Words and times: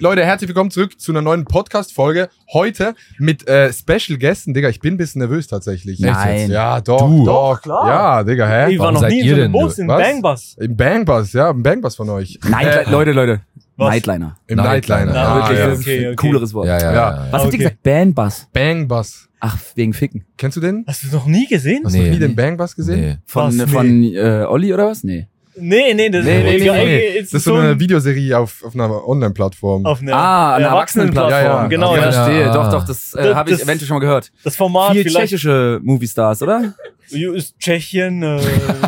Leute, 0.00 0.24
herzlich 0.24 0.46
willkommen 0.46 0.70
zurück 0.70 1.00
zu 1.00 1.10
einer 1.10 1.22
neuen 1.22 1.44
Podcast-Folge. 1.44 2.28
Heute 2.52 2.94
mit 3.18 3.48
äh, 3.48 3.72
Special 3.72 4.16
Gästen. 4.16 4.54
Digga, 4.54 4.68
ich 4.68 4.78
bin 4.78 4.94
ein 4.94 4.96
bisschen 4.96 5.18
nervös 5.18 5.48
tatsächlich. 5.48 5.98
Nein. 5.98 6.28
Echt 6.28 6.40
jetzt? 6.42 6.50
Ja, 6.52 6.80
doch, 6.80 7.00
Du. 7.08 7.24
doch. 7.24 7.60
Klar. 7.60 7.88
Ja, 7.88 8.22
Digga, 8.22 8.46
hä? 8.48 8.70
Ich 8.72 8.78
war 8.78 8.84
Warum 8.84 8.94
noch 8.94 9.00
seid 9.00 9.10
nie 9.10 9.20
in 9.22 9.28
so 9.28 9.34
einem 9.42 9.52
Bus, 9.52 9.78
in 9.78 9.88
was? 9.88 10.00
Bangbus. 10.00 10.56
Im 10.60 10.76
Bangbus, 10.76 11.32
ja, 11.32 11.50
im 11.50 11.64
Bangbus 11.64 11.96
von 11.96 12.10
euch. 12.10 12.38
Night, 12.48 12.86
Äh, 12.86 12.90
Leute, 12.92 13.10
Leute. 13.10 13.40
Was? 13.76 13.88
Nightliner. 13.90 14.36
Im 14.46 14.56
Nightliner. 14.58 14.98
Nightliner. 15.06 15.14
Ja, 15.14 15.26
Ah, 15.32 15.36
wirklich, 15.48 15.58
ja. 15.58 15.72
okay, 15.72 16.06
okay. 16.06 16.16
Cooleres 16.16 16.54
Wort. 16.54 16.66
Ja, 16.68 16.78
ja, 16.78 16.92
Ja. 16.92 16.92
ja. 16.92 17.26
Was 17.32 17.42
habt 17.42 17.42
ihr 17.42 17.48
Okay. 17.48 17.56
gesagt? 17.58 17.82
Bandbus. 17.82 18.46
Bangbus. 18.52 19.28
Ach, 19.40 19.58
wegen 19.74 19.94
Ficken. 19.94 20.24
Kennst 20.36 20.56
du 20.56 20.60
den? 20.60 20.84
Hast 20.86 21.02
du 21.02 21.08
noch 21.16 21.26
nie 21.26 21.48
gesehen? 21.48 21.82
Hast 21.84 21.96
du 21.96 21.98
Nee. 22.00 22.10
nie 22.10 22.18
den 22.20 22.36
Bangbus 22.36 22.76
gesehen? 22.76 23.00
Nee. 23.00 23.16
Von, 23.26 23.58
Was? 23.58 23.68
von 23.70 24.02
äh, 24.04 24.44
Olli 24.48 24.72
oder 24.72 24.86
was? 24.86 25.02
Nee. 25.02 25.26
Nee, 25.60 25.94
nee, 25.94 26.08
das 26.10 26.24
Nee, 26.24 26.42
nee, 26.42 26.58
nee, 26.58 27.20
Das 27.20 27.32
ist 27.32 27.44
so 27.44 27.54
ein- 27.54 27.60
eine 27.66 27.80
Videoserie 27.80 28.36
auf, 28.38 28.62
auf 28.64 28.74
einer 28.74 29.06
Online-Plattform. 29.08 29.84
auf 29.86 30.00
einer 30.00 30.14
Ah, 30.14 30.54
eine 30.56 30.66
Erwachsenenplattform. 30.66 31.32
Erwachsenenplattform. 31.32 31.56
Ja, 31.56 31.62
ja. 31.62 31.68
Genau, 31.68 31.96
ja. 31.96 32.12
Verstehe. 32.12 32.52
Doch, 32.52 32.70
doch, 32.70 32.84
das 32.86 33.14
äh, 33.14 33.22
Das- 33.24 33.34
habe 33.34 33.50
ich 33.50 33.62
eventuell 33.62 33.86
schon 33.88 33.96
mal 33.96 34.00
gehört. 34.00 34.30
Das 34.44 34.56
Format 34.56 34.92
Viel 34.92 35.02
vielleicht 35.04 35.18
tschechische 35.30 35.80
Movie-Stars, 35.82 36.42
oder? 36.42 36.74
ist 37.10 37.58
Tschechien, 37.58 38.22
äh, 38.22 38.38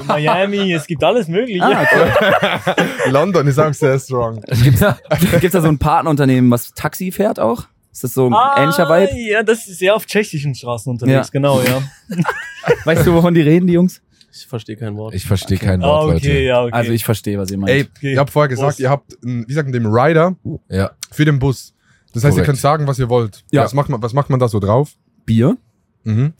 Miami, 0.06 0.74
es 0.74 0.86
gibt 0.86 1.02
alles 1.02 1.26
mögliche. 1.28 1.62
Ah, 1.64 1.86
cool. 1.94 2.82
London 3.12 3.46
ist 3.46 3.58
auch 3.58 3.72
sehr 3.72 3.98
strong. 3.98 4.42
Gibt's 4.62 4.80
da, 4.80 4.98
gibt's 5.40 5.52
da 5.52 5.60
so 5.62 5.68
ein 5.68 5.78
Partnerunternehmen, 5.78 6.50
was 6.50 6.72
Taxi 6.74 7.12
fährt 7.12 7.40
auch? 7.40 7.64
Ist 7.92 8.04
das 8.04 8.14
so 8.14 8.26
ein 8.26 8.34
Ah, 8.34 8.56
ähnlicher 8.62 8.88
Vibe? 8.88 9.18
Ja, 9.18 9.42
das 9.42 9.66
ist 9.66 9.78
sehr 9.78 9.94
auf 9.96 10.04
tschechischen 10.06 10.54
Straßen 10.54 10.90
unterwegs, 10.92 11.28
Ja. 11.28 11.30
genau, 11.32 11.60
ja. 11.62 11.82
Weißt 12.84 13.06
du, 13.06 13.14
wovon 13.14 13.34
die 13.34 13.40
reden, 13.40 13.66
die 13.66 13.72
Jungs? 13.72 14.00
Ich 14.32 14.46
verstehe 14.46 14.76
kein 14.76 14.96
Wort. 14.96 15.14
Ich 15.14 15.24
verstehe 15.26 15.58
kein 15.58 15.82
Ah, 15.82 15.86
Wort, 15.86 16.04
okay, 16.16 16.28
Leute. 16.28 16.38
ja, 16.40 16.62
okay. 16.62 16.72
Also 16.72 16.92
ich 16.92 17.04
verstehe, 17.04 17.38
was 17.38 17.50
ihr 17.50 17.58
meint. 17.58 17.70
Ey, 17.72 17.88
Okay. 17.96 18.12
ihr 18.14 18.18
habt 18.20 18.30
vorher 18.30 18.48
gesagt, 18.48 18.68
Prost. 18.68 18.80
ihr 18.80 18.90
habt, 18.90 19.18
einen, 19.24 19.46
wie 19.48 19.52
sagt 19.52 19.66
man 19.66 19.72
dem, 19.72 19.86
Rider 19.86 20.36
Ja. 20.68 20.90
für 21.10 21.24
den 21.24 21.38
Bus. 21.38 21.74
Das 22.12 22.24
heißt, 22.24 22.24
ihr 22.24 22.30
Korrekt. 22.30 22.46
könnt 22.46 22.58
sagen, 22.58 22.86
was 22.86 22.98
ihr 22.98 23.08
wollt. 23.08 23.44
Ja. 23.50 23.64
Was 23.64 23.74
macht 23.74 23.88
man, 23.88 24.02
was 24.02 24.12
macht 24.12 24.30
man 24.30 24.38
da 24.40 24.48
so 24.48 24.58
drauf? 24.60 24.92
Bier, 25.26 25.56
Mhm. 26.04 26.32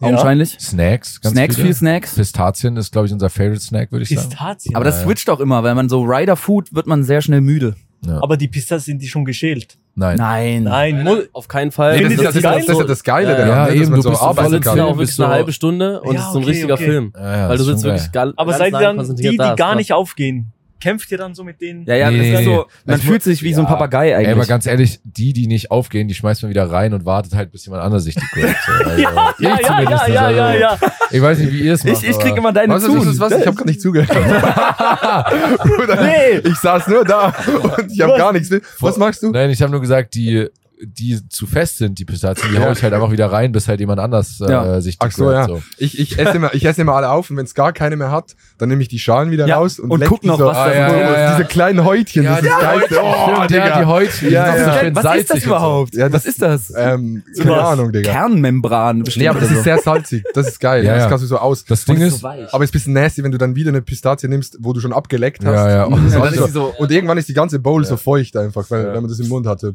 Ja. 0.00 0.08
augenscheinlich. 0.08 0.56
Snacks. 0.60 1.20
Ganz 1.20 1.34
Snacks, 1.34 1.54
viele. 1.56 1.66
viel 1.68 1.74
Snacks. 1.74 2.14
Pistazien 2.16 2.76
ist, 2.76 2.90
glaube 2.90 3.06
ich, 3.06 3.12
unser 3.12 3.30
Favorite 3.30 3.60
Snack, 3.60 3.92
würde 3.92 4.02
ich 4.02 4.08
sagen. 4.08 4.28
Pistazien. 4.30 4.74
Aber 4.74 4.84
das 4.84 5.02
switcht 5.02 5.30
auch 5.30 5.38
immer, 5.40 5.62
wenn 5.62 5.76
man 5.76 5.88
so 5.88 6.02
Rider-Food 6.02 6.74
wird 6.74 6.86
man 6.86 7.04
sehr 7.04 7.22
schnell 7.22 7.40
müde. 7.40 7.76
Aber 8.06 8.36
die 8.36 8.48
Pistazien 8.48 8.94
sind 8.94 9.02
die 9.02 9.06
schon 9.08 9.24
geschält. 9.24 9.78
Nein. 9.94 10.16
Nein. 10.16 10.62
Nein, 10.64 11.22
Auf 11.32 11.48
keinen 11.48 11.70
Fall. 11.70 11.96
Nee, 11.96 12.04
das, 12.04 12.12
ihr 12.12 12.16
das, 12.18 12.36
ist, 12.36 12.44
das 12.44 12.54
das, 12.54 12.66
das 12.66 12.68
ist 12.76 12.80
ja 12.80 12.86
das 12.86 13.04
Geile 13.04 13.30
Ja, 13.32 13.36
daran, 13.36 13.48
ja, 13.48 13.62
ne, 13.64 13.66
dass 13.66 13.76
eben, 13.76 13.90
man 13.90 14.00
du 14.00 14.02
so 14.02 14.20
arbeiten 14.20 14.60
kann. 14.60 14.80
auch 14.80 14.96
bist 14.96 15.18
wirklich 15.18 15.26
eine 15.26 15.34
halbe 15.34 15.52
Stunde 15.52 16.00
und 16.00 16.14
Ja, 16.14 16.20
es 16.20 16.26
ist 16.26 16.32
so 16.32 16.38
ein 16.38 16.42
okay, 16.44 16.50
richtiger 16.52 16.74
okay. 16.74 16.84
Film. 16.84 17.12
Ja, 17.14 17.36
ja, 17.36 17.48
Weil 17.48 17.58
du 17.58 17.64
sitzt 17.64 17.84
wirklich 17.84 18.12
geil. 18.12 18.32
aber 18.36 18.52
seid 18.54 18.72
ihr 18.72 18.80
dann 18.80 19.16
die, 19.16 19.28
die 19.30 19.36
gar 19.36 19.72
Ist 19.72 19.76
nicht 19.76 19.92
aufgehen? 19.92 20.52
Kämpft 20.82 21.12
ihr 21.12 21.18
dann 21.18 21.32
so 21.32 21.44
mit 21.44 21.60
denen? 21.60 21.86
Ja, 21.86 21.94
ja, 21.94 22.10
Nee, 22.10 22.16
das 22.18 22.26
nee, 22.26 22.32
ist 22.34 22.38
nee. 22.40 22.44
so, 22.44 22.66
man 22.84 22.96
Es 22.96 23.02
fühlt 23.04 23.22
sich 23.22 23.42
wie 23.44 23.54
so 23.54 23.60
ein 23.60 23.66
ja. 23.66 23.70
Papagei 23.70 24.16
eigentlich. 24.16 24.26
Ey, 24.26 24.34
aber 24.34 24.46
ganz 24.46 24.66
ehrlich, 24.66 24.98
die, 25.04 25.32
die 25.32 25.46
nicht 25.46 25.70
aufgehen, 25.70 26.08
die 26.08 26.14
schmeißt 26.14 26.42
man 26.42 26.50
wieder 26.50 26.68
rein 26.68 26.92
und 26.92 27.04
wartet 27.04 27.36
halt, 27.36 27.52
bis 27.52 27.64
jemand 27.66 27.84
anders 27.84 28.02
sich 28.02 28.16
die. 28.16 28.20
So, 28.40 28.46
also, 28.84 29.00
Ja, 29.00 29.10
ja, 29.12 29.34
ich 29.38 29.44
ja, 29.46 29.50
ja, 29.60 29.66
zumindest, 29.66 30.08
ja, 30.08 30.30
ja, 30.30 30.46
also, 30.46 30.60
ja. 30.60 30.78
Ich 31.12 31.22
weiß 31.22 31.38
nicht, 31.38 31.52
wie 31.52 31.60
ihr 31.60 31.74
es 31.74 31.84
macht. 31.84 32.02
ich, 32.02 32.08
ich 32.10 32.18
krieg 32.18 32.36
immer 32.36 32.52
deine 32.52 32.74
Was, 32.74 32.82
zu. 32.82 32.98
was, 32.98 33.06
was, 33.06 33.20
was? 33.30 33.40
Ich 33.40 33.46
habe 33.46 33.56
gar 33.56 33.66
nicht 33.66 33.80
zugehört. 33.80 34.08
Bruder, 35.62 36.02
Nee. 36.02 36.38
Ich 36.44 36.56
saß 36.56 36.88
nur 36.88 37.04
da 37.04 37.28
und 37.76 37.92
ich 37.92 38.00
habe 38.00 38.16
gar 38.18 38.32
nichts. 38.32 38.50
Was 38.80 38.96
machst 38.96 39.22
du? 39.22 39.30
Nein, 39.30 39.50
ich 39.50 39.62
habe 39.62 39.70
nur 39.70 39.80
gesagt, 39.80 40.14
die, 40.14 40.48
die 40.84 41.28
zu 41.28 41.46
fest 41.46 41.78
sind, 41.78 41.98
die 41.98 42.04
Pistazien, 42.04 42.50
die 42.50 42.56
Ja. 42.56 42.64
hau 42.66 42.72
ich 42.72 42.82
halt 42.82 42.92
einfach 42.92 43.10
wieder 43.12 43.30
rein, 43.30 43.52
bis 43.52 43.68
halt 43.68 43.80
jemand 43.80 44.00
anders 44.00 44.40
äh, 44.40 44.50
Ja. 44.50 44.80
sich 44.80 44.98
die 44.98 45.06
Ach 45.06 45.12
so, 45.12 45.24
gehört, 45.26 45.48
ja. 45.48 45.54
So. 45.56 45.62
Ich, 45.78 45.98
ich, 45.98 46.18
esse 46.18 46.36
immer, 46.36 46.52
ich 46.54 46.64
esse 46.64 46.80
immer 46.82 46.94
alle 46.94 47.10
auf 47.10 47.30
und 47.30 47.36
wenn 47.36 47.44
es 47.44 47.54
gar 47.54 47.72
keine 47.72 47.96
mehr 47.96 48.10
hat, 48.10 48.34
dann 48.58 48.68
nehme 48.68 48.82
ich 48.82 48.88
die 48.88 48.98
Schalen 48.98 49.30
wieder 49.30 49.46
Ja, 49.46 49.56
raus 49.58 49.78
und, 49.78 49.90
und 49.90 50.04
guck 50.04 50.24
noch, 50.24 50.38
so, 50.38 50.46
was 50.46 50.56
da 50.56 50.64
ah, 50.64 50.68
so 50.68 50.74
ja, 50.74 50.88
drin 50.88 50.98
ja, 51.00 51.08
ist. 51.10 51.16
ja. 51.16 51.36
Diese 51.36 51.48
kleinen 51.48 51.84
Häutchen, 51.84 52.24
das 52.24 52.40
ist 52.42 52.48
Geilste. 52.60 52.96
Oh, 53.02 53.46
Digga. 53.48 53.66
ja, 53.68 53.78
die 53.80 53.84
Häutchen. 53.86 54.30
Ja, 54.32 54.56
ja. 54.56 54.64
so 54.74 54.78
schön 54.80 54.94
Was 54.96 55.04
ist 55.04 55.08
salzig 55.10 55.26
das 55.28 55.34
und 55.36 55.40
so. 55.42 55.46
überhaupt? 55.48 55.94
Ja, 55.94 56.08
das- 56.08 56.12
was 56.14 56.26
ist 56.26 56.42
das? 56.42 56.72
Ähm, 56.76 57.22
So 57.32 57.42
keine 57.44 57.56
was. 57.56 57.68
Ahnung, 57.68 57.92
Digga. 57.92 58.10
Kernmembran 58.12 59.02
bestimmt. 59.04 59.22
Nee, 59.22 59.28
aber 59.28 59.40
das 59.40 59.50
ist 59.50 59.62
sehr 59.64 59.78
salzig. 59.78 60.24
Das 60.34 60.48
ist 60.48 60.58
geil. 60.60 60.84
Ja, 60.84 60.94
Das 60.94 61.02
ja. 61.04 61.08
kannst 61.08 61.22
du 61.24 61.28
so 61.28 61.38
aus. 61.38 61.64
Das 61.64 61.82
so. 61.84 61.92
Ding 61.92 62.02
ist, 62.02 62.22
weich. 62.22 62.52
Aber 62.52 62.64
es 62.64 62.70
ist 62.70 62.74
ein 62.74 62.78
bisschen 62.78 62.92
nasty, 62.94 63.22
wenn 63.22 63.32
du 63.32 63.38
dann 63.38 63.54
wieder 63.54 63.68
eine 63.70 63.82
Pistazie 63.82 64.28
nimmst, 64.28 64.56
wo 64.60 64.72
du 64.72 64.80
schon 64.80 64.92
abgeleckt 64.92 65.44
hast. 65.44 65.54
Ja, 65.54 65.68
ja. 65.70 65.84
Und, 65.84 66.90
irgendwann 66.90 67.18
ist 67.18 67.28
die 67.28 67.34
ganze 67.34 67.58
Bowl 67.58 67.82
Ja. 67.82 67.88
so 67.88 67.96
feucht 67.96 68.36
einfach, 68.36 68.70
weil, 68.70 68.80
Ja. 68.84 68.94
wenn 68.94 69.02
man 69.02 69.08
das 69.10 69.18
im 69.20 69.28
Mund 69.28 69.46
hatte. 69.46 69.74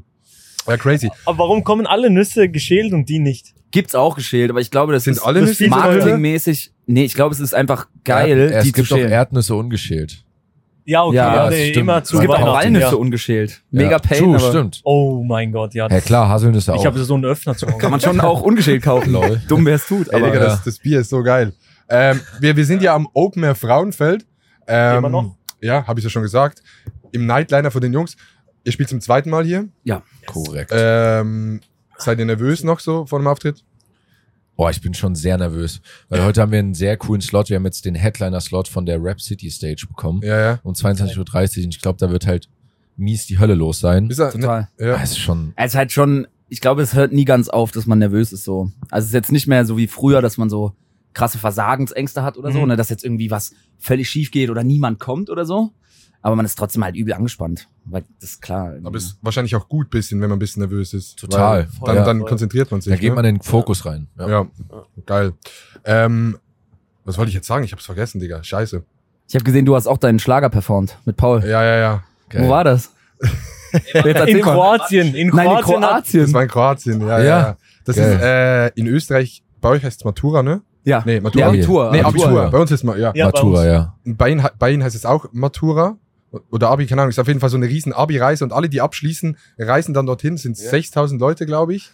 Ja, 0.67 0.77
crazy. 0.77 1.09
Aber 1.25 1.37
warum 1.39 1.63
kommen 1.63 1.87
alle 1.87 2.09
Nüsse 2.09 2.49
geschält 2.49 2.93
und 2.93 3.07
die 3.09 3.19
nicht? 3.19 3.53
Gibt's 3.71 3.95
auch 3.95 4.15
geschält, 4.15 4.49
aber 4.49 4.61
ich 4.61 4.71
glaube, 4.71 4.93
das 4.93 5.03
Sind 5.05 5.13
ist 5.13 5.21
alle 5.23 5.41
Nüsse 5.41 5.65
zu 5.65 5.69
marketingmäßig. 5.69 6.71
Nee, 6.85 7.03
ich 7.03 7.13
glaube, 7.15 7.33
es 7.33 7.39
ist 7.41 7.53
einfach 7.53 7.87
geil, 8.05 8.37
ja, 8.39 8.47
die 8.47 8.53
es 8.53 8.65
zu 8.67 8.71
gibt 8.81 8.91
auch 8.91 8.95
schälen. 8.97 9.11
Erdnüsse 9.11 9.55
ungeschält. 9.55 10.23
Ja, 10.85 11.03
okay, 11.03 11.17
Ja, 11.17 11.35
ja, 11.35 11.49
nee, 11.49 11.63
stimmt. 11.71 11.77
immer 11.77 11.97
Es 11.97 12.07
zu 12.07 12.15
Es 12.15 12.21
gibt 12.21 12.33
auch. 12.33 12.53
Walnüsse 12.53 12.85
Ja. 12.85 12.93
ungeschält. 12.93 13.61
Mega 13.71 13.91
ja. 13.91 13.99
Pain, 13.99 14.19
True, 14.19 14.37
aber 14.37 14.49
stimmt. 14.49 14.79
Oh 14.85 15.21
mein 15.21 15.51
Gott, 15.51 15.73
ja. 15.73 15.89
Ja 15.89 15.99
klar, 15.99 16.29
Haselnüsse 16.29 16.73
auch. 16.73 16.79
Ich 16.79 16.85
habe 16.85 16.97
so 17.03 17.13
einen 17.15 17.25
Öffner 17.25 17.57
zu 17.57 17.67
Hause. 17.67 17.77
kann 17.77 17.91
man 17.91 17.99
schon 17.99 18.21
auch 18.21 18.41
ungeschält 18.41 18.83
kaufen. 18.83 19.11
Lol. 19.11 19.41
Dumm, 19.49 19.65
wer 19.65 19.75
es 19.75 19.85
tut. 19.85 20.07
Ey, 20.07 20.15
Aber 20.15 20.27
Digga, 20.27 20.39
ja. 20.39 20.45
das, 20.45 20.63
das 20.63 20.79
Bier 20.79 21.01
ist 21.01 21.09
so 21.09 21.21
geil. 21.23 21.51
Ähm, 21.89 22.21
wir, 22.39 22.55
wir 22.55 22.63
sind 22.65 22.81
ja 22.81 22.95
am 22.95 23.05
Open 23.13 23.43
Air 23.43 23.55
Frauenfeld. 23.55 24.25
Ähm, 24.65 24.99
Immer 24.99 25.09
noch? 25.09 25.35
Ja, 25.61 25.85
habe 25.85 25.99
ich 25.99 26.05
ja 26.05 26.09
schon 26.09 26.21
gesagt. 26.21 26.63
Im 27.11 27.25
Nightliner 27.25 27.69
von 27.71 27.81
den 27.81 27.91
Jungs. 27.91 28.15
Ihr 28.67 28.73
spielt 28.73 28.89
zum 28.89 28.99
zweiten 28.99 29.29
Mal 29.29 29.45
hier. 29.45 29.69
Korrekt. 30.25 30.71
Ähm, 30.75 31.61
seid 31.97 32.19
ihr 32.19 32.25
nervös 32.25 32.63
noch 32.65 32.81
so 32.81 33.05
vor 33.05 33.17
dem 33.19 33.27
Auftritt? 33.27 33.63
Boah, 34.57 34.69
ich 34.71 34.81
bin 34.81 34.93
schon 34.93 35.15
sehr 35.15 35.37
nervös. 35.37 35.79
Weil 36.09 36.21
heute 36.23 36.41
haben 36.41 36.51
wir 36.51 36.59
einen 36.59 36.73
sehr 36.73 36.97
coolen 36.97 37.21
Slot. 37.21 37.49
Wir 37.49 37.55
haben 37.55 37.65
jetzt 37.65 37.85
den 37.85 37.95
Headliner-Slot 37.95 38.67
von 38.67 38.85
der 38.85 39.01
Rap 39.01 39.21
City 39.21 39.49
Stage 39.49 39.85
bekommen. 39.87 40.21
Ja, 40.21 40.37
ja. 40.39 40.59
Um 40.63 40.73
22.30 40.73 41.17
Uhr. 41.59 41.63
Und 41.65 41.75
ich 41.75 41.81
glaube, 41.81 41.97
da 41.97 42.11
wird 42.11 42.27
halt 42.27 42.49
mies 42.97 43.25
die 43.25 43.39
Hölle 43.39 43.53
los 43.53 43.79
sein. 43.79 44.09
Ist 44.09 44.19
er, 44.19 44.31
total. 44.31 44.67
Ne, 44.77 44.87
ja. 44.87 44.97
Das 44.97 45.11
ist 45.11 45.19
schon. 45.19 45.53
Es 45.55 45.67
ist 45.73 45.75
halt 45.75 45.93
schon, 45.93 46.27
ich 46.49 46.59
glaube, 46.59 46.81
es 46.81 46.93
hört 46.93 47.13
nie 47.13 47.23
ganz 47.23 47.47
auf, 47.47 47.71
dass 47.71 47.85
man 47.85 47.99
nervös 47.99 48.33
ist 48.33 48.43
so. 48.43 48.69
Also 48.91 49.05
es 49.05 49.09
ist 49.11 49.13
jetzt 49.13 49.31
nicht 49.31 49.47
mehr 49.47 49.63
so 49.65 49.77
wie 49.77 49.87
früher, 49.87 50.21
dass 50.21 50.37
man 50.37 50.49
so 50.49 50.73
krasse 51.13 51.37
Versagensängste 51.37 52.21
hat 52.21 52.37
oder 52.37 52.51
so, 52.51 52.59
Mhm. 52.59 52.67
ne, 52.69 52.75
dass 52.75 52.89
jetzt 52.89 53.05
irgendwie 53.05 53.31
was 53.31 53.53
völlig 53.79 54.09
schief 54.09 54.31
geht 54.31 54.49
oder 54.49 54.63
niemand 54.65 54.99
kommt 54.99 55.29
oder 55.29 55.45
so. 55.45 55.71
Aber 56.21 56.35
man 56.35 56.45
ist 56.45 56.55
trotzdem 56.57 56.83
halt 56.83 56.95
übel 56.95 57.13
angespannt. 57.13 57.67
Weil 57.85 58.03
das 58.19 58.31
ist 58.31 58.41
klar. 58.41 58.73
Aber 58.83 58.97
ist 58.97 59.17
wahrscheinlich 59.21 59.55
auch 59.55 59.69
gut 59.69 59.89
bisschen, 59.89 60.19
wenn 60.19 60.29
man 60.29 60.37
ein 60.37 60.39
bisschen 60.39 60.61
nervös 60.61 60.93
ist. 60.93 61.17
Total. 61.19 61.67
Dann, 61.85 61.95
Ja. 61.95 62.03
dann 62.03 62.21
konzentriert 62.25 62.69
man 62.71 62.81
sich. 62.81 62.91
Da 62.91 62.97
geht 62.99 63.09
ne? 63.11 63.15
man 63.15 63.25
in 63.25 63.35
den 63.35 63.41
Fokus 63.41 63.85
rein. 63.85 64.07
Ja. 64.17 64.27
Ja, 64.27 64.47
geil. 65.05 65.33
Ähm, 65.85 66.37
was 67.05 67.17
wollte 67.17 67.29
ich 67.29 67.35
jetzt 67.35 67.47
sagen? 67.47 67.63
Ich 67.63 67.71
hab's 67.71 67.85
vergessen, 67.85 68.19
Digga. 68.19 68.43
Scheiße. 68.43 68.83
ich 69.29 69.35
habe 69.35 69.45
gesehen, 69.45 69.65
du 69.65 69.75
hast 69.75 69.87
auch 69.87 69.97
deinen 69.97 70.19
Schlager 70.19 70.49
performt 70.49 70.97
mit 71.05 71.15
Paul. 71.15 71.41
Ja, 71.43 71.63
ja, 71.63 71.77
ja. 71.77 72.03
Geil. 72.29 72.43
Wo 72.43 72.49
war 72.49 72.63
das? 72.65 72.91
In. 73.93 74.41
Kroatien. 74.41 75.13
In 75.15 75.27
Nein, 75.29 75.49
in 75.49 75.57
Kroatien. 75.63 76.21
Das 76.23 76.33
war 76.33 76.43
in 76.43 76.47
Kroatien, 76.49 77.01
ja, 77.01 77.19
ja. 77.19 77.23
Ja. 77.23 77.39
ja. 77.39 77.57
Das 77.85 77.95
Geil. 77.95 78.13
ist 78.15 78.21
äh, 78.21 78.67
in 78.79 78.87
Österreich, 78.87 79.43
bei 79.61 79.69
euch 79.69 79.83
heißt 79.83 79.99
es 80.01 80.05
Matura, 80.05 80.43
ne? 80.43 80.61
Ja. 80.83 81.03
Nee, 81.05 81.15
Nee, 81.15 81.19
Matura. 81.21 81.47
Abitur. 81.47 81.91
Nee, 81.91 82.01
Abitur, 82.01 82.25
Abitur. 82.25 82.43
ja. 82.43 82.49
Bei 82.49 82.57
uns 82.59 82.71
ist 82.71 82.83
mal, 82.83 82.99
ja. 82.99 83.11
Ja, 83.13 83.25
bei 83.29 83.31
Matura, 83.37 83.59
uns. 83.61 83.67
ja. 83.67 83.95
Bei 84.05 84.29
Ihnen, 84.29 84.47
bei 84.57 84.71
Ihnen 84.71 84.83
heißt 84.83 84.95
es 84.95 85.05
auch 85.05 85.27
Matura. 85.33 85.97
Oder 86.51 86.69
Abi, 86.69 86.85
keine 86.87 87.01
Ahnung, 87.01 87.09
ist 87.09 87.19
auf 87.19 87.27
jeden 87.27 87.39
Fall 87.39 87.49
so 87.49 87.57
eine 87.57 87.67
riesen 87.67 87.93
Abi-Reise 87.93 88.43
und 88.43 88.53
alle, 88.53 88.69
die 88.69 88.81
abschließen, 88.81 89.37
reisen 89.57 89.93
dann 89.93 90.05
dorthin, 90.05 90.37
sind 90.37 90.57
6000 90.57 91.19
Leute, 91.19 91.45
glaube 91.45 91.75
ich. 91.75 91.89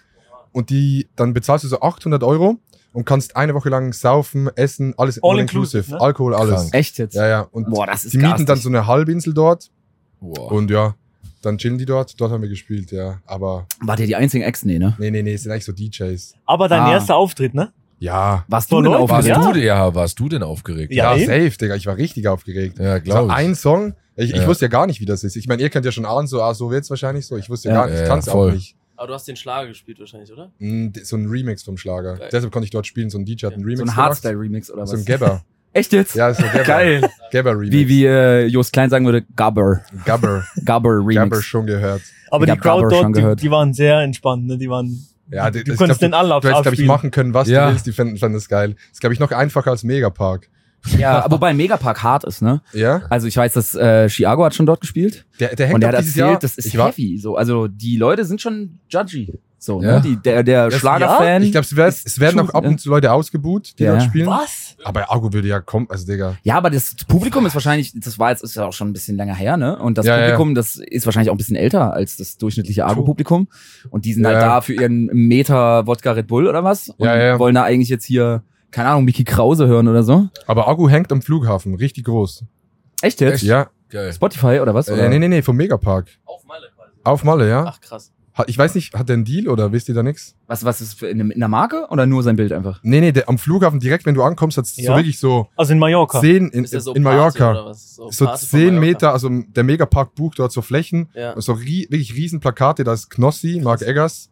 Und 0.51 0.69
die, 0.69 1.07
dann 1.15 1.33
bezahlst 1.33 1.63
du 1.65 1.67
so 1.69 1.81
800 1.81 2.23
Euro 2.23 2.57
und 2.93 3.05
kannst 3.05 3.35
eine 3.35 3.53
Woche 3.55 3.69
lang 3.69 3.91
saufen, 3.93 4.49
essen, 4.55 4.93
alles 4.97 5.21
All 5.23 5.31
all-inclusive, 5.31 5.77
inclusive, 5.79 5.95
ne? 5.95 6.01
Alkohol, 6.01 6.35
alles. 6.35 6.55
Krank. 6.61 6.73
Echt 6.75 6.97
jetzt? 6.99 7.15
Ja, 7.15 7.27
ja. 7.27 7.41
Und 7.51 7.69
Boah, 7.71 7.87
das 7.87 8.05
ist 8.05 8.13
die 8.13 8.19
mieten 8.19 8.45
dann 8.45 8.57
so 8.59 8.69
eine 8.69 8.85
Halbinsel 8.85 9.33
dort 9.33 9.71
Wow. 10.19 10.51
und 10.51 10.69
ja, 10.69 10.95
dann 11.41 11.57
chillen 11.57 11.77
die 11.79 11.85
dort. 11.85 12.19
Dort 12.21 12.31
haben 12.31 12.41
wir 12.43 12.49
gespielt, 12.49 12.91
ja. 12.91 13.19
Aber 13.25 13.65
Wart 13.81 13.99
ihr 13.99 14.05
die 14.07 14.15
einzigen 14.15 14.43
Ex? 14.43 14.63
Nee, 14.63 14.77
ne? 14.79 14.95
nee, 14.99 15.09
nee, 15.11 15.23
nee, 15.23 15.33
es 15.33 15.43
sind 15.43 15.51
eigentlich 15.51 15.65
so 15.65 15.71
DJs. 15.73 16.35
Aber 16.45 16.67
dein 16.69 16.81
Ah. 16.81 16.91
erster 16.93 17.15
Auftritt, 17.15 17.53
ne? 17.55 17.73
Ja. 18.03 18.43
Warst 18.49 18.71
du 18.71 18.81
denn 18.81 18.91
warst, 18.91 19.01
aufgeregt? 19.01 19.27
Ja. 19.27 19.41
du, 19.47 19.53
denn- 19.53 19.63
ja, 19.63 19.95
warst 19.95 20.19
du 20.19 20.29
denn 20.29 20.43
aufgeregt? 20.43 20.93
Ja, 20.93 21.15
Ja, 21.15 21.25
safe, 21.25 21.57
Digga. 21.57 21.75
Ich 21.75 21.85
war 21.85 21.95
richtig 21.97 22.27
aufgeregt. 22.27 22.77
Ja, 22.77 22.99
glaube 22.99 23.27
ich. 23.31 23.37
ein 23.37 23.55
Song. 23.55 23.93
Ich, 24.15 24.31
ich 24.31 24.41
Ja. 24.41 24.47
wusste 24.47 24.65
ja 24.65 24.69
gar 24.69 24.85
nicht, 24.87 24.99
wie 24.99 25.05
das 25.05 25.23
ist. 25.23 25.35
Ich 25.37 25.47
meine, 25.47 25.61
ihr 25.61 25.69
könnt 25.69 25.85
ja 25.85 25.91
schon 25.91 26.05
ahnen, 26.05 26.27
so, 26.27 26.41
ah, 26.41 26.53
so 26.53 26.69
wird's 26.69 26.89
wahrscheinlich 26.89 27.25
so. 27.25 27.37
Ich 27.37 27.49
wusste 27.49 27.69
ja, 27.69 27.75
Ja. 27.75 27.81
gar 27.81 27.89
nicht, 27.89 28.01
ich 28.01 28.07
kann's 28.07 28.29
voll. 28.29 28.49
auch 28.49 28.53
nicht. 28.53 28.75
Aber 28.97 29.07
du 29.07 29.13
hast 29.13 29.27
den 29.27 29.35
Schlager 29.37 29.67
gespielt 29.69 29.99
wahrscheinlich, 29.99 30.31
oder? 30.31 30.51
So 31.03 31.15
ein 31.17 31.25
Remix 31.27 31.63
vom 31.63 31.77
Schlager. 31.77 32.15
Geil. 32.17 32.29
Deshalb 32.31 32.51
konnte 32.51 32.65
ich 32.65 32.71
dort 32.71 32.85
spielen. 32.85 33.09
So 33.09 33.17
ein 33.17 33.25
DJ 33.25 33.47
hat 33.47 33.53
einen 33.53 33.63
Remix 33.63 33.79
So 33.79 33.85
ein. 33.85 33.95
Hardstyle-Remix 33.95 34.69
oder 34.71 34.83
was? 34.83 34.91
So 34.91 34.97
ein 34.97 35.05
Gabber. 35.05 35.41
Echt 35.73 35.91
jetzt? 35.93 36.13
Ja, 36.15 36.31
so 36.33 36.43
ein 36.43 36.51
Gabber. 36.51 36.63
Geil. 36.65 37.09
Gabber-Remix. 37.31 37.71
Wie, 37.73 37.87
wie 37.87 38.05
äh, 38.05 38.45
Jost 38.47 38.71
Klein 38.73 38.89
sagen 38.91 39.05
würde, 39.05 39.23
Gabber. 39.35 39.81
Gabber. 40.05 40.43
Gabber-Remix. 40.63 41.15
Gabber 41.15 41.41
schon 41.41 41.65
gehört. 41.65 42.01
Aber 42.29 42.45
Ich 42.47 42.53
die 42.53 42.59
Crowd 42.59 42.87
dort, 42.93 43.17
die, 43.17 43.41
die 43.43 43.49
waren 43.51 43.73
sehr 43.73 43.99
entspannt, 44.01 44.45
ne? 44.45 44.57
Die 44.57 44.69
waren. 44.69 45.07
Ja, 45.31 45.49
du 45.49 45.63
das- 45.63 45.73
ich 45.73 45.77
konntest 45.77 45.99
glaub, 45.99 46.11
den 46.11 46.13
alle 46.13 46.33
ab, 46.35 46.41
Du 46.41 46.47
hättest, 46.49 46.63
glaube 46.63 46.75
ich, 46.75 46.85
machen 46.87 47.11
können, 47.11 47.33
was 47.33 47.47
Ja. 47.47 47.65
du 47.67 47.71
willst. 47.73 47.85
Die 47.87 47.91
fanden, 47.91 48.17
fanden 48.17 48.35
das 48.35 48.49
geil. 48.49 48.75
Ist, 48.91 48.99
glaube 49.01 49.13
ich, 49.13 49.19
noch 49.19 49.31
einfacher 49.31 49.71
als 49.71 49.83
Megapark. 49.83 50.49
Ja, 50.97 51.25
wobei 51.31 51.53
Megapark 51.53 52.03
hart 52.03 52.25
ist, 52.25 52.41
ne? 52.41 52.61
Ja? 52.73 53.03
Also 53.09 53.27
ich 53.27 53.37
weiß, 53.37 53.53
dass 53.53 53.73
äh, 53.73 54.09
Chiago 54.09 54.43
hat 54.43 54.53
schon 54.53 54.65
dort 54.65 54.81
gespielt 54.81 55.25
Der, 55.39 55.55
der 55.55 55.67
hängt 55.67 55.75
und 55.75 55.81
der 55.81 55.89
auch 55.91 55.93
hat 55.93 56.01
dieses 56.01 56.17
erzählt, 56.17 56.31
Jahr. 56.33 56.39
das 56.39 56.57
ist 56.57 56.65
ich 56.65 56.77
war, 56.77 56.87
heavy. 56.89 57.17
So, 57.17 57.37
also 57.37 57.67
die 57.69 57.95
Leute 57.95 58.25
sind 58.25 58.41
schon 58.41 58.79
judgy. 58.89 59.33
So, 59.57 59.81
Ja. 59.81 59.93
ne? 59.95 60.01
Die, 60.01 60.17
der 60.17 60.43
der 60.43 60.69
Das- 60.69 60.79
Schlagerfan. 60.81 61.41
Ich 61.43 61.53
glaube, 61.53 61.65
es, 61.87 62.05
es 62.05 62.19
werden 62.19 62.37
auch 62.41 62.49
ab 62.53 62.65
und 62.65 62.81
zu 62.81 62.89
Leute 62.89 63.13
ausgebucht, 63.13 63.79
die 63.79 63.83
Ja. 63.83 63.91
dort 63.93 64.03
spielen. 64.03 64.27
Was? 64.27 64.72
Aber 64.85 65.11
Argo 65.11 65.31
würde 65.33 65.47
ja 65.47 65.59
kommen, 65.59 65.87
also 65.89 66.05
Digga. 66.05 66.35
Ja, 66.43 66.55
aber 66.57 66.69
das 66.69 66.95
Publikum 67.07 67.45
ist 67.45 67.53
wahrscheinlich, 67.53 67.93
das 67.95 68.19
war 68.19 68.29
jetzt 68.31 68.43
ist 68.43 68.55
ja 68.55 68.65
auch 68.65 68.73
schon 68.73 68.89
ein 68.89 68.93
bisschen 68.93 69.15
länger 69.17 69.35
her, 69.35 69.57
ne? 69.57 69.77
Und 69.79 69.97
das 69.97 70.05
Ja, 70.05 70.17
ja, 70.17 70.23
Publikum, 70.35 70.55
das 70.55 70.75
ist 70.77 71.05
wahrscheinlich 71.05 71.29
auch 71.29 71.35
ein 71.35 71.37
bisschen 71.37 71.55
älter 71.55 71.93
als 71.93 72.17
das 72.17 72.37
durchschnittliche 72.37 72.85
Argo-Publikum. 72.85 73.47
Und 73.89 74.05
die 74.05 74.13
sind 74.13 74.25
halt 74.25 74.35
Ja. 74.37 74.41
da 74.45 74.61
für 74.61 74.73
ihren 74.73 75.05
Meter 75.07 75.87
Wodka 75.87 76.11
Red 76.11 76.27
Bull 76.27 76.47
oder 76.47 76.63
was? 76.63 76.89
Und 76.89 77.05
Ja, 77.05 77.15
ja. 77.17 77.39
wollen 77.39 77.55
da 77.55 77.63
eigentlich 77.63 77.89
jetzt 77.89 78.05
hier, 78.05 78.43
keine 78.71 78.89
Ahnung, 78.89 79.05
Mickey 79.05 79.23
Krause 79.23 79.67
hören 79.67 79.87
oder 79.87 80.03
so. 80.03 80.27
Aber 80.47 80.67
Argo 80.67 80.89
hängt 80.89 81.11
am 81.11 81.21
Flughafen, 81.21 81.75
richtig 81.75 82.05
groß. 82.05 82.43
Echt 83.01 83.21
jetzt? 83.21 83.41
Ja. 83.43 83.69
Geil. 83.89 84.11
Spotify 84.11 84.59
oder 84.59 84.73
was? 84.73 84.89
Oder? 84.89 85.03
Äh, 85.05 85.09
nee, 85.09 85.19
nee, 85.19 85.27
nee, 85.27 85.41
vom 85.43 85.55
Megapark. 85.55 86.07
Auf 86.25 86.43
Malle 86.45 86.67
quasi. 86.75 86.91
Auf 87.03 87.23
Malle, 87.23 87.47
ja. 87.49 87.65
Ach 87.67 87.79
krass. 87.79 88.11
Hat- 88.33 88.49
Ich 88.49 88.57
weiß 88.57 88.73
nicht, 88.75 88.93
hat 88.95 89.09
der 89.09 89.15
einen 89.15 89.25
Deal 89.25 89.47
oder 89.47 89.71
wisst 89.71 89.89
ihr 89.89 89.95
da 89.95 90.01
nichts? 90.03 90.35
Was, 90.47 90.65
was 90.65 90.81
ist 90.81 90.95
für 90.97 91.07
in, 91.07 91.29
in 91.31 91.39
der 91.39 91.47
Marke 91.49 91.87
oder 91.91 92.05
nur 92.05 92.23
sein 92.23 92.35
Bild 92.35 92.51
einfach? 92.51 92.79
Nee, 92.83 92.99
nee, 92.99 93.11
der, 93.11 93.29
am 93.29 93.37
Flughafen 93.37 93.79
direkt, 93.79 94.05
wenn 94.05 94.15
du 94.15 94.23
ankommst, 94.23 94.57
hat 94.57 94.65
es 94.65 94.75
so 94.75 94.81
Ja? 94.81 94.95
wirklich 94.95 95.19
so 95.19 95.47
Also 95.55 95.73
in 95.73 95.79
Mallorca. 95.79 96.19
zehn 96.19 96.49
in, 96.49 96.63
Ist 96.63 96.71
so 96.81 96.93
in 96.93 97.03
Mallorca. 97.03 97.51
oder 97.51 97.65
was? 97.67 97.95
So, 97.95 98.09
So 98.09 98.27
zehn 98.35 98.65
Mallorca? 98.75 98.79
Meter, 98.79 99.13
also 99.13 99.29
der 99.29 99.63
Megapark 99.63 100.15
bucht 100.15 100.39
dort 100.39 100.51
so 100.51 100.61
Flächen, 100.63 101.09
Ja. 101.13 101.39
so 101.39 101.53
rie, 101.53 101.83
wirklich 101.89 102.15
riesen 102.15 102.39
Plakate, 102.39 102.83
da 102.83 102.93
ist 102.93 103.09
Knossi, 103.09 103.61
Mark 103.63 103.81
Eggers, 103.83 104.29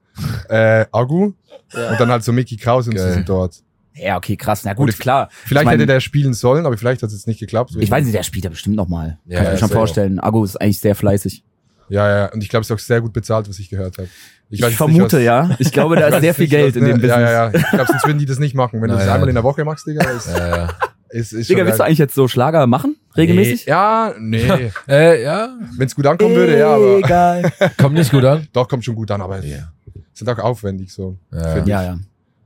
äh, 0.49 0.85
Agu 0.91 1.33
Ja. 1.73 1.91
und 1.91 1.99
dann 1.99 2.09
halt 2.09 2.23
so 2.23 2.31
Mickey 2.33 2.57
Krause 2.57 2.89
und 2.89 2.95
Geil. 2.95 3.07
sie 3.07 3.13
sind 3.13 3.29
dort. 3.29 3.57
Ja, 3.93 4.15
okay, 4.17 4.37
krass. 4.37 4.63
Na 4.63 4.73
gut, 4.73 4.89
Und 4.89 4.99
klar. 4.99 5.27
Vielleicht 5.31 5.63
Ich 5.63 5.65
mein- 5.65 5.73
hätte 5.79 5.85
der 5.85 5.99
spielen 5.99 6.33
sollen, 6.33 6.65
aber 6.65 6.77
vielleicht 6.77 7.03
hat 7.03 7.07
es 7.09 7.13
jetzt 7.13 7.27
nicht 7.27 7.39
geklappt. 7.41 7.75
Ich 7.77 7.91
weiß 7.91 8.05
nicht, 8.05 8.15
der 8.15 8.23
spielt 8.23 8.45
ja 8.45 8.49
bestimmt 8.49 8.77
noch 8.77 8.87
mal. 8.87 9.19
Ja, 9.25 9.37
Kann 9.37 9.45
ich 9.47 9.51
mir 9.53 9.57
schon 9.59 9.69
vorstellen. 9.69 10.19
Agu 10.19 10.43
ist 10.45 10.55
eigentlich 10.59 10.79
sehr 10.79 10.95
fleißig. 10.95 11.43
Ja, 11.91 12.07
ja, 12.09 12.25
und 12.31 12.41
ich 12.41 12.47
glaube, 12.49 12.61
es 12.61 12.69
ist 12.69 12.73
auch 12.75 12.79
sehr 12.79 13.01
gut 13.01 13.11
bezahlt, 13.11 13.49
was 13.49 13.59
ich 13.59 13.69
gehört 13.69 13.97
habe. 13.97 14.07
Ich, 14.49 14.59
jetzt 14.61 14.75
vermute, 14.75 15.01
nicht, 15.01 15.13
was- 15.13 15.21
ja. 15.23 15.55
Ich 15.59 15.71
glaube, 15.71 15.95
da 15.97 16.07
ich 16.07 16.13
ist 16.15 16.21
sehr 16.21 16.33
viel 16.33 16.47
Geld 16.47 16.69
was, 16.69 16.75
in 16.77 16.83
ne? 16.83 16.89
dem 16.89 17.01
Business. 17.01 17.17
Ja, 17.17 17.21
ja, 17.21 17.51
ja. 17.51 17.53
Ich 17.53 17.69
glaube, 17.69 17.85
sonst 17.87 18.05
würden 18.05 18.17
die 18.19 18.25
das 18.25 18.39
nicht 18.39 18.55
machen. 18.55 18.81
Wenn 18.81 18.87
du 18.89 18.95
das 18.95 19.03
Naja. 19.03 19.13
einmal 19.15 19.29
in 19.29 19.35
der 19.35 19.43
Woche 19.43 19.63
machst, 19.65 19.85
Digga, 19.87 20.09
ist, 20.09 20.27
Ja, 20.29 20.47
ja. 20.57 20.69
ist, 21.09 21.33
ist 21.33 21.49
Digga, 21.49 21.65
willst 21.65 21.79
du 21.79 21.83
eigentlich 21.83 21.97
jetzt 21.97 22.15
so 22.15 22.27
Schlager 22.29 22.65
machen? 22.67 22.95
Regelmäßig? 23.17 23.65
Nee, 23.65 23.71
ja, 23.71 24.13
nee. 24.17 24.71
Äh, 24.87 25.21
ja, 25.23 25.49
Wenn 25.77 25.87
es 25.87 25.95
gut 25.95 26.05
ankommen 26.07 26.33
würde, 26.35 26.57
ja, 26.57 26.73
aber 26.75 26.97
Egal. 26.99 27.51
kommt 27.77 27.95
nicht 27.95 28.11
gut 28.11 28.23
an. 28.23 28.47
doch, 28.53 28.67
kommt 28.69 28.85
schon 28.85 28.95
gut 28.95 29.11
an, 29.11 29.21
aber 29.21 29.43
Ja. 29.43 29.71
sind 30.13 30.29
auch 30.29 30.39
aufwendig 30.39 30.93
so. 30.93 31.17
Ja. 31.33 31.57
Ja, 31.65 31.83
ja. 31.83 31.99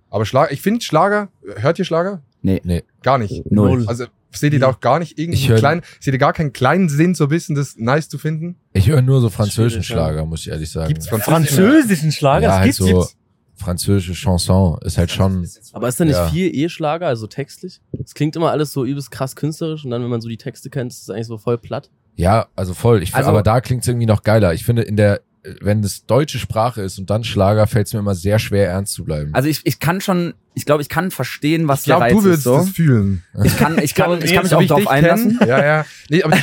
Aber 0.10 0.26
Schlager, 0.26 0.52
ich 0.52 0.62
finde 0.62 0.84
Schlager, 0.84 1.28
hört 1.58 1.78
ihr 1.78 1.86
Schlager? 1.86 2.22
Nee. 2.42 2.62
Nee. 2.64 2.84
Gar 3.04 3.18
nicht. 3.20 3.52
Null. 3.52 3.84
Also 3.88 4.06
seht 4.32 4.54
ihr 4.54 4.60
da 4.60 4.68
auch 4.68 4.80
gar 4.80 5.00
nicht 5.00 5.18
irgendwie 5.18 5.48
hör- 5.50 5.58
klein, 5.58 5.82
seht 6.00 6.14
ihr 6.14 6.18
gar 6.20 6.34
keinen 6.34 6.52
kleinen 6.54 6.90
Sinn, 6.90 7.16
so 7.16 7.26
ein 7.26 7.30
bisschen 7.30 7.56
das 7.56 7.76
nice 7.78 8.10
zu 8.10 8.18
finden? 8.18 8.56
Ich 8.74 8.88
höre 8.88 9.02
nur 9.02 9.22
so 9.22 9.30
französischen 9.30 9.82
ja. 9.82 9.84
Schlager, 9.84 10.26
muss 10.26 10.42
ich 10.42 10.50
ehrlich 10.50 10.70
sagen. 10.72 10.88
Gibt's 10.90 11.08
französische? 11.08 11.56
Französischen 11.62 12.12
Schlager? 12.12 12.42
ja, 12.44 12.48
das 12.50 12.56
halt 12.58 12.66
gibt's. 12.66 12.78
so 12.78 12.86
gibt's. 12.86 13.16
französische 13.56 14.14
Chanson 14.14 14.78
ist 14.84 14.98
halt 14.98 15.12
schon. 15.12 15.48
Aber 15.74 15.88
ist 15.88 16.00
da 16.00 16.06
nicht 16.06 16.16
Ja. 16.16 16.28
viel 16.28 16.54
E-Schlager, 16.54 17.08
also 17.08 17.28
textlich? 17.28 17.80
Es 18.04 18.14
klingt 18.14 18.36
immer 18.36 18.52
alles 18.52 18.74
so 18.74 18.84
übelst 18.84 19.12
krass 19.12 19.36
künstlerisch 19.36 19.86
und 19.86 19.92
dann, 19.92 20.02
wenn 20.04 20.10
man 20.10 20.20
so 20.22 20.28
die 20.30 20.38
Texte 20.38 20.70
kennt, 20.70 20.92
ist 20.92 21.04
es 21.04 21.10
eigentlich 21.10 21.28
so 21.28 21.38
voll 21.38 21.58
platt. 21.58 21.90
Ja, 22.18 22.48
also 22.56 22.74
voll. 22.74 23.02
Ich, 23.04 23.10
find- 23.12 23.18
Also- 23.20 23.30
aber 23.30 23.44
da 23.44 23.62
klingt 23.62 23.84
es 23.84 23.88
irgendwie 23.88 24.06
noch 24.06 24.24
geiler. 24.24 24.54
Ich 24.54 24.66
finde, 24.66 24.82
in 24.84 24.98
der, 24.98 25.22
wenn 25.62 25.84
es 25.84 26.06
deutsche 26.06 26.40
Sprache 26.40 26.82
ist 26.82 26.98
und 27.00 27.10
dann 27.10 27.24
Schlager, 27.24 27.68
fällt 27.68 27.88
es 27.88 27.94
mir 27.94 28.00
immer 28.00 28.16
sehr 28.16 28.40
schwer, 28.40 28.70
ernst 28.70 28.94
zu 28.94 29.04
bleiben. 29.04 29.34
Also 29.34 29.48
ich, 29.50 29.62
ich 29.66 29.80
kann 29.80 30.02
schon, 30.02 30.34
ich 30.54 30.66
glaube, 30.66 30.82
ich 30.82 30.90
kann 30.90 31.12
verstehen, 31.12 31.68
was 31.68 31.82
Ich 31.82 31.86
glaube, 31.86 32.06
der 32.06 32.10
du 32.12 32.16
Reiz 32.18 32.24
würdest 32.24 32.40
ist. 32.40 32.44
So. 32.46 32.58
das 32.58 32.70
fühlen. 32.70 33.24
Ich 33.44 33.58
kann, 33.58 33.78
ich 33.80 33.94
kann, 33.96 34.22
ich 34.22 34.34
kann 34.34 34.44
mich 34.44 34.50
So 34.52 34.58
auch 34.58 34.64
darauf 34.66 34.88
einlassen. 34.88 35.38
kenn. 35.40 35.48
Ja, 35.48 35.64
ja. 35.64 35.86
Nee, 36.10 36.24
aber 36.24 36.38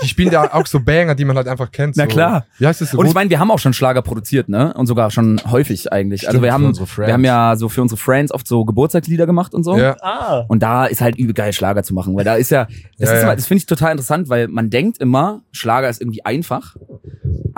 die, 0.00 0.06
spielen 0.08 0.30
ja 0.30 0.54
auch 0.54 0.64
so 0.66 0.78
Banger, 0.78 1.16
die 1.16 1.24
man 1.24 1.36
halt 1.36 1.48
einfach 1.48 1.72
kennt. 1.72 1.96
Na 1.96 2.04
so. 2.04 2.08
klar. 2.10 2.46
Wie 2.58 2.66
heißt 2.68 2.80
das? 2.80 2.94
Und 2.94 3.06
ich 3.06 3.14
meine, 3.14 3.30
wir 3.30 3.40
haben 3.40 3.50
auch 3.50 3.58
schon 3.58 3.72
Schlager 3.72 4.00
produziert, 4.00 4.48
ne? 4.48 4.72
Und 4.74 4.86
sogar 4.86 5.10
schon 5.10 5.40
häufig 5.50 5.92
eigentlich. 5.92 6.28
also 6.28 6.38
Stimmt, 6.38 6.44
wir 6.44 6.86
für 6.86 7.02
haben, 7.02 7.06
wir 7.08 7.12
haben 7.12 7.24
ja 7.24 7.56
so 7.56 7.68
für 7.68 7.82
unsere 7.82 7.98
Friends 8.00 8.30
oft 8.30 8.46
so 8.46 8.64
Geburtstagslieder 8.64 9.26
gemacht 9.26 9.54
und 9.54 9.64
so. 9.64 9.76
ja. 9.76 9.96
Ah. 10.00 10.44
Und 10.46 10.62
da 10.62 10.86
ist 10.86 11.00
halt 11.00 11.16
übel 11.16 11.34
geil, 11.34 11.52
Schlager 11.52 11.82
zu 11.82 11.94
machen, 11.94 12.16
weil 12.16 12.24
da 12.24 12.36
ist 12.36 12.50
ja, 12.50 12.66
das 12.98 13.10
Ja, 13.10 13.16
ist 13.16 13.22
ja. 13.24 13.34
das 13.34 13.46
finde 13.48 13.58
ich 13.58 13.66
total 13.66 13.90
interessant, 13.90 14.28
weil 14.28 14.46
man 14.46 14.70
denkt 14.70 14.98
immer, 14.98 15.42
Schlager 15.50 15.88
ist 15.88 16.00
irgendwie 16.00 16.24
einfach, 16.24 16.76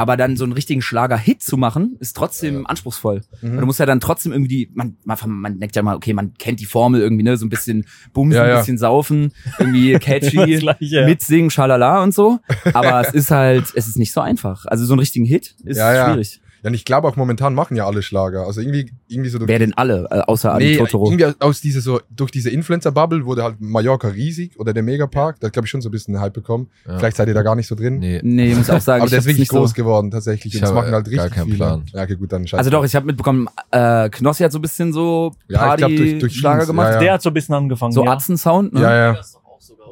aber 0.00 0.16
dann 0.16 0.34
so 0.34 0.44
einen 0.44 0.54
richtigen 0.54 0.80
Schlager-Hit 0.80 1.42
zu 1.42 1.58
machen, 1.58 1.98
ist 2.00 2.16
trotzdem 2.16 2.66
anspruchsvoll. 2.66 3.20
Mhm. 3.42 3.50
Weil 3.52 3.60
Du 3.60 3.66
musst 3.66 3.80
ja 3.80 3.84
dann 3.84 4.00
trotzdem 4.00 4.32
irgendwie, 4.32 4.70
man, 4.72 4.96
man, 5.04 5.18
man 5.28 5.60
denkt 5.60 5.76
ja 5.76 5.82
mal, 5.82 5.94
okay, 5.94 6.14
man 6.14 6.32
kennt 6.38 6.58
die 6.58 6.64
Formel 6.64 7.02
irgendwie, 7.02 7.22
ne, 7.22 7.36
so 7.36 7.44
ein 7.44 7.50
bisschen 7.50 7.84
bumsen, 8.14 8.40
Ja, 8.40 8.48
ja. 8.48 8.54
ein 8.54 8.60
bisschen 8.60 8.78
saufen, 8.78 9.32
irgendwie 9.58 9.92
catchy, 9.98 10.56
Gleiche, 10.56 10.76
ja. 10.80 11.04
mitsingen, 11.04 11.50
schalala 11.50 12.02
und 12.02 12.14
so. 12.14 12.38
Aber 12.72 13.00
es 13.06 13.12
ist 13.12 13.30
halt, 13.30 13.66
es 13.74 13.88
ist 13.88 13.98
nicht 13.98 14.12
so 14.12 14.22
einfach. 14.22 14.64
Also 14.64 14.86
so 14.86 14.94
einen 14.94 15.00
richtigen 15.00 15.26
Hit 15.26 15.54
ist 15.64 15.76
Ja, 15.76 15.92
ja. 15.92 16.06
schwierig. 16.06 16.40
Ja, 16.62 16.68
und 16.68 16.74
ich 16.74 16.84
glaube 16.84 17.08
auch 17.08 17.16
momentan 17.16 17.54
machen 17.54 17.76
ja 17.76 17.86
alle 17.86 18.02
Schlager. 18.02 18.46
Also 18.46 18.60
irgendwie, 18.60 18.90
irgendwie 19.08 19.30
so 19.30 19.38
durch 19.38 19.48
Wer 19.48 19.58
denn 19.58 19.72
alle, 19.74 20.06
äh, 20.10 20.20
außer 20.20 20.52
Adi 20.54 20.64
Nee, 20.72 20.76
Totoro? 20.76 21.06
irgendwie 21.10 21.26
aus 21.40 21.60
diese 21.60 21.80
so, 21.80 22.00
durch 22.10 22.30
diese 22.30 22.50
Influencer-Bubble 22.50 23.24
wurde 23.24 23.42
halt 23.44 23.60
Mallorca 23.60 24.08
riesig 24.08 24.58
oder 24.58 24.72
der 24.72 24.82
Megapark. 24.82 25.40
Da 25.40 25.48
glaube 25.48 25.66
ich 25.66 25.70
schon 25.70 25.80
so 25.80 25.88
ein 25.88 25.92
bisschen 25.92 26.14
einen 26.14 26.22
Hype 26.22 26.34
bekommen. 26.34 26.68
Ja. 26.86 26.98
Vielleicht 26.98 27.16
seid 27.16 27.28
ihr 27.28 27.34
da 27.34 27.42
gar 27.42 27.54
nicht 27.56 27.66
so 27.66 27.74
drin. 27.74 27.98
Nee. 27.98 28.20
Nee, 28.22 28.54
muss 28.54 28.68
auch 28.70 28.80
sagen, 28.80 29.00
Aber 29.02 29.06
ich 29.06 29.10
der 29.10 29.18
ist 29.20 29.24
wirklich 29.26 29.40
nicht 29.40 29.50
groß 29.50 29.70
so. 29.70 29.74
geworden, 29.74 30.10
tatsächlich. 30.10 30.54
Ich 30.54 30.60
Und 30.60 30.68
das 30.68 30.74
machen 30.74 30.92
halt 30.92 31.06
äh, 31.06 31.10
richtig 31.10 31.34
gar 31.36 31.44
viele. 31.44 31.56
Plan. 31.56 31.82
Ja, 31.92 32.02
okay, 32.02 32.16
gut, 32.16 32.32
dann 32.32 32.46
scheiße. 32.46 32.58
Also 32.58 32.70
doch, 32.70 32.84
ich 32.84 32.94
habe 32.94 33.06
mitbekommen, 33.06 33.48
äh, 33.70 34.08
Knossi 34.10 34.42
hat 34.42 34.52
so 34.52 34.58
ein 34.58 34.62
bisschen 34.62 34.92
so 34.92 35.32
Ja, 35.48 35.70
ich 35.72 35.76
glaub, 35.78 35.90
durch- 35.90 35.98
durch 36.18 36.20
Party-Schlager 36.20 36.62
ihn, 36.62 36.66
gemacht. 36.66 36.86
ja, 36.88 36.94
ja. 36.94 37.00
Der 37.00 37.12
hat 37.14 37.22
so 37.22 37.30
ein 37.30 37.34
bisschen 37.34 37.54
angefangen. 37.54 37.92
So 37.92 38.04
ja. 38.04 38.12
Atzen-Sound, 38.12 38.74
ne? 38.74 38.80
Ja, 38.82 38.96
ja. 39.12 39.20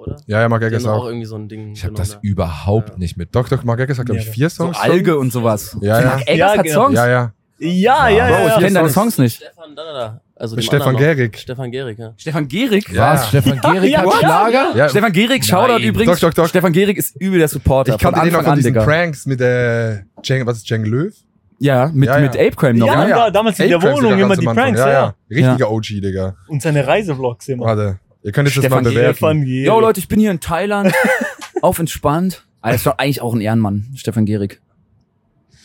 Oder? 0.09 0.17
Ja, 0.27 0.41
ja, 0.41 0.49
Mark 0.49 0.63
Eggers 0.63 0.85
auch 0.87 1.03
auch. 1.03 1.07
irgendwie 1.07 1.27
so 1.27 1.37
ein 1.37 1.49
Ding. 1.49 1.73
Ich 1.73 1.85
habe 1.85 1.95
das 1.95 2.11
da. 2.13 2.19
überhaupt 2.23 2.99
nicht 2.99 3.17
mit. 3.17 3.35
Doch, 3.35 3.49
doch, 3.49 3.65
Mark 3.65 3.81
Eggers 3.81 3.99
hat, 3.99 4.07
glaube 4.07 4.21
ich, 4.21 4.27
Ja, 4.27 4.33
vier 4.33 4.51
So 4.51 4.65
Songs. 4.65 4.79
Alge 4.79 5.19
und 5.19 5.33
sowas. 5.33 5.77
Ja, 5.81 6.01
ja. 6.01 6.07
Mark 6.07 6.21
Eggers 6.23 6.37
Ja, 6.37 6.57
hat 6.59 6.65
genau. 6.65 6.85
Songs? 6.85 6.95
Ja, 6.97 7.09
ja. 7.09 7.33
Ja, 7.61 8.09
ja, 8.09 8.27
Bro, 8.29 8.35
ja. 8.35 8.41
ich 8.41 8.49
ja. 8.53 8.59
kenne 8.61 8.73
deine 8.75 8.89
Songs 8.91 9.19
nicht. 9.19 9.37
Stefan, 9.37 9.75
da, 9.75 9.83
da, 9.85 9.93
da. 9.93 10.21
Also 10.37 10.55
Mit 10.55 10.65
Stefan. 10.65 10.97
Gehrig. 10.97 11.37
Stefan 11.39 11.73
Gehrig, 11.73 11.99
ja. 11.99 12.15
Stefan 12.17 12.47
Gehrig? 12.47 12.89
Ja. 12.93 13.15
Was? 13.15 13.29
Stefan 13.31 13.59
Gehrig 13.61 13.91
Ja, 13.93 13.99
hat 13.99 14.07
what? 14.07 14.15
Schlager? 14.21 14.77
Ja, 14.77 14.89
Stefan 14.89 15.13
Gehrig, 15.13 15.45
Shoutout 15.45 15.73
Nein. 15.73 15.83
übrigens. 15.83 16.21
Doch, 16.21 16.29
doch, 16.29 16.35
doch. 16.35 16.49
Stefan 16.49 16.73
Gehrig 16.73 16.97
ist 16.99 17.17
übel 17.21 17.41
der 17.41 17.49
Supporter. 17.49 17.95
ich 17.97 18.01
kannte 18.01 18.21
von 18.21 18.27
den 18.29 18.33
noch 18.33 18.43
von 18.43 18.51
an, 18.53 18.57
diesen 18.59 18.75
Digga. 18.75 18.85
Pranks 18.85 19.27
mit 19.27 19.41
äh, 19.41 20.03
Cenk, 20.23 20.47
was 20.47 20.59
ist 20.59 20.69
Cenk 20.69 20.87
Löw? 20.87 21.13
Ja, 21.59 21.91
mit, 21.93 22.07
Ja, 22.09 22.15
ja. 22.19 22.23
mit 22.23 22.37
Ape 22.37 22.53
Crime 22.55 22.79
noch, 22.79 22.87
Ja, 22.87 23.05
ne? 23.05 23.11
da- 23.11 23.31
damals 23.33 23.59
in 23.59 23.69
der 23.71 23.83
Wohnung 23.83 24.17
immer 24.17 24.37
die. 24.37 24.47
Pranks, 24.47 24.79
ja. 24.79 24.87
ja. 24.89 24.93
ja. 24.93 25.15
Richtiger 25.29 25.71
OG, 25.73 25.83
Digga. 26.01 26.37
Und 26.47 26.63
seine 26.63 26.87
Reisevlogs 26.87 27.49
immer. 27.49 27.67
Warte. 27.67 27.99
Ihr 28.23 28.33
könnt 28.33 28.49
jetzt 28.49 28.57
das 28.57 28.65
Stefan 28.65 28.85
mal 28.85 28.91
bewerten. 28.91 29.15
Stefan 29.17 29.45
Gehrig. 29.45 29.67
Yo, 29.67 29.81
Leute, 29.81 30.01
ich 30.01 30.09
bin 30.09 30.19
hier 30.21 30.31
in 30.31 30.41
Thailand. 30.41 30.93
auf 31.63 31.79
entspannt. 31.79 32.45
Ah, 32.61 32.71
ist 32.71 32.87
doch 32.87 32.99
eigentlich 32.99 33.21
auch 33.21 33.35
ein 33.35 33.41
Ehrenmann, 33.41 33.87
Stefan 33.95 34.27
Gehrig. 34.27 34.61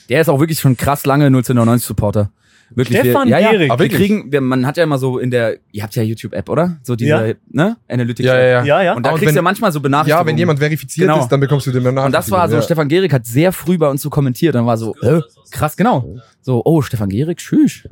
Der 0.10 0.22
ist 0.22 0.30
auch 0.30 0.40
wirklich 0.40 0.60
schon 0.60 0.78
krass 0.78 1.06
lange 1.06 1.26
1999 1.26 1.86
Supporter. 1.88 2.30
Wirklich. 2.76 3.00
Stefan 3.00 3.28
wir, 3.28 3.40
ja, 3.40 3.52
ja. 3.54 3.72
Aber 3.72 3.80
Wir 3.84 3.92
wirklich? 3.92 4.00
kriegen, 4.00 4.32
wir, 4.32 4.42
man 4.42 4.66
hat 4.66 4.78
ja 4.78 4.84
immer 4.84 4.98
so 4.98 5.20
in 5.20 5.30
der, 5.30 5.58
ihr 5.72 5.84
habt 5.84 5.96
ja 5.96 6.02
YouTube-App, 6.02 6.50
oder? 6.50 6.78
So 6.82 6.96
diese, 6.96 7.10
Ja. 7.10 7.34
ne? 7.52 7.78
Analytics. 7.88 8.26
Ja, 8.26 8.36
ja, 8.40 8.46
ja. 8.48 8.64
Ja, 8.64 8.82
ja. 8.82 8.94
Und 8.96 9.06
da 9.06 9.12
Und 9.12 9.18
kriegst 9.18 9.28
wenn- 9.28 9.36
du 9.36 9.40
ja 9.40 9.42
manchmal 9.44 9.72
so 9.72 9.80
Benachrichtigungen. 9.80 10.26
Ja, 10.26 10.32
wenn 10.32 10.38
jemand 10.38 10.60
verifiziert 10.60 11.08
Genau. 11.08 11.22
ist, 11.22 11.30
dann 11.30 11.40
bekommst 11.40 11.68
du 11.68 11.72
den 11.72 11.84
Benachrichtigung. 11.84 12.06
Und 12.08 12.12
das 12.14 12.32
war 12.32 12.50
so, 12.50 12.56
ja. 12.56 12.62
Stefan 12.64 12.88
Gehrig 12.88 13.14
hat 13.14 13.26
sehr 13.28 13.52
früh 13.52 13.78
bei 13.78 13.88
uns 13.90 14.02
so 14.02 14.10
kommentiert. 14.10 14.56
Dann 14.56 14.66
war 14.66 14.78
so, 14.78 14.96
äh, 15.02 15.22
krass, 15.52 15.78
genau. 15.78 16.16
So, 16.42 16.64
oh, 16.66 16.82
Stefan 16.82 17.10
Gehrig, 17.10 17.38
tschüss. 17.38 17.88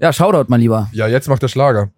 Ja, 0.00 0.12
Shoutout, 0.12 0.44
mein 0.48 0.60
Lieber. 0.60 0.88
Ja, 0.92 1.08
jetzt 1.08 1.28
macht 1.28 1.42
der 1.42 1.48
Schlager. 1.48 1.90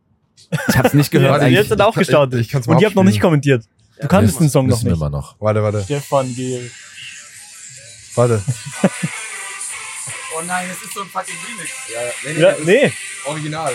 Ich 0.68 0.76
hab's 0.78 0.94
nicht 0.94 1.10
gehört. 1.10 1.40
Eigentlich. 1.40 1.54
jetzt 1.60 1.70
hat 1.70 1.80
er 1.80 1.86
auch 1.88 1.96
ich- 1.96 2.00
gestartet. 2.00 2.40
ich 2.40 2.48
kann's 2.48 2.66
mal 2.66 2.74
Und 2.74 2.80
ihr 2.80 2.86
habt 2.86 2.96
noch 2.96 3.02
nicht 3.04 3.20
kommentiert. 3.20 3.64
Du 4.00 4.08
kanntest 4.08 4.40
den 4.40 4.48
Song 4.50 4.66
noch 4.66 4.76
Wissen 4.76 4.86
wir 4.86 4.92
nicht. 4.92 5.00
immer 5.00 5.10
noch. 5.10 5.36
Warte, 5.40 5.62
warte, 5.62 5.82
Stefan 5.84 6.34
Gehrig. 6.34 6.70
warte. 8.14 8.42
Oh 10.38 10.42
nein, 10.46 10.66
es 10.70 10.82
ist 10.86 10.92
so 10.92 11.00
ein 11.00 11.08
fucking 11.08 11.34
Remix. 11.48 11.70
Ja, 11.94 12.30
nee, 12.30 12.42
Ja, 12.42 12.54
nee. 12.86 12.92
Original. 13.24 13.72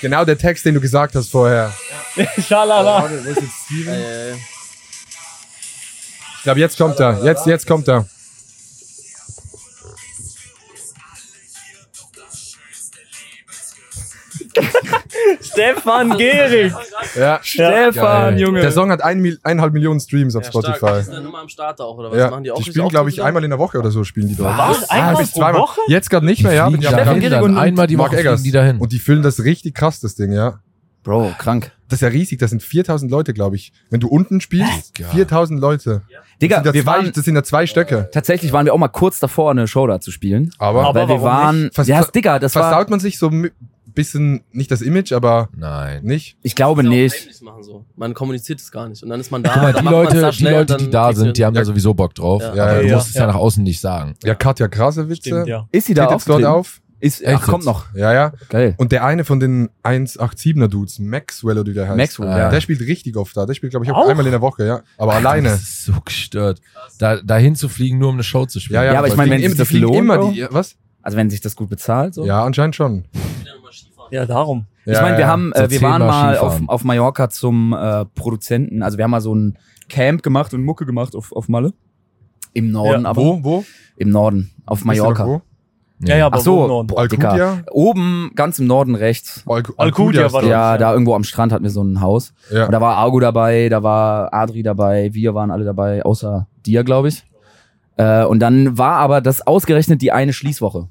Genau 0.00 0.24
der 0.24 0.36
Text, 0.36 0.64
den 0.64 0.74
du 0.74 0.80
gesagt 0.80 1.14
hast 1.14 1.30
vorher. 1.30 1.72
Schalala. 2.48 3.02
Warte, 3.02 3.24
wo 3.24 3.30
ist 3.30 3.40
jetzt 3.40 3.52
Steven? 3.66 3.94
Äh, 3.94 4.32
Ich 4.32 6.42
glaube, 6.42 6.60
jetzt 6.60 6.76
kommt 6.76 6.98
er. 6.98 7.22
Jetzt, 7.24 7.46
jetzt 7.46 7.66
kommt 7.66 7.88
er. 7.88 8.08
Stefan 15.40 16.16
Gehrig. 16.16 16.72
Ja. 17.16 17.40
Stefan. 17.42 18.38
Junge. 18.38 18.60
Der 18.60 18.72
Song 18.72 18.90
hat 18.90 19.02
ein, 19.02 19.36
eineinhalb 19.42 19.72
Millionen 19.72 20.00
Streams 20.00 20.36
auf 20.36 20.44
ja, 20.44 20.50
stark. 20.50 20.64
Die 20.64 20.72
Spotify. 20.78 21.02
sind 21.02 21.14
dann 21.14 21.26
immer 21.26 21.38
am 21.40 21.48
Starter 21.48 21.84
auch, 21.84 21.98
oder 21.98 22.10
was? 22.10 22.18
Ja, 22.18 22.30
Machen 22.30 22.44
die 22.44 22.50
auch 22.50 22.56
die 22.56 22.64
spielen, 22.64 22.88
glaube 22.88 23.10
ich, 23.10 23.22
einmal 23.22 23.44
in 23.44 23.50
der 23.50 23.58
Woche 23.58 23.78
oder 23.78 23.90
so 23.90 24.04
spielen 24.04 24.28
die 24.28 24.36
dort. 24.36 24.56
Was? 24.56 24.88
Einmal 24.90 25.16
bis 25.16 25.32
pro 25.32 25.40
zweimal. 25.40 25.60
Woche? 25.62 25.80
Jetzt 25.88 26.10
gerade 26.10 26.26
nicht 26.26 26.42
mehr, 26.42 26.52
ja. 26.52 26.70
Dahin 26.70 27.08
am 27.08 27.20
Gehrig 27.20 27.40
und- 27.42 27.56
Einmal 27.56 27.86
die 27.86 27.96
Mark 27.96 28.12
Woche 28.12 28.20
Eggers. 28.20 28.42
die 28.42 28.50
dahin. 28.50 28.78
Und 28.78 28.92
die 28.92 28.98
füllen 28.98 29.22
das 29.22 29.44
richtig 29.44 29.74
krass, 29.74 30.00
das 30.00 30.14
Ding, 30.14 30.32
ja. 30.32 30.60
Bro, 31.04 31.32
krank. 31.38 31.72
Das 31.88 31.96
ist 31.98 32.02
ja 32.02 32.08
riesig, 32.08 32.38
das 32.38 32.50
sind 32.50 32.62
4000 32.62 33.10
Leute, 33.10 33.34
glaube 33.34 33.56
ich. 33.56 33.72
Wenn 33.90 33.98
du 34.00 34.06
unten 34.08 34.40
spielst, 34.40 34.96
Digga. 34.98 35.08
4000 35.10 35.60
Leute. 35.60 36.02
Digga, 36.40 36.60
das, 36.60 36.64
sind 36.64 36.66
ja 36.66 36.74
wir 36.74 36.82
zwei, 36.84 36.90
waren, 36.92 37.12
das 37.12 37.24
sind 37.24 37.34
ja 37.34 37.42
zwei 37.42 37.66
Stöcke. 37.66 38.08
tatsächlich 38.12 38.52
waren 38.52 38.66
wir 38.66 38.72
auch 38.72 38.78
mal 38.78 38.88
kurz 38.88 39.18
davor, 39.18 39.50
eine 39.50 39.66
Show 39.66 39.86
da 39.88 40.00
zu 40.00 40.10
spielen. 40.12 40.52
Aber, 40.58 40.84
Aber 40.86 41.00
weil 41.00 41.08
wir 41.08 41.14
warum 41.22 41.24
waren, 41.24 41.70
Vers- 41.72 41.88
ja, 41.88 42.02
Digga, 42.04 42.38
das 42.38 42.54
war, 42.54 42.70
versaut 42.70 42.88
man 42.88 43.00
sich 43.00 43.18
so 43.18 43.30
bisschen, 43.94 44.42
nicht 44.52 44.70
das 44.70 44.82
Image, 44.82 45.12
aber 45.12 45.48
Nein. 45.56 46.02
nicht. 46.04 46.36
Ich 46.42 46.54
glaube 46.54 46.80
auch 46.82 46.84
nicht. 46.86 47.42
Machen, 47.42 47.62
so. 47.62 47.84
Man 47.96 48.14
kommuniziert 48.14 48.60
es 48.60 48.70
gar 48.70 48.88
nicht. 48.88 49.02
Und 49.02 49.08
dann 49.10 49.20
ist 49.20 49.30
man 49.30 49.42
da. 49.42 49.52
Guck 49.52 49.62
mal, 49.62 49.72
die 49.74 49.84
Leute, 49.88 50.20
da 50.20 50.30
die, 50.30 50.36
schnell 50.36 50.54
Leute, 50.54 50.76
die 50.76 50.90
da 50.90 51.12
sind, 51.12 51.36
die 51.36 51.44
haben 51.44 51.54
Ja. 51.54 51.60
da 51.62 51.64
sowieso 51.64 51.94
Bock 51.94 52.14
drauf. 52.14 52.42
Ja. 52.42 52.48
aber 52.50 52.56
Ja, 52.56 52.80
du 52.82 52.88
ja, 52.88 52.96
musst 52.96 53.08
es 53.08 53.14
ja 53.14 53.26
nach 53.26 53.34
außen 53.34 53.62
nicht 53.62 53.80
sagen. 53.80 54.14
Ja, 54.24 54.34
Katja 54.34 54.68
Krasewitze. 54.68 55.28
Stimmt, 55.30 55.46
ja. 55.48 55.66
Ist 55.72 55.86
sie 55.86 55.94
da 55.94 56.04
Tritt 56.06 56.14
jetzt 56.18 56.28
dort 56.28 56.44
auf. 56.44 56.80
Ist, 57.00 57.20
Echt 57.20 57.40
ach, 57.42 57.46
kommt 57.48 57.64
noch. 57.64 57.92
Ja, 57.96 58.12
ja. 58.12 58.32
Geil. 58.48 58.74
Und 58.78 58.92
der 58.92 59.04
eine 59.04 59.24
von 59.24 59.40
den 59.40 59.70
187er 59.82 60.68
Dudes, 60.68 61.00
Maxwell 61.00 61.58
oder 61.58 61.68
wie 61.68 61.74
der 61.74 61.88
heißt. 61.88 61.96
Maxwell, 61.96 62.28
ja. 62.28 62.48
Der 62.48 62.60
spielt 62.60 62.80
richtig 62.80 63.16
oft 63.16 63.36
da. 63.36 63.44
Der 63.44 63.54
spielt, 63.54 63.70
glaube 63.72 63.84
ich, 63.84 63.90
auch, 63.90 63.96
Auch? 64.04 64.08
einmal 64.08 64.24
in 64.24 64.30
der 64.30 64.40
Woche, 64.40 64.64
ja. 64.64 64.82
Aber 64.98 65.14
alleine. 65.14 65.48
Das 65.48 65.62
ist 65.62 65.84
so 65.86 65.94
gestört. 66.04 66.60
Da, 67.00 67.16
dahin 67.16 67.56
zu 67.56 67.68
fliegen, 67.68 67.98
nur 67.98 68.10
um 68.10 68.14
eine 68.14 68.22
Show 68.22 68.46
zu 68.46 68.60
spielen. 68.60 68.76
Ja, 68.76 68.84
ja, 68.84 68.92
Ja, 68.92 68.98
aber 69.00 69.08
ich 69.08 69.16
meine, 69.16 69.32
wenn 69.32 69.38
sich 69.40 69.46
immer- 69.46 69.56
das 69.56 69.72
lohnt, 69.72 69.96
immer 69.96 70.30
die, 70.30 70.46
was? 70.50 70.76
Also 71.02 71.16
wenn 71.18 71.28
sich 71.28 71.40
das 71.40 71.56
gut 71.56 71.68
bezahlt, 71.70 72.14
so. 72.14 72.24
Ja, 72.24 72.44
anscheinend 72.44 72.76
schon. 72.76 73.04
Ja, 74.12 74.26
darum. 74.26 74.66
Ich 74.84 74.92
Ja, 74.92 75.02
meine, 75.02 75.16
wir 75.16 75.22
ja. 75.22 75.28
haben, 75.28 75.52
So 75.56 75.62
äh, 75.62 75.70
wir 75.70 75.82
waren 75.82 76.00
zehnmal 76.02 76.08
mal 76.08 76.38
auf, 76.38 76.52
Skifahren. 76.52 76.68
auf 76.68 76.84
Mallorca 76.84 77.30
zum 77.30 77.72
äh, 77.72 78.04
Produzenten. 78.04 78.82
Also 78.82 78.98
wir 78.98 79.04
haben 79.04 79.10
mal 79.10 79.20
so 79.20 79.34
ein 79.34 79.58
Camp 79.88 80.22
gemacht 80.22 80.52
und 80.54 80.62
Mucke 80.64 80.86
gemacht 80.86 81.16
auf, 81.16 81.32
auf 81.32 81.48
Malle. 81.48 81.72
Im 82.52 82.70
Norden, 82.70 83.04
Ja, 83.04 83.08
aber 83.10 83.20
Wo? 83.22 83.42
Wo? 83.42 83.64
im 83.96 84.10
Norden, 84.10 84.50
auf 84.66 84.84
Mallorca. 84.84 85.26
wo? 85.26 85.42
Ja, 86.04 86.16
ja, 86.16 86.26
aber 86.26 86.38
Ach 86.38 86.40
so, 86.40 86.56
wo 86.58 86.62
im 86.64 86.68
Norden? 86.68 86.86
boah, 86.88 87.08
Dicker. 87.08 87.30
Alcudia? 87.30 87.64
Oben, 87.70 88.32
ganz 88.34 88.58
im 88.58 88.66
Norden 88.66 88.94
rechts. 88.96 89.44
Al 89.46 89.62
Alcudia 89.78 90.26
ist 90.26 90.32
war 90.32 90.42
dort. 90.42 90.50
Ja, 90.50 90.72
ja. 90.72 90.78
da 90.78 90.92
irgendwo 90.92 91.14
am 91.14 91.22
Strand 91.24 91.52
hatten 91.52 91.62
wir 91.64 91.70
so 91.70 91.82
ein 91.82 92.00
Haus. 92.00 92.34
Ja. 92.52 92.66
Und 92.66 92.72
da 92.72 92.80
war 92.80 92.96
Argo 92.96 93.20
dabei, 93.20 93.68
da 93.68 93.82
war 93.84 94.34
Adri 94.34 94.62
dabei, 94.64 95.14
wir 95.14 95.34
waren 95.34 95.50
alle 95.52 95.64
dabei, 95.64 96.04
außer 96.04 96.48
dir, 96.66 96.82
glaube 96.84 97.08
ich. 97.08 97.22
Äh, 97.96 98.24
und 98.24 98.40
dann 98.40 98.76
war 98.76 98.96
aber 98.96 99.20
das 99.20 99.46
ausgerechnet 99.46 100.02
die 100.02 100.10
eine 100.12 100.32
Schließwoche. 100.32 100.88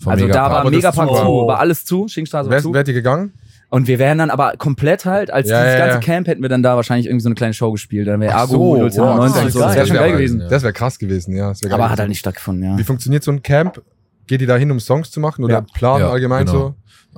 Vom 0.00 0.12
also 0.12 0.24
da 0.24 0.28
Megapark. 0.28 0.50
war 0.52 0.60
Aber 0.60 0.70
das 0.70 0.76
Megapark 0.78 1.08
zu, 1.10 1.14
so- 1.16 1.46
war 1.46 1.58
alles 1.60 1.84
zu, 1.84 2.08
Schinkstraße 2.08 2.48
war 2.48 2.56
Wer, 2.56 2.62
zu. 2.62 2.72
wer 2.72 2.80
hat 2.80 2.88
ihr 2.88 2.94
gegangen? 2.94 3.32
Und 3.68 3.86
wir 3.86 4.00
wären 4.00 4.18
dann 4.18 4.30
aber 4.30 4.54
komplett 4.58 5.04
halt, 5.04 5.30
als 5.30 5.48
Ja, 5.48 5.60
dieses 5.60 5.74
ja, 5.74 5.78
ganze 5.86 5.94
ja. 5.96 6.00
Camp 6.14 6.26
hätten 6.26 6.42
wir 6.42 6.48
dann 6.48 6.62
da 6.62 6.74
wahrscheinlich 6.74 7.06
irgendwie 7.06 7.22
so 7.22 7.28
eine 7.28 7.34
kleine 7.36 7.54
Show 7.54 7.70
gespielt. 7.70 8.08
Dann 8.08 8.20
wäre 8.20 8.34
Ach 8.34 8.40
Argo 8.40 8.88
so, 8.90 8.98
090 8.98 9.00
wow, 9.00 9.14
und 9.14 9.20
das 9.46 9.52
so. 9.52 9.60
Das 9.60 9.74
wäre 9.76 9.86
schon 9.86 9.96
geil 9.96 10.12
gewesen. 10.12 10.40
Ja. 10.40 10.48
Das 10.48 10.62
wäre 10.64 10.72
krass 10.72 10.98
gewesen, 10.98 11.36
ja. 11.36 11.50
Das 11.50 11.62
wär 11.62 11.68
geil 11.70 11.74
Aber 11.74 11.84
hat 11.84 11.90
gewesen. 11.90 12.00
halt 12.00 12.08
nicht 12.08 12.18
stattgefunden, 12.18 12.64
ja. 12.64 12.78
Wie 12.78 12.82
funktioniert 12.84 13.22
so 13.22 13.30
ein 13.30 13.42
Camp? 13.42 13.80
Geht 14.26 14.40
ihr 14.40 14.46
da 14.48 14.56
hin, 14.56 14.70
um 14.72 14.80
Songs 14.80 15.10
zu 15.12 15.20
machen 15.20 15.44
oder 15.44 15.54
Ja. 15.54 15.60
planen 15.74 16.00
Ja, 16.04 16.10
allgemein 16.10 16.46
genau. 16.46 16.74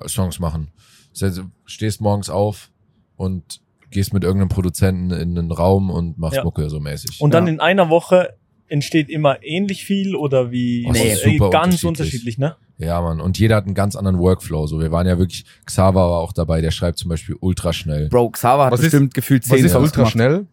Songs 0.06 0.40
machen. 0.40 0.68
Das 1.12 1.22
heißt, 1.22 1.38
du 1.38 1.42
stehst 1.64 2.00
morgens 2.02 2.28
auf 2.28 2.70
und 3.16 3.60
gehst 3.90 4.12
mit 4.12 4.24
irgendeinem 4.24 4.48
Produzenten 4.48 5.10
in 5.10 5.38
einen 5.38 5.52
Raum 5.52 5.90
und 5.90 6.18
machst 6.18 6.36
Ja. 6.36 6.44
Mucke 6.44 6.68
so 6.68 6.80
mäßig. 6.80 7.20
Und 7.20 7.32
dann 7.34 7.46
Ja. 7.46 7.52
in 7.54 7.60
einer 7.60 7.88
Woche 7.88 8.34
entsteht 8.68 9.08
immer 9.10 9.42
ähnlich 9.42 9.84
viel 9.84 10.14
oder 10.16 10.50
wie? 10.50 10.86
Ist 10.86 11.22
super 11.22 11.50
ganz 11.50 11.82
unterschiedlich. 11.84 11.84
unterschiedlich, 11.84 12.38
ne? 12.38 12.56
Ja, 12.78 13.00
Mann. 13.00 13.20
Und 13.20 13.38
jeder 13.38 13.56
hat 13.56 13.66
einen 13.66 13.74
ganz 13.74 13.94
anderen 13.96 14.18
Workflow. 14.18 14.66
So, 14.66 14.80
wir 14.80 14.90
waren 14.90 15.06
ja 15.06 15.18
wirklich, 15.18 15.44
Xaver 15.66 15.94
war 16.10 16.18
auch 16.18 16.32
dabei, 16.32 16.60
der 16.60 16.70
schreibt 16.70 16.98
zum 16.98 17.08
Beispiel 17.10 17.36
ultra 17.40 17.72
schnell. 17.72 18.08
Bro, 18.08 18.30
Xaver 18.30 18.64
hat 18.66 18.72
Was 18.72 18.80
ist- 18.80 18.86
bestimmt 18.86 19.14
gefühlt 19.14 19.44
so. 19.44 19.50
Was 19.52 19.56
zehn 19.58 19.66
ist 19.66 19.72
Songs 19.72 19.84
ultra 19.84 19.96
gemacht. 19.98 20.12
schnell? 20.12 20.46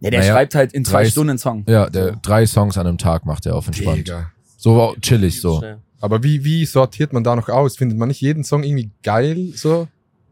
Ja, 0.00 0.10
der 0.10 0.20
Naja, 0.20 0.32
schreibt 0.32 0.54
halt 0.54 0.72
in 0.74 0.84
zwei 0.84 1.02
drei- 1.04 1.10
Stunden 1.10 1.30
einen 1.30 1.38
Song. 1.38 1.64
Ja, 1.66 1.88
der 1.88 2.16
drei 2.16 2.46
Songs 2.46 2.76
an 2.76 2.86
einem 2.86 2.98
Tag 2.98 3.24
macht 3.24 3.46
er 3.46 3.54
auf 3.56 3.66
entspannt. 3.66 3.98
Digga. 3.98 4.30
So 4.58 4.94
chillig 5.00 5.40
so. 5.40 5.62
Aber 6.00 6.22
wie, 6.22 6.44
wie 6.44 6.66
sortiert 6.66 7.12
man 7.14 7.24
da 7.24 7.34
noch 7.34 7.48
aus? 7.48 7.76
Findet 7.76 7.98
man 7.98 8.08
nicht 8.08 8.20
jeden 8.20 8.44
Song 8.44 8.62
irgendwie 8.62 8.90
geil? 9.02 9.52
So? 9.54 9.88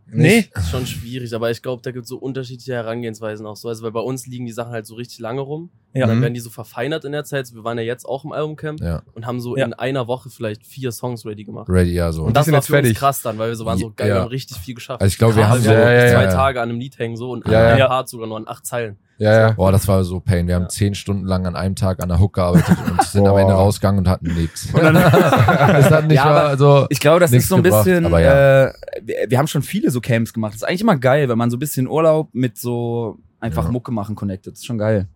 Nee. 0.06 0.48
Das 0.54 0.64
ist 0.64 0.70
schon 0.70 0.86
schwierig, 0.86 1.34
aber 1.34 1.50
ich 1.50 1.62
glaube, 1.62 1.82
da 1.82 1.90
gibt 1.90 2.04
es 2.04 2.08
so 2.10 2.18
unterschiedliche 2.18 2.74
Herangehensweisen 2.74 3.46
auch 3.46 3.56
so. 3.56 3.68
Also, 3.68 3.82
weil 3.82 3.90
bei 3.92 4.00
uns 4.00 4.26
liegen 4.26 4.46
die 4.46 4.52
Sachen 4.52 4.72
halt 4.72 4.86
so 4.86 4.94
richtig 4.94 5.18
lange 5.18 5.40
rum. 5.40 5.70
Ja. 5.94 6.02
Und 6.04 6.08
dann 6.10 6.18
Mhm. 6.18 6.22
werden 6.22 6.34
die 6.34 6.40
so 6.40 6.50
verfeinert 6.50 7.04
in 7.04 7.12
der 7.12 7.24
Zeit. 7.24 7.52
Wir 7.54 7.64
waren 7.64 7.78
ja 7.78 7.84
jetzt 7.84 8.04
auch 8.04 8.24
im 8.24 8.32
Albumcamp 8.32 8.80
Ja, 8.80 9.02
und 9.14 9.26
haben 9.26 9.40
so 9.40 9.56
Ja. 9.56 9.64
in 9.64 9.72
einer 9.72 10.06
Woche 10.06 10.28
vielleicht 10.30 10.66
vier 10.66 10.92
Songs 10.92 11.24
ready 11.24 11.44
gemacht. 11.44 11.68
ready, 11.68 11.92
ja, 11.92 12.12
so. 12.12 12.24
Und, 12.24 12.36
das 12.36 12.46
war 12.48 12.54
jetzt 12.54 12.66
für 12.66 12.72
fertig. 12.74 12.90
uns 12.90 12.98
krass 12.98 13.22
dann, 13.22 13.38
weil 13.38 13.48
wir 13.48 13.56
so 13.56 13.64
waren 13.64 13.78
so 13.78 13.92
geil, 13.94 14.08
Ja. 14.08 14.14
wir 14.16 14.20
haben 14.22 14.28
richtig 14.28 14.58
viel 14.58 14.74
geschafft. 14.74 15.00
Also 15.00 15.10
ich 15.12 15.18
glaube, 15.18 15.36
wir 15.36 15.48
haben 15.48 15.60
so, 15.60 15.70
zwei 15.70 15.94
ja. 16.24 16.26
Tage 16.30 16.60
an 16.60 16.68
einem 16.68 16.78
Lied 16.80 16.98
hängen 16.98 17.16
so 17.16 17.30
und 17.30 17.46
Ja, 17.48 17.72
ein 17.72 17.78
ja. 17.78 17.86
Part 17.88 18.08
sogar 18.08 18.26
nur 18.26 18.36
an 18.36 18.46
acht 18.48 18.66
Zeilen. 18.66 18.98
Ja, 19.18 19.32
ja. 19.32 19.50
boah, 19.52 19.70
das 19.70 19.86
war 19.86 20.02
so 20.02 20.18
Pain. 20.20 20.48
Wir 20.48 20.56
haben 20.56 20.68
zehn 20.68 20.94
Stunden 20.94 21.24
lang 21.24 21.46
an 21.46 21.54
einem 21.54 21.76
Tag 21.76 22.02
an 22.02 22.08
der 22.08 22.18
Hook 22.18 22.32
gearbeitet 22.34 22.76
und 22.90 23.02
sind 23.04 23.26
am 23.26 23.32
Boah. 23.34 23.40
Ende 23.40 23.54
rausgegangen 23.54 24.00
und 24.00 24.08
hatten 24.08 24.34
nichts. 24.34 24.68
das 24.72 25.90
hat 25.90 26.06
nicht 26.08 26.16
Ja, 26.16 26.24
mal, 26.24 26.46
also, 26.46 26.86
Ich 26.90 26.98
glaube, 26.98 27.20
das 27.20 27.30
ist 27.32 27.48
so 27.48 27.56
ein 27.56 27.62
gebracht, 27.62 27.84
bisschen, 27.84 28.10
ja. 28.10 28.64
äh, 28.66 28.72
wir, 29.02 29.16
wir 29.28 29.38
haben 29.38 29.46
schon 29.46 29.62
viele 29.62 29.90
so 29.90 30.00
Camps 30.00 30.32
gemacht. 30.32 30.52
Das 30.54 30.62
ist 30.62 30.68
eigentlich 30.68 30.80
immer 30.80 30.96
geil, 30.96 31.28
wenn 31.28 31.38
man 31.38 31.50
so 31.50 31.56
ein 31.56 31.60
bisschen 31.60 31.86
Urlaub 31.86 32.28
mit 32.32 32.58
so 32.58 33.18
einfach 33.40 33.66
Ja. 33.66 33.70
Mucke 33.70 33.92
machen 33.92 34.16
connected. 34.16 34.52
Das 34.54 34.60
ist 34.60 34.66
schon 34.66 34.78
geil. 34.78 35.06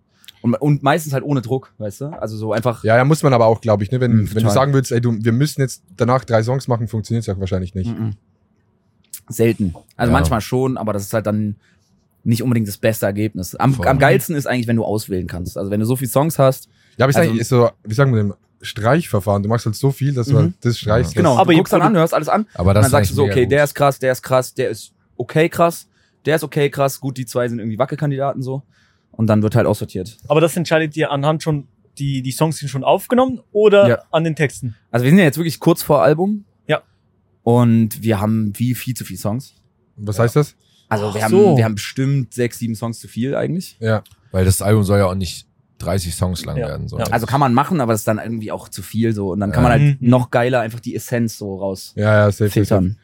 Und, 0.42 0.54
und 0.54 0.84
meistens 0.84 1.12
halt 1.12 1.24
ohne 1.24 1.42
Druck, 1.42 1.72
weißt 1.78 2.00
du? 2.02 2.06
Also 2.10 2.36
so 2.36 2.52
einfach. 2.52 2.84
Ja, 2.84 2.96
ja, 2.96 3.04
muss 3.04 3.24
man 3.24 3.32
aber 3.32 3.46
auch, 3.46 3.60
glaube 3.60 3.82
ich. 3.82 3.90
Ne? 3.90 4.00
Wenn, 4.00 4.12
Mhm, 4.12 4.34
wenn 4.36 4.44
du 4.44 4.50
sagen 4.50 4.72
würdest, 4.72 4.92
ey, 4.92 5.00
du, 5.00 5.16
wir 5.20 5.32
müssen 5.32 5.60
jetzt 5.60 5.82
danach 5.96 6.24
drei 6.24 6.44
Songs 6.44 6.68
machen, 6.68 6.86
funktioniert 6.86 7.22
es 7.22 7.26
ja 7.26 7.38
wahrscheinlich 7.40 7.74
nicht. 7.74 7.90
Mhm. 7.98 8.12
Selten. 9.28 9.74
Also 9.96 10.12
Ja. 10.12 10.18
manchmal 10.18 10.40
schon, 10.40 10.76
aber 10.78 10.92
das 10.92 11.02
ist 11.02 11.12
halt 11.12 11.26
dann 11.26 11.56
nicht 12.24 12.42
unbedingt 12.42 12.68
das 12.68 12.76
beste 12.78 13.06
Ergebnis. 13.06 13.54
Am, 13.54 13.74
Voll. 13.74 13.86
am 13.88 13.98
geilsten 13.98 14.34
ist 14.36 14.46
eigentlich, 14.46 14.66
wenn 14.66 14.76
du 14.76 14.84
auswählen 14.84 15.26
kannst. 15.26 15.56
Also 15.56 15.70
wenn 15.70 15.80
du 15.80 15.86
so 15.86 15.96
viele 15.96 16.10
Songs 16.10 16.38
hast. 16.38 16.68
Ja, 16.96 17.04
aber 17.04 17.10
ist 17.10 17.16
Also- 17.16 17.30
eigentlich 17.30 17.40
ist 17.42 17.48
so, 17.48 17.70
wie 17.84 17.94
sagen 17.94 18.12
wir 18.14 18.22
denn, 18.22 18.34
Streichverfahren. 18.60 19.42
Du 19.42 19.48
machst 19.48 19.66
halt 19.66 19.76
so 19.76 19.90
viel, 19.92 20.12
dass 20.14 20.26
du 20.26 20.32
Mhm. 20.32 20.36
halt 20.38 20.52
das 20.62 20.78
streichst. 20.78 21.14
Genau, 21.14 21.36
Aber 21.36 21.52
du 21.52 21.58
guckst 21.58 21.72
dann 21.72 21.80
an, 21.82 21.94
hörst 21.96 22.12
alles 22.12 22.28
an. 22.28 22.46
aber 22.54 22.70
Und 22.70 22.74
das 22.74 22.84
dann 22.86 22.90
sagst 22.90 23.10
du 23.12 23.14
so, 23.14 23.22
okay, 23.24 23.34
mega 23.40 23.48
der 23.50 23.58
gut. 23.60 23.64
ist 23.68 23.74
krass, 23.74 23.98
der 24.00 24.12
ist 24.12 24.22
krass, 24.22 24.52
der 24.54 24.68
ist 24.70 24.92
okay 25.16 25.48
krass, 25.48 25.88
der 26.26 26.36
ist 26.36 26.42
okay 26.44 26.68
krass. 26.68 26.98
Gut, 27.00 27.16
die 27.18 27.24
zwei 27.26 27.48
sind 27.48 27.60
irgendwie 27.60 27.78
Wackelkandidaten 27.78 28.42
so. 28.42 28.62
Und 29.12 29.28
dann 29.28 29.42
wird 29.42 29.54
halt 29.54 29.66
aussortiert. 29.66 30.16
Aber 30.28 30.40
das 30.40 30.56
entscheidet 30.56 30.96
ihr 30.96 31.10
anhand 31.12 31.42
schon, 31.42 31.68
die, 31.98 32.20
die 32.22 32.32
Songs 32.32 32.58
sind 32.58 32.68
schon 32.68 32.82
aufgenommen 32.84 33.40
oder 33.52 33.88
Ja. 33.88 33.98
an 34.10 34.24
den 34.24 34.34
Texten? 34.36 34.74
Also 34.90 35.04
wir 35.04 35.10
sind 35.10 35.18
ja 35.18 35.24
jetzt 35.24 35.38
wirklich 35.38 35.58
kurz 35.60 35.82
vor 35.82 36.02
Album. 36.02 36.44
Ja. 36.66 36.82
Und 37.42 38.02
wir 38.02 38.20
haben 38.20 38.52
wie 38.56 38.74
viel 38.74 38.94
zu 38.94 39.04
viele 39.04 39.18
Songs. 39.20 39.54
Was 39.96 40.18
heißt 40.18 40.36
das? 40.36 40.56
Also 40.88 41.12
wir 41.14 41.20
Ach 41.20 41.24
haben, 41.24 41.30
so. 41.30 41.56
wir 41.56 41.64
haben 41.64 41.74
bestimmt 41.74 42.32
sechs, 42.34 42.58
sieben 42.58 42.74
Songs 42.74 42.98
zu 43.00 43.08
viel 43.08 43.34
eigentlich. 43.34 43.76
Ja. 43.80 44.02
Weil 44.32 44.44
das 44.44 44.62
Album 44.62 44.84
soll 44.84 44.98
ja 44.98 45.06
auch 45.06 45.14
nicht 45.14 45.46
30 45.78 46.14
Songs 46.14 46.44
lang 46.44 46.56
Ja. 46.56 46.68
werden. 46.68 46.88
So. 46.88 46.98
Ja. 46.98 47.04
Also 47.06 47.26
kann 47.26 47.40
man 47.40 47.54
machen, 47.54 47.80
aber 47.80 47.92
das 47.92 48.00
ist 48.00 48.08
dann 48.08 48.18
irgendwie 48.18 48.50
auch 48.50 48.68
zu 48.68 48.82
viel 48.82 49.12
so. 49.14 49.30
Und 49.32 49.40
dann 49.40 49.52
kann 49.52 49.62
Ja. 49.64 49.68
man 49.70 49.80
halt 49.80 50.00
Mhm. 50.00 50.08
noch 50.08 50.30
geiler 50.30 50.60
einfach 50.60 50.80
die 50.80 50.94
Essenz 50.94 51.36
so 51.38 51.56
raus 51.56 51.92
Ja, 51.96 52.14
ja, 52.26 52.32
safe. 52.32 52.94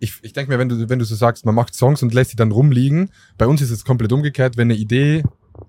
Ich, 0.00 0.12
ich 0.22 0.32
denke 0.34 0.52
mir, 0.52 0.58
wenn 0.58 0.68
du, 0.68 0.88
wenn 0.90 0.98
du 0.98 1.04
so 1.04 1.14
sagst, 1.14 1.46
man 1.46 1.54
macht 1.54 1.74
Songs 1.74 2.02
und 2.02 2.12
lässt 2.12 2.32
die 2.32 2.36
dann 2.36 2.50
rumliegen, 2.52 3.10
bei 3.38 3.46
uns 3.46 3.62
ist 3.62 3.70
es 3.70 3.84
komplett 3.84 4.12
umgekehrt. 4.12 4.56
Wenn 4.56 4.68
eine 4.70 4.78
Idee, 4.78 5.24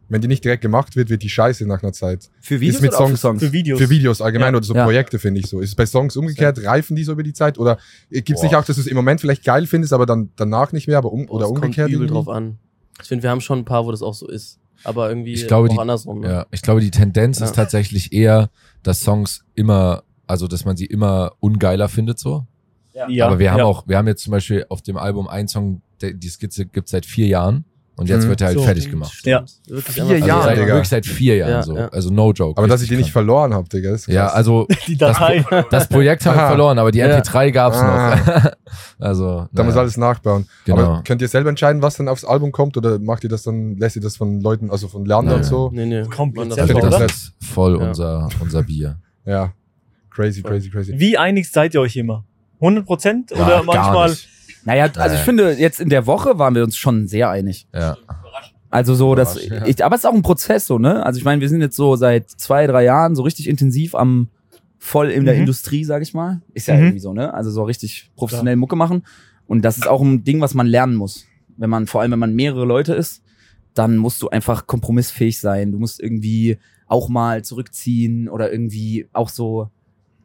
wenn 0.10 0.22
die 0.22 0.28
nicht 0.28 0.44
direkt 0.44 0.62
gemacht 0.62 0.96
wird, 0.96 1.10
wird 1.10 1.22
die 1.24 1.30
scheiße 1.30 1.66
nach 1.68 1.84
einer 1.84 1.94
Zeit. 1.94 2.30
Für 2.42 2.60
Videos 2.60 2.82
mit 2.82 2.92
oder 2.92 3.00
auch 3.02 3.10
für 3.10 3.18
Songs- 3.18 3.22
Songs? 3.22 3.44
Für 3.44 3.52
Videos. 3.54 3.80
Für 3.80 3.90
Videos 3.90 4.22
allgemein 4.22 4.54
Ja. 4.54 4.58
oder 4.58 4.66
so 4.66 4.74
Ja. 4.76 4.84
Projekte, 4.84 5.20
finde 5.20 5.40
ich 5.42 5.48
so. 5.48 5.60
Ist 5.60 5.70
es 5.70 5.76
bei 5.76 5.86
Songs 5.86 6.16
umgekehrt? 6.16 6.64
Reifen 6.64 6.96
die 6.96 7.04
so 7.04 7.12
über 7.12 7.24
die 7.24 7.34
Zeit? 7.34 7.58
Oder 7.60 7.78
gibt 8.10 8.32
es 8.32 8.42
nicht 8.44 8.56
auch, 8.56 8.64
dass 8.66 8.76
du 8.76 8.82
es 8.82 8.88
im 8.88 8.96
Moment 8.96 9.22
vielleicht 9.22 9.44
geil 9.44 9.68
findest, 9.68 9.94
aber 9.94 10.06
dann 10.06 10.30
danach 10.36 10.72
nicht 10.72 10.88
mehr, 10.88 10.98
aber 10.98 11.12
um, 11.12 11.26
Boah, 11.26 11.36
oder 11.36 11.46
es 11.46 11.52
umgekehrt? 11.52 11.88
Kommt 11.92 11.96
übel 11.96 12.08
drauf 12.08 12.28
an. 12.30 12.58
Ich 13.02 13.08
finde, 13.08 13.24
wir 13.24 13.30
haben 13.30 13.42
schon 13.42 13.60
ein 13.60 13.66
paar, 13.66 13.86
wo 13.86 13.92
das 13.92 14.02
auch 14.02 14.14
so 14.14 14.28
ist. 14.28 14.60
Aber 14.84 15.10
irgendwie 15.10 15.34
Ich 15.34 15.48
glaube, 15.48 15.70
auch 15.70 15.74
die- 15.74 15.80
andersrum. 15.80 16.20
Ne? 16.22 16.28
Ja, 16.30 16.46
ich 16.52 16.62
glaube, 16.62 16.82
die 16.82 16.92
Tendenz 16.92 17.40
Ja. 17.40 17.46
ist 17.46 17.56
tatsächlich 17.56 18.14
eher, 18.14 18.50
dass 18.84 19.00
Songs 19.02 19.44
immer, 19.56 20.04
also 20.28 20.48
dass 20.48 20.66
man 20.66 20.78
sie 20.78 20.86
immer 20.86 21.32
ungeiler 21.40 21.90
findet 21.90 22.20
so. 22.20 22.46
Ja, 23.10 23.28
Aber 23.28 23.40
wir 23.40 23.52
haben 23.52 23.60
ja. 23.60 23.66
auch, 23.66 23.88
wir 23.88 23.98
haben 23.98 24.08
jetzt 24.08 24.24
zum 24.24 24.32
Beispiel 24.32 24.66
auf 24.70 24.82
dem 24.82 24.96
Album 24.98 25.28
einen 25.28 25.48
Song, 25.50 25.82
der, 26.02 26.14
die 26.14 26.30
Skizze 26.30 26.66
gibt's 26.66 26.92
seit 26.92 27.06
vier 27.06 27.28
Jahren 27.28 27.66
und 27.96 28.10
jetzt 28.10 28.26
Mhm. 28.26 28.30
wird 28.30 28.42
er 28.42 28.48
halt 28.48 28.58
So. 28.58 28.64
fertig 28.64 28.90
gemacht. 28.90 29.14
Ja. 29.24 29.44
Wirklich 29.68 29.96
Vier 29.96 30.04
Also 30.04 30.26
Jahre, 30.28 30.44
seit, 30.44 30.58
Digga. 30.58 30.68
wirklich 30.68 30.90
seit 30.90 31.06
vier 31.06 31.36
Jahren 31.38 31.50
Ja, 31.52 31.64
so. 31.64 31.78
ja. 31.78 31.88
Also 31.90 32.10
no 32.14 32.32
joke. 32.32 32.58
Aber 32.58 32.68
dass 32.68 32.82
ich 32.82 32.90
die 32.90 32.96
nicht 32.96 33.06
krank. 33.06 33.14
verloren 33.14 33.54
habe, 33.54 33.68
Digga. 33.70 33.92
ist 33.94 34.08
Ja, 34.08 34.24
krass. 34.26 34.34
also 34.36 34.68
Die 34.88 34.98
Datei. 34.98 35.46
das 35.70 35.88
Projekt 35.88 36.26
haben 36.26 36.36
wir 36.36 36.42
Aha. 36.42 36.48
verloren, 36.50 36.78
aber 36.80 36.92
die 36.92 37.00
Ja. 37.00 37.08
MP3 37.08 37.52
gab's 37.52 37.78
Ah. 37.78 38.16
noch. 38.16 38.52
also, 39.00 39.48
Da 39.54 39.64
muss 39.64 39.74
naja. 39.74 39.82
alles 39.82 39.98
nachbauen. 39.98 40.46
Genau. 40.66 40.78
Aber 40.82 41.04
könnt 41.04 41.22
ihr 41.22 41.28
selber 41.28 41.50
entscheiden, 41.50 41.82
was 41.82 41.96
dann 41.98 42.08
aufs 42.08 42.26
Album 42.26 42.52
kommt 42.52 42.78
oder 42.78 43.00
macht 43.00 43.24
ihr 43.24 43.30
das 43.30 43.44
dann, 43.44 43.78
lässt 43.78 43.96
ihr 43.96 44.02
das 44.02 44.18
von 44.18 44.42
Leuten, 44.42 44.70
also 44.70 44.88
von 44.88 45.06
Lernern 45.06 45.26
Nein. 45.28 45.36
und 45.38 45.44
so? 45.44 45.70
Nee, 45.74 45.86
nee. 45.86 46.04
Komplett 46.04 46.50
Man, 46.50 46.58
das 46.58 46.70
ich 46.70 46.76
das 46.78 47.02
ist 47.12 47.34
voll 47.54 47.80
Ja. 47.80 47.88
unser, 47.88 48.30
unser 48.40 48.64
Bier. 48.64 48.98
Ja. 49.26 49.54
Crazy, 50.10 50.42
crazy, 50.42 50.70
crazy. 50.70 50.94
Wie 50.98 51.18
einig 51.18 51.50
seid 51.52 51.74
ihr 51.74 51.82
euch 51.82 51.96
immer? 51.98 52.24
100 52.62 52.86
Prozent 52.86 53.32
Ja, 53.32 53.38
oder 53.38 53.48
gar 53.48 53.64
manchmal? 53.66 54.10
nicht. 54.10 54.30
Naja, 54.66 54.86
also 54.86 55.00
ich 55.00 55.12
Nein. 55.14 55.18
finde, 55.26 55.52
jetzt 55.54 55.80
in 55.80 55.90
der 55.90 56.06
Woche 56.08 56.38
waren 56.40 56.56
wir 56.56 56.64
uns 56.64 56.76
schon 56.76 57.08
sehr 57.08 57.30
einig. 57.30 57.68
Ja. 57.74 57.98
Also 58.72 58.94
so, 58.94 59.16
dass 59.16 59.38
Überraschend, 59.38 59.62
ja. 59.62 59.68
ich, 59.68 59.86
aber 59.86 59.96
es 59.96 60.02
ist 60.02 60.06
auch 60.06 60.14
ein 60.14 60.22
Prozess 60.22 60.68
so, 60.68 60.78
ne? 60.80 61.06
Also 61.06 61.18
ich 61.18 61.24
meine, 61.24 61.40
wir 61.40 61.48
sind 61.48 61.62
jetzt 61.62 61.78
so 61.78 61.96
seit 61.96 62.30
zwei, 62.30 62.68
drei 62.68 62.84
Jahren 62.84 63.16
so 63.16 63.22
richtig 63.24 63.48
intensiv 63.48 63.96
am 63.96 64.30
voll 64.80 65.10
in 65.12 65.24
der 65.24 65.36
Mhm. 65.36 65.42
Industrie, 65.42 65.86
sag 65.86 66.02
ich 66.02 66.14
mal. 66.14 66.42
Ist 66.54 66.68
ja 66.68 66.76
Mhm. 66.76 66.82
irgendwie 66.82 67.00
so, 67.00 67.14
ne? 67.14 67.34
Also 67.34 67.52
so 67.52 67.64
richtig 67.64 68.12
professionell 68.16 68.56
Mucke 68.58 68.76
machen. 68.76 69.04
Und 69.48 69.62
das 69.64 69.78
ist 69.78 69.88
auch 69.88 70.02
ein 70.02 70.24
Ding, 70.24 70.42
was 70.42 70.54
man 70.56 70.68
lernen 70.68 70.96
muss. 70.96 71.26
Wenn 71.58 71.70
man, 71.70 71.88
vor 71.88 72.02
allem 72.02 72.12
wenn 72.12 72.20
man 72.20 72.34
mehrere 72.36 72.66
Leute 72.66 72.94
ist, 72.96 73.22
dann 73.76 73.98
musst 73.98 74.22
du 74.22 74.30
einfach 74.30 74.68
kompromissfähig 74.68 75.40
sein. 75.40 75.72
Du 75.72 75.80
musst 75.80 76.02
irgendwie 76.02 76.58
auch 76.88 77.08
mal 77.08 77.44
zurückziehen 77.44 78.28
oder 78.30 78.52
irgendwie 78.52 79.08
auch 79.14 79.30
so 79.30 79.70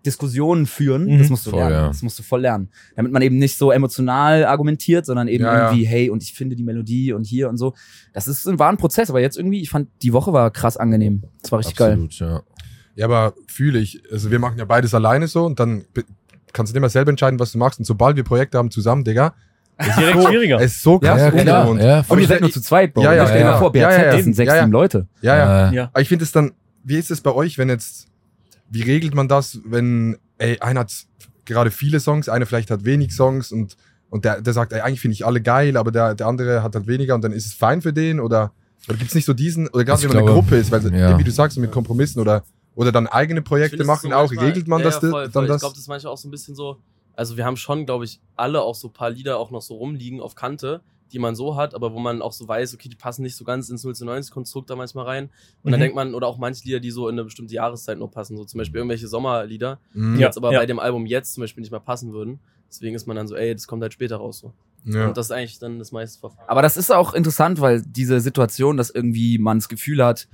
Diskussionen 0.07 0.67
führen. 0.67 1.05
Mhm. 1.07 1.19
Das 1.19 1.29
musst 1.29 1.47
du 1.47 1.51
Voll, 1.51 1.61
lernen. 1.61 1.75
ja. 1.75 1.89
Das 1.89 2.03
musst 2.03 2.19
du 2.19 2.23
voll 2.23 2.41
lernen. 2.41 2.69
Damit 2.97 3.13
man 3.13 3.21
eben 3.23 3.37
nicht 3.39 3.59
so 3.59 3.71
emotional 3.71 4.45
argumentiert, 4.47 5.05
sondern 5.07 5.29
eben 5.29 5.45
Ja, 5.45 5.55
ja. 5.55 5.67
irgendwie, 5.69 5.87
hey, 5.87 6.11
und 6.11 6.23
ich 6.23 6.33
finde 6.33 6.57
die 6.57 6.63
Melodie 6.63 7.13
und 7.13 7.25
hier 7.27 7.49
und 7.49 7.57
so. 7.59 7.75
Das 8.13 8.27
ist 8.29 8.47
ein 8.47 8.59
war 8.59 8.71
ein 8.71 8.77
Prozess, 8.79 9.11
aber 9.11 9.21
jetzt 9.21 9.37
irgendwie, 9.37 9.61
ich 9.61 9.71
fand, 9.71 9.89
die 10.03 10.13
Woche 10.13 10.33
war 10.33 10.51
krass 10.51 10.77
angenehm. 10.77 11.23
Das 11.43 11.53
war 11.53 11.59
richtig 11.59 11.77
geil. 11.77 11.93
Absolut, 11.93 12.19
ja. 12.19 12.43
Ja, 12.97 13.05
aber 13.07 13.35
fühle 13.47 13.79
ich. 13.79 14.03
Also 14.11 14.31
wir 14.31 14.39
machen 14.39 14.59
ja 14.59 14.65
beides 14.65 14.95
alleine 14.95 15.29
so 15.29 15.45
und 15.47 15.61
dann 15.61 15.85
kannst 16.53 16.73
du 16.73 16.77
immer 16.79 16.89
selber 16.89 17.11
entscheiden, 17.11 17.39
was 17.39 17.53
du 17.53 17.59
machst. 17.59 17.79
Und 17.79 17.85
sobald 17.85 18.17
wir 18.17 18.25
Projekte 18.25 18.59
haben 18.59 18.71
zusammen, 18.71 19.05
Digga, 19.05 19.35
es 19.77 19.87
ist 19.89 19.99
Direkt 19.99 20.21
so, 20.21 20.29
schwieriger. 20.29 20.57
es 20.61 20.73
ist 20.73 20.83
so 20.83 20.99
krass 20.99 21.21
Ja, 21.21 21.31
klar. 21.31 21.63
ungewohnt. 21.69 21.83
Ja, 21.83 22.05
Und 22.09 22.19
ihr 22.21 22.27
seid 22.27 22.41
nur 22.43 22.51
zu 22.51 22.61
zweit, 22.61 22.93
Bro. 22.93 23.03
Ja, 23.05 23.15
ja, 23.15 23.27
stell 23.27 23.39
dir 23.39 23.45
ja. 23.47 23.51
mal 23.53 23.59
vor, 23.59 23.73
BRZ, 23.73 23.81
Ja, 23.83 23.91
ja, 23.93 24.05
ja. 24.07 24.13
das 24.13 24.25
sind 24.25 24.35
sechs, 24.37 24.49
Ja, 24.49 24.55
ja. 24.57 24.61
sieben 24.63 24.73
Leute. 24.73 25.07
Ja, 25.23 25.37
ja. 25.37 25.73
Ja. 25.73 25.85
Aber 25.93 26.01
ich 26.03 26.09
finde 26.09 26.25
es 26.25 26.33
dann, 26.33 26.53
wie 26.85 26.97
ist 26.97 27.11
es 27.11 27.21
bei 27.23 27.33
euch, 27.33 27.57
wenn 27.57 27.69
jetzt, 27.71 28.09
wie 28.71 28.83
regelt 28.83 29.15
man 29.15 29.29
das, 29.29 29.61
wenn, 29.65 30.17
ey, 30.39 30.59
einer 30.61 30.81
hat 30.81 30.93
gerade 31.45 31.71
viele 31.71 32.01
Songs, 32.01 32.29
einer 32.29 32.47
vielleicht 32.47 32.71
hat 32.71 32.85
wenig 32.85 33.13
Songs 33.13 33.53
und, 33.53 33.77
und 34.09 34.25
der, 34.25 34.41
der 34.41 34.53
sagt, 34.53 34.73
ey, 34.73 34.81
eigentlich 34.81 35.01
finde 35.01 35.15
ich 35.15 35.27
alle 35.27 35.41
geil, 35.41 35.77
aber 35.77 35.91
der, 35.91 36.15
der 36.15 36.27
andere 36.27 36.63
hat 36.63 36.75
halt 36.75 36.87
weniger 36.87 37.15
und 37.15 37.23
dann 37.23 37.33
ist 37.33 37.47
es 37.47 37.55
fein 37.55 37.83
für 37.83 37.93
den 37.93 38.21
oder, 38.21 38.53
oder 38.89 38.97
gibt 38.97 39.11
es 39.11 39.15
nicht 39.15 39.25
so 39.25 39.35
diesen, 39.35 39.69
oder 39.69 39.85
gerade 39.85 40.03
wenn 40.03 40.09
man 40.11 40.19
eine 40.19 40.33
Gruppe 40.33 40.57
ist, 40.57 40.71
weil, 40.71 40.95
ja. 40.95 41.19
wie 41.19 41.25
du 41.25 41.31
sagst, 41.31 41.59
mit 41.59 41.73
Kompromissen 41.73 42.21
oder, 42.21 42.45
oder 42.75 42.93
dann 42.93 43.07
eigene 43.09 43.43
Projekte 43.43 43.85
machen 43.85 44.11
so 44.11 44.17
auch, 44.17 44.29
manchmal- 44.29 44.47
regelt 44.47 44.69
man 44.69 44.81
ja, 44.81 44.85
das 44.87 44.95
ja, 44.95 45.01
dann 45.01 45.11
voll, 45.11 45.31
voll. 45.31 45.43
Ich 45.51 45.59
glaube, 45.59 45.75
das 45.75 45.79
ist 45.79 45.89
manchmal 45.89 46.13
auch 46.13 46.19
so 46.19 46.29
ein 46.29 46.31
bisschen 46.31 46.55
so. 46.55 46.79
Also 47.17 47.37
wir 47.37 47.45
haben 47.45 47.57
schon, 47.57 47.85
glaube 47.85 48.05
ich, 48.05 48.21
alle 48.37 48.63
auch 48.63 48.75
so 48.75 48.89
ein 48.89 48.93
paar 48.93 49.11
Lieder 49.11 49.39
auch 49.39 49.51
noch 49.51 49.61
so 49.61 49.75
rumliegen 49.75 50.21
auf 50.21 50.35
Kante, 50.35 50.81
die 51.13 51.19
man 51.19 51.35
so 51.35 51.57
hat, 51.57 51.75
aber 51.75 51.93
wo 51.93 51.99
man 51.99 52.23
auch 52.23 52.33
so 52.33 52.47
weiß, 52.47 52.75
okay, 52.75 52.89
die 52.89 52.97
passen 52.97 53.23
nicht 53.23 53.37
so 53.37 53.45
ganz 53.45 53.69
ins 53.69 53.85
0 53.85 53.95
zu 53.95 54.05
90 54.05 54.33
Konstrukt 54.33 54.71
da 54.71 54.77
manchmal 54.77 55.05
rein. 55.07 55.31
Und 55.63 55.73
dann 55.73 55.81
Mhm. 55.81 55.83
denkt 55.83 55.97
man, 55.97 56.15
oder 56.15 56.27
auch 56.27 56.39
manche 56.39 56.65
Lieder, 56.65 56.81
die 56.81 56.91
so 56.91 57.09
in 57.09 57.15
eine 57.15 57.25
bestimmte 57.25 57.55
Jahreszeit 57.55 57.99
nur 57.99 58.11
passen, 58.11 58.37
so 58.37 58.45
zum 58.45 58.59
Beispiel 58.59 58.79
irgendwelche 58.79 59.09
Sommerlieder, 59.09 59.79
Mhm. 59.93 60.15
die 60.15 60.21
jetzt 60.21 60.37
aber 60.37 60.53
ja. 60.53 60.61
bei 60.61 60.67
dem 60.67 60.79
Album 60.79 61.07
jetzt 61.07 61.35
zum 61.35 61.43
Beispiel 61.43 61.61
nicht 61.63 61.71
mehr 61.71 61.81
passen 61.81 62.13
würden. 62.13 62.39
Deswegen 62.69 62.95
ist 62.95 63.07
man 63.07 63.17
dann 63.17 63.27
so, 63.27 63.35
ey, 63.35 63.53
das 63.55 63.67
kommt 63.67 63.83
halt 63.83 63.93
später 63.93 64.17
raus 64.17 64.39
so. 64.39 64.53
ja. 64.85 65.09
Und 65.09 65.17
das 65.17 65.27
ist 65.27 65.33
eigentlich 65.33 65.59
dann 65.59 65.79
das 65.79 65.91
meiste 65.93 66.21
Verfahren. 66.21 66.45
Aber 66.49 66.63
das 66.63 66.77
ist 66.77 66.91
auch 66.93 67.13
interessant, 67.15 67.61
weil 67.61 67.83
diese 67.83 68.21
Situation, 68.21 68.77
dass 68.77 68.91
irgendwie 68.91 69.39
man 69.39 69.59
das 69.59 69.69
Gefühl 69.69 70.03
hat, 70.05 70.29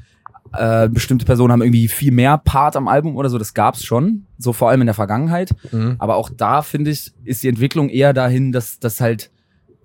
äh, 0.52 0.88
bestimmte 0.88 1.24
Personen 1.24 1.52
haben 1.52 1.62
irgendwie 1.62 1.88
viel 1.88 2.12
mehr 2.12 2.38
Part 2.38 2.76
am 2.76 2.86
Album 2.86 3.16
oder 3.16 3.28
so, 3.28 3.38
das 3.38 3.54
gab's 3.54 3.82
schon, 3.84 4.26
so 4.38 4.52
vor 4.52 4.68
allem 4.70 4.82
in 4.82 4.86
der 4.86 4.94
Vergangenheit. 4.94 5.50
Mhm. 5.72 5.96
Aber 5.98 6.14
auch 6.16 6.30
da, 6.30 6.62
finde 6.62 6.90
ich, 6.92 7.12
ist 7.24 7.42
die 7.42 7.48
Entwicklung 7.48 7.88
eher 7.88 8.12
dahin, 8.12 8.52
dass, 8.52 8.78
dass 8.78 9.00
halt 9.00 9.30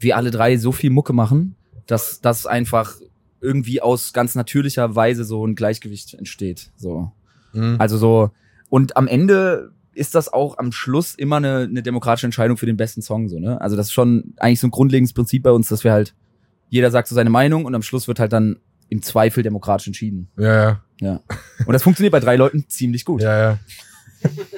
wir 0.02 0.18
alle 0.18 0.32
drei 0.32 0.58
so 0.58 0.72
viel 0.72 0.90
Mucke 0.90 1.14
machen, 1.14 1.56
dass 1.88 2.22
das 2.22 2.46
einfach 2.46 2.96
irgendwie 3.40 3.82
aus 3.82 4.14
ganz 4.14 4.36
natürlicher 4.36 4.96
Weise 4.96 5.24
so 5.24 5.46
ein 5.46 5.56
Gleichgewicht 5.56 6.14
entsteht. 6.14 6.72
So. 6.76 7.12
Mhm. 7.54 7.76
Also 7.80 7.98
so, 7.98 8.32
und 8.70 8.98
am 8.98 9.08
Ende 9.08 9.72
ist 9.94 10.16
das 10.16 10.32
auch 10.32 10.58
am 10.58 10.72
Schluss 10.72 11.16
immer 11.16 11.38
eine, 11.38 11.68
eine 11.70 11.84
demokratische 11.84 12.28
Entscheidung 12.28 12.58
für 12.58 12.66
den 12.66 12.78
besten 12.78 13.02
Song, 13.02 13.28
so, 13.28 13.40
ne? 13.40 13.60
Also 13.60 13.76
das 13.76 13.88
ist 13.88 13.94
schon 13.94 14.34
eigentlich 14.38 14.62
so 14.62 14.68
ein 14.68 14.72
grundlegendes 14.72 15.14
Prinzip 15.14 15.44
bei 15.44 15.52
uns, 15.52 15.68
dass 15.68 15.84
wir 15.84 15.92
halt, 15.92 16.16
jeder 16.70 16.92
sagt 16.92 17.10
so 17.10 17.16
seine 17.16 17.30
Meinung 17.30 17.66
und 17.66 17.76
am 17.76 17.82
Schluss 17.82 18.08
wird 18.08 18.20
halt 18.20 18.32
dann 18.32 18.58
im 18.88 19.02
Zweifel 19.02 19.44
demokratisch 19.44 19.88
entschieden. 19.88 20.30
ja, 20.38 20.82
ja. 21.00 21.20
Und 21.66 21.74
das 21.74 21.84
funktioniert 21.84 22.12
bei 22.12 22.20
drei 22.20 22.36
Leuten 22.36 22.70
ziemlich 22.70 23.06
gut. 23.06 23.22
Ja, 23.22 23.38
ja. 23.38 23.60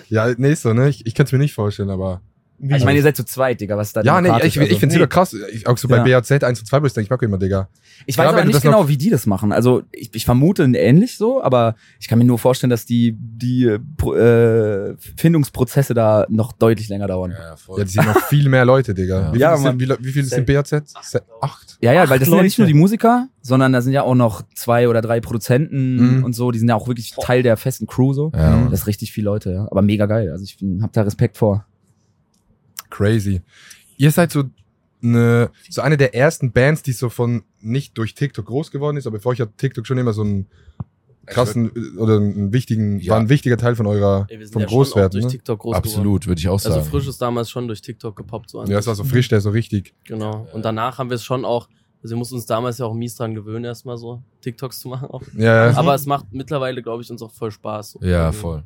Ja, 0.09 0.33
nee, 0.37 0.53
so, 0.55 0.73
ne? 0.73 0.89
Ich, 0.89 1.05
ich 1.05 1.15
kann 1.15 1.25
es 1.25 1.31
mir 1.31 1.37
nicht 1.37 1.53
vorstellen, 1.53 1.89
aber. 1.89 2.21
Wie 2.65 2.75
Ich 2.77 2.85
meine, 2.85 2.97
ihr 2.97 3.03
seid 3.03 3.17
zu 3.17 3.25
zweit, 3.25 3.59
Digga, 3.59 3.75
was 3.75 3.87
ist 3.89 3.97
da 3.97 4.01
Ja, 4.03 4.21
nee, 4.21 4.29
ich, 4.43 4.55
ich 4.55 4.59
Also- 4.61 4.79
finde 4.79 4.95
es 4.95 5.01
nee. 5.01 5.07
krass. 5.07 5.35
Ich, 5.51 5.67
auch 5.67 5.77
so 5.77 5.87
bei 5.89 5.97
Ja. 5.97 6.19
BAZ 6.21 6.31
1 6.31 6.59
und 6.59 6.65
2, 6.65 6.81
wo 6.81 6.85
ich 6.85 6.93
denke, 6.93 7.05
ich 7.05 7.09
mag 7.09 7.21
immer, 7.21 7.37
Digga. 7.37 7.67
Ich 8.05 8.15
Ja, 8.15 8.23
weiß 8.23 8.31
wenn 8.31 8.39
aber 8.39 8.47
nicht 8.47 8.61
genau, 8.61 8.87
wie 8.87 8.95
die 8.97 9.09
das 9.09 9.25
machen. 9.25 9.51
Also 9.51 9.83
ich, 9.91 10.09
ich 10.15 10.23
vermute 10.25 10.63
ähnlich 10.63 11.17
so, 11.17 11.43
aber 11.43 11.75
ich 11.99 12.07
kann 12.07 12.19
mir 12.19 12.25
nur 12.25 12.39
vorstellen, 12.39 12.69
dass 12.69 12.85
die, 12.85 13.15
die 13.19 13.65
äh, 13.65 13.79
Pro- 13.97 14.15
äh, 14.15 14.95
Findungsprozesse 15.17 15.93
da 15.93 16.25
noch 16.29 16.53
deutlich 16.53 16.87
länger 16.89 17.07
dauern. 17.07 17.31
ja, 17.31 17.37
ja, 17.49 17.55
voll. 17.55 17.79
Ja, 17.79 17.85
die 17.85 17.91
sind 17.91 18.05
noch 18.05 18.21
viel 18.27 18.47
mehr 18.49 18.65
Leute, 18.65 18.93
Digga. 18.93 19.15
Ja. 19.19 19.27
Wie 19.27 19.31
viele 19.33 19.41
Ja, 19.41 19.57
sind, 19.57 19.79
wie, 19.79 19.89
wie 19.99 20.11
viele 20.11 20.25
sind 20.25 20.45
BAZ? 20.45 20.73
Acht? 21.41 21.77
Ja, 21.81 21.91
ja, 21.91 22.01
weil 22.01 22.13
Acht 22.17 22.21
das 22.21 22.27
sind 22.29 22.37
ja 22.37 22.43
nicht 22.43 22.57
Leute. 22.57 22.61
nur 22.61 22.67
die 22.73 22.79
Musiker, 22.79 23.27
sondern 23.41 23.73
da 23.73 23.81
sind 23.81 23.93
ja 23.93 24.03
auch 24.03 24.15
noch 24.15 24.41
zwei 24.55 24.87
oder 24.87 25.01
drei 25.01 25.19
Produzenten 25.19 26.17
Mhm. 26.19 26.23
und 26.23 26.33
so. 26.33 26.51
Die 26.51 26.59
sind 26.59 26.69
ja 26.69 26.75
auch 26.75 26.87
wirklich 26.87 27.13
Teil 27.21 27.43
der 27.43 27.57
festen 27.57 27.87
Crew 27.87 28.13
so. 28.13 28.31
Ja. 28.35 28.67
Das 28.71 28.81
ist 28.81 28.87
richtig 28.87 29.11
viele 29.11 29.25
Leute, 29.25 29.51
ja. 29.51 29.67
Aber 29.69 29.81
mega 29.81 30.05
geil. 30.05 30.29
Also 30.31 30.43
ich 30.43 30.57
hab 30.81 30.93
da 30.93 31.01
Respekt 31.01 31.37
vor. 31.37 31.65
Crazy. 32.93 33.41
Ihr 33.97 34.11
seid 34.11 34.31
so 34.31 34.43
eine, 35.01 35.49
so 35.69 35.81
eine 35.81 35.97
der 35.97 36.15
ersten 36.15 36.51
Bands, 36.51 36.83
die 36.83 36.93
so 36.93 37.09
von 37.09 37.43
nicht 37.59 37.97
durch 37.97 38.13
TikTok 38.15 38.45
groß 38.45 38.71
geworden 38.71 38.97
ist, 38.97 39.07
aber 39.07 39.19
für 39.19 39.29
euch 39.29 39.41
hat 39.41 39.57
TikTok 39.57 39.85
schon 39.87 39.97
immer 39.97 40.13
so 40.13 40.21
einen 40.21 40.47
krassen 41.25 41.71
oder 41.97 42.17
einen 42.17 42.51
wichtigen, 42.51 42.99
Ja. 42.99 43.13
war 43.13 43.19
ein 43.19 43.29
wichtiger 43.29 43.55
Teil 43.57 43.75
von 43.75 43.85
eurer, 43.87 44.25
Ey, 44.29 44.39
wir 44.39 44.45
sind 44.45 44.53
vom 44.53 44.61
ja 44.61 44.67
schon 44.67 44.75
auch 44.77 44.83
Großwerden. 44.83 45.11
durch 45.21 45.25
Ne? 45.25 45.31
TikTok 45.31 45.59
groß. 45.59 45.75
Absolut, 45.75 46.27
würde 46.27 46.39
ich 46.39 46.49
auch 46.49 46.59
sagen. 46.59 46.75
Also 46.75 46.89
frisch 46.89 47.07
ist 47.07 47.21
damals 47.21 47.49
schon 47.49 47.67
durch 47.67 47.81
TikTok 47.81 48.15
gepoppt 48.15 48.49
so 48.49 48.63
Ja, 48.65 48.77
es 48.79 48.87
war 48.87 48.95
so 48.95 49.03
frisch, 49.05 49.29
der 49.29 49.39
so 49.41 49.49
richtig. 49.49 49.93
Genau. 50.05 50.47
Und 50.53 50.65
danach 50.65 50.97
haben 50.97 51.09
wir 51.09 51.15
es 51.15 51.23
schon 51.23 51.45
auch, 51.45 51.69
also 52.01 52.13
wir 52.15 52.17
mussten 52.17 52.35
uns 52.35 52.45
damals 52.45 52.77
ja 52.77 52.85
auch 52.85 52.93
mies 52.93 53.15
dran 53.15 53.33
gewöhnen, 53.35 53.63
erstmal 53.63 53.97
so 53.97 54.21
TikToks 54.41 54.81
zu 54.81 54.89
machen. 54.89 55.07
Auch. 55.09 55.21
Ja, 55.37 55.69
ja. 55.71 55.77
Aber 55.77 55.95
es 55.95 56.05
macht 56.05 56.25
mittlerweile, 56.33 56.81
glaube 56.83 57.01
ich, 57.03 57.09
uns 57.09 57.21
auch 57.21 57.31
voll 57.31 57.51
Spaß. 57.51 57.91
So. 57.91 57.99
ja, 58.01 58.25
Irgendwie 58.25 58.37
voll. 58.39 58.63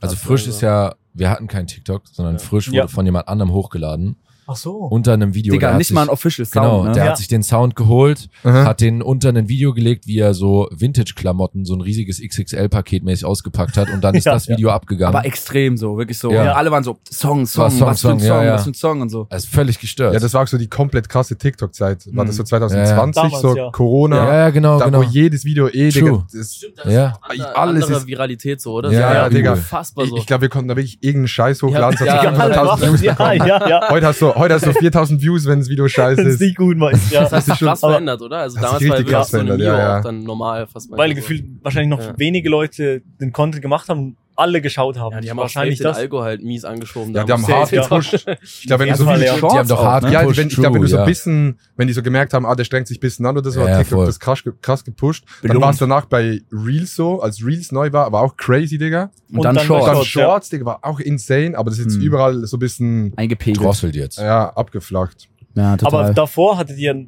Also 0.00 0.16
frisch 0.16 0.46
ist 0.46 0.60
ja, 0.60 0.94
wir 1.14 1.30
hatten 1.30 1.48
kein 1.48 1.66
TikTok, 1.66 2.02
sondern 2.10 2.34
Ja. 2.36 2.38
frisch 2.40 2.68
wurde 2.68 2.76
Ja. 2.78 2.86
von 2.88 3.04
jemand 3.04 3.28
anderem 3.28 3.52
hochgeladen. 3.52 4.16
Ach 4.46 4.56
so. 4.56 4.72
Unter 4.76 5.12
einem 5.12 5.34
Video. 5.34 5.52
der 5.52 5.58
Digga, 5.58 5.70
hat 5.70 5.78
nicht 5.78 5.86
sich, 5.88 5.94
mal 5.94 6.02
ein 6.02 6.08
Official 6.08 6.44
Sound, 6.46 6.64
Genau, 6.66 6.84
ne? 6.84 6.92
der 6.92 7.04
Ja. 7.04 7.10
hat 7.10 7.18
sich 7.18 7.28
den 7.28 7.42
Sound 7.42 7.76
geholt, 7.76 8.28
Aha. 8.44 8.64
hat 8.64 8.80
den 8.80 9.00
unter 9.02 9.28
ein 9.28 9.48
Video 9.48 9.72
gelegt, 9.72 10.06
wie 10.06 10.18
er 10.18 10.34
so 10.34 10.68
Vintage-Klamotten, 10.72 11.64
so 11.64 11.74
ein 11.74 11.80
riesiges 11.80 12.20
XXL-Paket 12.20 13.04
mäßig 13.04 13.24
ausgepackt 13.24 13.76
hat 13.76 13.88
und 13.90 14.02
dann 14.02 14.14
ist 14.14 14.24
Ja, 14.26 14.32
das 14.32 14.48
Video 14.48 14.70
abgegangen. 14.70 15.14
Aber 15.14 15.24
extrem 15.26 15.76
so, 15.76 15.96
wirklich 15.96 16.18
so. 16.18 16.32
Ja. 16.32 16.52
Alle 16.54 16.70
waren 16.70 16.82
so, 16.84 16.98
Song, 17.10 17.46
Song, 17.46 17.64
War 17.64 17.70
Song, 17.70 17.80
was 17.88 18.00
für 18.00 18.08
ein 18.10 18.18
Song, 18.18 18.28
Song, 18.28 18.36
ja, 18.38 18.44
ja. 18.44 18.54
was 18.54 18.64
für 18.64 18.70
ein 18.70 18.74
Song 18.74 19.00
und 19.00 19.08
so. 19.10 19.26
das 19.30 19.44
ist 19.44 19.54
völlig 19.54 19.78
gestört. 19.78 20.14
ja, 20.14 20.20
das 20.20 20.34
war 20.34 20.42
auch 20.42 20.46
so 20.48 20.58
die 20.58 20.68
komplett 20.68 21.08
krasse 21.08 21.36
TikTok-Zeit. 21.36 22.08
War 22.12 22.24
das 22.24 22.36
so 22.36 22.42
Mhm. 22.42 22.46
2020, 22.46 23.22
Ja, 23.22 23.28
ja. 23.28 23.40
so 23.40 23.48
Damals, 23.48 23.56
ja. 23.58 23.70
Corona, 23.70 24.16
ja, 24.16 24.34
ja, 24.38 24.50
genau, 24.50 24.78
da 24.78 24.86
genau. 24.86 24.98
wo 24.98 25.02
jedes 25.02 25.44
Video 25.44 25.68
eh, 25.68 25.90
Digga, 25.90 26.06
True. 26.08 26.26
das, 26.32 26.54
Stimmt, 26.56 26.78
das 26.78 26.92
Ja. 26.92 27.06
ist 27.08 27.16
andere, 27.40 27.56
Alles 27.56 27.84
andere 27.84 27.98
ist- 28.00 28.06
Viralität 28.06 28.60
so, 28.60 28.72
oder? 28.72 28.90
Ja, 28.90 29.14
ja, 29.14 29.28
Digga. 29.28 29.52
Unfassbar 29.52 30.06
so. 30.06 30.16
ich, 30.16 30.22
ich 30.22 30.26
glaube, 30.26 30.42
wir 30.42 30.48
konnten 30.48 30.68
da 30.68 30.76
wirklich 30.76 30.98
irgendeinen 31.00 31.28
Scheiß 31.28 31.62
hochladen. 31.62 31.96
Ja, 32.00 32.06
ja, 32.24 32.32
hat 32.32 32.38
alle 32.38 32.54
100.000 32.54 32.88
Views 32.88 33.02
ja, 33.02 33.32
ja, 33.32 33.68
ja. 33.68 33.88
Heute 33.90 34.06
hast 34.06 34.20
du, 34.20 34.31
heute 34.34 34.54
hast 34.54 34.66
du 34.66 34.72
4000 34.72 35.20
Views, 35.22 35.46
wenn 35.46 35.60
das 35.60 35.68
Video 35.68 35.86
scheiße 35.88 36.22
ist. 36.22 36.40
nicht 36.40 36.56
gut 36.56 36.78
war. 36.80 36.92
ist, 36.92 37.10
Ja. 37.12 37.22
das 37.22 37.32
hat 37.32 37.44
sich 37.44 37.54
schon- 37.56 37.68
krass 37.68 37.80
verändert, 37.80 38.20
oder? 38.22 38.38
Also 38.38 38.60
damals 38.60 38.88
war 38.88 38.98
wirklich 38.98 39.16
so 39.24 39.38
eine 39.38 39.56
ja, 39.56 39.78
ja. 39.78 39.98
auch 39.98 40.02
dann 40.02 40.22
normal 40.24 40.66
fast 40.66 40.90
Weil 40.90 41.10
so. 41.10 41.14
gefühlt 41.16 41.44
wahrscheinlich 41.62 41.90
noch 41.90 42.00
Ja. 42.04 42.14
wenige 42.18 42.48
Leute 42.48 43.02
den 43.20 43.32
Content 43.32 43.62
gemacht 43.62 43.88
haben, 43.88 44.16
alle 44.36 44.60
geschaut 44.60 44.98
haben. 44.98 45.12
Ja, 45.12 45.20
die 45.20 45.30
haben 45.30 45.36
wahrscheinlich 45.36 45.78
den 45.78 45.84
das. 45.84 45.98
Algo 45.98 46.22
halt 46.22 46.42
mies 46.42 46.64
angeschoben. 46.64 47.14
Ja, 47.14 47.24
die 47.24 47.32
haben 47.32 47.46
hart 47.46 47.70
gepusht. 47.70 48.26
Ich 48.42 48.66
glaube, 48.66 48.84
wenn 48.84 48.90
du 48.90 48.96
so 48.96 49.04
voll, 49.04 49.16
viel 49.16 49.26
ja. 49.26 49.36
die 49.36 49.42
haben 49.42 49.68
doch 49.68 49.84
hart 49.84 50.04
ne? 50.04 50.12
Ja, 50.12 50.20
gepusht, 50.20 50.38
wenn, 50.38 50.48
ich 50.48 50.54
glaube, 50.54 50.74
wenn 50.74 50.82
du 50.82 50.88
so 50.88 50.96
ein 50.96 51.00
ja. 51.00 51.06
bisschen, 51.06 51.58
wenn 51.76 51.86
die 51.88 51.92
so 51.92 52.02
gemerkt 52.02 52.32
haben, 52.34 52.46
ah, 52.46 52.54
der 52.54 52.64
strengt 52.64 52.86
sich 52.88 52.98
ein 52.98 53.00
bisschen 53.00 53.26
an 53.26 53.36
oder 53.36 53.50
so, 53.50 53.60
Ja, 53.60 53.68
hat 53.70 53.78
TikTok 53.78 53.98
voll. 53.98 54.06
das 54.06 54.20
krass, 54.20 54.42
krass 54.62 54.84
gepusht. 54.84 55.24
Dann 55.42 55.60
war 55.60 55.70
es 55.70 55.78
danach 55.78 56.06
bei 56.06 56.40
Reels 56.50 56.94
so, 56.94 57.20
als 57.20 57.44
Reels 57.44 57.72
neu 57.72 57.92
war, 57.92 58.06
aber 58.06 58.20
auch 58.22 58.36
crazy, 58.36 58.78
Digga. 58.78 59.10
Und, 59.30 59.38
Und 59.38 59.44
dann, 59.44 59.54
dann 59.56 59.66
Shorts. 59.66 59.86
Dann 59.86 59.94
Shorts, 59.96 60.14
ja. 60.14 60.22
Shorts, 60.22 60.48
Digga, 60.50 60.64
war 60.64 60.78
auch 60.82 61.00
insane, 61.00 61.56
aber 61.56 61.70
das 61.70 61.78
ist 61.78 61.86
jetzt 61.86 61.94
Hm. 61.96 62.02
überall 62.02 62.46
so 62.46 62.56
ein 62.56 62.60
bisschen, 62.60 63.12
Eingepegelt. 63.16 63.64
Drosselt 63.64 63.94
jetzt. 63.94 64.18
ja, 64.18 64.50
abgeflacht. 64.50 65.28
Ja, 65.54 65.76
total. 65.76 66.04
Aber 66.04 66.14
davor 66.14 66.56
hattet 66.56 66.78
ihr 66.78 67.06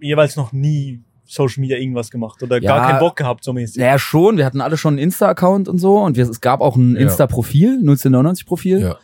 jeweils 0.00 0.36
noch 0.36 0.52
nie 0.52 1.00
Social 1.32 1.60
Media 1.60 1.78
irgendwas 1.78 2.10
gemacht 2.10 2.42
oder 2.42 2.60
Ja. 2.62 2.76
gar 2.76 2.88
keinen 2.90 2.98
Bock 2.98 3.16
gehabt, 3.16 3.42
so 3.44 3.52
mäßig. 3.52 3.76
Ja, 3.82 3.98
schon. 3.98 4.36
Wir 4.36 4.44
hatten 4.44 4.60
alle 4.60 4.76
schon 4.76 4.94
einen 4.94 4.98
Insta-Account 4.98 5.68
und 5.68 5.78
so 5.78 5.98
und 5.98 6.16
wir, 6.16 6.28
es 6.28 6.40
gab 6.40 6.60
auch 6.60 6.76
ein. 6.76 6.96
Insta-Profil, 6.96 7.80
1999-Profil. 7.82 8.80
Ja. 8.80 8.96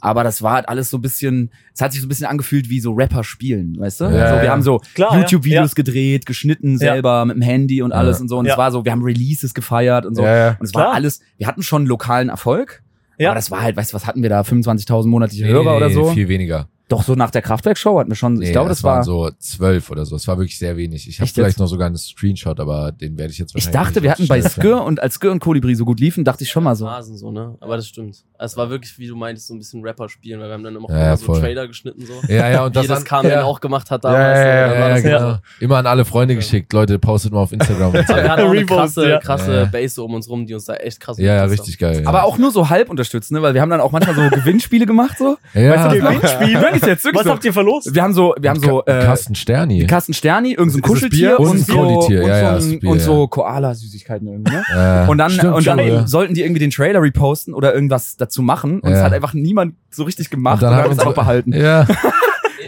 Aber 0.00 0.22
das 0.22 0.42
war 0.42 0.52
halt 0.52 0.68
alles 0.68 0.90
so 0.90 0.98
ein 0.98 1.00
bisschen, 1.00 1.50
es 1.74 1.80
hat 1.80 1.92
sich 1.92 2.02
so 2.02 2.06
ein 2.06 2.10
bisschen 2.10 2.26
angefühlt 2.26 2.68
wie 2.68 2.78
so 2.80 2.92
Rapper 2.92 3.24
spielen, 3.24 3.78
weißt 3.78 4.00
du? 4.00 4.04
Ja, 4.04 4.10
also 4.24 4.36
wir 4.36 4.44
ja. 4.44 4.50
haben 4.50 4.60
so 4.62 4.80
YouTube-Videos 4.96 5.70
ja. 5.70 5.74
gedreht, 5.74 6.26
geschnitten 6.26 6.72
Ja. 6.72 6.78
selber 6.78 7.24
mit 7.24 7.36
dem 7.36 7.42
Handy 7.42 7.80
und 7.80 7.92
alles 7.92 8.20
und 8.20 8.28
so. 8.28 8.36
Und 8.38 8.46
es 8.46 8.56
war 8.58 8.70
so, 8.70 8.84
wir 8.84 8.92
haben 8.92 9.02
Releases 9.02 9.54
gefeiert 9.54 10.04
und 10.04 10.14
so. 10.14 10.22
Ja, 10.22 10.36
ja. 10.36 10.48
Und 10.58 10.66
es 10.66 10.74
war 10.74 10.82
Klar. 10.84 10.94
alles, 10.94 11.20
wir 11.38 11.46
hatten 11.46 11.62
schon 11.62 11.86
lokalen 11.86 12.28
Erfolg. 12.28 12.82
Ja. 13.18 13.30
Aber 13.30 13.36
das 13.36 13.50
war 13.50 13.62
halt, 13.62 13.76
weißt 13.76 13.92
du, 13.92 13.94
was 13.94 14.06
hatten 14.06 14.22
wir 14.22 14.28
da? 14.28 14.40
25.000 14.42 15.06
monatliche 15.06 15.44
Nee, 15.44 15.52
Hörer 15.52 15.76
oder 15.76 15.88
so? 15.88 16.06
Viel 16.12 16.28
weniger. 16.28 16.68
Doch, 16.88 17.02
so 17.02 17.14
nach 17.14 17.30
der 17.30 17.40
Kraftwerk-Show 17.40 17.98
hatten 17.98 18.10
wir 18.10 18.14
schon, 18.16 18.34
ich 18.42 18.48
Nee, 18.48 18.52
glaube, 18.52 18.68
das 18.68 18.78
das 18.78 18.84
war. 18.84 18.96
waren 18.96 19.04
so 19.04 19.30
zwölf 19.38 19.90
oder 19.90 20.04
so. 20.04 20.16
Es 20.16 20.28
war 20.28 20.36
wirklich 20.36 20.58
sehr 20.58 20.76
wenig. 20.76 21.08
Ich 21.08 21.18
habe 21.18 21.30
vielleicht 21.30 21.52
jetzt? 21.52 21.58
noch 21.58 21.66
sogar 21.66 21.86
einen 21.86 21.96
Screenshot, 21.96 22.60
aber 22.60 22.92
den 22.92 23.16
werde 23.16 23.32
ich 23.32 23.38
jetzt 23.38 23.50
ich 23.56 23.64
wahrscheinlich 23.66 23.72
dachte, 23.94 23.94
nicht 23.94 24.02
wir 24.02 24.10
hatten 24.10 24.28
bei. 24.28 24.42
Skir 24.42 24.82
und 24.82 25.00
als 25.00 25.14
Skir 25.14 25.32
und 25.32 25.40
Kolibri 25.40 25.74
so 25.74 25.86
gut 25.86 25.98
liefen, 25.98 26.24
dachte 26.24 26.44
ich 26.44 26.50
schon 26.50 26.62
mal 26.62 26.76
so. 26.76 26.84
Phasen 26.86 27.16
so, 27.16 27.30
ne? 27.30 27.56
Aber 27.60 27.76
das 27.76 27.88
stimmt. 27.88 28.18
Es 28.38 28.56
war 28.58 28.68
wirklich, 28.68 28.98
wie 28.98 29.06
du 29.06 29.16
meintest, 29.16 29.46
so 29.46 29.54
ein 29.54 29.58
bisschen 29.58 29.82
Rapper 29.82 30.10
spielen, 30.10 30.40
weil 30.40 30.48
wir 30.48 30.52
haben 30.54 30.62
dann 30.64 30.76
immer, 30.76 30.88
Ja, 30.90 30.94
immer 30.96 31.04
ja, 31.06 31.16
so 31.16 31.24
voll. 31.26 31.40
Trailer 31.40 31.66
geschnitten 31.68 32.04
so. 32.04 32.12
Ja, 32.28 32.50
ja, 32.50 32.64
und 32.66 32.76
das 32.76 32.84
Wie 32.84 32.88
das 32.88 33.04
Carmen 33.04 33.30
ja. 33.30 33.44
auch 33.44 33.60
gemacht 33.60 33.90
hat 33.90 34.04
Ja, 34.04 34.10
damals. 34.12 34.38
ja, 34.38 34.44
so. 34.44 34.48
ja, 34.74 34.80
war 34.80 34.88
Ja, 34.88 34.88
ja, 34.88 34.96
Ja. 34.96 35.18
genau. 35.18 35.38
Immer 35.60 35.76
an 35.78 35.86
alle 35.86 36.04
Freunde 36.04 36.34
geschickt. 36.34 36.70
Leute, 36.74 36.98
postet 36.98 37.32
mal 37.32 37.38
auf 37.40 37.52
Instagram. 37.52 37.94
und 37.94 38.06
so. 38.06 38.14
Wir 38.14 38.28
hatten 38.30 38.42
auch 38.42 38.50
eine 38.50 38.66
krasse, 38.66 39.08
ja. 39.08 39.18
krasse 39.20 39.54
Ja. 39.54 39.64
Base 39.64 40.02
um 40.02 40.12
uns 40.12 40.28
rum, 40.28 40.44
die 40.44 40.52
uns 40.52 40.66
da 40.66 40.74
echt 40.74 41.00
krass 41.00 41.16
ja, 41.16 41.36
ja, 41.36 41.44
richtig 41.44 41.78
geil. 41.78 42.02
Ja. 42.02 42.08
Aber 42.08 42.24
auch 42.24 42.36
nur 42.36 42.50
so 42.50 42.68
halb 42.68 42.90
unterstützt, 42.90 43.32
ne? 43.32 43.40
Weil 43.40 43.54
wir 43.54 43.62
haben 43.62 43.70
dann 43.70 43.80
auch 43.80 43.92
manchmal 43.92 44.14
so 44.14 44.22
Gewinnspiele 44.36 44.84
gemacht, 44.84 45.16
so. 45.16 45.38
ja, 45.54 45.70
Weißt 45.70 45.96
du, 45.96 46.73
Gewinnspiel? 46.80 46.88
Wirklich 46.88 46.94
jetzt, 46.96 47.04
wirklich 47.04 47.18
Was 47.20 47.24
so. 47.24 47.30
habt 47.32 47.44
ihr 47.44 47.52
verlost? 47.52 47.94
Wir 47.94 48.02
haben 48.02 48.12
so, 48.14 48.34
wir 48.38 48.50
haben 48.50 48.60
so, 48.60 48.84
äh, 48.84 49.04
Kasten 49.04 49.34
Sterni. 49.34 49.78
die 49.80 49.86
Kasten 49.86 50.12
Sterni, 50.14 50.52
irgend 50.52 50.72
so 50.72 50.78
ein 50.78 50.82
Kuscheltier 50.82 51.38
und, 51.40 51.48
Und 51.48 51.58
so, 51.66 51.78
und, 51.80 52.10
ja, 52.12 52.26
ja, 52.26 52.60
so, 52.60 52.70
ein, 52.70 52.78
und 52.86 53.00
so 53.00 53.28
Koala-Süßigkeiten 53.28 54.26
irgendwie, 54.28 54.52
ne? 54.52 54.64
Ja. 54.74 55.06
Und 55.06 55.18
dann, 55.18 55.30
Stimmt, 55.30 55.54
und 55.54 55.66
dann 55.66 55.78
ja. 55.78 56.06
sollten 56.06 56.34
die 56.34 56.42
irgendwie 56.42 56.60
den 56.60 56.70
Trailer 56.70 57.00
reposten 57.02 57.54
oder 57.54 57.74
irgendwas 57.74 58.16
dazu 58.16 58.42
machen 58.42 58.80
und 58.80 58.90
Ja. 58.90 58.96
es 58.98 59.02
hat 59.02 59.12
einfach 59.12 59.34
niemand 59.34 59.74
so 59.90 60.04
richtig 60.04 60.30
gemacht 60.30 60.62
Und 60.62 60.68
und, 60.68 60.70
dann 60.70 60.76
hat 60.76 60.84
haben 60.84 60.92
uns 60.92 61.00
wir- 61.02 61.08
auch 61.08 61.14
behalten. 61.14 61.52
Ja, 61.52 61.86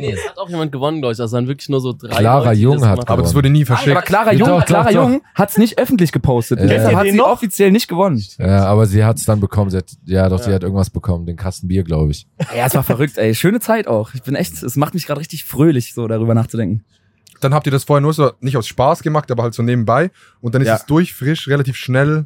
Nee, 0.01 0.13
es 0.13 0.29
hat 0.29 0.39
auch 0.39 0.49
jemand 0.49 0.73
gewonnen, 0.73 1.01
glaube 1.01 1.13
ich. 1.13 1.19
Das 1.19 1.33
waren 1.33 1.47
wirklich 1.49 1.69
nur 1.69 1.81
so 1.81 1.93
drei. 1.93 2.09
Clara 2.19 2.45
Leute, 2.51 2.61
Jung 2.61 2.75
das 2.75 2.83
hat 2.85 2.95
gemacht 2.97 3.11
Aber 3.11 3.23
das 3.23 3.35
wurde 3.35 3.51
nie 3.51 3.65
verschickt. 3.65 3.91
Aber 3.97 4.03
Clara 4.03 4.33
Jung, 4.33 4.49
doch, 4.49 4.59
doch, 4.61 4.67
Clara 4.67 4.85
doch. 4.93 5.09
Jung 5.11 5.23
hat's 5.35 5.59
nicht 5.59 5.79
öffentlich 5.79 6.13
gepostet. 6.13 6.61
Ja. 6.61 6.67
Deshalb 6.67 6.97
hat 6.97 7.07
sie 7.07 7.13
noch? 7.13 7.29
offiziell 7.29 7.71
nicht 7.71 7.89
gewonnen. 7.89 8.23
Ja, 8.39 8.67
aber 8.67 8.87
sie 8.87 9.05
hat's 9.05 9.25
dann 9.25 9.41
bekommen. 9.41 9.71
Sie 9.71 9.77
hat, 9.79 9.87
ja, 10.05 10.29
doch, 10.29 10.39
sie 10.41 10.51
Ja. 10.51 10.57
hat 10.57 10.63
irgendwas 10.63 10.91
bekommen. 10.91 11.27
Den 11.27 11.37
Kasten 11.37 11.69
Bier, 11.69 11.83
glaube 11.85 12.11
ich. 12.11 12.27
Ja, 12.57 12.67
es 12.67 12.75
war 12.75 12.83
verrückt, 12.83 13.19
ey. 13.19 13.35
Schöne 13.35 13.61
Zeit 13.61 13.87
auch. 13.89 14.15
Ich 14.15 14.23
bin 14.23 14.35
echt, 14.35 14.63
es 14.63 14.77
macht 14.77 14.95
mich 14.95 15.07
gerade 15.07 15.21
richtig 15.21 15.45
fröhlich, 15.45 15.95
so 15.95 16.07
darüber 16.09 16.35
nachzudenken. 16.35 16.85
Dann 17.41 17.53
habt 17.53 17.67
ihr 17.67 17.73
das 17.73 17.85
vorher 17.85 18.01
nur 18.01 18.15
so, 18.15 18.33
nicht 18.41 18.57
aus 18.57 18.67
Spaß 18.67 19.03
gemacht, 19.03 19.31
aber 19.31 19.43
halt 19.43 19.53
so 19.55 19.63
nebenbei. 19.63 20.11
Und 20.41 20.55
dann 20.55 20.63
ist 20.63 20.69
Ja. 20.69 20.77
es 20.77 20.87
durch, 20.87 21.13
frisch, 21.13 21.49
relativ 21.49 21.77
schnell, 21.77 22.25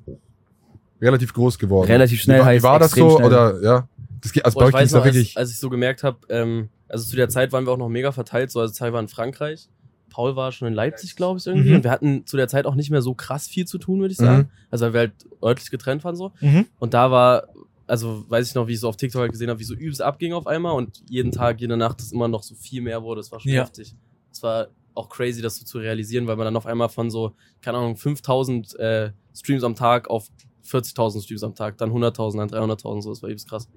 relativ 1.03 1.33
groß 1.35 1.59
geworden. 1.59 1.87
Relativ 1.89 2.21
schnell 2.21 2.37
wie, 2.37 2.41
war- 2.41 2.47
heißt 2.47 2.63
Wie 2.63 2.69
war 2.69 2.79
das 2.79 2.91
so? 2.93 3.17
schnell. 3.17 3.27
Oder, 3.27 3.63
ja. 3.63 3.89
Das 4.21 4.33
geht, 4.33 4.45
also 4.45 4.55
Boah, 4.59 4.65
bei 4.65 4.69
ich 4.69 4.75
euch 4.75 4.81
ging's 4.81 4.89
weiß 4.89 4.93
da 4.93 4.99
noch, 4.99 5.05
als, 5.07 5.15
wirklich. 5.15 5.37
als 5.39 5.51
ich 5.51 5.59
so 5.59 5.71
gemerkt 5.71 6.03
habe, 6.05 6.19
ähm, 6.29 6.69
also 6.91 7.09
zu 7.09 7.17
der 7.17 7.29
Zeit 7.29 7.53
waren 7.53 7.67
wir 7.67 7.73
auch 7.73 7.79
noch 7.79 7.89
mega 7.89 8.13
verteilt. 8.13 8.51
So, 8.51 8.61
also 8.61 8.73
Zeit 8.73 8.93
war 8.93 9.01
in 9.01 9.09
Frankreich. 9.09 9.69
Paul 10.11 10.35
war 10.35 10.51
schon 10.51 10.67
in 10.69 10.75
Leipzig, 10.75 11.15
glaube 11.17 11.39
ich, 11.39 11.47
irgendwie. 11.47 11.71
Mhm. 11.71 11.77
Und 11.77 11.85
wir 11.85 11.91
hatten 11.93 12.27
zu 12.27 12.37
der 12.37 12.49
Zeit 12.49 12.67
auch 12.67 12.75
nicht 12.75 12.91
mehr 12.91 13.01
so 13.01 13.15
krass 13.15 13.47
viel 13.47 13.67
zu 13.67 13.79
tun, 13.79 14.01
würde 14.01 14.13
ich 14.13 14.19
sagen. 14.19 14.51
Also 14.71 14.87
weil 14.87 14.93
wir 14.93 15.01
halt 15.01 15.13
örtlich 15.43 15.71
getrennt 15.71 16.03
waren 16.05 16.17
so. 16.17 16.33
Mhm. 16.41 16.67
Und 16.81 16.95
da 16.95 17.11
war, 17.13 17.45
also 17.87 18.25
weiß 18.29 18.49
ich 18.49 18.55
noch, 18.57 18.67
wie 18.67 18.73
ich 18.73 18.81
so 18.81 18.89
auf 18.89 18.97
TikTok 18.97 19.21
halt 19.21 19.33
gesehen 19.33 19.51
habe, 19.51 19.61
wie 19.61 19.65
so 19.65 19.75
übelst 19.75 20.03
abging 20.03 20.33
auf 20.33 20.47
einmal 20.49 20.75
und 20.75 21.01
jeden 21.09 21.31
Tag, 21.31 21.61
jede 21.61 21.77
Nacht 21.77 22.01
das 22.01 22.11
immer 22.11 22.27
noch 22.29 22.43
so 22.43 22.55
viel 22.57 22.83
mehr 22.83 23.03
wurde. 23.05 23.21
Das 23.21 23.31
war 23.31 23.39
schon 23.41 23.53
Ja. 23.53 23.63
heftig. 23.63 23.95
Das 24.31 24.43
war 24.43 24.67
auch 24.95 25.09
crazy, 25.09 25.41
das 25.43 25.57
so 25.57 25.65
zu 25.65 25.79
realisieren, 25.79 26.27
weil 26.27 26.35
man 26.37 26.45
dann 26.45 26.57
auf 26.57 26.67
einmal 26.67 26.89
von 26.89 27.09
so, 27.11 27.33
keine 27.63 27.79
Ahnung, 27.79 27.97
5000 27.97 28.79
äh, 28.81 29.13
Streams 29.33 29.63
am 29.63 29.77
Tag 29.77 30.11
auf 30.11 30.29
40.000 30.67 31.23
Streams 31.23 31.45
am 31.45 31.55
Tag, 31.55 31.79
dann 31.79 31.91
100.000, 31.93 32.37
dann 32.37 32.49
300.000, 32.49 33.03
so, 33.03 33.11
das 33.11 33.23
war 33.23 33.29
übelst 33.31 33.49
krass. 33.49 33.69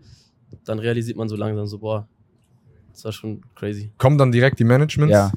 Dann 0.65 0.79
realisiert 0.79 1.17
man 1.17 1.29
so 1.29 1.35
langsam 1.35 1.67
so, 1.67 1.77
boah, 1.79 2.07
das 2.93 3.05
war 3.05 3.11
schon 3.11 3.41
crazy. 3.55 3.91
Kommen 3.97 4.17
dann 4.17 4.31
direkt 4.31 4.59
die 4.59 4.63
Managements? 4.63 5.11
Ja. 5.11 5.31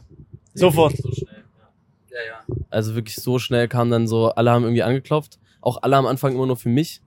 Sofort. 0.54 0.96
So 0.96 1.10
schnell, 1.12 1.44
ja. 1.58 2.16
Ja, 2.18 2.26
ja. 2.48 2.56
Also 2.70 2.94
wirklich 2.94 3.16
so 3.16 3.38
schnell 3.38 3.68
kam 3.68 3.90
dann 3.90 4.06
so, 4.06 4.30
alle 4.30 4.50
haben 4.50 4.62
irgendwie 4.64 4.82
angeklopft. 4.82 5.38
Auch 5.60 5.82
alle 5.82 5.96
am 5.96 6.06
Anfang 6.06 6.34
immer 6.34 6.46
nur 6.46 6.56
für 6.56 6.68
mich. 6.68 7.00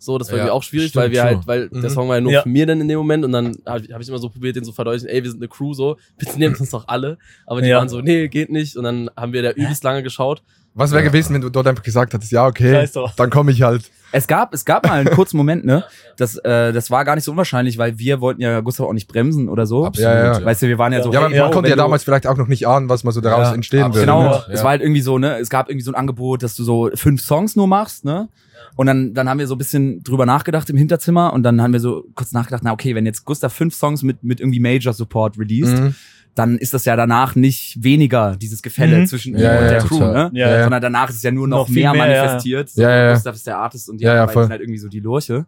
So, 0.00 0.16
das 0.16 0.28
war 0.30 0.38
Ja, 0.38 0.44
irgendwie 0.44 0.52
auch 0.52 0.62
schwierig, 0.62 0.90
stimmt, 0.90 1.04
weil 1.06 1.10
wir 1.10 1.20
true. 1.22 1.28
halt, 1.36 1.46
weil 1.48 1.68
der 1.70 1.90
Mhm. 1.90 1.94
Song 1.94 2.08
war 2.08 2.14
ja 2.16 2.20
nur 2.20 2.32
Ja. 2.32 2.42
für 2.42 2.48
mir 2.48 2.66
dann 2.66 2.80
in 2.80 2.86
dem 2.86 2.98
Moment 2.98 3.24
und 3.24 3.32
dann 3.32 3.56
habe 3.66 3.84
hab 3.92 4.00
ich 4.00 4.08
immer 4.08 4.18
so 4.18 4.28
probiert, 4.30 4.54
den 4.54 4.62
so 4.64 4.70
verdeutlichen, 4.72 5.08
ey, 5.08 5.24
wir 5.24 5.30
sind 5.30 5.40
eine 5.40 5.48
Crew 5.48 5.74
so, 5.74 5.96
bitte 6.16 6.38
nehmt 6.38 6.60
uns 6.60 6.70
doch 6.70 6.86
alle. 6.86 7.18
Aber 7.46 7.60
die 7.62 7.68
Ja. 7.68 7.78
waren 7.78 7.88
so, 7.88 8.00
nee, 8.00 8.28
geht 8.28 8.48
nicht. 8.50 8.76
Und 8.76 8.84
dann 8.84 9.10
haben 9.16 9.32
wir 9.32 9.42
da 9.42 9.50
übelst 9.50 9.82
lange 9.82 10.04
geschaut. 10.04 10.42
Was 10.74 10.92
wäre 10.92 11.02
Ja. 11.02 11.08
gewesen, 11.08 11.34
wenn 11.34 11.40
du 11.40 11.48
dort 11.50 11.66
einfach 11.66 11.82
gesagt 11.82 12.14
hättest, 12.14 12.30
ja, 12.30 12.46
okay, 12.46 12.88
dann 13.16 13.30
komme 13.30 13.50
ich 13.50 13.62
halt. 13.62 13.90
Es 14.10 14.26
gab, 14.26 14.54
es 14.54 14.64
gab 14.64 14.86
mal 14.86 15.00
einen 15.00 15.10
kurzen 15.14 15.36
Moment, 15.36 15.64
ne? 15.66 15.84
Das, 16.16 16.36
äh, 16.38 16.72
das 16.72 16.90
war 16.90 17.04
gar 17.04 17.14
nicht 17.14 17.24
so 17.24 17.32
unwahrscheinlich, 17.32 17.76
weil 17.78 17.98
wir 17.98 18.20
wollten 18.20 18.40
ja 18.40 18.60
Gustav 18.60 18.86
auch 18.86 18.92
nicht 18.92 19.06
bremsen 19.08 19.48
oder 19.48 19.66
so. 19.66 19.84
Absolut. 19.84 20.10
Ja, 20.10 20.38
ja. 20.38 20.44
Weißt 20.44 20.62
du, 20.62 20.66
wir 20.68 20.78
waren 20.78 20.92
ja, 20.92 20.98
Ja. 21.00 21.04
so, 21.04 21.12
Ja, 21.12 21.18
aber 21.20 21.28
hey, 21.30 21.38
man 21.40 21.48
Bro, 21.48 21.54
konnte 21.54 21.70
ja 21.70 21.76
damals 21.76 22.04
vielleicht 22.04 22.26
auch 22.26 22.36
noch 22.36 22.46
nicht 22.48 22.66
ahnen, 22.66 22.88
was 22.88 23.04
mal 23.04 23.12
so 23.12 23.20
daraus 23.20 23.48
Ja, 23.48 23.54
entstehen 23.54 23.86
würde. 23.88 24.00
Genau, 24.00 24.22
Ne? 24.22 24.28
Ja. 24.30 24.44
es 24.54 24.62
war 24.62 24.70
halt 24.70 24.80
irgendwie 24.82 25.00
so, 25.02 25.18
ne, 25.18 25.38
es 25.38 25.50
gab 25.50 25.68
irgendwie 25.68 25.84
so 25.84 25.90
ein 25.90 25.94
Angebot, 25.94 26.42
dass 26.42 26.54
du 26.56 26.64
so 26.64 26.88
fünf 26.94 27.20
Songs 27.22 27.54
nur 27.56 27.66
machst, 27.66 28.04
ne? 28.06 28.28
Und 28.76 28.86
dann, 28.86 29.12
dann 29.14 29.28
haben 29.28 29.38
wir 29.38 29.46
so 29.46 29.54
ein 29.54 29.58
bisschen 29.58 30.02
drüber 30.02 30.24
nachgedacht 30.26 30.70
im 30.70 30.76
Hinterzimmer 30.76 31.32
und 31.32 31.42
dann 31.42 31.60
haben 31.60 31.72
wir 31.72 31.80
so 31.80 32.04
kurz 32.14 32.32
nachgedacht, 32.32 32.62
na 32.64 32.72
okay, 32.72 32.94
wenn 32.94 33.06
jetzt 33.06 33.24
Gustav 33.24 33.52
fünf 33.52 33.74
Songs 33.74 34.02
mit, 34.02 34.22
mit 34.22 34.40
irgendwie 34.40 34.60
Major 34.60 34.92
Support 34.92 35.38
released, 35.38 35.80
Mhm. 35.80 35.94
dann 36.34 36.58
ist 36.58 36.72
das 36.74 36.84
ja 36.84 36.94
danach 36.94 37.34
nicht 37.34 37.82
weniger, 37.82 38.36
dieses 38.36 38.62
Gefälle 38.62 38.98
Mhm. 38.98 39.06
zwischen 39.06 39.34
ihm 39.34 39.40
Ja, 39.40 39.58
und 39.58 39.64
ja, 39.64 39.70
der 39.70 39.78
Crew, 39.82 39.98
ne? 39.98 40.30
Ja, 40.32 40.48
ja. 40.50 40.62
Sondern 40.62 40.80
danach 40.80 41.08
ist 41.10 41.16
es 41.16 41.22
ja 41.24 41.32
nur 41.32 41.48
noch, 41.48 41.66
Noch 41.66 41.68
mehr, 41.68 41.92
mehr, 41.92 42.06
manifestiert. 42.22 42.68
So, 42.70 42.82
Ja, 42.82 42.90
ja. 42.96 43.12
Gustav 43.14 43.34
ist 43.34 43.46
der 43.46 43.58
Artist 43.58 43.88
und 43.90 43.98
die 44.00 44.04
Ja, 44.04 44.28
sind 44.28 44.48
halt 44.50 44.60
irgendwie 44.60 44.78
so 44.78 44.88
die 44.88 45.00
Lurche. 45.00 45.46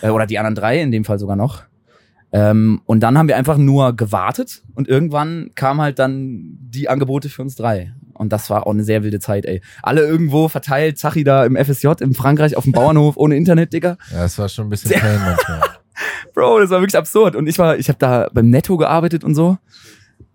Äh, 0.00 0.08
oder 0.08 0.26
die 0.26 0.38
anderen 0.38 0.54
drei, 0.54 0.80
in 0.80 0.90
dem 0.90 1.04
Fall 1.04 1.18
sogar 1.18 1.36
noch. 1.36 1.64
Ähm, 2.34 2.80
und 2.86 3.00
dann 3.00 3.18
haben 3.18 3.28
wir 3.28 3.36
einfach 3.36 3.58
nur 3.58 3.94
gewartet 3.94 4.62
und 4.74 4.88
irgendwann 4.88 5.50
kam 5.54 5.82
halt 5.82 5.98
dann 5.98 6.56
die 6.62 6.88
Angebote 6.88 7.28
für 7.28 7.42
uns 7.42 7.56
drei. 7.56 7.92
Und 8.14 8.32
das 8.32 8.50
war 8.50 8.66
auch 8.66 8.72
eine 8.72 8.84
sehr 8.84 9.02
wilde 9.02 9.20
Zeit, 9.20 9.46
ey. 9.46 9.60
Alle 9.82 10.02
irgendwo 10.06 10.48
verteilt, 10.48 10.98
Zachi 10.98 11.24
da 11.24 11.44
im 11.44 11.56
FSJ 11.56 11.88
in 12.00 12.14
Frankreich 12.14 12.56
auf 12.56 12.64
dem 12.64 12.72
Bauernhof 12.72 13.16
ohne 13.16 13.36
Internet, 13.36 13.72
Digga. 13.72 13.96
Ja, 14.12 14.24
es 14.24 14.38
war 14.38 14.48
schon 14.48 14.66
ein 14.66 14.70
bisschen 14.70 14.90
pain 15.00 15.20
manchmal. 15.24 15.60
Bro, 16.34 16.60
das 16.60 16.70
war 16.70 16.80
wirklich 16.80 16.96
absurd. 16.96 17.36
Und 17.36 17.46
ich 17.46 17.58
war, 17.58 17.76
ich 17.76 17.88
habe 17.88 17.98
da 17.98 18.28
beim 18.32 18.48
Netto 18.50 18.76
gearbeitet 18.76 19.24
und 19.24 19.34
so. 19.34 19.58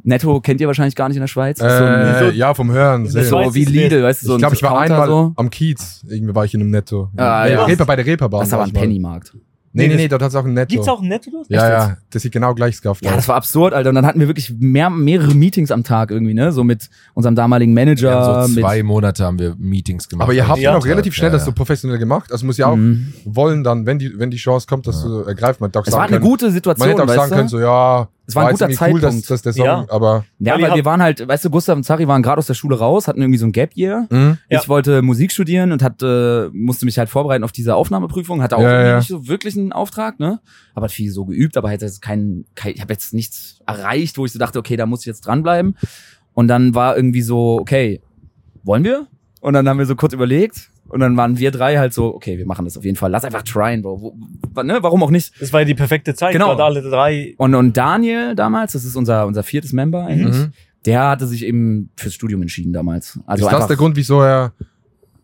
Netto 0.03 0.39
kennt 0.39 0.61
ihr 0.61 0.67
wahrscheinlich 0.67 0.95
gar 0.95 1.09
nicht 1.09 1.17
in 1.17 1.21
der 1.21 1.27
Schweiz. 1.27 1.59
Das 1.59 1.73
ist 1.73 1.79
so, 1.79 1.83
ein, 1.83 2.31
Äh, 2.31 2.31
ja, 2.31 2.53
vom 2.53 2.71
Hören. 2.71 3.03
Das 3.11 3.27
so 3.27 3.53
wie 3.53 3.65
Lidl, 3.65 4.03
weißt 4.03 4.21
du, 4.21 4.27
so 4.27 4.31
ich 4.33 4.35
ein 4.37 4.39
glaube, 4.39 4.55
ich 4.55 4.63
war 4.63 4.69
Counter 4.71 4.93
einmal 4.93 5.07
so. 5.07 5.33
am 5.35 5.49
Kiez. 5.49 6.05
Irgendwie 6.07 6.33
war 6.33 6.45
ich 6.45 6.53
in 6.53 6.61
einem 6.61 6.69
Netto. 6.69 7.09
Ah, 7.17 7.45
ja. 7.45 7.47
ja. 7.47 7.65
Reeper, 7.65 7.85
bei 7.85 7.95
der 7.97 8.05
Reeperbahn. 8.05 8.39
Das 8.39 8.47
ist 8.47 8.53
aber 8.53 8.61
war 8.61 8.67
ein. 8.67 8.73
Pennymarkt. 8.73 9.33
Nee, 9.77 9.87
nee, 9.89 9.95
Nee, 9.95 10.07
dort 10.07 10.21
hat 10.21 10.29
es 10.29 10.35
auch 10.35 10.45
ein 10.45 10.53
Netto. 10.53 10.69
Gibt's 10.73 10.87
auch 10.87 11.01
ein 11.01 11.07
Netto 11.07 11.29
dort? 11.31 11.45
Ja, 11.49 11.69
ja, 11.69 11.97
das 12.09 12.21
sieht 12.21 12.31
genau 12.31 12.53
gleich 12.53 12.75
skafft 12.75 13.03
Ja, 13.03 13.11
aus. 13.11 13.17
das 13.17 13.27
war 13.27 13.35
absurd, 13.35 13.73
Alter. 13.73 13.89
Und 13.89 13.95
dann 13.95 14.05
hatten 14.05 14.19
wir 14.19 14.27
wirklich 14.27 14.53
mehr, 14.59 14.89
mehrere 14.89 15.33
Meetings 15.33 15.71
am 15.71 15.83
Tag 15.83 16.11
irgendwie, 16.11 16.33
ne? 16.33 16.51
So 16.51 16.63
mit 16.63 16.89
unserem 17.13 17.35
damaligen 17.35 17.73
Manager. 17.73 18.11
haben 18.19 18.47
so 18.53 18.59
zwei 18.61 18.77
mit, 18.77 18.85
Monate 18.85 19.23
haben 19.23 19.39
wir 19.39 19.55
Meetings 19.57 20.09
gemacht. 20.09 20.23
Aber 20.25 20.33
ihr 20.33 20.47
habt 20.47 20.59
Ja. 20.59 20.71
ja 20.71 20.77
auch 20.77 20.85
relativ 20.85 21.13
schnell 21.13 21.29
ja, 21.29 21.33
das 21.33 21.43
ja. 21.43 21.45
so 21.47 21.51
professionell 21.53 21.97
gemacht. 21.97 22.31
Also 22.31 22.45
muss 22.45 22.57
ja 22.57 22.67
auch 22.67 22.75
Mhm. 22.75 23.13
wollen 23.25 23.63
dann, 23.63 23.85
wenn 23.85 23.99
die, 23.99 24.17
wenn 24.19 24.31
die 24.31 24.37
Chance 24.37 24.67
kommt, 24.67 24.87
das 24.87 24.95
Ja. 24.97 25.01
zu 25.07 25.25
ergreifen. 25.25 25.57
Man 25.61 25.69
hätte 25.69 25.79
auch 25.79 25.87
Es 25.87 25.93
war 25.93 26.01
eine 26.03 26.17
können, 26.17 26.21
gute 26.23 26.45
man 26.45 26.53
Situation, 26.53 26.89
hätte 26.89 27.03
auch 27.03 27.07
weißt 27.07 27.17
sagen 27.17 27.29
du? 27.29 27.35
können, 27.35 27.49
so, 27.49 27.59
ja, 27.59 28.07
Es 28.29 28.35
war 28.35 28.43
ein 28.47 28.49
jetzt 28.49 28.59
guter 28.59 28.69
irgendwie 28.69 28.93
cool, 28.93 28.99
dass, 29.01 29.13
Zeitpunkt. 29.13 29.29
dass 29.31 29.41
der 29.41 29.53
Song, 29.53 29.65
Ja. 29.65 29.85
aber, 29.89 30.25
ja, 30.39 30.61
Weil 30.61 30.75
wir 30.75 30.83
waren 30.85 31.01
halt, 31.01 31.25
weißt 31.25 31.45
du, 31.45 31.49
Gustav 31.49 31.77
und 31.77 31.83
Zari 31.83 32.07
waren 32.09 32.21
gerade 32.21 32.39
aus 32.39 32.47
der 32.47 32.55
Schule 32.55 32.77
raus, 32.77 33.07
hatten 33.07 33.21
irgendwie 33.21 33.37
so 33.39 33.45
ein 33.45 33.53
Gap 33.53 33.71
Year. 33.75 34.05
mh, 34.09 34.37
Ja. 34.49 34.59
Ich 34.61 34.67
wollte 34.67 35.01
Musik 35.01 35.31
studieren 35.31 35.71
und 35.71 35.81
hatte, 35.81 36.49
musste 36.53 36.83
mich 36.85 36.99
halt 36.99 37.09
vorbereiten 37.09 37.45
auf 37.45 37.53
diese 37.53 37.73
Aufnahmeprüfung, 37.75 38.41
hatte 38.43 38.57
auch 38.57 38.61
Ja, 38.61 38.69
irgendwie 38.71 38.89
ja. 38.89 38.97
nicht 38.97 39.07
so 39.07 39.27
wirklich 39.29 39.57
einen 39.57 39.71
Auftrag, 39.71 40.19
ne? 40.19 40.41
Aber 40.75 40.83
hat 40.85 40.91
viel 40.91 41.09
so 41.11 41.23
geübt, 41.25 41.55
aber 41.55 41.69
hätte 41.69 41.85
jetzt 41.85 42.01
keinen, 42.01 42.45
kein, 42.53 42.73
ich 42.75 42.81
habe 42.81 42.91
jetzt 42.93 43.13
nichts 43.13 43.61
erreicht, 43.65 44.17
wo 44.17 44.25
ich 44.25 44.33
so 44.33 44.39
dachte, 44.39 44.59
okay, 44.59 44.75
da 44.75 44.85
muss 44.85 44.99
ich 45.01 45.05
jetzt 45.05 45.21
dranbleiben. 45.25 45.77
Und 46.33 46.49
dann 46.49 46.75
war 46.75 46.95
irgendwie 46.97 47.21
so, 47.21 47.57
okay, 47.61 48.01
wollen 48.63 48.83
wir? 48.83 49.07
Und 49.39 49.53
dann 49.53 49.67
haben 49.69 49.79
wir 49.79 49.85
so 49.85 49.95
kurz 49.95 50.13
überlegt 50.13 50.69
und 50.89 50.99
dann 50.99 51.15
waren 51.17 51.37
wir 51.37 51.51
drei 51.51 51.77
halt 51.77 51.93
so, 51.93 52.13
okay, 52.15 52.37
wir 52.37 52.45
machen 52.45 52.65
das 52.65 52.77
auf 52.77 52.83
jeden 52.85 52.95
Fall. 52.97 53.11
Lass 53.11 53.23
einfach 53.25 53.43
tryen, 53.43 53.81
Bro. 53.81 54.01
Wo, 54.01 54.63
ne? 54.63 54.77
Warum 54.81 55.03
auch 55.03 55.11
nicht? 55.11 55.33
Das 55.41 55.51
war 55.53 55.61
ja 55.61 55.65
die 55.65 55.75
perfekte 55.75 56.13
Zeit. 56.15 56.33
Genau. 56.33 56.47
Gerade 56.49 56.63
alle 56.63 56.81
drei. 56.81 57.35
Und, 57.37 57.55
und 57.55 57.75
Daniel 57.77 58.35
damals, 58.35 58.73
das 58.73 58.83
ist 58.85 58.95
unser, 58.95 59.25
unser 59.27 59.43
viertes 59.43 59.73
Member 59.73 60.05
eigentlich, 60.05 60.35
Mhm. 60.35 60.53
der 60.85 61.07
hatte 61.09 61.27
sich 61.27 61.43
eben 61.45 61.89
fürs 61.95 62.13
Studium 62.13 62.41
entschieden 62.41 62.73
damals. 62.73 63.19
Also 63.25 63.45
ist 63.47 63.51
das 63.53 63.67
der 63.67 63.77
Grund, 63.77 63.95
wieso 63.95 64.21
er, 64.21 64.53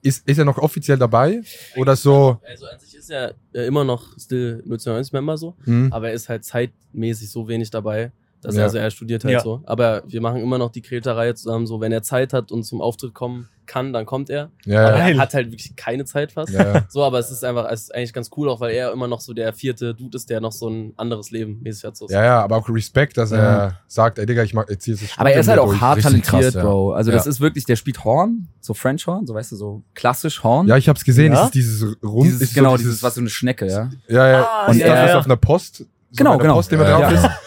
ist, 0.01 0.27
ist 0.27 0.37
er 0.37 0.45
noch 0.45 0.57
offiziell 0.57 0.97
dabei? 0.97 1.41
Oder 1.77 1.95
so, 1.95 2.39
Also 2.49 2.65
an 2.65 2.79
sich 2.79 2.95
ist 2.95 3.09
er 3.09 3.33
äh, 3.53 3.65
immer 3.65 3.83
noch 3.85 4.17
still 4.19 4.61
090-Member 4.67 5.37
so, 5.37 5.55
mh, 5.65 5.95
aber 5.95 6.09
er 6.09 6.13
ist 6.13 6.27
halt 6.29 6.43
zeitmäßig 6.43 7.29
so 7.31 7.47
wenig 7.47 7.69
dabei. 7.69 8.11
Dass 8.41 8.55
Ja. 8.55 8.61
er, 8.61 8.65
also 8.65 8.77
er 8.79 8.91
studiert 8.91 9.23
halt 9.23 9.35
Ja. 9.35 9.39
so. 9.39 9.61
Aber 9.65 10.03
wir 10.05 10.19
machen 10.19 10.41
immer 10.41 10.57
noch 10.57 10.69
die 10.69 10.81
Kreta-Reihe 10.81 11.33
zusammen, 11.35 11.65
so 11.65 11.79
wenn 11.79 11.93
er 11.93 12.03
Zeit 12.03 12.33
hat 12.33 12.51
und 12.51 12.63
zum 12.63 12.81
Auftritt 12.81 13.13
kommen 13.13 13.47
kann, 13.65 13.93
dann 13.93 14.05
kommt 14.05 14.29
er. 14.29 14.49
ja, 14.65 14.87
Aber 14.87 14.97
er 14.97 15.17
hat 15.17 15.33
halt 15.33 15.47
wirklich 15.51 15.75
keine 15.75 16.05
Zeit 16.05 16.31
fast. 16.31 16.51
ja. 16.51 16.85
So, 16.89 17.03
aber 17.03 17.19
es 17.19 17.31
ist 17.31 17.43
einfach, 17.43 17.69
es 17.71 17.83
ist 17.83 17.95
eigentlich 17.95 18.13
ganz 18.13 18.29
cool, 18.37 18.49
auch 18.49 18.59
weil 18.59 18.73
er 18.73 18.91
immer 18.91 19.07
noch 19.07 19.21
so 19.21 19.33
der 19.33 19.53
vierte 19.53 19.93
Dude 19.95 20.15
ist, 20.17 20.29
der 20.29 20.41
noch 20.41 20.51
so 20.51 20.69
ein 20.69 20.93
anderes 20.97 21.31
Leben 21.31 21.59
mäßig 21.61 21.83
hat. 21.85 21.97
So. 21.97 22.07
Ja, 22.09 22.23
ja, 22.23 22.41
aber 22.43 22.57
auch 22.57 22.69
Respekt, 22.69 23.17
dass 23.17 23.31
er 23.31 23.79
sagt, 23.87 24.19
ey 24.19 24.25
Digga, 24.25 24.43
ich 24.43 24.53
mag, 24.53 24.69
jetzt 24.69 24.85
hier 24.85 24.93
ist 24.95 25.03
das 25.03 25.17
Aber 25.17 25.31
er 25.31 25.39
ist 25.39 25.47
halt 25.47 25.59
auch 25.59 25.75
hart 25.79 26.01
talentiert, 26.01 26.25
krass, 26.43 26.53
ja. 26.53 26.61
Bro. 26.63 26.93
Also 26.93 27.11
das 27.11 27.25
Ja. 27.25 27.31
ist 27.31 27.39
wirklich, 27.41 27.65
der 27.65 27.75
spielt 27.75 28.03
Horn, 28.03 28.47
so 28.61 28.73
French 28.73 29.05
Horn, 29.07 29.25
so 29.25 29.33
weißt 29.33 29.51
du, 29.51 29.55
so 29.55 29.83
klassisch 29.93 30.43
Horn. 30.43 30.67
Ja, 30.67 30.77
ich 30.77 30.89
hab's 30.89 31.03
gesehen, 31.03 31.33
Ja? 31.33 31.39
es 31.39 31.45
ist 31.45 31.55
dieses 31.55 31.95
Rund, 32.03 32.25
dieses, 32.27 32.41
ist 32.41 32.55
genau, 32.55 32.71
so 32.71 32.77
dieses, 32.77 33.03
was 33.03 33.15
so 33.15 33.21
eine 33.21 33.29
Schnecke, 33.29 33.67
ja. 33.67 33.89
Ja, 34.07 34.27
ja, 34.27 34.43
Ah, 34.43 34.65
und 34.71 34.77
ja, 34.77 34.87
das 34.87 34.95
ja, 34.97 35.03
ist 35.05 35.09
ja. 35.11 35.19
auf 35.19 35.25
einer 35.25 35.37
Post. 35.37 35.77
So 35.77 35.85
Genau, 36.15 36.37
genau. 36.37 36.55
Post, 36.55 36.71
die 36.71 36.75
immer 36.75 36.87
Ja, 36.89 36.99
drauf 36.99 37.11
ja. 37.13 37.25
ist. 37.25 37.29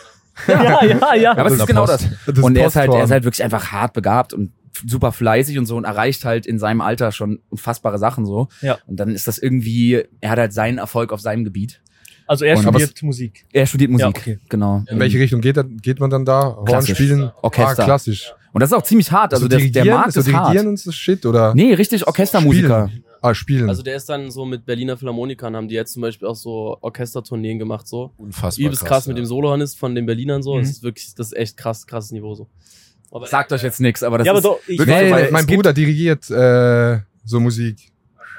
Ja, 0.49 0.85
ja, 0.85 0.85
ja. 0.85 1.15
Ja, 1.15 1.31
aber 1.33 1.45
Das 1.45 1.53
das 1.53 1.61
ist 1.61 1.67
genau 1.67 1.87
Post. 1.87 2.05
das. 2.27 2.35
Das 2.35 2.45
Und 2.45 2.57
er 2.57 2.67
ist 2.67 2.77
halt, 2.77 2.93
er 2.93 3.05
ist 3.05 3.11
halt 3.11 3.25
wirklich 3.25 3.43
einfach 3.43 3.73
hart 3.73 3.95
begabt 3.95 4.35
und 4.35 4.53
super 4.87 5.13
fleißig 5.13 5.59
und 5.59 5.67
so 5.67 5.77
und 5.77 5.85
erreicht 5.85 6.25
halt 6.25 6.47
in 6.47 6.59
seinem 6.59 6.81
Alter 6.81 7.13
schon 7.13 7.41
unfassbare 7.51 7.99
Sachen 7.99 8.27
so. 8.27 8.49
Ja. 8.63 8.79
Und 8.87 8.97
dann 8.99 9.11
ist 9.11 9.27
das 9.29 9.39
irgendwie, 9.39 10.03
er 10.21 10.31
hat 10.31 10.39
halt 10.39 10.53
seinen 10.53 10.79
Erfolg 10.79 11.13
auf 11.13 11.21
seinem 11.21 11.45
Gebiet. 11.45 11.81
Also 12.27 12.45
er 12.45 12.57
Und- 12.57 12.63
studiert 12.63 13.03
Musik. 13.03 13.47
Er 13.53 13.67
studiert 13.67 13.91
Musik, 13.91 14.03
Ja, 14.03 14.09
okay. 14.09 14.39
genau. 14.49 14.83
In 14.89 14.99
welche 14.99 15.19
Richtung 15.19 15.41
geht, 15.41 15.57
geht 15.83 16.01
man 16.01 16.11
dann 16.11 16.25
da? 16.25 16.57
Horn 16.57 16.65
Klassisch. 16.65 16.97
spielen? 16.97 17.31
Orchester. 17.43 17.83
Ah, 17.83 17.87
klassisch. 17.87 18.33
Und 18.53 18.61
das 18.61 18.71
ist 18.71 18.77
auch 18.77 18.83
ziemlich 18.83 19.13
hart. 19.13 19.33
Also 19.33 19.45
so 19.45 19.49
der, 19.49 19.59
der 19.59 19.69
dirigieren? 19.69 19.99
Markt 19.99 20.13
so 20.15 20.21
ist 20.21 20.33
hart. 20.33 20.47
dirigieren 20.47 20.67
und 20.69 20.79
so 20.79 20.91
Shit? 20.91 21.25
Oder? 21.27 21.55
Nee, 21.55 21.75
richtig 21.75 22.07
Orchestermusiker. 22.07 22.91
Ah, 23.23 23.35
spielen. 23.35 23.69
Also 23.69 23.83
der 23.83 23.97
ist 23.97 24.09
dann 24.09 24.31
so 24.31 24.45
mit 24.45 24.67
Berliner 24.67 24.97
Philharmonikern, 24.97 25.57
haben 25.57 25.69
die 25.69 25.75
jetzt 25.75 25.93
zum 25.95 26.03
Beispiel 26.03 26.29
auch 26.29 26.37
so 26.37 26.77
Orchestertourneen 26.81 27.59
gemacht, 27.59 27.89
so. 27.89 28.13
Unfassbar 28.19 28.65
Übelst 28.67 28.85
krass, 28.85 29.07
ja. 29.07 29.11
mit 29.11 29.19
dem 29.19 29.27
Solohornist 29.27 29.79
von 29.79 29.95
den 29.95 30.07
Berlinern 30.07 30.43
so. 30.43 30.55
Mhm. 30.55 30.61
Das 30.61 30.71
ist 30.71 30.83
wirklich, 30.83 31.15
das 31.15 31.29
ist 31.29 31.37
echt 31.37 31.57
krass, 31.57 31.87
krasses 31.87 32.13
Niveau 32.13 32.35
so. 32.35 32.49
Aber 33.11 33.27
Sagt 33.27 33.53
euch 33.53 33.63
jetzt 33.63 33.81
nichts, 33.81 34.03
aber 34.03 34.19
das 34.19 34.27
ja, 34.27 34.33
aber 34.33 34.39
ist 34.39 34.45
doch, 34.45 34.59
ich 34.67 34.79
wirklich- 34.79 34.97
nee, 35.13 35.29
mein 35.31 35.47
Bruder 35.47 35.73
dirigiert 35.73 36.29
äh, 36.31 36.99
so 37.25 37.41
Musik. 37.41 37.91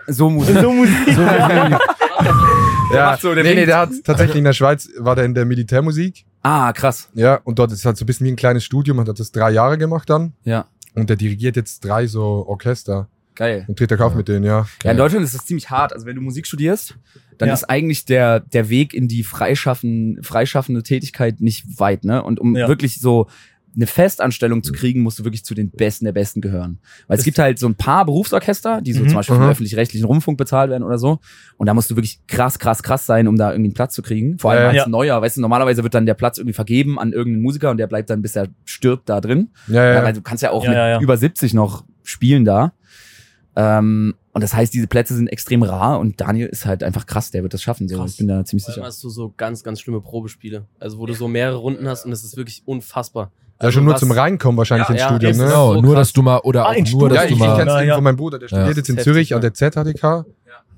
so 0.07 0.29
Musik. 0.29 0.57
so 0.59 0.71
Musik. 0.71 0.95
Ja, 2.93 3.11
macht 3.11 3.21
so, 3.21 3.35
der 3.35 3.43
nee, 3.43 3.53
nee, 3.53 3.65
der 3.65 3.79
hat 3.79 3.89
tatsächlich 4.03 4.37
in 4.37 4.45
der 4.45 4.53
Schweiz, 4.53 4.89
war 4.97 5.15
der 5.15 5.25
in 5.25 5.33
der 5.33 5.43
Militärmusik. 5.45 6.23
Ah, 6.41 6.71
krass. 6.71 7.09
Ja, 7.13 7.35
und 7.43 7.59
dort 7.59 7.71
ist 7.73 7.83
halt 7.85 7.97
so 7.97 8.05
ein 8.05 8.07
bisschen 8.07 8.25
wie 8.27 8.31
ein 8.31 8.37
kleines 8.37 8.63
Studium, 8.63 8.99
hat 9.01 9.19
das 9.19 9.31
drei 9.31 9.51
Jahre 9.51 9.77
gemacht 9.77 10.09
dann. 10.09 10.31
Ja. 10.45 10.67
Und 10.95 11.09
der 11.09 11.17
dirigiert 11.17 11.57
jetzt 11.57 11.83
drei 11.83 12.07
so 12.07 12.45
Orchester. 12.47 13.09
Geil. 13.35 13.65
Und 13.67 13.77
Dritter 13.79 13.97
Kauf 13.97 14.13
Ja. 14.13 14.17
mit 14.17 14.29
denen, 14.29 14.45
ja. 14.45 14.65
Ja, 14.83 14.91
in 14.91 14.97
Deutschland 14.97 15.25
ist 15.25 15.35
das 15.35 15.45
ziemlich 15.45 15.69
hart. 15.69 15.91
Also 15.93 16.05
wenn 16.05 16.15
du 16.15 16.21
Musik 16.21 16.47
studierst, 16.47 16.95
dann 17.37 17.49
Ja. 17.49 17.53
ist 17.53 17.65
eigentlich 17.65 18.05
der, 18.05 18.39
der 18.39 18.69
Weg 18.69 18.93
in 18.93 19.07
die 19.09 19.23
freischaffen, 19.23 20.19
freischaffende 20.23 20.81
Tätigkeit 20.81 21.41
nicht 21.41 21.65
weit, 21.79 22.05
ne? 22.05 22.23
Und 22.23 22.39
um 22.39 22.55
Ja. 22.55 22.67
wirklich 22.69 22.99
so 23.01 23.27
eine 23.77 23.85
Festanstellung 23.87 24.63
zu 24.63 24.73
kriegen, 24.73 25.01
musst 25.03 25.19
du 25.19 25.23
wirklich 25.23 25.45
zu 25.45 25.53
den 25.53 25.69
Besten 25.69 26.03
der 26.05 26.11
Besten 26.11 26.41
gehören. 26.41 26.79
Weil 27.07 27.17
es 27.19 27.23
gibt 27.23 27.37
halt 27.39 27.59
so 27.59 27.67
ein 27.67 27.75
paar 27.75 28.03
Berufsorchester, 28.05 28.81
die 28.81 28.91
so 28.91 29.03
Mhm. 29.03 29.07
zum 29.09 29.15
Beispiel 29.17 29.35
vom 29.35 29.45
Mhm. 29.45 29.51
öffentlich-rechtlichen 29.51 30.05
Rundfunk 30.05 30.37
bezahlt 30.37 30.69
werden 30.71 30.83
oder 30.83 30.97
so. 30.97 31.19
Und 31.57 31.67
da 31.67 31.73
musst 31.75 31.89
du 31.91 31.95
wirklich 31.95 32.19
krass, 32.27 32.57
krass, 32.59 32.83
krass 32.83 33.05
sein, 33.05 33.27
um 33.27 33.37
da 33.37 33.51
irgendwie 33.51 33.67
einen 33.69 33.73
Platz 33.75 33.93
zu 33.93 34.01
kriegen. 34.01 34.39
Vor 34.39 34.51
allem 34.51 34.61
Ja, 34.63 34.67
als 34.69 34.75
ja. 34.77 34.87
Neuer, 34.89 35.21
weißt 35.21 35.37
du, 35.37 35.41
normalerweise 35.41 35.83
wird 35.83 35.93
dann 35.93 36.05
der 36.07 36.15
Platz 36.15 36.37
irgendwie 36.39 36.53
vergeben 36.55 36.97
an 36.99 37.13
irgendeinen 37.13 37.43
Musiker 37.43 37.69
und 37.71 37.77
der 37.77 37.87
bleibt 37.87 38.09
dann, 38.09 38.21
bis 38.23 38.35
er 38.35 38.47
stirbt, 38.65 39.07
da 39.09 39.21
drin. 39.21 39.51
Ja, 39.67 39.75
Ja, 39.85 39.93
ja. 39.93 40.03
weil 40.03 40.13
du 40.13 40.21
kannst 40.21 40.41
ja 40.43 40.49
auch 40.51 40.63
Ja, 40.63 40.69
mit 40.71 40.77
ja, 40.77 40.87
ja. 40.89 40.99
über 40.99 41.15
70 41.15 41.53
noch 41.53 41.85
spielen 42.03 42.45
da. 42.45 42.73
Ähm, 43.55 44.13
und 44.33 44.41
das 44.41 44.53
heißt, 44.53 44.71
diese 44.73 44.85
Plätze 44.87 45.15
sind 45.15 45.27
extrem 45.27 45.63
rar 45.63 45.99
und 45.99 46.21
Daniel 46.21 46.47
ist 46.47 46.65
halt 46.67 46.83
einfach 46.83 47.07
krass, 47.07 47.31
der 47.31 47.41
wird 47.41 47.53
das 47.55 47.61
schaffen. 47.63 47.87
So. 47.87 47.97
Krass. 47.97 48.11
Ich 48.11 48.17
bin 48.17 48.27
da 48.27 48.45
ziemlich 48.45 48.65
sicher. 48.65 48.83
hast 48.83 49.03
du 49.03 49.09
so 49.09 49.33
ganz, 49.35 49.63
ganz 49.63 49.81
schlimme 49.81 49.99
Probespiele. 50.01 50.65
Also 50.79 50.99
wo 50.99 51.05
du 51.07 51.13
so 51.13 51.27
mehrere 51.27 51.57
Runden 51.57 51.87
hast 51.87 52.05
und 52.05 52.11
das 52.11 52.23
ist 52.23 52.37
wirklich 52.37 52.61
unfassbar. 52.65 53.31
Ja, 53.59 53.65
Also 53.65 53.75
schon 53.77 53.85
nur 53.85 53.95
zum 53.97 54.11
Reinkommen 54.11 54.57
wahrscheinlich 54.57 54.87
Ja, 54.87 54.93
ins 54.93 55.01
ja, 55.01 55.07
Studium, 55.09 55.37
ne? 55.37 55.43
Genau, 55.45 55.73
so 55.73 55.81
nur 55.81 55.95
dass 55.95 56.13
du 56.13 56.21
mal, 56.21 56.39
oder 56.39 56.65
Ah, 56.65 56.71
auch 56.71 56.91
nur, 56.91 57.09
dass 57.09 57.15
Ja, 57.17 57.21
du 57.23 57.27
ich, 57.27 57.33
ich 57.33 57.39
mal, 57.39 57.57
kenn's 57.57 57.87
Ja, 57.87 57.95
von 57.95 58.03
meinem 58.03 58.15
Bruder, 58.17 58.39
der 58.39 58.49
Ja. 58.49 58.57
studiert 58.57 58.77
jetzt 58.77 58.89
in 58.89 58.99
Zürich 58.99 59.33
an 59.35 59.41
der 59.41 59.53
ZHDK. 59.53 60.25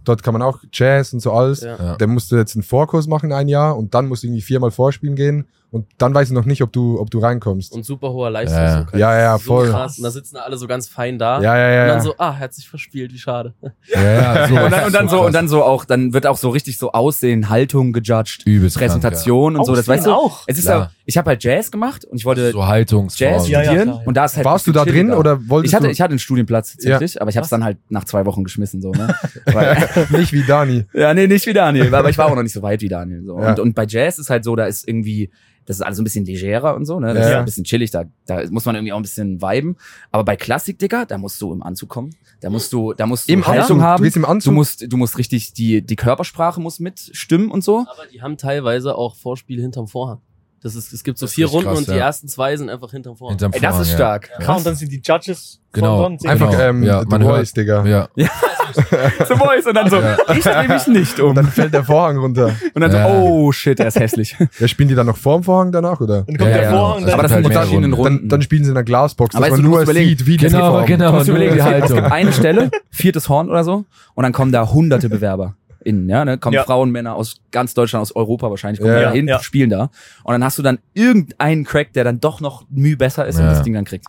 Dort 0.05 0.23
kann 0.23 0.33
man 0.33 0.41
auch 0.41 0.59
Jazz 0.71 1.13
und 1.13 1.19
so 1.19 1.33
alles. 1.33 1.61
Ja. 1.61 1.75
Ja. 1.77 1.95
Der 1.97 2.07
musste 2.07 2.37
jetzt 2.37 2.55
einen 2.55 2.63
Vorkurs 2.63 3.07
machen 3.07 3.31
ein 3.33 3.47
Jahr 3.47 3.77
und 3.77 3.93
dann 3.93 4.07
musst 4.07 4.23
du 4.23 4.27
irgendwie 4.27 4.41
viermal 4.41 4.71
vorspielen 4.71 5.15
gehen 5.15 5.47
und 5.71 5.85
dann 5.99 6.15
weiß 6.15 6.29
ich 6.29 6.33
noch 6.33 6.45
nicht, 6.45 6.63
ob 6.63 6.73
du, 6.73 6.99
ob 6.99 7.11
du 7.11 7.19
reinkommst. 7.19 7.73
Und 7.73 7.85
super 7.85 8.11
hoher 8.11 8.31
Leistungsdruck. 8.31 8.99
Ja, 8.99 9.17
ja, 9.19 9.37
so 9.37 9.43
voll. 9.43 9.69
Krass. 9.69 9.97
Und 9.97 10.03
da 10.03 10.09
sitzen 10.09 10.37
alle 10.37 10.57
so 10.57 10.65
ganz 10.65 10.87
fein 10.87 11.19
da. 11.19 11.41
ja, 11.41 11.55
ja, 11.55 11.69
ja. 11.69 11.81
Und 11.83 11.87
dann 11.89 11.97
ja. 11.97 12.03
so, 12.03 12.13
ah, 12.17 12.29
er 12.31 12.39
hat 12.39 12.53
sich 12.53 12.67
verspielt, 12.67 13.13
wie 13.13 13.19
schade. 13.19 13.53
ja, 13.93 14.01
ja, 14.01 14.47
so, 14.47 14.55
Und 14.55 14.71
dann, 14.71 14.85
und 14.85 14.95
dann 14.95 15.09
so, 15.09 15.25
und 15.25 15.33
dann 15.33 15.47
so 15.47 15.63
auch, 15.63 15.85
dann 15.85 16.13
wird 16.13 16.25
auch 16.25 16.37
so 16.37 16.49
richtig 16.49 16.77
so 16.79 16.91
Aussehen, 16.91 17.49
Haltung 17.49 17.93
gejudged, 17.93 18.47
übelst 18.47 18.77
Präsentation 18.77 19.55
und 19.55 19.65
so. 19.65 19.75
Das 19.75 19.87
weißt 19.87 20.07
du. 20.07 20.11
auch. 20.11 20.43
Es 20.47 20.57
ist 20.57 20.67
ja, 20.67 20.89
ich 21.05 21.17
habe 21.17 21.29
halt 21.29 21.43
Jazz 21.43 21.69
gemacht 21.69 22.03
und 22.03 22.17
ich 22.17 22.23
krank, 22.23 22.37
ja. 22.37 22.43
wollte 22.43 22.51
so 22.51 22.65
Haltungsform. 22.65 23.31
Jazz 23.31 23.47
Ja, 23.47 23.59
ja, 23.59 23.65
studieren 23.65 23.89
klar, 23.89 23.99
ja. 24.01 24.07
und 24.07 24.17
da 24.17 24.25
ist 24.25 24.35
halt 24.37 24.45
Warst 24.45 24.65
du 24.65 24.71
da 24.71 24.85
drin 24.85 25.11
oder 25.11 25.47
wolltest 25.47 25.71
ich 25.71 25.75
hatte, 25.75 25.87
du 25.87 25.91
ich 25.91 26.01
hatte 26.01 26.11
einen 26.11 26.19
Studienplatz 26.19 26.73
tatsächlich, 26.73 27.21
aber 27.21 27.29
ich 27.29 27.37
habe 27.37 27.43
es 27.43 27.49
dann 27.49 27.63
halt 27.63 27.77
nach 27.89 28.05
zwei 28.05 28.25
Wochen 28.25 28.43
geschmissen 28.43 28.81
so. 28.81 28.91
Ne? 28.91 29.15
Nicht 30.09 30.33
wie 30.33 30.43
Dani? 30.43 30.85
Ja, 30.93 31.13
nee, 31.13 31.27
nicht 31.27 31.45
wie 31.45 31.53
Daniel, 31.53 31.93
aber 31.93 32.09
ich 32.09 32.17
war 32.17 32.25
auch 32.25 32.35
noch 32.35 32.43
nicht 32.43 32.53
so 32.53 32.61
weit 32.61 32.81
wie 32.81 32.89
Daniel. 32.89 33.23
So. 33.23 33.39
Ja. 33.39 33.49
Und, 33.49 33.59
und 33.59 33.75
bei 33.75 33.85
Jazz 33.87 34.17
ist 34.17 34.29
halt 34.29 34.43
so, 34.43 34.55
da 34.55 34.65
ist 34.65 34.87
irgendwie, 34.87 35.29
das 35.69 35.77
ist 35.77 35.81
alles 35.83 35.97
so 35.97 36.01
ein 36.01 36.03
bisschen 36.03 36.25
legerer 36.25 36.73
und 36.75 36.85
so, 36.85 36.99
ne? 36.99 37.13
Das 37.13 37.25
Ja. 37.25 37.29
ist 37.33 37.35
ein 37.37 37.45
bisschen 37.45 37.63
chillig, 37.63 37.91
da, 37.91 38.05
da 38.25 38.41
muss 38.49 38.65
man 38.65 38.73
irgendwie 38.73 38.91
auch 38.91 38.97
ein 38.97 39.03
bisschen 39.03 39.39
viben. 39.39 39.77
Aber 40.11 40.23
bei 40.25 40.35
Klassik, 40.35 40.79
Digga, 40.79 41.05
da 41.05 41.19
musst 41.19 41.39
du 41.43 41.53
im 41.53 41.61
Anzug 41.61 41.89
kommen. 41.89 42.09
Da 42.41 42.49
musst 42.49 42.73
du, 42.73 42.93
da 42.93 43.05
musst 43.05 43.29
du 43.29 43.33
Im 43.33 43.45
Haltung 43.45 43.61
Anzug? 43.61 43.77
Du 43.77 43.83
haben. 43.83 44.03
gehst 44.03 44.15
im 44.15 44.23
Du 44.23 44.27
Anzug? 44.29 44.53
musst, 44.55 44.91
du 44.91 44.97
musst 44.97 45.19
richtig, 45.19 45.53
die, 45.53 45.83
die 45.85 45.95
Körpersprache 45.95 46.59
muss 46.59 46.79
mitstimmen 46.79 47.51
und 47.51 47.63
so. 47.63 47.85
Aber 47.87 48.07
die 48.11 48.21
haben 48.23 48.35
teilweise 48.37 48.95
auch 48.95 49.15
Vorspiele 49.15 49.61
hinterm 49.61 49.87
Vorhang. 49.87 50.21
Das 50.61 50.75
ist, 50.75 50.91
es 50.91 51.03
gibt 51.03 51.17
so 51.17 51.25
Das 51.25 51.33
vier 51.33 51.45
Runden 51.47 51.69
krass, 51.69 51.77
und 51.79 51.87
die 51.87 51.91
ja. 51.91 52.05
ersten 52.07 52.27
zwei 52.27 52.57
sind 52.57 52.69
einfach 52.69 52.91
hinterm 52.91 53.15
Vorhang. 53.15 53.33
Hinterm 53.37 53.53
Ey, 53.53 53.59
das 53.61 53.69
Vorhang, 53.69 53.81
ist 53.83 53.89
ja. 53.91 53.95
stark. 53.95 54.29
Ja, 54.41 54.55
und 54.55 54.65
dann 54.65 54.75
sind 54.75 54.91
die 54.91 55.01
Judges 55.03 55.61
Genau. 55.71 56.03
von 56.03 56.17
dort. 56.17 56.27
Einfach 56.31 56.49
Genau. 56.51 56.63
ähm, 56.63 56.83
Ja, 56.83 56.99
The 57.01 57.05
man 57.07 57.23
hört- 57.23 57.35
Voice, 57.37 57.53
Digga. 57.53 57.85
Ja. 57.85 58.09
The 58.15 59.35
Voice 59.35 59.65
und 59.67 59.73
dann 59.75 59.89
so, 59.89 59.97
ich 60.33 60.43
drehe 60.43 60.67
mich 60.67 60.87
nicht 60.87 61.19
um. 61.19 61.29
Und 61.29 61.35
dann 61.35 61.47
fällt 61.47 61.73
der 61.73 61.83
Vorhang 61.83 62.17
runter. 62.17 62.55
Und 62.73 62.81
dann 62.81 62.91
so, 62.91 62.97
Ja. 62.97 63.07
oh 63.07 63.51
shit, 63.51 63.79
er 63.79 63.87
ist 63.87 63.99
hässlich. 63.99 64.35
Ja, 64.59 64.67
spielen 64.67 64.89
die 64.89 64.95
dann 64.95 65.05
noch 65.07 65.17
vorm 65.17 65.43
Vorhang 65.43 65.71
danach, 65.71 65.99
oder? 66.01 66.23
Dann 66.23 66.37
kommt 66.37 66.49
Ja, 66.49 66.57
der 66.57 66.63
ja, 66.63 66.69
Vorhang. 66.71 66.95
genau. 66.97 67.05
dann- 67.05 67.13
Aber 67.13 67.23
das 67.23 67.31
halt 67.31 67.43
sind 67.43 67.43
die 67.43 67.49
mehr 67.49 67.57
verschiedenen 67.61 67.93
Runden. 67.93 68.07
Runden. 68.13 68.19
Dann, 68.23 68.29
dann 68.29 68.41
spielen 68.41 68.63
sie 68.63 68.71
in 68.71 68.77
einer 68.77 68.83
Glasbox, 68.83 69.35
Aber 69.35 69.45
dass 69.45 69.53
weißt 69.53 69.61
man 69.61 69.71
nur 69.71 69.85
sieht, 69.85 70.25
wie 70.25 70.37
die 70.37 70.45
Genau, 70.47 70.83
genau. 70.85 71.11
Du 71.11 71.17
musst 71.17 71.29
überlegen, 71.29 71.53
die 71.53 71.59
es 71.61 71.93
gibt 71.93 72.11
eine 72.11 72.33
Stelle, 72.33 72.71
viertes 72.89 73.29
Horn 73.29 73.49
oder 73.49 73.63
so, 73.63 73.85
und 74.15 74.23
dann 74.23 74.33
kommen 74.33 74.51
da 74.51 74.67
hunderte 74.69 75.07
Bewerber. 75.09 75.55
Innen, 75.89 76.07
ja, 76.09 76.23
ne? 76.23 76.37
Kommen 76.37 76.53
Ja. 76.53 76.63
Frauen, 76.63 76.91
Männer 76.91 77.15
aus 77.15 77.41
ganz 77.51 77.73
Deutschland, 77.73 78.01
aus 78.03 78.15
Europa 78.15 78.49
wahrscheinlich, 78.49 78.79
kommen 78.79 78.93
Ja, 78.93 79.01
da 79.01 79.11
hin, 79.11 79.27
ja. 79.27 79.39
spielen 79.41 79.69
da. 79.69 79.89
Und 80.23 80.33
dann 80.33 80.43
hast 80.43 80.57
du 80.57 80.61
dann 80.63 80.79
irgendeinen 80.93 81.63
Crack, 81.65 81.93
der 81.93 82.03
dann 82.03 82.19
doch 82.19 82.39
noch 82.41 82.65
müh 82.69 82.95
besser 82.95 83.25
ist 83.27 83.37
und 83.37 83.45
das 83.45 83.63
Ding 83.63 83.73
dann 83.73 83.85
kriegt. 83.85 84.05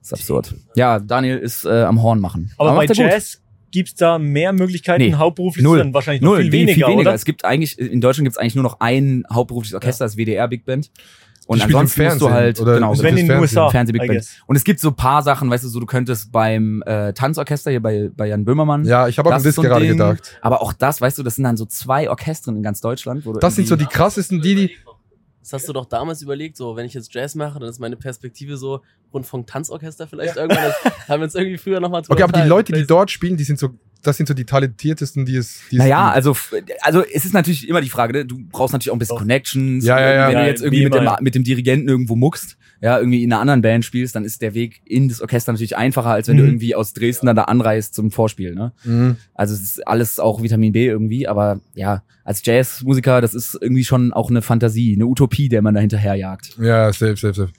Das 0.00 0.08
ist 0.08 0.12
absurd. 0.12 0.54
Ja, 0.76 0.98
Daniel 1.00 1.38
ist 1.38 1.64
äh, 1.64 1.82
am 1.82 2.02
Horn 2.02 2.20
machen. 2.20 2.52
Aber 2.58 2.70
bei 2.70 2.86
macht 2.86 2.90
er 2.90 3.04
gut. 3.04 3.12
Jazz 3.12 3.40
gibt's 3.70 3.94
da 3.94 4.18
mehr 4.18 4.52
Möglichkeiten, 4.52 5.02
Nee. 5.02 5.14
hauptberuflich 5.14 5.64
Null. 5.64 5.78
zu 5.78 5.78
werden? 5.78 5.94
Wahrscheinlich 5.94 6.22
noch 6.22 6.30
Null, 6.32 6.42
viel 6.42 6.50
viel 6.50 6.60
weniger, 6.60 6.74
viel 6.74 6.86
weniger. 6.94 7.00
oder? 7.08 7.14
Es 7.14 7.24
gibt 7.24 7.44
eigentlich, 7.44 7.78
in 7.78 8.00
Deutschland 8.00 8.26
gibt 8.26 8.36
es 8.36 8.38
eigentlich 8.38 8.54
nur 8.54 8.62
noch 8.64 8.78
ein 8.80 9.24
hauptberufliches 9.32 9.74
Orchester, 9.74 10.04
das 10.04 10.16
WDR 10.16 10.46
Big 10.46 10.64
Band. 10.64 10.90
Und 11.46 11.58
Die 11.58 11.62
ansonsten 11.64 12.02
musst 12.04 12.16
du 12.16 12.26
Fernsehen, 12.26 12.32
halt, 12.32 12.60
oder 12.60 12.74
genau, 12.74 12.98
Wenn 12.98 13.06
in 13.10 13.16
den 13.16 13.26
Fernsehen? 13.26 13.58
USA. 13.58 13.68
Fernseh 13.70 13.92
Big 13.92 14.06
Band. 14.06 14.24
Und 14.46 14.56
es 14.56 14.64
gibt 14.64 14.80
so 14.80 14.92
paar 14.92 15.22
Sachen, 15.22 15.50
weißt 15.50 15.64
du, 15.64 15.68
so 15.68 15.78
du 15.78 15.84
könntest 15.86 16.32
beim 16.32 16.82
äh, 16.86 17.12
Tanzorchester 17.12 17.70
hier 17.70 17.82
bei, 17.82 18.10
bei 18.16 18.28
Jan 18.28 18.44
Böhmermann. 18.46 18.84
Ja, 18.86 19.08
ich 19.08 19.18
habe 19.18 19.28
auch 19.28 19.32
Das 19.32 19.42
an 19.42 19.48
das 19.48 19.54
so 19.56 19.62
gerade 19.62 19.82
Ding. 19.82 19.92
gedacht. 19.92 20.38
Aber 20.40 20.62
auch 20.62 20.72
das, 20.72 21.00
weißt 21.02 21.18
du, 21.18 21.22
das 21.22 21.34
sind 21.34 21.44
dann 21.44 21.56
so 21.58 21.66
zwei 21.66 22.08
Orchestern 22.08 22.56
in 22.56 22.62
ganz 22.62 22.80
Deutschland. 22.80 23.26
Wo 23.26 23.32
du 23.34 23.40
Das 23.40 23.56
sind 23.56 23.68
so 23.68 23.76
die 23.76 23.84
krassesten, 23.86 24.40
die, 24.40 24.54
die. 24.54 24.70
Das 25.42 25.52
hast 25.52 25.68
du 25.68 25.74
doch 25.74 25.84
damals 25.84 26.22
überlegt, 26.22 26.56
so, 26.56 26.74
wenn 26.76 26.86
ich 26.86 26.94
jetzt 26.94 27.12
Jazz 27.12 27.34
mache, 27.34 27.58
dann 27.58 27.68
ist 27.68 27.78
meine 27.78 27.96
Perspektive 27.96 28.56
so 28.56 28.80
Rundfunk-Tanzorchester 29.12 30.06
vielleicht 30.06 30.36
irgendwann. 30.36 30.72
Das 30.84 31.08
haben 31.08 31.20
wir 31.20 31.24
uns 31.24 31.34
irgendwie 31.34 31.58
früher 31.58 31.80
nochmal 31.80 32.02
Okay, 32.08 32.22
aber 32.22 32.40
die 32.40 32.48
Leute, 32.48 32.72
die 32.72 32.86
dort 32.86 33.10
spielen, 33.10 33.36
die 33.36 33.44
sind 33.44 33.58
so, 33.58 33.68
das 34.06 34.16
sind 34.16 34.26
so 34.28 34.34
die 34.34 34.44
talentiertesten, 34.44 35.24
die 35.26 35.36
es, 35.36 35.60
die 35.70 35.76
es 35.76 35.82
Naja, 35.82 36.06
gibt. 36.14 36.16
also, 36.16 36.36
also 36.82 37.02
es 37.12 37.24
ist 37.24 37.34
natürlich 37.34 37.68
immer 37.68 37.80
die 37.80 37.88
Frage, 37.90 38.12
ne? 38.12 38.24
du 38.24 38.38
brauchst 38.50 38.72
natürlich 38.72 38.90
auch 38.90 38.96
ein 38.96 38.98
bisschen 39.00 39.16
Doch. 39.16 39.22
Connections. 39.22 39.84
Ja, 39.84 40.00
ja, 40.00 40.14
ja. 40.14 40.28
Wenn 40.28 40.38
du 40.38 40.46
jetzt 40.46 40.62
irgendwie 40.62 40.80
wie 40.80 40.84
mit 40.84 40.94
dem, 40.94 41.08
mit 41.20 41.34
dem 41.34 41.44
Dirigenten 41.44 41.88
irgendwo 41.88 42.16
muckst, 42.16 42.56
ja, 42.80 42.98
irgendwie 42.98 43.22
in 43.22 43.32
einer 43.32 43.40
anderen 43.40 43.62
Band 43.62 43.84
spielst, 43.84 44.14
dann 44.14 44.24
ist 44.24 44.42
der 44.42 44.52
Weg 44.54 44.82
in 44.84 45.08
das 45.08 45.20
Orchester 45.22 45.52
natürlich 45.52 45.76
einfacher, 45.76 46.10
als 46.10 46.28
wenn 46.28 46.36
du 46.36 46.42
Mhm. 46.42 46.48
irgendwie 46.50 46.74
aus 46.74 46.92
Dresden 46.92 47.26
dann 47.26 47.36
da 47.36 47.44
anreist 47.44 47.94
zum 47.94 48.10
Vorspiel. 48.10 48.54
Ne? 48.54 48.72
Mhm. 48.84 49.16
Also 49.34 49.54
es 49.54 49.60
ist 49.62 49.86
alles 49.88 50.18
auch 50.20 50.42
Vitamin 50.42 50.72
B 50.72 50.86
irgendwie, 50.86 51.26
aber 51.26 51.60
ja, 51.74 52.02
als 52.24 52.44
Jazzmusiker, 52.44 53.20
das 53.20 53.34
ist 53.34 53.56
irgendwie 53.60 53.84
schon 53.84 54.12
auch 54.12 54.28
eine 54.30 54.42
Fantasie, 54.42 54.94
eine 54.94 55.06
Utopie, 55.06 55.48
der 55.48 55.62
man 55.62 55.74
da 55.74 55.80
hinterherjagt. 55.80 56.56
Ja, 56.60 56.92
safe, 56.92 57.16
safe, 57.16 57.34
safe. 57.34 57.52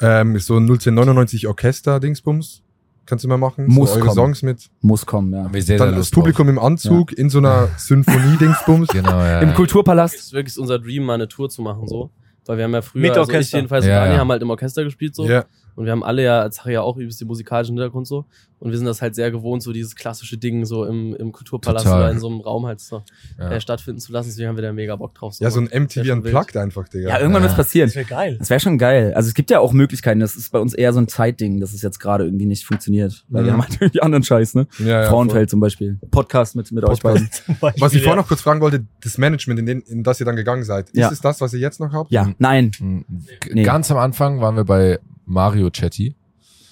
Ähm, 0.00 0.38
so 0.38 0.54
ein 0.56 0.62
1999 0.62 1.46
Orchester-Dingsbums. 1.46 2.62
Kannst 3.10 3.24
du 3.24 3.28
mal 3.28 3.38
machen? 3.38 3.66
Muss 3.66 3.88
so 3.90 3.96
eure 3.96 4.06
kommen. 4.06 4.14
Songs 4.14 4.42
mit. 4.42 4.70
Muss 4.82 5.04
kommen, 5.04 5.32
ja. 5.32 5.50
Sehr, 5.52 5.62
sehr 5.62 5.78
Dann 5.78 5.96
das 5.96 6.10
Publikum 6.10 6.48
im 6.48 6.60
Anzug 6.60 7.12
in 7.12 7.28
so 7.28 7.38
einer 7.38 7.68
Symphonie-Dingsbums. 7.76 8.86
drauf. 8.86 8.96
Genau, 9.02 9.18
ja. 9.20 9.40
Im 9.40 9.48
ja. 9.48 9.54
Kulturpalast. 9.56 10.14
Das 10.14 10.22
ist 10.26 10.32
wirklich 10.32 10.56
unser 10.56 10.78
Dream, 10.78 11.02
mal 11.02 11.14
eine 11.14 11.26
Tour 11.26 11.50
zu 11.50 11.60
machen, 11.60 11.88
so. 11.88 12.10
Weil 12.46 12.58
wir 12.58 12.64
haben 12.64 12.72
ja 12.72 12.82
früher, 12.82 13.02
Mit 13.02 13.10
also 13.10 13.22
ich 13.22 13.36
Orchester. 13.36 13.58
jedenfalls 13.58 13.84
Ja, 13.84 13.96
und 13.98 14.04
Dani 14.04 14.14
ja. 14.14 14.20
haben 14.20 14.30
halt 14.30 14.42
im 14.42 14.50
Orchester 14.50 14.84
gespielt, 14.84 15.16
so. 15.16 15.26
Ja. 15.26 15.44
Und 15.76 15.84
wir 15.84 15.92
haben 15.92 16.02
alle 16.04 16.22
ja, 16.24 16.40
als 16.40 16.60
Harry 16.60 16.74
ja 16.74 16.82
auch 16.82 16.96
übelst 16.96 17.20
den 17.20 17.28
musikalischen 17.28 17.74
Hintergrund 17.76 18.06
so. 18.06 18.24
Und 18.58 18.70
wir 18.72 18.76
sind 18.76 18.86
das 18.86 19.00
halt 19.00 19.14
sehr 19.14 19.30
gewohnt, 19.30 19.62
so 19.62 19.72
dieses 19.72 19.96
klassische 19.96 20.36
Ding 20.36 20.66
so 20.66 20.84
im, 20.84 21.14
im 21.16 21.32
Kulturpalast 21.32 21.86
Total. 21.86 22.00
oder 22.02 22.10
in 22.10 22.18
so 22.18 22.28
einem 22.28 22.40
Raum 22.42 22.66
halt 22.66 22.78
so 22.80 23.02
Ja. 23.38 23.52
äh, 23.52 23.60
stattfinden 23.60 24.00
zu 24.00 24.12
lassen. 24.12 24.28
Deswegen 24.28 24.48
haben 24.48 24.56
wir 24.56 24.62
da 24.62 24.72
mega 24.74 24.96
Bock 24.96 25.14
drauf. 25.14 25.34
ja, 25.40 25.50
so 25.50 25.60
ein 25.60 25.68
MTV. 25.72 26.12
Unplugged 26.12 26.56
einfach, 26.58 26.86
Digga. 26.88 27.08
Ja, 27.08 27.18
irgendwann 27.20 27.42
Ja. 27.42 27.48
wird's 27.48 27.56
passieren. 27.56 27.88
Das 27.88 27.96
wäre 27.96 28.04
geil. 28.04 28.36
Das 28.38 28.50
wäre 28.50 28.60
schon 28.60 28.76
geil. 28.76 29.14
Also 29.14 29.28
es 29.28 29.34
gibt 29.34 29.50
ja 29.50 29.60
auch 29.60 29.72
Möglichkeiten. 29.72 30.20
Das 30.20 30.36
ist 30.36 30.52
bei 30.52 30.58
uns 30.58 30.74
eher 30.74 30.92
so 30.92 31.00
ein 31.00 31.08
Zeitding, 31.08 31.58
dass 31.58 31.72
es 31.72 31.80
jetzt 31.80 32.00
gerade 32.00 32.24
irgendwie 32.24 32.44
nicht 32.44 32.66
funktioniert. 32.66 33.24
Weil 33.28 33.44
wir 33.44 33.52
Mhm. 33.52 33.62
haben 33.62 33.68
halt 33.68 33.80
irgendwie 33.80 34.02
anderen 34.02 34.24
Scheiß, 34.24 34.54
ne? 34.54 34.66
ja, 34.78 34.86
ja, 35.04 35.08
Frauenfeld 35.08 35.48
zum 35.48 35.60
Beispiel. 35.60 35.98
Podcast 36.10 36.54
mit, 36.54 36.70
mit 36.70 36.84
euch 36.84 37.00
beiden. 37.00 37.30
Zum 37.32 37.56
Beispiel, 37.60 37.80
Was 37.82 37.92
ich 37.94 38.00
ja. 38.00 38.04
vorher 38.08 38.20
noch 38.20 38.28
kurz 38.28 38.42
fragen 38.42 38.60
wollte, 38.60 38.84
das 39.02 39.16
Management, 39.16 39.60
in, 39.60 39.64
den, 39.66 39.80
in 39.80 40.02
das 40.02 40.20
ihr 40.20 40.26
dann 40.26 40.36
gegangen 40.36 40.64
seid, 40.64 40.90
Ja. 40.94 41.06
ist 41.06 41.12
es 41.14 41.20
das, 41.22 41.40
was 41.40 41.54
ihr 41.54 41.60
jetzt 41.60 41.80
noch 41.80 41.92
habt? 41.94 42.10
Ja, 42.12 42.30
nein, 42.38 42.72
Mhm. 42.78 43.04
Nee. 43.52 43.62
Ganz 43.62 43.90
am 43.90 43.96
Anfang 43.96 44.42
waren 44.42 44.54
wir 44.56 44.64
bei 44.64 44.98
Mario 45.30 45.70
Chetty. 45.70 46.14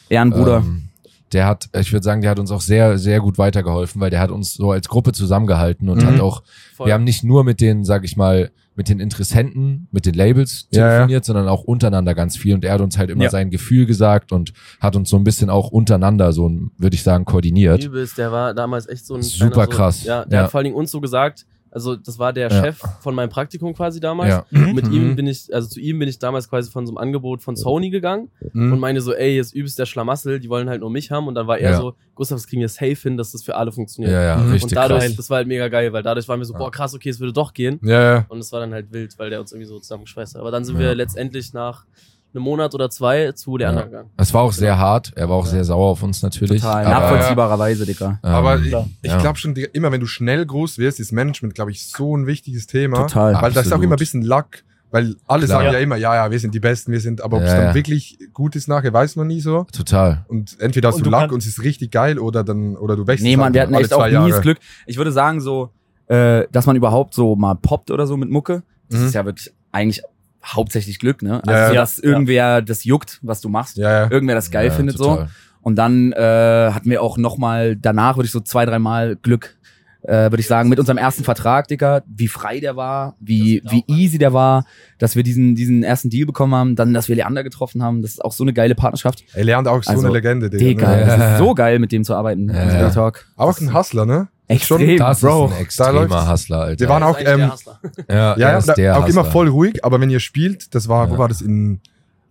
Ehrenbruder. 0.09 0.59
Ähm, 0.59 0.85
der 1.33 1.47
hat, 1.47 1.69
ich 1.79 1.93
würde 1.93 2.05
sagen, 2.05 2.23
der 2.23 2.31
hat 2.31 2.39
uns 2.39 2.51
auch 2.51 2.63
sehr, 2.63 2.97
sehr 2.99 3.21
gut 3.21 3.37
weitergeholfen, 3.37 4.01
weil 4.01 4.09
der 4.11 4.21
hat 4.21 4.31
uns 4.31 4.55
so 4.55 4.71
als 4.73 4.89
Gruppe 4.89 5.13
zusammengehalten 5.13 5.89
und 5.91 6.03
Mhm. 6.03 6.07
hat 6.07 6.21
auch, 6.21 6.43
Voll. 6.75 6.87
wir 6.87 6.95
haben 6.95 7.05
nicht 7.05 7.23
nur 7.23 7.45
mit 7.45 7.61
den, 7.61 7.85
sag 7.85 8.05
ich 8.05 8.17
mal, 8.17 8.51
mit 8.75 8.89
den 8.89 9.01
Interessenten, 9.01 9.89
mit 9.91 10.07
den 10.07 10.15
Labels 10.15 10.69
Ja, 10.71 10.81
ja. 10.81 10.89
telefoniert, 10.91 11.25
sondern 11.27 11.49
auch 11.49 11.65
untereinander 11.65 12.15
ganz 12.15 12.37
viel 12.37 12.55
und 12.55 12.65
er 12.65 12.73
hat 12.75 12.81
uns 12.81 12.97
halt 12.97 13.11
immer 13.11 13.25
Ja. 13.25 13.31
sein 13.31 13.51
Gefühl 13.51 13.85
gesagt 13.87 14.33
und 14.33 14.53
hat 14.81 14.97
uns 14.97 15.11
so 15.11 15.17
ein 15.17 15.25
bisschen 15.25 15.51
auch 15.51 15.71
untereinander 15.71 16.33
so, 16.33 16.49
würde 16.79 16.95
ich 16.95 17.03
sagen, 17.03 17.25
koordiniert. 17.27 17.85
Übelst, 17.85 18.17
der 18.17 18.33
war 18.33 18.55
damals 18.55 18.89
echt 18.89 19.05
so 19.05 19.17
ein 19.17 19.23
Super 19.23 19.51
kleiner 19.51 19.71
so, 19.73 19.77
krass. 19.77 20.05
Ja, 20.05 20.25
der 20.25 20.39
Ja. 20.39 20.45
hat 20.45 20.51
vor 20.53 20.59
allen 20.59 20.65
Dingen 20.67 20.77
uns 20.77 20.91
so 20.93 21.01
gesagt, 21.01 21.45
also 21.71 21.97
das 21.97 22.19
war 22.19 22.33
der 22.33 22.49
Ja. 22.51 22.63
Chef 22.65 22.79
von 23.01 23.15
meinem 23.15 23.29
Praktikum 23.31 23.75
quasi 23.75 24.01
damals. 24.01 24.31
Ja. 24.31 24.47
Mhm. 24.51 24.75
Mit 24.75 24.87
Mhm. 24.89 24.93
ihm 24.95 25.17
bin 25.17 25.27
ich, 25.27 25.53
also 25.55 25.69
zu 25.69 25.81
ihm 25.81 25.99
bin 25.99 26.09
ich 26.09 26.19
damals 26.19 26.49
quasi 26.49 26.71
von 26.71 26.87
so 26.87 26.93
einem 26.93 26.99
Angebot 26.99 27.43
von 27.43 27.57
Sony 27.57 27.91
gegangen 27.91 28.31
Mhm. 28.53 28.73
und 28.73 28.81
meine 28.81 29.01
so, 29.01 29.13
ey, 29.15 29.37
jetzt 29.37 29.55
übelst 29.55 29.79
der 29.79 29.87
Schlamassel, 29.87 30.41
die 30.41 30.49
wollen 30.49 30.69
halt 30.69 30.81
nur 30.81 30.91
mich 30.91 31.11
haben. 31.11 31.27
Und 31.27 31.35
dann 31.35 31.47
war 31.47 31.59
er 31.59 31.73
Ja. 31.73 31.77
so, 31.77 31.95
Gustav, 32.15 32.37
das 32.39 32.47
kriegen 32.47 32.61
wir 32.63 32.69
safe 32.69 32.97
hin, 32.97 33.17
dass 33.17 33.33
das 33.33 33.43
für 33.45 33.55
alle 33.57 33.71
funktioniert. 33.73 34.13
Ja, 34.13 34.23
ja, 34.23 34.37
Mhm. 34.39 34.51
richtig 34.53 34.65
und 34.65 34.77
dadurch, 34.77 35.05
krass. 35.05 35.17
das 35.17 35.31
war 35.31 35.37
halt 35.37 35.49
mega 35.49 35.69
geil, 35.69 35.93
weil 35.93 36.03
dadurch 36.03 36.27
waren 36.29 36.41
wir 36.41 36.45
so, 36.47 36.55
Ja. 36.55 36.59
boah, 36.59 36.71
krass, 36.71 36.95
okay, 36.95 37.11
es 37.11 37.21
würde 37.21 37.33
doch 37.33 37.53
gehen. 37.55 37.79
Ja, 37.83 38.03
ja. 38.15 38.27
Und 38.29 38.39
es 38.41 38.51
war 38.53 38.61
dann 38.61 38.73
halt 38.73 38.93
wild, 38.93 39.19
weil 39.19 39.31
der 39.31 39.41
uns 39.41 39.53
irgendwie 39.53 39.69
so 39.69 39.79
zusammengeschweißt 39.79 40.35
hat. 40.35 40.41
Aber 40.41 40.51
dann 40.51 40.65
sind 40.65 40.75
Ja. 40.77 40.81
wir 40.83 40.95
letztendlich 40.95 41.53
nach 41.53 41.85
einem 42.35 42.45
Monat 42.45 42.75
oder 42.75 42.91
zwei 42.91 43.33
zu 43.33 43.57
Leander 43.57 43.81
Ja. 43.81 43.87
gegangen. 43.87 44.11
Es 44.17 44.33
war 44.35 44.43
auch 44.43 44.53
sehr 44.53 44.79
hart, 44.79 45.13
er 45.17 45.29
war 45.29 45.37
auch 45.37 45.47
sehr 45.47 45.65
sauer 45.65 45.89
auf 45.91 46.03
uns 46.03 46.23
natürlich. 46.23 46.61
Total. 46.63 46.85
aber, 46.85 46.95
Nachvollziehbarerweise, 47.01 47.87
Digga. 47.87 48.19
ähm, 48.23 48.31
Aber 48.31 48.57
ich, 48.59 48.67
ich 49.03 49.11
ja. 49.11 49.19
glaube 49.19 49.39
schon, 49.39 49.55
Digga, 49.55 49.69
immer 49.73 49.91
wenn 49.93 50.01
du 50.01 50.07
schnell 50.07 50.45
groß 50.45 50.79
wirst, 50.79 51.01
ist 51.01 51.13
Management, 51.13 51.55
glaube 51.55 51.71
ich, 51.71 51.87
so 51.87 52.17
ein 52.17 52.27
wichtiges 52.27 52.67
Thema. 52.67 52.99
Total. 53.07 53.35
Weil 53.35 53.53
das 53.53 53.67
ist 53.67 53.73
auch 53.73 53.77
Absolut. 53.77 53.85
immer 53.85 53.95
ein 53.95 53.99
bisschen 53.99 54.23
Luck 54.23 54.47
Weil 54.91 55.17
alle 55.27 55.45
Klar. 55.45 55.61
sagen 55.63 55.75
ja 55.75 55.81
immer, 55.81 55.97
ja, 55.97 56.15
ja, 56.15 56.31
wir 56.31 56.39
sind 56.41 56.55
die 56.55 56.61
Besten, 56.61 56.93
wir 56.93 57.01
sind, 57.01 57.21
aber 57.21 57.37
ob 57.37 57.43
es 57.43 57.51
Ja, 57.51 57.57
dann 57.57 57.67
ja. 57.67 57.75
wirklich 57.75 58.19
gut 58.33 58.57
ist 58.57 58.69
nachher, 58.69 58.91
weiß 58.91 59.17
man 59.17 59.27
nie 59.27 59.43
so. 59.43 59.67
Total. 59.71 60.25
Und 60.29 60.59
entweder 60.61 60.89
hast 60.89 60.97
Und 60.97 61.05
du 61.05 61.11
kann- 61.11 61.31
und 61.31 61.43
es 61.43 61.47
ist 61.47 61.63
richtig 61.63 61.91
geil 61.91 62.19
oder 62.19 62.43
dann, 62.43 62.75
oder 62.75 62.97
du 62.97 63.07
wechselst 63.07 63.25
Nee, 63.25 63.37
man, 63.37 63.53
wir 63.53 63.61
hatten 63.61 63.75
echt 63.75 63.93
auch 63.93 64.07
nie 64.07 64.31
das. 64.31 64.41
Glück. 64.41 64.57
Ich 64.87 64.97
würde 64.97 65.13
sagen, 65.13 65.43
so, 65.43 65.69
äh, 66.07 66.45
dass 66.53 66.65
man 66.65 66.75
überhaupt 66.75 67.13
so 67.13 67.37
mal 67.37 67.55
poppt 67.55 67.91
oder 67.91 68.07
so 68.07 68.17
mit 68.17 68.31
Mucke, 68.31 68.63
das 68.89 69.01
Mhm. 69.01 69.07
ist 69.09 69.15
ja 69.15 69.25
wirklich 69.27 69.53
eigentlich 69.73 70.03
hauptsächlich 70.45 70.99
Glück, 70.99 71.23
ne? 71.23 71.41
Also, 71.47 71.51
Ja, 71.51 71.69
ja. 71.69 71.75
dass 71.75 71.99
irgendwer 71.99 72.63
das 72.63 72.85
juckt, 72.85 73.19
was 73.23 73.41
du 73.41 73.49
machst, 73.49 73.77
Ja, 73.77 74.05
ja. 74.05 74.11
irgendwer 74.11 74.35
das 74.35 74.51
geil 74.51 74.67
Ja, 74.67 74.73
findet 74.73 74.97
so. 74.99 75.05
total. 75.05 75.29
Und 75.63 75.77
dann 75.77 76.13
äh, 76.13 76.71
hatten 76.73 76.89
wir 76.89 77.03
auch 77.03 77.19
noch 77.19 77.37
mal 77.37 77.77
danach, 77.77 78.17
würde 78.17 78.27
ich 78.27 78.33
so 78.33 78.41
zwei, 78.41 78.65
dreimal 78.65 79.17
Glück, 79.17 79.57
äh, 80.03 80.31
würde 80.31 80.39
ich 80.41 80.47
sagen, 80.47 80.69
mit 80.69 80.79
unserem 80.79 80.97
ersten 80.97 81.25
Vertrag, 81.25 81.67
Dicker, 81.69 82.03
wie 82.07 82.29
frei 82.29 82.61
der 82.61 82.77
war, 82.77 83.17
wie, 83.21 83.61
wie 83.69 83.85
easy 83.89 84.17
der 84.17 84.33
war, 84.33 84.65
dass 84.99 85.17
wir 85.17 85.25
diesen, 85.25 85.57
diesen 85.57 85.83
ersten 85.83 86.09
Deal 86.09 86.25
bekommen 86.25 86.55
haben, 86.55 86.77
dann, 86.77 86.95
dass 86.95 87.09
wir 87.09 87.17
Leander 87.17 87.43
getroffen 87.43 87.83
haben. 87.83 88.01
Das 88.01 88.13
ist 88.13 88.25
auch 88.25 88.33
so 88.33 88.45
eine 88.45 88.53
geile 88.55 88.77
Partnerschaft. 88.77 89.25
Er 89.35 89.45
lernt 89.45 89.67
auch 89.69 89.83
so 89.83 89.91
Also, 89.91 90.07
eine 90.07 90.15
Legende, 90.15 90.49
Digga. 90.49 90.65
Digga, 90.65 90.97
Ne? 90.97 91.05
das 91.19 91.33
ist 91.33 91.39
so 91.45 91.55
geil, 91.55 91.81
mit 91.81 91.91
dem 91.93 92.05
zu 92.05 92.15
arbeiten. 92.15 92.49
Ja, 92.49 92.81
ja. 92.81 92.91
Talk. 92.91 93.27
Auch 93.37 93.61
ein 93.61 93.75
Hustler, 93.75 94.07
ne? 94.07 94.29
Extrem, 94.49 94.97
Das 94.97 95.21
Bro. 95.21 95.47
ist 95.47 95.53
ein 95.53 95.61
extremer 95.61 95.93
läuft's. 96.07 96.31
Hustler, 96.31 96.59
Alter. 96.61 96.81
Wir 96.81 96.89
waren 96.89 97.03
auch, 97.03 97.19
ähm, 97.21 97.51
ja, 98.09 98.37
Ja, 98.39 98.49
er 98.59 98.79
ja, 98.79 98.97
auch 98.97 99.07
immer 99.07 99.21
Hustler. 99.21 99.25
voll 99.25 99.49
ruhig, 99.49 99.85
aber 99.85 100.01
wenn 100.01 100.11
ihr 100.11 100.21
spielt, 100.21 100.75
das 100.75 100.89
war, 100.89 101.09
wo 101.11 101.15
Ja. 101.15 101.19
war 101.19 101.29
das 101.29 101.43
in, 101.43 101.81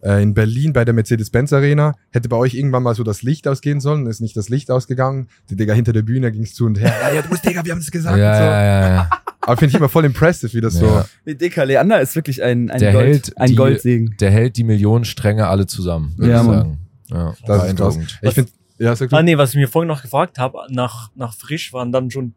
äh, 0.01 0.21
in 0.23 0.33
Berlin 0.33 0.73
bei 0.73 0.83
der 0.83 0.93
Mercedes-Benz 0.95 1.53
Arena, 1.53 1.93
hätte 2.11 2.27
bei 2.29 2.37
euch 2.37 2.55
irgendwann 2.55 2.83
mal 2.83 2.95
so 2.95 3.03
das 3.03 3.21
Licht 3.21 3.47
ausgehen 3.47 3.79
sollen, 3.79 4.07
ist 4.07 4.19
nicht 4.21 4.35
das 4.35 4.49
Licht 4.49 4.71
ausgegangen. 4.71 5.27
Die 5.49 5.55
Digga 5.55 5.73
hinter 5.73 5.93
der 5.93 6.01
Bühne 6.01 6.31
ging's 6.31 6.53
zu 6.55 6.65
und 6.65 6.79
her. 6.79 6.93
Ja, 7.01 7.13
ja, 7.13 7.21
du 7.21 7.29
musst, 7.29 7.45
Digga, 7.45 7.63
wir 7.63 7.71
haben 7.71 7.79
es 7.79 7.87
Ja, 7.87 7.91
gesagt. 7.91 8.17
ja, 8.17 8.31
und 8.31 8.37
so. 8.37 8.43
ja, 8.43 8.89
ja. 8.95 9.09
Aber 9.41 9.57
finde 9.57 9.69
ich 9.71 9.75
immer 9.77 9.87
voll 9.89 10.03
impressive, 10.05 10.51
wie 10.53 10.61
das 10.61 10.73
Ja. 10.73 10.79
so. 10.81 11.03
Nee, 11.25 11.35
Dicker, 11.35 11.65
Leander 11.65 12.01
ist 12.01 12.15
wirklich 12.15 12.41
ein, 12.43 12.69
ein, 12.69 12.79
Der 12.79 12.91
Gold, 12.93 13.05
hält 13.05 13.37
ein 13.37 13.47
die- 13.49 13.55
Goldsegen. 13.55 14.15
Der 14.19 14.29
hält 14.31 14.57
die 14.57 14.63
Millionenstränge 14.65 15.47
alle 15.47 15.67
zusammen, 15.67 16.13
würde 16.17 16.31
Ja, 16.33 16.41
ich 16.41 16.47
sagen. 16.47 16.77
Ja, 17.09 17.33
Das 17.45 17.63
ist 17.69 17.75
krass. 17.77 17.97
Ich 18.21 18.33
finde, 18.33 18.51
ja, 18.79 18.95
sag 18.95 19.09
du. 19.09 19.15
Ah, 19.15 19.23
nee, 19.23 19.37
was 19.37 19.51
ich 19.51 19.55
mir 19.57 19.67
vorhin 19.67 19.87
noch 19.87 20.01
gefragt 20.01 20.37
habe, 20.39 20.59
nach, 20.69 21.09
nach 21.15 21.33
Frisch 21.33 21.73
waren 21.73 21.91
dann 21.91 22.09
schon 22.11 22.33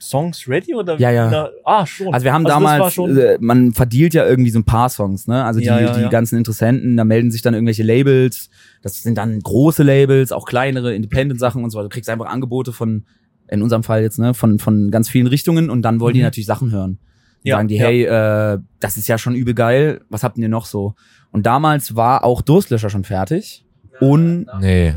Songs 0.00 0.46
ready 0.48 0.74
oder? 0.74 0.98
Ja, 0.98 1.10
ja. 1.10 1.30
Na, 1.30 1.48
ah, 1.64 1.86
schon. 1.86 2.12
Also 2.12 2.24
wir 2.24 2.32
haben 2.32 2.44
war 2.44 2.50
damals, 2.50 2.92
schon, 2.94 3.16
äh, 3.16 3.38
man 3.40 3.72
verdealt 3.72 4.12
ja 4.12 4.26
irgendwie 4.26 4.50
so 4.50 4.58
ein 4.58 4.64
paar 4.64 4.88
Songs, 4.90 5.26
ne? 5.26 5.44
Also 5.44 5.60
die, 5.60 5.66
Ja, 5.66 5.80
ja, 5.80 5.94
die 5.94 6.02
ja. 6.02 6.08
ganzen 6.08 6.36
Interessenten, 6.36 6.96
da 6.96 7.04
melden 7.04 7.30
sich 7.30 7.42
dann 7.42 7.54
irgendwelche 7.54 7.82
Labels. 7.84 8.50
Das 8.82 9.02
sind 9.02 9.16
dann 9.16 9.38
große 9.40 9.82
Labels, 9.82 10.30
auch 10.32 10.44
kleinere 10.46 10.94
Independent-Sachen 10.94 11.62
und 11.64 11.70
so. 11.70 11.78
Also 11.78 11.88
du 11.88 11.92
kriegst 11.94 12.10
einfach 12.10 12.26
Angebote 12.26 12.72
von, 12.72 13.06
in 13.48 13.62
unserem 13.62 13.82
Fall 13.82 14.02
jetzt, 14.02 14.18
ne, 14.18 14.34
von, 14.34 14.58
von 14.58 14.90
ganz 14.90 15.08
vielen 15.08 15.26
Richtungen 15.26 15.70
und 15.70 15.82
dann 15.82 16.00
wollen 16.00 16.14
die 16.14 16.20
Mhm. 16.20 16.24
natürlich 16.24 16.46
Sachen 16.46 16.70
hören. 16.70 16.90
Und 16.98 17.48
Ja, 17.48 17.56
sagen 17.56 17.68
die, 17.68 17.76
ja. 17.76 17.86
hey, 17.86 18.04
äh, 18.04 18.58
das 18.80 18.96
ist 18.98 19.06
ja 19.08 19.16
schon 19.16 19.34
übel 19.34 19.54
geil, 19.54 20.00
was 20.10 20.22
habt 20.22 20.36
ihr 20.36 20.48
noch 20.48 20.66
so? 20.66 20.94
Und 21.30 21.46
damals 21.46 21.94
war 21.96 22.24
auch 22.24 22.42
Durstlöscher 22.42 22.90
schon 22.90 23.04
fertig. 23.04 23.64
Und, 24.00 24.46
Nee. 24.60 24.94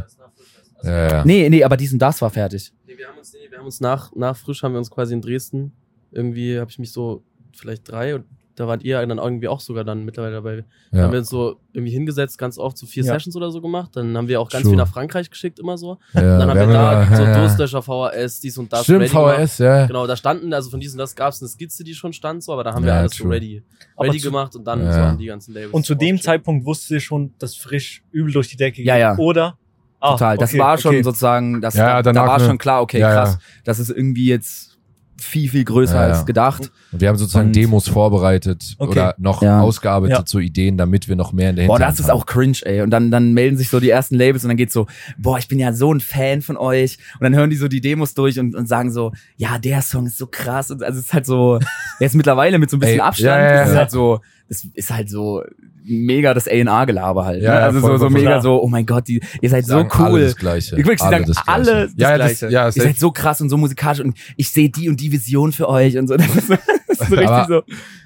Ja, 0.84 1.08
ja. 1.10 1.26
nee, 1.26 1.50
nee, 1.50 1.64
aber 1.64 1.78
diesen 1.78 1.98
Das 2.00 2.22
war 2.22 2.30
fertig. 2.30 2.72
Nee, 2.86 2.98
wir 2.98 3.08
haben 3.08 3.18
uns, 3.18 3.34
nee, 3.34 3.50
wir 3.50 3.58
haben 3.58 3.66
uns 3.66 3.80
nach, 3.82 4.16
nach 4.16 4.36
Frisch 4.38 4.62
haben 4.64 4.74
wir 4.74 4.80
uns 4.80 4.92
quasi 4.92 5.14
in 5.14 5.22
Dresden, 5.22 5.72
irgendwie 6.12 6.60
habe 6.60 6.70
ich 6.70 6.80
mich 6.80 6.92
so, 6.92 7.24
vielleicht 7.56 7.90
drei, 7.90 8.16
und 8.16 8.26
da 8.56 8.68
wart 8.68 8.82
ihr 8.84 9.06
dann 9.06 9.20
irgendwie 9.20 9.48
auch 9.48 9.60
sogar 9.60 9.84
dann 9.84 10.04
mittlerweile 10.04 10.34
dabei. 10.34 10.66
Da 10.92 11.04
haben 11.04 11.12
wir 11.12 11.18
ja. 11.18 11.20
uns 11.20 11.30
so 11.30 11.60
irgendwie 11.74 11.92
hingesetzt, 11.94 12.40
ganz 12.40 12.58
oft 12.58 12.76
so 12.76 12.88
vier 12.88 13.04
Ja. 13.04 13.14
Sessions 13.14 13.36
oder 13.36 13.52
so 13.52 13.62
gemacht. 13.62 13.92
Dann 13.96 14.18
haben 14.18 14.28
wir 14.28 14.42
auch 14.42 14.50
ganz 14.50 14.64
True. 14.64 14.72
viel 14.72 14.78
nach 14.78 14.88
Frankreich 14.88 15.30
geschickt, 15.30 15.60
immer 15.60 15.78
so. 15.78 16.00
ja. 16.14 16.22
dann 16.40 16.50
haben 16.50 16.58
wir 16.60 16.66
da 16.68 17.04
immer- 17.04 17.16
so 17.18 17.22
ja, 17.24 17.30
ja. 17.34 17.40
Durstlöscher, 17.40 17.84
VHS, 17.84 18.40
dies 18.40 18.58
und 18.58 18.74
das 18.74 18.84
Stimmt, 18.86 19.02
ready 19.02 19.12
gemacht. 19.14 19.38
VHS, 19.38 19.58
ja. 19.60 19.86
Genau, 19.86 20.08
da 20.08 20.16
standen, 20.18 20.52
also 20.54 20.72
von 20.72 20.80
diesen 20.80 20.98
das 20.98 21.16
gab 21.16 21.34
es 21.34 21.42
eine 21.42 21.50
Skizze, 21.50 21.84
die 21.84 21.94
schon 21.94 22.14
stand, 22.14 22.42
so, 22.42 22.52
aber 22.52 22.64
da 22.64 22.74
haben 22.74 22.84
wir 22.84 22.94
Ja, 22.94 23.00
alles 23.02 23.16
so 23.16 23.26
true. 23.26 23.34
ready, 23.36 23.62
Aber 23.96 24.08
ready 24.08 24.18
zu- 24.18 24.28
gemacht 24.30 24.56
und 24.56 24.66
dann 24.66 24.82
Ja. 24.84 24.92
so 24.92 25.00
haben 25.02 25.18
die 25.20 25.26
ganzen 25.28 25.54
Labels. 25.54 25.74
und 25.74 25.86
zu 25.86 25.94
dem. 25.94 26.20
Zeitpunkt 26.20 26.66
wusste 26.66 26.98
ich 26.98 27.04
schon, 27.04 27.36
dass 27.38 27.56
Frisch 27.56 28.04
übel 28.12 28.34
durch 28.34 28.48
die 28.48 28.58
Decke 28.58 28.78
geht. 28.78 28.88
Ja, 28.88 28.98
ja. 28.98 29.16
Oder? 29.20 29.60
Ah, 30.00 30.12
Total. 30.12 30.38
Das 30.38 30.52
okay, 30.52 30.60
war 30.60 30.78
schon 30.78 30.96
okay. 30.96 31.04
sozusagen, 31.04 31.62
das, 31.62 31.74
Ja, 31.76 32.02
da, 32.04 32.14
war 32.14 32.40
schon 32.40 32.58
klar, 32.58 32.82
okay, 32.82 33.00
Ja, 33.00 33.10
ja. 33.10 33.16
krass, 33.24 33.40
das 33.64 33.80
ist 33.80 33.90
irgendwie 33.90 34.28
jetzt 34.28 34.78
viel, 35.20 35.50
viel 35.50 35.64
größer 35.64 35.96
Ja, 35.96 36.08
ja. 36.10 36.14
als 36.14 36.26
gedacht. 36.28 36.72
Und 36.92 37.02
wir 37.02 37.08
haben 37.10 37.18
sozusagen 37.18 37.48
Und- 37.48 37.56
Demos 37.56 37.90
vorbereitet 37.90 38.76
Okay. 38.78 38.92
oder 38.92 39.16
noch 39.18 39.42
Ja. 39.42 39.62
ausgearbeitet 39.62 40.18
Ja. 40.20 40.26
zu 40.26 40.38
Ideen, 40.38 40.78
damit 40.78 41.08
wir 41.08 41.16
noch 41.16 41.34
mehr 41.34 41.50
in 41.50 41.56
der 41.56 41.66
Boah, 41.66 41.78
Hinterhand 41.78 41.98
das 42.00 42.06
ist 42.06 42.12
auch 42.12 42.28
cringe, 42.28 42.58
ey. 42.62 42.82
Und 42.82 42.92
dann, 42.92 43.10
dann 43.10 43.34
melden 43.34 43.58
sich 43.58 43.70
so 43.70 43.80
die 43.80 43.90
ersten 43.90 44.14
Labels 44.16 44.44
und 44.44 44.50
dann 44.50 44.58
geht's 44.58 44.74
so, 44.74 44.86
boah, 45.18 45.40
ich 45.40 45.48
bin 45.48 45.58
ja 45.58 45.74
so 45.74 45.92
ein 45.92 46.00
Fan 46.02 46.44
von 46.44 46.56
euch. 46.56 47.00
Und 47.20 47.24
dann 47.24 47.34
hören 47.36 47.50
die 47.50 47.56
so 47.56 47.68
die 47.68 47.82
Demos 47.82 48.14
durch 48.14 48.40
und, 48.40 48.56
und 48.56 48.68
sagen 48.68 48.92
so, 48.92 49.12
ja, 49.38 49.58
der 49.58 49.82
Song 49.82 50.06
ist 50.06 50.20
so 50.20 50.28
krass. 50.28 50.70
Und 50.70 50.84
also 50.84 51.00
es 51.00 51.06
ist 51.08 51.14
halt 51.14 51.26
so, 51.26 51.58
jetzt 52.00 52.14
mittlerweile 52.14 52.60
mit 52.60 52.70
so 52.70 52.78
ein 52.78 52.80
bisschen 52.80 53.00
Ey, 53.00 53.02
Abstand, 53.02 53.28
ja, 53.42 53.56
ja, 53.56 53.64
ist 53.64 53.72
ja. 53.72 53.78
halt 53.78 53.90
so, 53.92 54.20
es 54.50 54.66
ist 54.76 54.94
halt 54.94 55.10
so 55.10 55.42
mega 55.88 56.34
das 56.34 56.48
A&R-Gelaber 56.48 57.26
halt. 57.26 57.42
Ja, 57.42 57.52
ne? 57.54 57.60
ja, 57.60 57.66
Also 57.66 57.80
voll, 57.80 57.92
so, 57.92 57.98
so 57.98 58.04
voll, 58.06 58.10
mega 58.12 58.30
Klar. 58.30 58.42
so, 58.42 58.62
oh 58.62 58.68
mein 58.68 58.86
Gott, 58.86 59.08
die, 59.08 59.22
ihr 59.42 59.50
seid 59.50 59.66
so 59.66 59.74
Sagen 59.74 59.90
Alle 59.92 60.12
cool. 60.14 60.22
das 60.22 60.36
Gleiche. 60.36 60.76
Ich 60.78 60.86
wirklich, 60.86 61.02
alle 61.02 61.12
sagen 61.12 61.26
das 61.28 61.44
Gleiche. 61.44 61.50
alle 61.72 61.82
das 61.86 61.92
Ja, 61.98 62.10
ja, 62.12 62.18
das- 62.18 62.40
Gleiche. 62.40 62.54
ja, 62.54 62.66
ihr 62.68 62.72
seid 62.72 62.98
so 62.98 63.12
krass 63.12 63.42
und 63.42 63.50
so 63.50 63.58
musikalisch 63.58 64.00
und 64.02 64.18
ich 64.36 64.50
sehe 64.50 64.70
die 64.70 64.90
und 64.90 65.00
die 65.00 65.12
Vision 65.12 65.52
für 65.52 65.68
euch 65.70 65.98
und 65.98 66.08
so. 66.08 66.16
Das 66.18 66.36
ist 66.36 66.48
so, 66.48 66.54
das 66.56 67.00
ist 67.02 67.10
so 67.10 67.16
richtig 67.16 67.28
Aber- 67.30 67.48
so. 67.48 67.62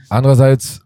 Andererseits, 0.09 0.80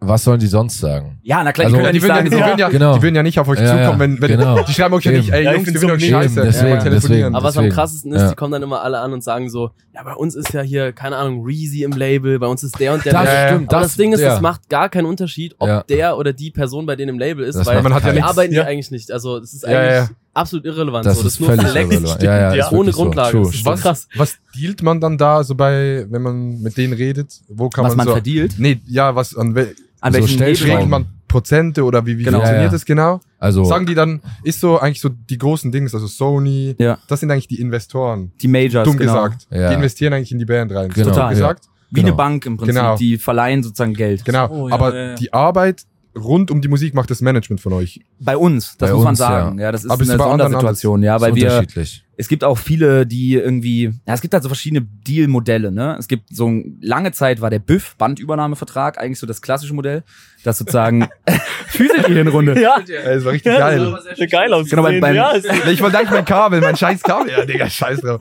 was 0.00 0.22
sollen 0.24 0.38
die 0.38 0.46
sonst 0.46 0.78
sagen? 0.78 1.18
Ja, 1.22 1.42
na 1.42 1.52
klar, 1.52 1.66
Also, 1.66 1.76
die 1.76 1.82
können 1.82 1.86
ja 1.86 1.92
Die 1.92 1.94
nicht 1.98 2.02
würden 2.02 2.08
ja, 2.10 2.14
sagen, 2.16 2.30
die, 2.30 2.36
so, 2.36 2.40
würden 2.44 2.58
ja, 2.58 2.68
Genau. 2.68 2.96
die 2.96 3.02
würden 3.02 3.14
ja 3.16 3.22
nicht 3.24 3.38
auf 3.40 3.48
euch 3.48 3.60
Ja, 3.60 3.84
zukommen, 3.84 3.98
wenn, 4.00 4.20
wenn 4.22 4.38
genau. 4.38 4.62
die 4.62 4.72
schreiben 4.72 4.94
euch 4.94 5.04
ja 5.04 5.12
nicht, 5.12 5.30
ey, 5.30 5.44
Ja, 5.44 5.52
Jungs, 5.54 5.68
die 5.68 5.74
würden 5.74 5.90
euch 5.90 6.08
scheiße, 6.08 6.40
deswegen, 6.42 6.68
ja, 6.68 6.76
telefonieren. 6.82 7.34
Aber 7.34 7.44
was 7.48 7.56
am 7.56 7.64
Deswegen, 7.64 7.74
krassesten 7.74 8.12
ist, 8.12 8.22
ja. 8.22 8.28
die 8.30 8.34
kommen 8.36 8.52
dann 8.52 8.62
immer 8.62 8.82
alle 8.82 9.00
an 9.00 9.12
und 9.12 9.24
sagen 9.24 9.50
so, 9.50 9.70
ja, 9.94 10.02
bei 10.04 10.14
uns 10.14 10.36
ist 10.36 10.52
ja 10.52 10.62
hier, 10.62 10.92
keine 10.92 11.16
Ahnung, 11.16 11.44
Reezy 11.44 11.82
im 11.82 11.92
Label, 11.92 12.38
bei 12.38 12.46
uns 12.46 12.62
ist 12.62 12.78
der 12.78 12.94
und 12.94 13.04
der. 13.04 13.12
Das 13.12 13.24
Label. 13.24 13.48
Stimmt. 13.56 13.74
Aber 13.74 13.82
das, 13.82 13.96
Ding 13.96 14.12
ist, 14.12 14.20
ja. 14.20 14.34
es 14.36 14.40
macht 14.40 14.68
gar 14.68 14.88
keinen 14.88 15.06
Unterschied, 15.06 15.56
ob 15.58 15.68
Ja. 15.68 15.82
der 15.88 16.16
oder 16.16 16.32
die 16.32 16.50
Person 16.52 16.86
bei 16.86 16.94
denen 16.94 17.10
im 17.10 17.18
Label 17.18 17.44
ist, 17.44 17.56
Das 17.56 17.66
weil 17.66 17.82
man 17.82 17.92
hat 17.92 18.04
ja 18.04 18.12
die 18.12 18.22
arbeiten 18.22 18.54
ja. 18.54 18.64
Eigentlich 18.64 18.90
nicht. 18.92 19.10
Also 19.10 19.40
das 19.40 19.52
ist 19.52 19.66
eigentlich 19.66 20.08
absolut 20.34 20.64
irrelevant. 20.66 21.04
Das 21.06 21.18
so. 21.18 21.26
ist 21.26 21.40
nur 21.40 21.48
völlig 21.50 21.66
irrelevant. 21.74 22.22
Ja, 22.22 22.70
ohne. 22.70 22.92
Grundlage. 22.92 23.38
Das 23.38 23.46
so 23.48 23.52
stimmt. 23.52 23.80
krass. 23.80 24.08
Was 24.16 24.36
dealt 24.56 24.82
man 24.82 25.00
dann 25.00 25.18
da 25.18 25.42
so 25.42 25.54
bei, 25.54 26.06
wenn 26.08 26.22
man 26.22 26.60
mit 26.62 26.76
denen 26.76 26.92
redet? 26.92 27.40
Wo 27.48 27.68
kann 27.68 27.84
was 27.84 27.90
man 27.96 27.98
man 27.98 28.06
so, 28.06 28.12
verdealt. 28.14 28.54
nee, 28.58 28.80
ja, 28.86 29.14
was, 29.14 29.36
an 29.36 29.54
wel, 29.54 29.74
An 30.00 30.12
So 30.12 30.20
welchen 30.20 30.42
regelt 30.42 30.88
man 30.88 31.06
Prozente 31.26 31.84
oder 31.84 32.06
wie, 32.06 32.18
wie 32.18 32.22
Genau. 32.22 32.38
funktioniert 32.38 32.62
Ja, 32.62 32.66
ja. 32.66 32.72
das 32.72 32.84
genau? 32.84 33.20
Also, 33.38 33.64
Sagen 33.64 33.84
die 33.86 33.94
dann, 33.94 34.20
ist 34.44 34.60
so 34.60 34.78
eigentlich 34.78 35.00
so 35.00 35.08
die 35.10 35.36
großen 35.38 35.70
Dings, 35.70 35.94
also 35.94 36.06
Sony, 36.06 36.74
Ja. 36.78 36.98
das 37.08 37.20
sind 37.20 37.30
eigentlich 37.30 37.48
die 37.48 37.60
Investoren. 37.60 38.32
Die 38.40 38.48
Majors, 38.48 38.84
Dumm 38.86 38.96
genau. 38.96 39.24
gesagt. 39.24 39.46
Ja. 39.50 39.68
Die 39.68 39.74
investieren 39.74 40.12
eigentlich 40.14 40.32
in 40.32 40.38
die 40.38 40.44
Band 40.46 40.72
rein. 40.72 40.88
Genau, 40.90 41.10
Dumm 41.10 41.18
ja. 41.18 41.28
gesagt. 41.30 41.64
Wie 41.90 41.96
Genau. 42.00 42.08
eine 42.08 42.16
Bank 42.16 42.46
im 42.46 42.56
Prinzip. 42.56 42.74
Genau. 42.76 42.96
Die 42.96 43.18
verleihen 43.18 43.62
sozusagen 43.62 43.94
Geld. 43.94 44.24
Genau. 44.24 44.48
Oh, 44.50 44.68
ja, 44.68 44.74
Aber 44.74 44.94
ja, 44.94 45.04
ja. 45.10 45.14
die 45.16 45.32
Arbeit 45.32 45.84
rund 46.16 46.50
um 46.50 46.60
die 46.60 46.68
Musik 46.68 46.94
macht 46.94 47.10
das 47.10 47.20
Management 47.20 47.60
von 47.60 47.72
euch. 47.74 48.00
Bei 48.18 48.36
uns, 48.36 48.76
das 48.78 48.90
Bei 48.90 48.94
muss 48.94 49.04
man 49.04 49.10
uns, 49.12 49.18
sagen. 49.18 49.58
Ja, 49.58 49.70
das 49.72 49.84
ist 49.84 49.90
Aber 49.90 50.02
ist 50.02 50.08
eine 50.10 50.18
bei 50.18 50.24
anderen 50.24 50.52
Sondersituation, 50.52 51.02
ja, 51.02 51.16
ist 51.16 51.22
weil 51.22 51.34
wir, 51.34 51.44
unterschiedlich. 51.44 52.04
Es 52.20 52.26
gibt 52.26 52.42
auch 52.42 52.58
viele, 52.58 53.06
die 53.06 53.34
irgendwie, 53.34 53.84
ja, 54.06 54.12
es 54.12 54.20
gibt 54.20 54.34
halt 54.34 54.42
so 54.42 54.48
verschiedene 54.48 54.82
Deal-Modelle, 55.06 55.70
ne? 55.70 55.96
Es 56.00 56.08
gibt 56.08 56.24
so 56.34 56.50
lange 56.80 57.12
Zeit 57.12 57.40
war 57.40 57.48
der 57.48 57.60
BÜV, 57.60 57.94
Bandübernahmevertrag, 57.96 58.98
eigentlich 58.98 59.20
so 59.20 59.26
das 59.26 59.40
klassische 59.40 59.72
Modell, 59.72 60.02
das 60.42 60.58
sozusagen, 60.58 61.08
fühlt 61.68 61.92
ihr 61.96 62.04
hier 62.06 62.20
eine 62.20 62.30
Runde? 62.30 62.60
Ja, 62.60 62.80
das 62.80 63.24
war 63.24 63.32
richtig 63.32 63.52
ja 63.52 63.58
geil. 63.60 63.92
das 64.04 64.18
ist 64.18 64.30
geil 64.32 64.52
aus. 64.52 64.68
Genau, 64.68 64.82
beim- 64.82 65.00
beim- 65.00 65.14
ja, 65.14 65.32
Ich 65.70 65.80
wollte 65.80 65.96
eigentlich 65.98 66.10
mein 66.10 66.24
Kabel, 66.24 66.60
mein 66.60 66.76
scheiß 66.76 67.02
Kabel. 67.04 67.30
Ja, 67.30 67.44
Digga, 67.44 67.70
scheiß 67.70 68.00
drauf. 68.00 68.18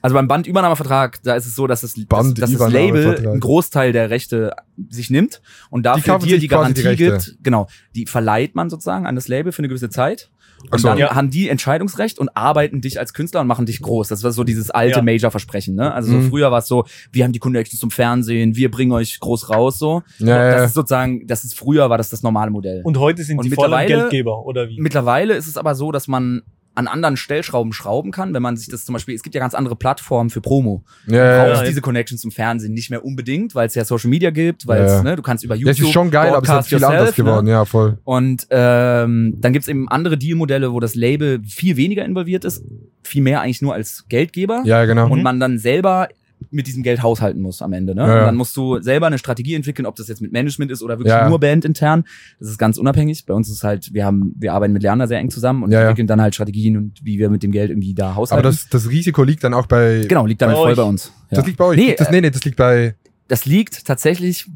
Also 0.00 0.14
beim 0.14 0.26
Bandübernahmevertrag, 0.28 1.22
da 1.22 1.34
ist 1.34 1.44
es 1.46 1.54
so, 1.54 1.66
dass 1.66 1.82
das, 1.82 1.94
dass, 2.08 2.32
dass 2.34 2.52
das 2.52 2.72
Label 2.72 3.16
einen 3.28 3.40
Großteil 3.40 3.92
der 3.92 4.08
Rechte 4.10 4.54
sich 4.88 5.10
nimmt 5.10 5.42
und 5.70 5.84
dafür 5.84 6.14
kaufen 6.14 6.26
dir 6.28 6.36
die 6.36 6.40
die 6.42 6.48
Garantie 6.48 6.80
Rechte. 6.82 7.04
gibt. 7.10 7.36
Genau, 7.42 7.68
die 7.94 8.06
verleiht 8.06 8.54
man 8.54 8.70
sozusagen 8.70 9.06
an 9.06 9.16
das 9.16 9.28
Label 9.28 9.52
für 9.52 9.58
eine 9.58 9.68
gewisse 9.68 9.90
Zeit. 9.90 10.30
Und 10.70 10.78
so. 10.80 10.88
dann 10.88 10.98
Ja. 10.98 11.14
haben 11.14 11.30
die 11.30 11.48
Entscheidungsrecht 11.48 12.18
und 12.18 12.36
arbeiten 12.36 12.80
dich 12.80 12.98
als 12.98 13.14
Künstler 13.14 13.40
und 13.40 13.46
machen 13.46 13.64
dich 13.66 13.80
groß. 13.80 14.08
Das 14.08 14.22
war 14.22 14.32
so 14.32 14.44
dieses 14.44 14.70
alte 14.70 14.98
Ja. 14.98 15.02
Major-Versprechen. 15.02 15.74
Ne? 15.74 15.92
Also 15.94 16.10
so 16.10 16.18
Mhm. 16.18 16.28
früher 16.30 16.50
war 16.50 16.58
es 16.58 16.66
so, 16.66 16.84
wir 17.12 17.24
haben 17.24 17.32
die 17.32 17.38
Connections 17.38 17.80
zum 17.80 17.90
Fernsehen, 17.90 18.56
wir 18.56 18.70
bringen 18.70 18.92
euch 18.92 19.18
groß 19.20 19.50
raus. 19.50 19.78
So, 19.78 20.02
Ja, 20.18 20.52
das 20.52 20.66
ist 20.70 20.74
sozusagen, 20.74 21.26
das 21.26 21.44
ist 21.44 21.56
früher 21.58 21.88
war 21.90 21.96
das 21.98 22.10
das 22.10 22.22
normale 22.22 22.50
Modell. 22.50 22.82
und 22.84 22.98
heute 22.98 23.22
sind 23.22 23.38
Und 23.38 23.44
sie 23.44 23.50
voll 23.50 23.66
am 23.66 23.70
mittlerweile- 23.80 24.00
Geldgeber, 24.10 24.44
oder 24.44 24.68
wie? 24.68 24.80
Mittlerweile 24.80 25.34
ist 25.34 25.46
es 25.46 25.56
aber 25.56 25.74
so, 25.74 25.92
dass 25.92 26.08
man 26.08 26.42
an 26.78 26.86
anderen 26.86 27.16
Stellschrauben 27.16 27.72
schrauben 27.72 28.12
kann, 28.12 28.32
wenn 28.34 28.40
man 28.42 28.56
sich 28.56 28.68
das 28.68 28.84
zum 28.84 28.92
Beispiel, 28.92 29.14
es 29.14 29.22
gibt 29.22 29.34
ja 29.34 29.40
ganz 29.40 29.52
andere 29.54 29.74
Plattformen 29.76 30.30
für 30.30 30.40
Promo. 30.40 30.84
Ja, 31.06 31.42
Du 31.42 31.48
brauchst 31.48 31.62
ja. 31.62 31.68
diese 31.68 31.80
Connection 31.80 32.16
zum 32.18 32.30
Fernsehen 32.30 32.72
nicht 32.72 32.88
mehr 32.90 33.04
unbedingt, 33.04 33.54
weil 33.54 33.66
es 33.66 33.74
ja 33.74 33.84
Social 33.84 34.08
Media 34.08 34.30
gibt, 34.30 34.66
weil 34.68 34.86
Ja, 34.86 35.02
ne, 35.02 35.16
du 35.16 35.22
kannst 35.22 35.42
über 35.44 35.54
YouTube. 35.56 35.72
es 35.72 35.80
ist 35.80 35.90
schon 35.92 36.10
geil, 36.10 36.28
aber 36.30 36.38
es 36.38 36.44
ist 36.44 36.48
halt 36.48 36.56
broadcast 36.60 36.68
viel 36.68 36.84
anders 36.84 36.98
yourself, 37.00 37.16
geworden. 37.16 37.44
Ne? 37.46 37.50
Ja, 37.50 37.64
voll. 37.64 37.98
Und 38.04 38.46
ähm, 38.50 39.34
dann 39.38 39.52
gibt's 39.52 39.68
eben 39.68 39.88
andere 39.88 40.16
Dealmodelle, 40.16 40.72
wo 40.72 40.80
das 40.80 40.94
Label 40.94 41.40
viel 41.44 41.76
weniger 41.76 42.04
involviert 42.04 42.44
ist, 42.44 42.62
viel 43.02 43.22
mehr 43.22 43.40
eigentlich 43.40 43.60
nur 43.62 43.74
als 43.74 44.04
Geldgeber 44.08 44.62
Ja, 44.64 44.84
genau. 44.84 45.10
und 45.10 45.18
Mhm. 45.18 45.24
man 45.24 45.40
dann 45.40 45.58
selber 45.58 46.08
mit 46.50 46.66
diesem 46.66 46.82
Geld 46.82 47.02
haushalten 47.02 47.40
muss 47.40 47.62
am 47.62 47.72
Ende. 47.72 47.94
Ne? 47.94 48.02
Ja, 48.02 48.08
ja. 48.08 48.18
Und 48.20 48.26
dann 48.26 48.36
musst 48.36 48.56
du 48.56 48.80
selber 48.80 49.06
eine 49.06 49.18
Strategie 49.18 49.54
entwickeln, 49.54 49.86
ob 49.86 49.96
das 49.96 50.08
jetzt 50.08 50.20
mit 50.22 50.32
Management 50.32 50.70
ist 50.70 50.82
oder 50.82 50.98
wirklich 50.98 51.12
Ja, 51.12 51.28
nur 51.28 51.40
Band 51.40 51.64
intern. 51.64 52.04
Das 52.40 52.48
ist 52.48 52.58
ganz 52.58 52.78
unabhängig. 52.78 53.26
Bei 53.26 53.34
uns 53.34 53.48
ist 53.50 53.64
halt, 53.64 53.92
wir 53.92 54.04
haben, 54.04 54.34
wir 54.38 54.52
arbeiten 54.52 54.72
mit 54.72 54.82
Leander 54.82 55.06
sehr 55.08 55.18
eng 55.18 55.30
zusammen 55.30 55.62
und 55.62 55.72
entwickeln 55.72 56.06
dann 56.06 56.20
halt 56.22 56.34
Strategien 56.34 56.76
und 56.76 57.04
wie 57.04 57.18
wir 57.18 57.28
mit 57.30 57.42
dem 57.42 57.50
Geld 57.52 57.70
irgendwie 57.70 57.94
da 57.94 58.06
Aber 58.08 58.16
haushalten. 58.16 58.44
das, 58.44 58.68
das 58.68 58.88
Risiko 58.88 59.22
liegt 59.24 59.44
dann 59.44 59.54
auch 59.54 59.66
bei. 59.66 60.04
genau 60.08 60.26
liegt 60.26 60.40
damit 60.42 60.56
bei 60.56 60.60
voll 60.62 60.70
euch. 60.70 60.76
bei 60.76 60.82
uns. 60.84 61.12
Ja. 61.30 61.36
Das 61.36 61.46
liegt 61.46 61.58
bei 61.58 61.64
euch. 61.64 61.76
Nee, 61.76 61.94
das, 61.98 62.10
nee, 62.10 62.20
nee, 62.20 62.30
das 62.30 62.44
liegt 62.44 62.56
bei. 62.56 62.94
das 63.28 63.44
liegt 63.44 63.84
tatsächlich 63.86 64.46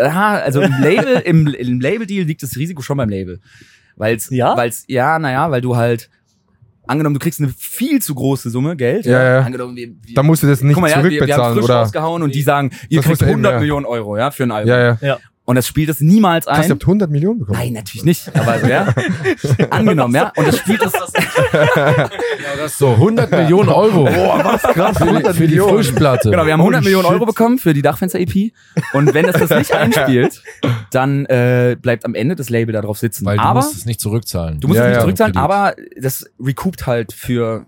aha, 0.00 0.36
also 0.38 0.60
im 0.62 0.72
Label, 0.80 1.16
im, 1.24 1.46
im 1.48 1.80
Label-Deal 1.80 2.24
liegt 2.26 2.42
das 2.42 2.56
Risiko 2.56 2.80
schon 2.82 2.96
beim 2.96 3.08
Label. 3.08 3.40
Weil's, 3.96 4.30
Ja? 4.30 4.56
weil's, 4.56 4.84
ja, 4.88 5.18
naja, 5.18 5.50
weil 5.50 5.60
du 5.60 5.76
halt, 5.76 6.10
angenommen, 6.86 7.14
du 7.14 7.20
kriegst 7.20 7.40
eine 7.40 7.52
viel 7.56 8.00
zu 8.00 8.14
große 8.14 8.50
Summe 8.50 8.76
Geld. 8.76 9.06
Ja, 9.06 9.22
ja. 9.22 9.40
Angenommen, 9.40 9.76
wir, 9.76 9.88
wir, 9.88 10.14
Da 10.14 10.22
musst 10.22 10.42
du 10.42 10.46
das 10.46 10.62
nicht 10.62 10.74
guck 10.74 10.82
mal, 10.82 10.90
ja, 10.90 11.02
wir, 11.02 11.10
wir 11.10 11.10
haben 11.10 11.18
zurückbezahlen, 11.18 11.54
frisch 11.56 11.64
oder? 11.64 11.80
rausgehauen 11.80 12.22
und 12.22 12.34
die 12.34 12.42
sagen, 12.42 12.70
ihr 12.88 12.98
Das 12.98 13.06
kriegt 13.06 13.22
eben, 13.22 13.30
100 13.30 13.52
ja. 13.52 13.58
Millionen 13.60 13.86
Euro, 13.86 14.16
ja, 14.16 14.30
für 14.30 14.44
ein 14.44 14.50
Album. 14.50 14.70
Ja, 14.70 14.98
ja. 15.00 15.18
Und 15.46 15.56
das 15.56 15.66
spielt 15.66 15.90
es 15.90 16.00
niemals 16.00 16.46
Krass, 16.46 16.58
ihr 16.60 16.64
ein. 16.64 16.70
habt 16.70 16.82
100 16.84 17.10
Millionen 17.10 17.40
bekommen. 17.40 17.58
Nein, 17.58 17.74
natürlich 17.74 18.04
nicht. 18.04 18.34
Aber 18.34 18.52
also, 18.52 18.66
ja. 18.66 18.94
Angenommen, 19.70 20.14
ja. 20.14 20.32
Und 20.36 20.48
das 20.48 20.56
spielt 20.56 20.80
es. 20.82 20.92
So, 22.78 22.92
100 22.92 23.30
Millionen 23.30 23.68
Euro. 23.68 24.04
Boah, 24.04 24.40
was 24.42 24.62
krass, 24.62 24.96
Für 24.98 25.06
die, 25.20 25.32
für 25.34 25.48
die 25.48 25.58
Frischplatte. 25.58 26.30
Genau, 26.30 26.46
wir 26.46 26.52
haben 26.54 26.62
Holy 26.62 26.76
100 26.76 26.84
Millionen 26.84 27.04
shit. 27.04 27.12
Euro 27.12 27.26
bekommen 27.26 27.58
für 27.58 27.74
die 27.74 27.82
Dachfenster-EP. 27.82 28.52
Und 28.94 29.12
wenn 29.14 29.26
das 29.26 29.36
das 29.38 29.50
nicht 29.58 29.72
einspielt, 29.74 30.42
dann 30.90 31.26
äh, 31.26 31.76
bleibt 31.80 32.04
am 32.04 32.14
Ende 32.14 32.36
das 32.36 32.48
Label 32.48 32.72
da 32.72 32.80
drauf 32.80 32.98
sitzen. 32.98 33.26
Weil 33.26 33.36
du 33.36 33.42
aber 33.42 33.60
musst 33.60 33.76
es 33.76 33.84
nicht 33.86 34.00
zurückzahlen. 34.00 34.60
du 34.60 34.68
musst 34.68 34.78
Ja, 34.78 34.84
es 34.84 34.88
nicht 34.88 34.96
ja. 34.96 35.00
zurückzahlen, 35.02 35.32
Kredit. 35.34 35.44
aber 35.44 35.74
das 36.00 36.30
recoupt 36.40 36.86
halt 36.86 37.12
für 37.12 37.66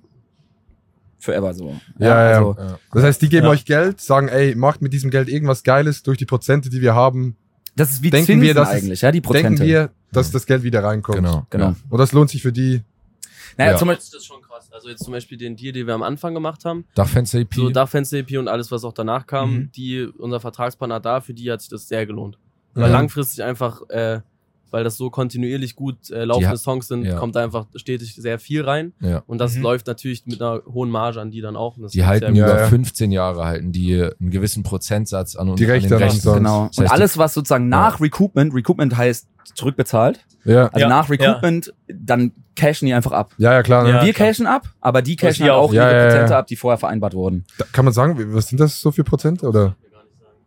forever 1.19 1.53
so. 1.55 1.75
Ja, 1.99 2.07
ja. 2.31 2.39
Also, 2.39 2.57
Ja. 2.59 2.79
Das 2.93 3.03
heißt, 3.03 3.21
die 3.23 3.29
geben 3.29 3.47
Ja. 3.47 3.51
euch 3.53 3.65
Geld, 3.65 4.01
sagen, 4.01 4.29
ey, 4.29 4.55
macht 4.55 4.81
mit 4.81 4.93
diesem 4.93 5.11
Geld 5.11 5.29
irgendwas 5.29 5.63
Geiles 5.63 6.03
durch 6.03 6.19
die 6.19 6.25
Prozente, 6.27 6.71
die 6.71 6.81
wir 6.81 6.95
haben. 6.95 7.37
Das 7.77 7.93
ist 7.93 8.03
wie 8.03 8.11
Denken 8.11 8.27
Zinsen 8.27 8.43
wir, 8.43 8.55
dass 8.55 8.69
es- 8.71 8.75
eigentlich, 8.83 9.01
ja, 9.03 9.13
die 9.13 9.21
Prozente. 9.21 9.49
Denken 9.51 9.65
wir, 9.65 9.91
dass 10.13 10.31
das 10.31 10.47
Geld 10.47 10.63
wieder 10.63 10.83
reinkommt. 10.83 11.17
Genau. 11.19 11.47
Genau. 11.51 11.67
Ja. 11.71 11.77
Und 11.89 11.99
das 11.99 12.13
lohnt 12.13 12.31
sich 12.31 12.43
für 12.43 12.53
die. 12.53 12.83
Naja, 13.57 13.73
Ja. 13.73 13.79
zum 13.79 13.89
Beispiel, 13.89 14.05
Das 14.13 14.15
ist 14.15 14.27
schon 14.27 14.43
krass. 14.43 14.69
Also 14.73 14.89
jetzt 14.89 15.05
zum 15.05 15.13
Beispiel 15.13 15.39
den 15.39 15.57
Deal, 15.57 15.73
den 15.73 15.87
wir 15.87 15.95
am 15.95 16.03
Anfang 16.03 16.35
gemacht 16.35 16.65
haben, 16.65 16.85
Dachfenster 16.95 17.39
EP. 17.39 17.55
so 17.55 17.71
Dachfenster-EP 17.71 18.39
und 18.39 18.49
alles, 18.49 18.71
was 18.71 18.85
auch 18.85 18.93
danach 18.93 19.27
kam, 19.27 19.53
Mhm. 19.55 19.71
die, 19.73 20.03
unser 20.19 20.41
Vertragspartner 20.41 21.01
da, 21.01 21.21
für 21.21 21.33
die 21.35 21.51
hat 21.51 21.61
sich 21.61 21.71
das 21.71 21.89
sehr 21.89 22.05
gelohnt. 22.07 22.39
Weil 22.75 22.85
Ja. 22.85 22.89
langfristig 22.99 23.43
einfach, 23.45 23.89
äh, 23.89 24.21
weil 24.71 24.85
das 24.85 24.97
so 24.97 25.11
kontinuierlich 25.11 25.77
gut 25.77 26.11
äh, 26.11 26.25
laufende 26.25 26.51
ha- 26.51 26.57
Songs 26.57 26.89
sind, 26.89 27.05
ja. 27.05 27.17
kommt 27.17 27.37
da 27.37 27.43
einfach 27.45 27.67
stetig 27.75 28.15
sehr 28.15 28.39
viel 28.39 28.63
rein. 28.63 28.93
ja. 29.01 29.23
Und 29.27 29.39
das 29.39 29.55
Mhm. 29.57 29.63
läuft 29.63 29.87
natürlich 29.87 30.27
mit 30.27 30.41
einer 30.43 30.63
hohen 30.67 30.91
Marge 30.91 31.21
an 31.21 31.31
die 31.31 31.41
dann 31.41 31.57
auch. 31.57 31.77
Und 31.77 31.85
das 31.85 31.93
Die 31.93 32.05
halten 32.05 32.35
Ja, 32.35 32.47
über 32.47 32.61
ja. 32.61 32.67
15 32.67 33.13
Jahre 33.13 33.45
halten 33.45 33.73
die 33.73 33.95
einen 34.03 34.31
gewissen 34.31 34.63
Prozentsatz 34.63 35.37
an, 35.37 35.49
uns- 35.49 35.59
Die 35.59 35.65
an 35.67 35.71
Rechte 35.73 35.89
den 35.89 35.97
an 35.97 36.03
Rechten. 36.03 36.17
uns 36.17 36.23
sonst. 36.25 36.37
genau. 36.39 36.67
Das 36.69 36.79
Und 36.79 36.85
heißt, 36.85 36.93
alles, 36.93 37.19
was 37.19 37.35
sozusagen 37.35 37.69
nach 37.69 38.01
Recoupment, 38.01 38.55
Recoupment 38.55 38.97
heißt 38.97 39.29
zurückbezahlt, 39.55 40.21
Ja. 40.45 40.67
also 40.67 40.81
Ja, 40.81 40.89
nach 40.89 41.09
Recoupment, 41.09 41.73
dann 41.89 42.33
cashen 42.57 42.87
die 42.87 42.95
einfach 42.95 43.13
ab. 43.13 43.33
Ja, 43.39 43.53
ja, 43.53 43.63
klar. 43.63 43.85
ne? 43.85 43.91
Ja. 43.91 44.05
wir 44.05 44.13
klar. 44.13 44.29
cashen 44.29 44.47
ab, 44.47 44.67
aber 44.81 45.03
die 45.03 45.17
cashen 45.17 45.45
halt 45.45 45.53
auch. 45.53 45.69
auch 45.69 45.73
Ja, 45.73 45.89
ihre 45.89 45.93
ja, 45.93 46.05
ja. 46.05 46.09
Prozente 46.11 46.37
ab, 46.37 46.47
die 46.47 46.57
vorher 46.57 46.79
vereinbart 46.79 47.15
wurden. 47.15 47.45
Da 47.59 47.65
kann 47.73 47.85
man 47.85 47.95
sagen, 47.95 48.17
was 48.35 48.49
sind 48.49 48.59
das 48.61 48.81
so 48.81 48.91
für 48.91 49.05
Prozente? 49.05 49.47
Oder? 49.47 49.77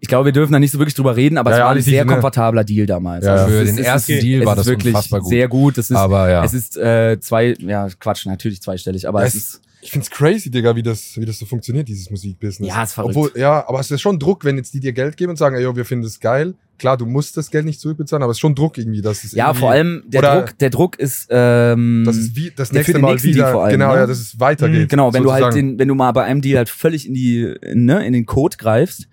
Ich 0.01 0.07
glaube, 0.07 0.25
wir 0.25 0.31
dürfen 0.31 0.53
da 0.53 0.59
nicht 0.59 0.71
so 0.71 0.79
wirklich 0.79 0.95
drüber 0.95 1.15
reden, 1.15 1.37
aber 1.37 1.49
Ja, 1.51 1.55
es 1.55 1.59
ja, 1.59 1.63
war 1.65 1.69
ein 1.71 1.73
alles 1.75 1.85
sehr 1.85 2.05
ne? 2.05 2.11
komfortabler 2.13 2.63
Deal 2.63 2.85
damals. 2.85 3.25
Ja, 3.25 3.35
ja. 3.35 3.41
Also 3.43 3.57
Für 3.57 3.65
den 3.65 3.77
ist- 3.77 3.85
ersten 3.85 4.11
ist- 4.13 4.23
Deal 4.23 4.45
war 4.45 4.53
ist 4.53 4.59
das 4.59 4.67
wirklich 4.67 4.93
unfassbar 4.93 5.19
gut. 5.19 5.29
sehr 5.29 5.47
gut. 5.47 5.77
Es 5.77 5.89
ist, 5.89 5.97
Aber 5.97 6.29
ja. 6.29 6.43
es 6.43 6.53
ist 6.53 6.77
äh, 6.77 7.19
zwei, 7.19 7.53
ja 7.59 7.87
Quatsch, 7.99 8.25
natürlich 8.25 8.61
zweistellig, 8.61 9.07
aber 9.07 9.21
Ja, 9.21 9.27
es 9.27 9.35
es- 9.35 9.43
ist 9.43 9.61
Ich 9.81 9.91
find's 9.91 10.09
crazy, 10.09 10.49
Digga, 10.51 10.75
wie 10.75 10.83
das, 10.83 11.15
wie 11.15 11.23
das 11.25 11.39
so 11.39 11.45
funktioniert, 11.45 11.87
dieses 11.87 12.09
Musikbusiness. 12.09 12.67
Ja, 12.69 12.83
ist 12.83 12.93
verrückt. 12.93 13.15
Obwohl, 13.15 13.31
ja, 13.39 13.65
aber 13.67 13.79
es 13.79 13.89
ist 13.89 14.01
schon 14.01 14.19
Druck, 14.19 14.43
wenn 14.43 14.57
jetzt 14.57 14.73
die 14.73 14.81
dir 14.81 14.91
Geld 14.91 15.15
geben 15.15 15.29
und 15.31 15.35
sagen, 15.37 15.55
ey, 15.55 15.63
yo, 15.63 15.73
wir 15.75 15.85
finden 15.85 16.05
es 16.05 16.19
geil. 16.19 16.53
Klar, 16.77 16.97
du 16.97 17.05
musst 17.05 17.35
das 17.37 17.49
Geld 17.51 17.63
nicht 17.65 17.79
zurückbezahlen, 17.81 18.21
aber 18.23 18.31
es 18.31 18.37
ist 18.37 18.41
schon 18.41 18.55
Druck 18.55 18.77
irgendwie, 18.77 19.01
dass 19.01 19.23
es 19.25 19.31
ja 19.33 19.53
vor 19.53 19.71
allem 19.71 20.03
der 20.07 20.21
Druck, 20.21 20.57
der 20.59 20.69
Druck 20.69 20.97
ist 20.99 21.27
ähm, 21.29 22.03
dass 22.05 22.15
es 22.17 22.35
wie, 22.35 22.51
das 22.55 22.69
der 22.69 22.83
für 22.85 22.91
nächste 22.91 22.93
den 22.93 23.01
Mal 23.01 23.23
wieder, 23.23 23.51
vor 23.51 23.63
allem, 23.65 23.71
genau, 23.71 23.93
ne? 23.93 23.99
ja, 23.99 24.05
dass 24.07 24.19
es 24.19 24.39
weitergeht. 24.39 24.81
Mhm, 24.83 24.87
Genau, 24.89 25.13
wenn 25.13 25.23
du 25.23 25.31
halt 25.31 25.43
sozusagen. 25.43 25.67
den, 25.71 25.79
wenn 25.79 25.87
du 25.89 25.95
mal 25.95 26.11
bei 26.13 26.23
einem 26.23 26.41
Deal 26.41 26.57
halt 26.57 26.69
völlig 26.69 27.05
in 27.07 27.13
die, 27.13 27.53
ne, 27.73 28.05
in 28.05 28.11
den 28.13 28.25
Code 28.25 28.55
greifst, 28.57 29.07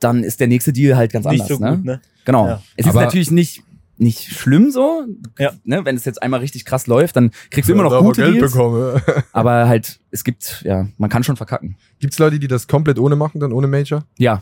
dann 0.00 0.24
ist 0.24 0.40
der 0.40 0.46
nächste 0.48 0.72
Deal 0.72 0.96
halt 0.96 1.12
ganz 1.12 1.26
Nicht 1.26 1.42
anders, 1.42 1.58
so 1.58 1.64
ne? 1.64 1.76
gut, 1.76 1.84
ne? 1.84 2.00
Genau. 2.24 2.46
Ja. 2.46 2.62
Es 2.76 2.86
ist 2.86 2.90
Aber- 2.92 3.04
natürlich 3.04 3.30
nicht 3.30 3.62
nicht 4.02 4.30
schlimm 4.34 4.70
so, 4.70 5.04
Ja. 5.38 5.52
ne, 5.64 5.84
wenn 5.84 5.94
es 5.94 6.06
jetzt 6.06 6.22
einmal 6.22 6.40
richtig 6.40 6.64
krass 6.64 6.86
läuft, 6.86 7.16
dann 7.16 7.32
kriegst 7.50 7.68
du 7.68 7.74
immer 7.74 7.82
noch 7.82 8.00
gute 8.00 8.22
Geld 8.22 8.36
Deals, 8.36 8.52
bekomme. 8.52 9.02
aber 9.34 9.68
halt 9.68 10.00
es 10.10 10.24
gibt 10.24 10.62
ja, 10.64 10.88
man 10.96 11.10
kann 11.10 11.22
schon 11.22 11.36
verkacken. 11.36 11.76
Gibt's 11.98 12.18
Leute, 12.18 12.38
die 12.38 12.48
das 12.48 12.66
komplett 12.66 12.98
ohne 12.98 13.14
machen, 13.14 13.40
dann 13.40 13.52
ohne 13.52 13.66
Major? 13.66 14.04
Ja. 14.16 14.40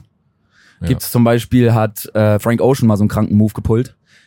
Ja. 0.80 0.86
Gibt's 0.86 1.10
zum 1.10 1.24
Beispiel 1.24 1.74
hat 1.74 2.04
äh, 2.14 2.38
Frank 2.38 2.60
Ocean 2.60 2.86
mal 2.86 2.96
so 2.96 3.02
einen 3.02 3.08
kranken 3.08 3.36
Move 3.36 3.52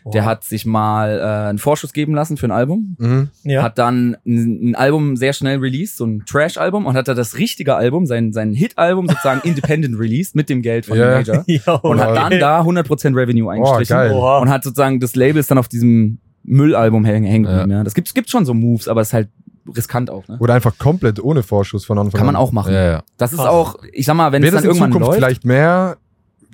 Der 0.06 0.26
hat 0.26 0.44
sich 0.44 0.66
mal 0.66 1.20
äh, 1.20 1.50
einen 1.50 1.58
Vorschuss 1.60 1.94
geben 1.94 2.14
lassen 2.16 2.38
für 2.38 2.48
ein 2.48 2.52
Album, 2.52 2.96
Mhm. 3.00 3.30
ja. 3.44 3.62
hat 3.64 3.78
dann 3.78 4.18
ein, 4.26 4.72
ein 4.72 4.76
Album 4.76 5.16
sehr 5.16 5.34
schnell 5.34 5.60
released, 5.60 5.98
so 5.98 6.06
ein 6.06 6.24
Trash-Album 6.26 6.86
und 6.86 6.96
hat 6.96 7.08
da 7.08 7.14
das 7.14 7.38
richtige 7.38 7.76
Album, 7.76 8.06
sein, 8.06 8.34
sein 8.34 8.54
Hit-Album 8.54 9.08
sozusagen 9.08 9.42
independent 9.48 10.00
released 10.00 10.36
mit 10.36 10.50
dem 10.50 10.62
Geld 10.62 10.86
von 10.86 10.98
Ja. 10.98 11.22
dem 11.22 11.28
Major 11.28 11.44
ja, 11.48 11.74
und 11.74 12.00
hat 12.00 12.16
dann 12.16 12.40
da 12.40 12.62
100% 12.62 13.16
Revenue 13.16 13.52
eingestrichen 13.52 13.96
geil. 13.96 14.12
Oha. 14.14 14.40
und 14.40 14.50
hat 14.50 14.64
sozusagen 14.64 15.00
das 15.00 15.16
Label 15.16 15.40
ist 15.40 15.52
dann 15.52 15.58
auf 15.58 15.68
diesem 15.68 16.20
Müllalbum 16.44 17.06
hängen, 17.06 17.26
hängen 17.26 17.46
geblieben. 17.46 17.72
Ja. 17.72 17.84
Das 17.84 17.94
gibt, 17.94 18.14
gibt 18.16 18.30
schon 18.30 18.46
so 18.46 18.54
Moves, 18.56 18.88
aber 18.88 19.02
es 19.02 19.10
ist 19.10 19.14
halt 19.14 19.30
riskant 19.78 20.10
auch. 20.10 20.28
Ne? 20.28 20.38
Oder 20.40 20.56
einfach 20.56 20.76
komplett 20.80 21.24
ohne 21.24 21.44
Vorschuss 21.44 21.86
von 21.86 22.00
Anfang 22.00 22.18
Kann 22.18 22.26
man 22.26 22.36
an. 22.36 22.42
auch 22.42 22.52
machen. 22.52 22.74
Ja, 22.74 22.84
ja. 22.84 23.04
Das 23.18 23.32
ist 23.32 23.38
Krass. 23.38 23.48
auch, 23.48 23.76
ich 23.94 24.06
sag 24.08 24.16
mal, 24.16 24.32
wenn 24.32 24.42
es 24.42 24.48
Wird 24.52 24.54
dann 24.56 24.58
das 24.58 24.64
in 24.64 24.70
irgendwann 24.70 24.92
Zukunft 24.92 25.08
läuft, 25.08 25.20
vielleicht 25.20 25.46
mehr, 25.46 25.98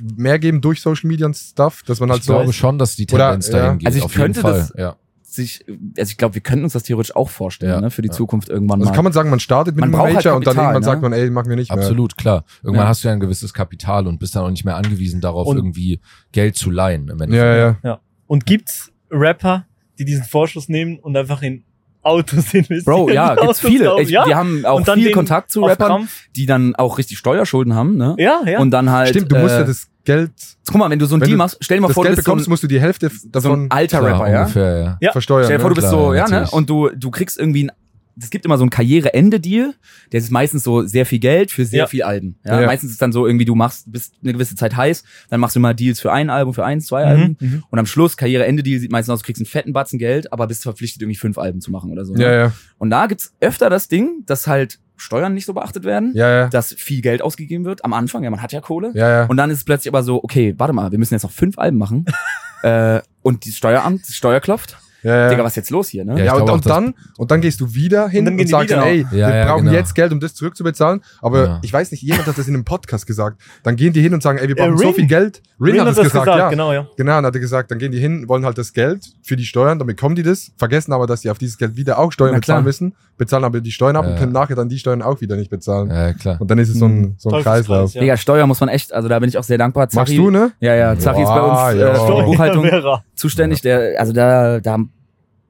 mehr 0.01 0.39
geben 0.39 0.61
durch 0.61 0.81
Social 0.81 1.07
Media 1.07 1.25
und 1.25 1.35
Stuff, 1.35 1.83
dass 1.83 1.99
man 1.99 2.09
halt 2.09 2.19
Ich 2.21 2.25
so. 2.25 2.33
glaube 2.33 2.53
schon, 2.53 2.77
dass 2.77 2.95
die 2.95 3.05
Oder, 3.11 3.25
Tendenz 3.31 3.47
ja. 3.49 3.57
dahin 3.59 3.77
geht. 3.79 3.87
Also 3.87 3.97
ich 3.99 4.03
auf 4.05 4.11
jeden 4.11 4.23
könnte 4.25 4.41
Fall. 4.41 4.53
das- 4.53 4.73
ja. 4.77 4.95
sich, 5.29 5.63
also 5.97 6.09
ich 6.09 6.17
glaube, 6.17 6.33
wir 6.35 6.41
könnten 6.41 6.63
uns 6.63 6.73
das 6.73 6.83
theoretisch 6.83 7.15
auch 7.15 7.29
vorstellen, 7.29 7.71
Ja, 7.73 7.81
ne, 7.81 7.91
für 7.91 8.01
die 8.01 8.07
ja. 8.07 8.13
Zukunft 8.13 8.49
irgendwann 8.49 8.79
Also 8.79 8.89
mal. 8.91 8.95
kann 8.95 9.03
man 9.03 9.13
sagen, 9.13 9.29
man 9.29 9.39
startet 9.39 9.75
mit 9.75 9.81
Man 9.81 9.93
einem 9.93 10.01
halt 10.03 10.15
Major 10.15 10.35
und 10.35 10.47
dann 10.47 10.55
Kapital, 10.55 10.73
irgendwann 10.73 10.81
ne? 10.81 10.85
sagt 10.85 11.01
man, 11.03 11.13
ey, 11.13 11.29
machen 11.29 11.49
wir 11.49 11.55
nicht 11.57 11.69
mehr. 11.69 11.77
Absolut, 11.79 12.17
klar. 12.17 12.43
Irgendwann 12.63 12.85
Ja. 12.85 12.89
hast 12.89 13.03
du 13.03 13.07
ja 13.09 13.13
ein 13.13 13.19
gewisses 13.19 13.53
Kapital 13.53 14.07
und 14.07 14.19
bist 14.19 14.35
dann 14.35 14.43
auch 14.45 14.49
nicht 14.49 14.63
mehr 14.65 14.77
angewiesen 14.77 15.21
darauf, 15.21 15.45
Und- 15.45 15.57
irgendwie 15.57 15.99
Geld 16.31 16.55
zu 16.55 16.71
leihen. 16.71 17.09
Im 17.09 17.21
Endeffekt. 17.21 17.83
Ja, 17.83 17.89
ja. 17.89 17.99
Und 18.25 18.45
gibt's 18.47 18.91
Rapper, 19.11 19.65
die 19.99 20.05
diesen 20.05 20.23
Vorschuss 20.23 20.69
nehmen 20.69 20.97
und 20.97 21.15
einfach 21.17 21.41
in 21.43 21.63
Autos 22.07 22.53
investieren? 22.53 22.83
Bro, 22.85 23.09
ja, 23.11 23.29
gibt's 23.29 23.43
Autos 23.43 23.59
viele. 23.59 23.85
kaufen? 23.85 24.03
Ich, 24.03 24.09
ja? 24.09 24.25
Wir 24.25 24.35
haben 24.35 24.65
auch 24.65 24.77
Und 24.77 24.87
dann 24.87 24.99
viel 24.99 25.11
Kontakt 25.11 25.51
zu 25.51 25.63
Rappern, 25.63 25.87
Krampf? 25.87 26.23
die 26.35 26.45
dann 26.45 26.75
auch 26.75 26.97
richtig 26.97 27.17
Steuerschulden 27.17 27.75
haben, 27.75 27.97
ne? 27.97 28.15
Ja, 28.17 28.41
ja. 28.45 28.59
Und 28.59 28.71
dann 28.71 28.89
halt. 28.91 29.09
Stimmt, 29.09 29.31
du 29.31 29.37
musst 29.37 29.55
äh, 29.55 29.59
ja 29.59 29.63
das 29.65 29.87
Geld, 30.05 30.31
Guck 30.65 30.77
mal, 30.77 30.89
wenn 30.89 30.99
du 30.99 31.05
so 31.05 31.15
ein 31.15 31.19
Deal 31.19 31.31
du 31.31 31.37
machst, 31.37 31.57
stell 31.59 31.77
dir 31.77 31.81
mal 31.81 31.93
vor, 31.93 32.03
du 32.03 32.07
Geld 32.07 32.15
bist 32.15 32.25
so 32.25 32.31
ein, 32.31 32.35
bekommst, 32.35 32.49
musst 32.49 32.63
du 32.63 32.67
die 32.67 32.79
Hälfte 32.79 33.09
so 33.09 33.27
davon 33.29 33.65
ein 33.65 33.71
alter 33.71 33.99
Klar, 33.99 34.13
Rapper, 34.13 34.31
ja? 34.31 34.39
ungefähr, 34.41 34.77
ja. 34.79 34.97
Ja. 35.01 35.11
versteuern. 35.11 35.43
Stell 35.43 35.57
dir 35.57 35.61
vor, 35.61 35.69
ne? 35.69 35.75
du 35.75 35.81
bist 35.81 35.91
Klar, 35.91 36.03
so, 36.05 36.13
ja, 36.13 36.27
ne? 36.29 36.47
Und 36.51 36.69
du, 36.69 36.89
du 36.95 37.11
kriegst 37.11 37.37
irgendwie 37.37 37.65
ein, 37.65 37.71
es 38.19 38.29
gibt 38.29 38.45
immer 38.45 38.57
so 38.57 38.63
ein 38.63 38.69
Karriereende-Deal, 38.69 39.73
der 40.11 40.17
ist 40.19 40.31
meistens 40.31 40.63
so 40.63 40.83
sehr 40.83 41.05
viel 41.05 41.19
Geld 41.19 41.51
für 41.51 41.65
sehr 41.65 41.79
Ja. 41.81 41.87
viel 41.87 42.03
Alben. 42.03 42.39
Ja? 42.43 42.61
Ja. 42.61 42.65
Meistens 42.67 42.91
ist 42.91 43.01
dann 43.01 43.11
so 43.11 43.25
irgendwie, 43.27 43.45
du 43.45 43.55
machst, 43.55 43.91
bist 43.91 44.15
eine 44.23 44.33
gewisse 44.33 44.55
Zeit 44.55 44.75
heiß, 44.75 45.03
dann 45.29 45.39
machst 45.39 45.55
du 45.55 45.59
mal 45.59 45.73
Deals 45.73 45.99
für 45.99 46.11
ein 46.11 46.29
Album, 46.29 46.53
für 46.53 46.65
eins, 46.65 46.87
zwei 46.87 47.03
Alben. 47.05 47.37
Mhm, 47.39 47.47
mhm. 47.49 47.63
Und 47.69 47.79
am 47.79 47.85
Schluss, 47.85 48.17
Karriereende-Deal 48.17 48.79
sieht 48.79 48.91
meistens 48.91 49.13
aus, 49.13 49.19
du 49.19 49.25
kriegst 49.25 49.41
einen 49.41 49.45
fetten 49.47 49.73
Batzen 49.73 49.99
Geld, 49.99 50.31
aber 50.33 50.47
bist 50.47 50.63
verpflichtet, 50.63 51.01
irgendwie 51.01 51.17
fünf 51.17 51.37
Alben 51.37 51.61
zu 51.61 51.71
machen 51.71 51.91
oder 51.91 52.05
so. 52.05 52.13
ne? 52.13 52.23
Ja, 52.23 52.31
ja, 52.33 52.53
Und 52.77 52.89
da 52.89 53.05
gibt's 53.07 53.33
öfter 53.39 53.69
das 53.69 53.87
Ding, 53.87 54.23
dass 54.25 54.47
halt 54.47 54.79
Steuern 54.99 55.35
nicht 55.35 55.45
so 55.45 55.53
beachtet 55.53 55.83
werden, 55.83 56.13
ja, 56.15 56.27
ja, 56.27 56.47
dass 56.49 56.73
viel 56.73 57.01
Geld 57.01 57.21
ausgegeben 57.21 57.65
wird 57.65 57.85
am 57.85 57.93
Anfang, 57.93 58.23
ja, 58.23 58.31
man 58.31 58.41
hat 58.41 58.51
ja 58.51 58.61
Kohle. 58.61 58.91
ja, 58.95 59.09
ja. 59.09 59.25
Und 59.25 59.37
dann 59.37 59.51
ist 59.51 59.59
es 59.59 59.63
plötzlich 59.63 59.93
aber 59.93 60.01
so, 60.01 60.23
okay, 60.23 60.55
warte 60.57 60.73
mal, 60.73 60.91
wir 60.91 60.97
müssen 60.97 61.13
jetzt 61.13 61.21
noch 61.21 61.31
fünf 61.31 61.59
Alben 61.59 61.77
machen. 61.77 62.05
äh, 62.63 63.01
und 63.21 63.45
die 63.45 63.51
Steueramt, 63.51 64.07
die 64.07 64.13
Steuer 64.13 64.39
klopft. 64.39 64.77
Ja, 65.03 65.15
ja. 65.15 65.29
Digga, 65.29 65.43
was 65.43 65.51
ist 65.53 65.55
jetzt 65.57 65.69
los 65.69 65.87
hier, 65.89 66.05
ne? 66.05 66.17
Ja, 66.19 66.25
Ja, 66.25 66.33
und, 66.35 66.49
und 66.49 66.65
dann 66.65 66.93
und 67.17 67.31
dann 67.31 67.41
gehst 67.41 67.59
du 67.61 67.73
wieder 67.73 68.07
hin 68.09 68.27
Und 68.27 68.37
dann 68.37 68.39
und, 68.39 68.47
sagst, 68.49 68.71
ey, 68.71 69.01
Ja, 69.11 69.11
wir 69.11 69.19
ja, 69.35 69.45
brauchen 69.45 69.65
genau. 69.65 69.77
jetzt 69.77 69.93
Geld, 69.95 70.11
um 70.11 70.19
das 70.19 70.33
zurückzubezahlen. 70.35 71.01
Aber 71.21 71.43
Ja. 71.45 71.59
ich 71.63 71.71
weiß 71.71 71.91
nicht, 71.91 72.01
jemand 72.01 72.27
hat 72.27 72.37
das 72.37 72.47
in 72.47 72.53
einem 72.55 72.65
Podcast 72.65 73.05
gesagt. 73.07 73.41
Dann 73.63 73.75
gehen 73.75 73.93
die 73.93 74.01
hin 74.01 74.13
und 74.13 74.23
sagen, 74.23 74.37
ey, 74.39 74.47
wir 74.47 74.57
Äh, 74.57 74.61
brauchen 74.67 74.77
so 74.77 74.85
Rin. 74.87 74.93
viel 74.95 75.07
Geld. 75.07 75.41
Rin, 75.59 75.79
hat 75.79 75.87
das 75.87 75.97
gesagt, 75.99 76.27
ja. 76.27 76.49
genau, 76.49 76.71
ja. 76.73 76.87
Genau, 76.97 77.17
und 77.17 77.25
hat 77.25 77.33
er 77.33 77.39
gesagt, 77.41 77.71
dann 77.71 77.79
gehen 77.79 77.91
die 77.91 77.99
hin, 77.99 78.27
wollen 78.27 78.45
halt 78.45 78.57
das 78.57 78.73
Geld 78.73 79.05
für 79.23 79.35
die 79.35 79.45
Steuern, 79.45 79.79
dann 79.79 79.87
bekommen 79.87 80.15
die 80.15 80.23
das, 80.23 80.51
vergessen 80.57 80.93
aber, 80.93 81.07
dass 81.07 81.21
sie 81.21 81.29
auf 81.31 81.37
dieses 81.37 81.57
Geld 81.57 81.75
wieder 81.75 81.97
auch 81.99 82.11
Steuern 82.11 82.31
Na 82.33 82.39
klar. 82.39 82.57
bezahlen 82.57 82.63
müssen, 82.65 82.95
bezahlen 83.17 83.43
aber 83.43 83.61
die 83.61 83.71
Steuern 83.71 83.95
ab 83.95 84.05
und 84.05 84.17
können 84.17 84.31
nachher 84.31 84.55
dann 84.55 84.69
die 84.69 84.77
Steuern 84.77 85.01
auch 85.01 85.19
wieder 85.21 85.35
nicht 85.35 85.49
bezahlen. 85.49 85.89
Ja, 85.89 86.13
klar. 86.13 86.39
Und 86.39 86.51
dann 86.51 86.59
ist 86.59 86.69
es 86.69 86.77
so 86.77 86.85
ein, 86.85 87.15
so 87.17 87.31
ein 87.31 87.41
Kreislauf. 87.41 87.93
ja. 87.93 88.01
Digga, 88.01 88.17
Steuer 88.17 88.45
muss 88.45 88.59
man 88.59 88.69
echt, 88.69 88.93
also 88.93 89.07
da 89.09 89.17
bin 89.19 89.29
ich 89.29 89.37
auch 89.37 89.43
sehr 89.43 89.57
dankbar. 89.57 89.87
Machst 89.93 90.15
du, 90.15 90.29
ne? 90.29 90.51
Ja, 90.59 90.75
ja, 90.75 90.97
Zachi 90.97 91.21
ist 91.23 91.27
bei 91.29 91.41
uns 91.41 91.81
äh, 91.81 92.23
Buchhaltung 92.23 92.69
zuständig. 93.15 93.61
Der, 93.61 93.99
also 93.99 94.13
da, 94.13 94.59
da 94.59 94.77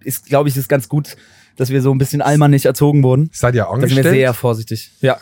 ist, 0.07 0.25
glaube 0.25 0.49
ich, 0.49 0.57
ist 0.57 0.69
ganz 0.69 0.89
gut, 0.89 1.15
dass 1.57 1.69
wir 1.69 1.81
so 1.81 1.91
ein 1.93 1.97
bisschen 1.97 2.21
allmannig 2.21 2.65
erzogen 2.65 3.03
wurden. 3.03 3.29
Seid 3.33 3.55
ihr 3.55 3.63
Da 3.63 3.67
sind 3.67 3.79
wir 3.81 3.87
angestellt 3.89 4.15
sehr 4.15 4.33
vorsichtig. 4.33 4.91
Ja, 5.01 5.17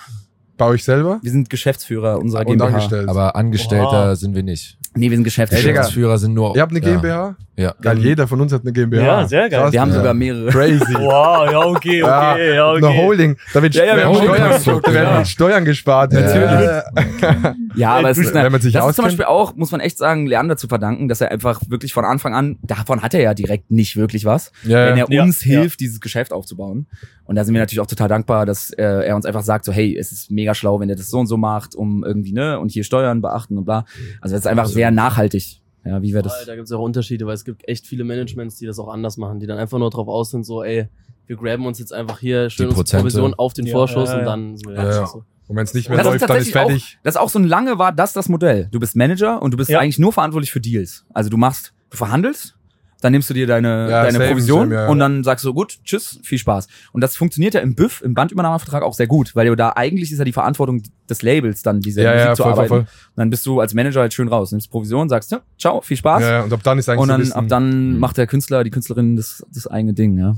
bei 0.57 0.65
euch 0.67 0.83
selber? 0.83 1.19
wir 1.21 1.31
sind 1.31 1.49
Geschäftsführer 1.49 2.17
unserer 2.19 2.41
Und 2.41 2.47
GmbH. 2.57 2.65
angestellt. 2.67 3.09
Aber 3.09 3.35
Angestellter 3.35 3.87
Oha. 4.09 4.15
sind 4.15 4.35
wir 4.35 4.43
nicht. 4.43 4.77
Nee, 4.97 5.09
wir 5.09 5.17
sind 5.17 5.25
Geschäftsführer. 5.25 5.73
Geschäftsführer 5.73 6.17
sind 6.17 6.33
nur. 6.33 6.55
Ihr 6.55 6.61
habt 6.61 6.71
eine. 6.71 6.79
GmbH? 6.79 7.35
Ja. 7.57 7.73
Geil, 7.81 7.97
jeder 7.99 8.27
von 8.29 8.39
uns 8.39 8.53
hat 8.53 8.61
eine 8.61 8.71
GmbH. 8.71 9.03
Ja, 9.03 9.27
sehr 9.27 9.49
geil. 9.49 9.59
Krass, 9.59 9.73
wir 9.73 9.81
haben 9.81 9.89
ja. 9.89 9.95
sogar 9.97 10.13
mehrere. 10.13 10.49
Crazy. 10.49 10.93
Wow, 10.93 11.51
ja, 11.51 11.59
okay, 11.59 12.01
okay, 12.03 12.55
ja, 12.55 12.71
okay. 12.71 12.85
Eine 12.85 12.97
Holding. 12.97 13.37
Da 13.53 13.61
wird, 13.61 13.75
Ja, 13.75 13.83
ja, 13.85 14.13
Steuern, 14.13 14.81
da 14.83 14.93
werden 14.93 15.15
Ja. 15.15 15.25
Steuern 15.25 15.65
gespart. 15.65 16.13
Ja. 16.13 16.21
Natürlich. 16.21 17.55
Ja, 17.77 17.95
aber 17.95 18.09
es 18.09 18.17
ist, 18.17 18.33
wenn 18.33 18.41
eine, 18.41 18.49
man 18.49 18.61
sich 18.61 18.73
das 18.73 18.87
ist 18.89 18.95
zum. 18.95 19.05
Beispiel 19.05 19.25
auch, 19.25 19.55
muss 19.55 19.71
man 19.71 19.79
echt 19.81 19.97
sagen, 19.97 20.27
Leander 20.27 20.57
zu 20.57 20.67
verdanken, 20.67 21.07
dass 21.07 21.21
er 21.21 21.31
einfach 21.31 21.61
wirklich 21.67 21.93
von 21.93 22.05
Anfang 22.05 22.33
an, 22.33 22.57
davon 22.63 23.01
hat 23.01 23.13
er 23.13 23.21
ja 23.21 23.33
direkt 23.33 23.71
nicht 23.71 23.95
wirklich 23.97 24.25
was, 24.25 24.51
Ja, 24.63 24.87
wenn 24.87 24.97
ja. 24.97 25.05
er 25.05 25.11
Ja, 25.13 25.23
uns 25.23 25.43
ja. 25.45 25.59
hilft, 25.61 25.79
dieses 25.79 25.99
Geschäft 26.01 26.33
aufzubauen. 26.33 26.87
Und 27.25 27.35
da 27.35 27.43
sind 27.43 27.53
wir 27.53 27.61
natürlich 27.61 27.79
auch 27.81 27.87
total 27.87 28.07
dankbar, 28.07 28.45
dass 28.45 28.71
äh, 28.71 28.83
er 28.83 29.15
uns 29.15 29.25
einfach 29.25 29.43
sagt, 29.43 29.65
so 29.65 29.71
hey, 29.71 29.97
es 29.97 30.11
ist 30.11 30.29
mega 30.31 30.53
schlau, 30.55 30.79
wenn 30.79 30.89
ihr 30.89 30.95
das 30.95 31.09
so 31.09 31.19
und 31.19 31.27
so 31.27 31.37
macht, 31.37 31.75
um 31.75 32.03
irgendwie, 32.03 32.33
ne, 32.33 32.59
und 32.59 32.71
hier 32.71 32.83
Steuern 32.83 33.21
beachten 33.21 33.57
und 33.57 33.65
bla. 33.65 33.85
Also 34.21 34.33
das 34.35 34.41
ist 34.41 34.47
einfach 34.47 34.67
sehr 34.67 34.91
nachhaltig. 34.91 35.61
Ja, 35.83 36.01
wie 36.01 36.13
wäre 36.13 36.23
Da, 36.23 36.29
das? 36.29 36.45
da 36.45 36.55
gibt 36.55 36.65
es 36.65 36.71
auch 36.71 36.81
Unterschiede, 36.81 37.27
weil 37.27 37.35
es 37.35 37.45
gibt 37.45 37.67
echt 37.67 37.85
viele 37.85 38.03
Managements, 38.03 38.57
die 38.57 38.65
das 38.65 38.79
auch 38.79 38.87
anders 38.87 39.17
machen, 39.17 39.39
die 39.39 39.45
dann 39.45 39.59
einfach 39.59 39.77
nur 39.77 39.91
drauf 39.91 40.07
aus 40.07 40.31
sind, 40.31 40.43
so, 40.43 40.63
ey, 40.63 40.87
wir 41.27 41.35
graben 41.37 41.65
uns 41.65 41.79
jetzt 41.79 41.93
einfach 41.93 42.19
hier 42.19 42.49
schön 42.49 42.69
unsere. 42.69 42.97
Provision 42.99 43.33
auf 43.35 43.53
den 43.53 43.65
Ja, 43.65 43.71
Vorschuss 43.73 44.09
ja, 44.09 44.15
ja. 44.15 44.19
und 44.19 44.25
dann 44.25 44.57
so, 44.57 44.71
Ja, 44.71 44.83
ja. 44.83 45.05
so. 45.07 45.23
Und 45.47 45.55
wenn 45.57 45.63
es 45.63 45.73
nicht 45.73 45.89
mehr 45.89 45.97
Das 45.97 46.07
ist 46.07 46.11
läuft, 46.13 46.21
dann 46.29 46.37
ist 46.37 46.51
tatsächlich 46.51 46.55
auch- 46.57 46.67
fertig. 46.69 46.99
Das 47.03 47.15
ist 47.15 47.21
auch 47.21 47.29
so 47.29 47.39
ein 47.39 47.43
lange 47.45 47.77
war 47.77 47.91
das 47.91 48.13
das 48.13 48.29
Modell. 48.29 48.67
Du 48.71 48.79
bist 48.79 48.95
Manager 48.95 49.41
und 49.41 49.51
du 49.51 49.57
bist 49.57 49.69
Ja. 49.69 49.79
eigentlich 49.79 49.99
nur 49.99 50.11
verantwortlich 50.13 50.51
für 50.51 50.59
Deals. 50.61 51.05
Also 51.13 51.29
du 51.29 51.37
machst, 51.37 51.73
du 51.91 51.97
verhandelst, 51.97 52.55
dann 53.01 53.11
nimmst 53.11 53.29
du 53.29 53.35
dir 53.35 53.45
deine, 53.45 53.87
Ja, 53.91 54.03
deine 54.05 54.17
Provision 54.27 54.69
same, 54.69 54.73
ja, 54.75 54.87
und 54.87 54.97
dann 54.97 55.23
sagst 55.23 55.45
du, 55.45 55.53
gut, 55.53 55.77
tschüss, 55.83 56.19
viel 56.23 56.39
Spaß. 56.39 56.67
Und 56.91 57.01
das 57.01 57.15
funktioniert 57.15 57.53
ja 57.53 57.59
im 57.59 57.75
BÜF, 57.75 58.01
im 58.01 58.15
Bandübernahmevertrag 58.15 58.81
auch 58.81 58.95
sehr 58.95 59.05
gut, 59.05 59.35
weil 59.35 59.55
da 59.55 59.73
eigentlich 59.75 60.11
ist 60.11 60.17
ja 60.17 60.25
die 60.25 60.31
Verantwortung 60.33 60.81
des 61.07 61.21
Labels 61.21 61.61
dann 61.61 61.81
diese 61.81 62.01
Ja, 62.01 62.13
Musik 62.13 62.25
ja, 62.25 62.33
zu 62.33 62.41
voll, 62.43 62.51
voll, 62.53 62.63
arbeiten. 62.65 62.69
voll. 62.69 62.79
Und 62.79 63.17
dann 63.17 63.29
bist 63.29 63.45
du 63.45 63.59
als 63.59 63.75
Manager 63.75 63.99
halt 64.01 64.13
schön 64.15 64.27
raus, 64.27 64.51
nimmst 64.51 64.71
Provision, 64.71 65.07
sagst, 65.09 65.31
ja, 65.31 65.41
ciao, 65.59 65.81
viel 65.81 65.97
Spaß. 65.97 66.23
Ja, 66.23 66.41
und 66.43 66.53
ab 66.53 66.61
dann 66.63 66.79
ist 66.79 66.89
eigentlich 66.89 67.01
und 67.01 67.09
dann, 67.09 67.31
ab 67.33 67.45
dann 67.47 67.93
Mhm. 67.93 67.99
macht 67.99 68.17
der 68.17 68.25
Künstler, 68.25 68.63
die 68.63 68.71
Künstlerin 68.71 69.15
das, 69.15 69.45
das 69.53 69.67
eigene 69.67 69.93
Ding, 69.93 70.17
ja. 70.17 70.35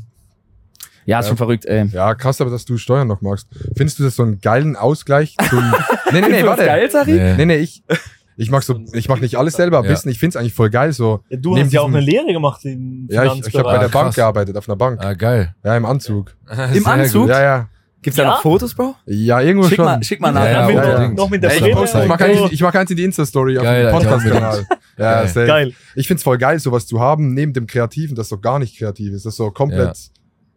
Ja, 1.07 1.19
ist 1.19 1.25
Ja. 1.25 1.29
schon 1.29 1.37
verrückt, 1.37 1.65
ey. 1.65 1.87
Ja, 1.87 2.13
krass, 2.13 2.39
aber 2.41 2.51
dass 2.51 2.65
du 2.65 2.77
Steuern 2.77 3.07
noch 3.07 3.21
magst. 3.21 3.47
Findest 3.75 3.97
du 3.97 4.03
das 4.03 4.15
so 4.15 4.23
einen 4.23 4.39
geilen 4.41 4.75
Ausgleich 4.75 5.35
zum. 5.49 5.63
nee, 6.11 6.21
nee, 6.21 6.27
nee, 6.29 6.43
warte. 6.45 6.65
geil, 6.65 6.91
Sari? 6.91 7.13
Nee. 7.13 7.33
Nee, 7.37 7.45
nee, 7.45 7.55
ich. 7.57 7.81
Ich 8.39 8.51
mach 8.51 8.61
so, 8.61 8.79
ich 8.93 9.09
mach 9.09 9.19
nicht 9.19 9.35
alles 9.35 9.55
selber, 9.55 9.79
ein 9.79 9.85
Ja. 9.85 9.89
bisschen. 9.89 10.11
Ich 10.11 10.19
find's 10.19 10.35
eigentlich 10.35 10.53
voll 10.53 10.69
geil, 10.69 10.93
so. 10.93 11.21
Ja, 11.27 11.37
du 11.37 11.57
hast 11.57 11.73
ja 11.73 11.81
auch 11.81 11.87
eine 11.87 11.99
Lehre 12.01 12.31
gemacht 12.31 12.63
im 12.65 13.07
Ja, 13.09 13.23
ich, 13.33 13.47
ich 13.47 13.55
habe 13.55 13.63
bei 13.63 13.79
der 13.79 13.87
Ah, 13.87 13.87
Bank 13.87 14.05
krass. 14.09 14.15
gearbeitet, 14.15 14.55
auf 14.55 14.69
einer 14.69 14.75
Bank. 14.75 15.03
Ah, 15.03 15.13
geil. 15.15 15.55
Ja, 15.63 15.75
im 15.75 15.85
Anzug. 15.85 16.35
Im 16.51 16.83
Sehr 16.83 16.87
Anzug? 16.87 17.21
gut. 17.23 17.29
Ja, 17.31 17.41
ja. 17.41 17.67
Gibt's 17.99 18.15
da 18.17 18.21
Ja? 18.25 18.29
noch 18.29 18.43
Fotos, 18.43 18.75
Bro? 18.75 18.93
Ja, 19.07 19.41
irgendwo 19.41 19.67
Schick 19.67 19.77
schon. 19.77 19.85
mal, 19.85 20.03
schick 20.03 20.21
mal 20.21 20.27
Ja, 20.27 20.33
nachher. 20.35 20.51
ja, 20.51 20.67
der- 20.67 20.93
unbedingt. 20.93 21.17
noch 21.17 21.29
mit 21.31 21.41
der 21.41 21.49
Ja, 21.57 21.65
ich, 21.65 21.73
poste, 21.73 22.01
ich, 22.03 22.07
mach 22.07 22.19
eins, 22.19 22.51
ich 22.51 22.61
mach 22.61 22.75
eins 22.75 22.91
in 22.91 22.97
die 22.97 23.03
Insta-Story 23.05 23.57
auf 23.57 23.63
dem 23.65 23.91
Podcast-Kanal. 23.91 24.67
Ja, 24.99 25.23
Geil. 25.25 25.47
Geil. 25.47 25.73
Ich 25.95 26.07
find's 26.07 26.21
voll 26.21 26.37
geil, 26.37 26.59
sowas 26.59 26.85
zu 26.85 26.99
haben, 26.99 27.33
neben 27.33 27.53
dem 27.53 27.65
Kreativen, 27.65 28.15
das 28.15 28.29
so 28.29 28.37
gar 28.37 28.59
nicht 28.59 28.77
kreativ 28.77 29.13
ist, 29.13 29.25
das 29.25 29.35
so 29.35 29.49
komplett 29.49 29.97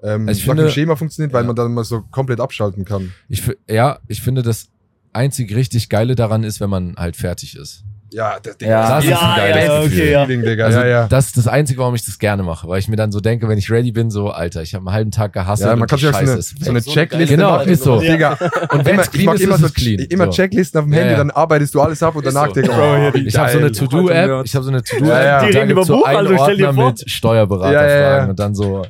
ähm, 0.02 0.28
Also 0.28 0.38
ich 0.40 0.46
nach 0.46 0.54
finde- 0.54 0.68
dem 0.68 0.72
Schema 0.72 0.96
funktioniert, 0.96 1.32
weil 1.32 1.42
Ja. 1.42 1.46
man 1.46 1.56
dann 1.56 1.72
mal 1.74 1.84
so 1.84 2.02
komplett 2.10 2.40
abschalten 2.40 2.84
kann. 2.84 3.12
Ich, 3.28 3.42
ja, 3.68 3.98
ich 4.08 4.20
finde, 4.22 4.42
das 4.42 4.68
einzig 5.12 5.54
richtig 5.54 5.88
Geile 5.88 6.14
daran 6.14 6.44
ist, 6.44 6.60
wenn 6.60 6.70
man 6.70 6.94
halt 6.96 7.16
fertig 7.16 7.56
ist. 7.56 7.84
Ja, 8.12 8.38
das, 8.42 8.56
Ja. 8.60 8.88
Das 8.96 9.04
ist 9.04 9.10
ein 9.12 9.18
Ja, 9.18 9.36
geiles 9.36 9.64
ja, 9.68 9.82
Gefühl. 9.84 10.00
okay, 10.00 10.10
ja. 10.12 10.24
Feeling, 10.26 10.42
Digga. 10.44 10.64
Also 10.64 10.80
ja, 10.80 10.86
ja. 10.86 11.06
das 11.06 11.26
ist 11.26 11.36
das 11.36 11.46
Einzige, 11.46 11.78
warum 11.78 11.94
ich 11.94 12.04
das 12.04 12.18
gerne 12.18 12.42
mache, 12.42 12.66
weil 12.66 12.80
ich 12.80 12.88
mir 12.88 12.96
dann 12.96 13.12
so 13.12 13.20
denke, 13.20 13.46
wenn 13.46 13.56
ich 13.56 13.70
ready 13.70 13.92
bin, 13.92 14.10
so, 14.10 14.30
Alter, 14.30 14.62
ich 14.62 14.74
habe 14.74 14.84
einen 14.84 14.92
halben 14.92 15.10
Tag 15.12 15.32
gehasselt 15.32 15.68
Ja, 15.68 15.76
man 15.76 15.82
und 15.82 15.90
kann 15.90 15.96
auch 15.98 16.02
so 16.02 16.10
Scheiße 16.12 16.30
eine, 16.32 16.40
ist 16.40 16.64
so 16.64 16.70
eine 16.70 16.82
Checkliste 16.82 17.36
Genau, 17.36 17.50
machen. 17.52 17.68
ist 17.68 17.84
so. 17.84 18.00
Digga. 18.00 18.32
Und 18.72 18.84
wenn's 18.84 18.88
immer, 18.88 19.02
ich 19.02 19.10
clean 19.12 19.34
ist, 19.36 19.40
immer 19.42 19.54
ist 19.54 19.60
so 19.60 19.66
es 19.66 19.74
clean. 19.74 20.00
immer 20.10 20.24
So. 20.24 20.30
Checklisten 20.32 20.78
auf 20.80 20.86
dem 20.86 20.92
Ja, 20.92 20.98
Handy, 20.98 21.12
ja. 21.12 21.18
dann 21.18 21.30
arbeitest 21.30 21.72
du 21.72 21.80
alles 21.80 22.02
ab 22.02 22.16
und 22.16 22.26
Ist 22.26 22.34
danach 22.34 22.48
so. 22.48 22.54
denkst 22.54 22.70
du, 22.70 22.76
oh, 22.76 22.96
hier 22.96 23.14
wie 23.14 23.20
die- 23.20 23.26
Ich 23.28 23.36
habe 23.38 23.52
so 23.52 23.58
eine. 23.58 23.70
To-Do-App, 23.72 24.44
ich 24.44 24.54
habe 24.56 24.64
so 24.64 24.70
eine 24.72 24.82
To-Do-App, 24.82 25.08
Ja, 25.08 25.22
ja. 25.24 25.46
Die 25.46 25.56
reden 25.56 25.70
über 25.70 25.84
so 25.84 25.92
einen 26.04 26.26
Buchhaltung, 26.26 26.38
stell 26.42 26.56
dir 26.56 26.74
vor. 26.74 26.86
mit 26.88 27.08
Steuerberaterfragen 27.08 27.88
Ja, 27.88 28.10
ja, 28.10 28.16
ja. 28.24 28.28
und 28.30 28.38
dann 28.40 28.54
so. 28.56 28.82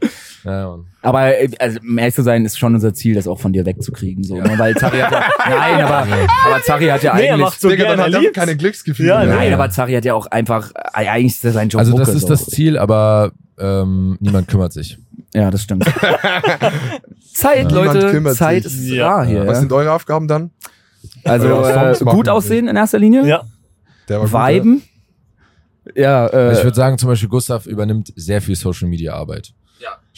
Ja, 0.44 0.78
Aber 1.02 1.38
äh, 1.38 1.50
also, 1.58 1.80
um 1.80 1.98
ehrlich 1.98 2.14
zu 2.14 2.22
sein, 2.22 2.44
ist 2.46 2.58
schon 2.58 2.74
unser 2.74 2.94
Ziel, 2.94 3.14
das 3.14 3.26
auch 3.28 3.38
von 3.38 3.52
dir 3.52 3.66
wegzukriegen. 3.66 4.24
So, 4.24 4.36
Ja. 4.36 4.44
ne? 4.46 4.58
Weil 4.58 4.74
Zari 4.74 4.98
hat 4.98 5.12
ja. 5.12 5.24
Nein, 5.48 5.84
aber, 5.84 6.06
aber 6.46 6.62
Zari 6.64 6.86
hat 6.86 7.02
ja 7.02 7.14
Nee, 7.14 7.26
er 7.26 7.34
eigentlich. 7.34 7.44
macht 7.46 7.60
so 7.60 7.68
Digga, 7.68 7.84
dann 7.88 8.00
hat 8.00 8.12
er 8.14 8.22
er 8.24 8.32
keine 8.32 8.56
Glücksgefühle. 8.56 9.08
Ja, 9.08 9.18
mehr. 9.24 9.34
Nein, 9.36 9.52
aber 9.52 9.68
Zari 9.70 9.92
hat 9.94 10.04
ja 10.04 10.14
auch 10.14 10.26
einfach. 10.26 10.70
Äh, 10.74 11.06
eigentlich 11.08 11.32
ist 11.34 11.44
das 11.44 11.54
sein 11.54 11.68
Job. 11.68 11.80
also 11.80 11.96
das 11.96 12.08
ist 12.10 12.22
so. 12.22 12.28
das 12.28 12.46
Ziel, 12.46 12.78
aber 12.78 13.32
ähm, 13.58 14.16
niemand 14.20 14.48
kümmert 14.48 14.72
sich. 14.72 14.98
Ja, 15.34 15.50
das 15.50 15.62
stimmt. 15.62 15.84
Zeit, 17.34 17.66
Niemand 17.70 17.72
Leute. 17.94 18.34
Zeit 18.34 18.64
sich. 18.64 18.72
ist 18.74 18.88
Ja. 18.90 19.08
rar 19.08 19.26
hier. 19.26 19.40
Was 19.46 19.54
Ja. 19.56 19.60
sind 19.60 19.72
eure 19.72 19.92
Aufgaben 19.92 20.26
dann? 20.28 20.50
Also 21.24 21.64
äh, 21.64 21.94
gut 22.04 22.28
aussehen 22.28 22.68
in 22.68 22.76
erster 22.76 22.98
Linie. 22.98 23.26
Ja. 23.26 23.42
Der 24.08 24.20
war 24.32 24.50
gut, 24.50 24.64
Viben. 24.64 24.82
Ja, 25.94 26.26
äh, 26.26 26.52
ich 26.52 26.62
würde 26.64 26.74
sagen, 26.76 26.98
zum 26.98 27.08
Beispiel 27.08 27.28
Gustav 27.28 27.66
übernimmt 27.66 28.12
sehr 28.16 28.40
viel 28.42 28.54
Social 28.56 28.88
Media 28.88 29.14
Arbeit. 29.14 29.52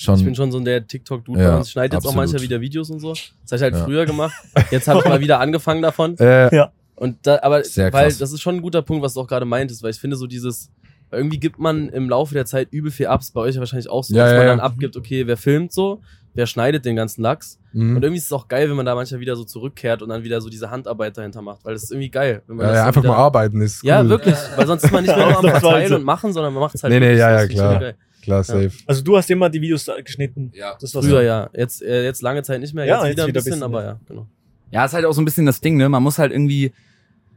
Ja. 0.02 0.12
Schon. 0.12 0.18
Ich 0.18 0.24
bin 0.24 0.34
schon 0.34 0.52
so 0.52 0.60
der 0.60 0.86
TikTok-Dude 0.86 1.40
Ja, 1.40 1.50
bei 1.50 1.56
uns. 1.58 1.66
Ich 1.68 1.72
schneide 1.72 1.96
jetzt 1.96 2.06
auch 2.06 2.14
manchmal 2.14 2.42
wieder 2.42 2.60
Videos 2.60 2.90
und 2.90 3.00
so. 3.00 3.12
Das 3.12 3.20
habe 3.50 3.56
ich 3.56 3.62
halt 3.62 3.74
Ja. 3.74 3.84
früher 3.84 4.06
gemacht. 4.06 4.32
Jetzt 4.70 4.88
habe 4.88 5.00
ich 5.00 5.04
mal 5.06 5.20
wieder 5.20 5.40
angefangen 5.40 5.82
davon. 5.82 6.16
ja. 6.20 6.48
Äh, 6.48 6.68
Und 6.96 7.18
da, 7.26 7.38
aber 7.42 7.64
Sehr 7.64 7.92
weil 7.92 8.04
krass. 8.08 8.18
das 8.18 8.32
ist 8.32 8.40
schon 8.42 8.56
ein 8.56 8.62
guter 8.62 8.82
Punkt, 8.82 9.02
was 9.02 9.14
du 9.14 9.20
auch 9.20 9.26
gerade 9.26 9.44
meintest, 9.46 9.82
weil 9.82 9.90
ich 9.90 9.98
finde 9.98 10.16
so 10.16 10.26
dieses, 10.26 10.70
weil 11.10 11.20
irgendwie 11.20 11.38
gibt 11.40 11.58
man 11.58 11.88
im 11.88 12.08
Laufe 12.08 12.34
der 12.34 12.44
Zeit 12.46 12.68
übel 12.70 12.90
viel 12.92 13.06
Ups, 13.08 13.30
bei 13.32 13.40
euch 13.40 13.54
ja 13.54 13.60
wahrscheinlich 13.60 13.88
auch 13.88 14.04
so, 14.04 14.14
Ja, 14.14 14.24
dass 14.24 14.32
ja, 14.32 14.38
man 14.38 14.46
ja. 14.46 14.52
dann 14.52 14.60
abgibt, 14.60 14.96
okay, 14.96 15.26
wer 15.26 15.36
filmt 15.36 15.72
so, 15.72 16.00
wer 16.34 16.46
schneidet 16.46 16.84
den 16.84 16.94
ganzen 16.96 17.22
Lachs. 17.22 17.58
mhm. 17.72 17.96
Und 17.96 18.02
irgendwie 18.02 18.18
ist 18.18 18.26
es 18.26 18.32
auch 18.32 18.46
geil, 18.48 18.68
wenn 18.70 18.76
man 18.76 18.86
da 18.86 18.94
manchmal 18.94 19.20
wieder 19.20 19.36
so 19.36 19.44
zurückkehrt 19.44 20.00
und 20.02 20.08
dann 20.10 20.22
wieder 20.22 20.40
so 20.40 20.48
diese 20.48 20.70
Handarbeit 20.70 21.16
dahinter 21.18 21.42
macht, 21.42 21.64
weil 21.64 21.74
das 21.74 21.82
ist 21.84 21.90
irgendwie 21.92 22.10
geil. 22.10 22.42
Wenn 22.46 22.56
man 22.56 22.66
ja, 22.66 22.70
das 22.72 22.76
ja, 22.78 22.82
so 22.84 22.88
einfach 22.88 23.02
wieder, 23.02 23.12
mal 23.12 23.18
arbeiten 23.18 23.60
ist 23.60 23.82
cool. 23.82 23.88
Ja, 23.88 24.08
wirklich, 24.08 24.36
weil 24.56 24.66
sonst 24.66 24.84
ist 24.84 24.92
man 24.92 25.02
nicht 25.04 25.16
mehr 25.16 25.26
nur 25.26 25.38
am 25.38 25.44
Ausnahmsweise. 25.44 25.60
Verteilen 25.66 25.92
und 25.94 26.04
machen, 26.04 26.32
sondern 26.32 26.52
man 26.54 26.60
macht 26.62 26.74
es 26.76 26.82
halt 26.82 26.92
Nee, 26.92 27.00
nee, 27.00 27.16
ja, 27.16 27.40
ja, 27.40 27.46
klar. 27.48 27.94
Klar, 28.22 28.44
safe. 28.44 28.70
Also 28.86 29.02
du 29.02 29.16
hast 29.16 29.30
immer 29.30 29.50
die 29.50 29.60
Videos 29.60 29.90
geschnitten. 30.04 30.52
Ja. 30.54 30.76
Das 30.80 30.94
war 30.94 31.02
Früher 31.02 31.22
ja, 31.22 31.50
jetzt, 31.54 31.82
äh, 31.82 32.04
jetzt 32.04 32.22
lange 32.22 32.42
Zeit 32.42 32.60
nicht 32.60 32.72
mehr, 32.74 32.84
Ja, 32.86 33.04
jetzt, 33.04 33.04
jetzt 33.04 33.12
wieder 33.12 33.24
ein 33.24 33.32
bisschen, 33.32 33.50
bisschen, 33.50 33.62
aber 33.64 33.82
ja. 33.82 33.88
ja, 33.90 34.00
genau. 34.08 34.26
Ja, 34.70 34.84
ist 34.84 34.94
halt 34.94 35.04
auch 35.04 35.12
so 35.12 35.20
ein 35.20 35.24
bisschen 35.24 35.44
das 35.44 35.60
Ding, 35.60 35.76
ne? 35.76 35.88
Man 35.88 36.02
muss 36.02 36.18
halt 36.18 36.32
irgendwie 36.32 36.72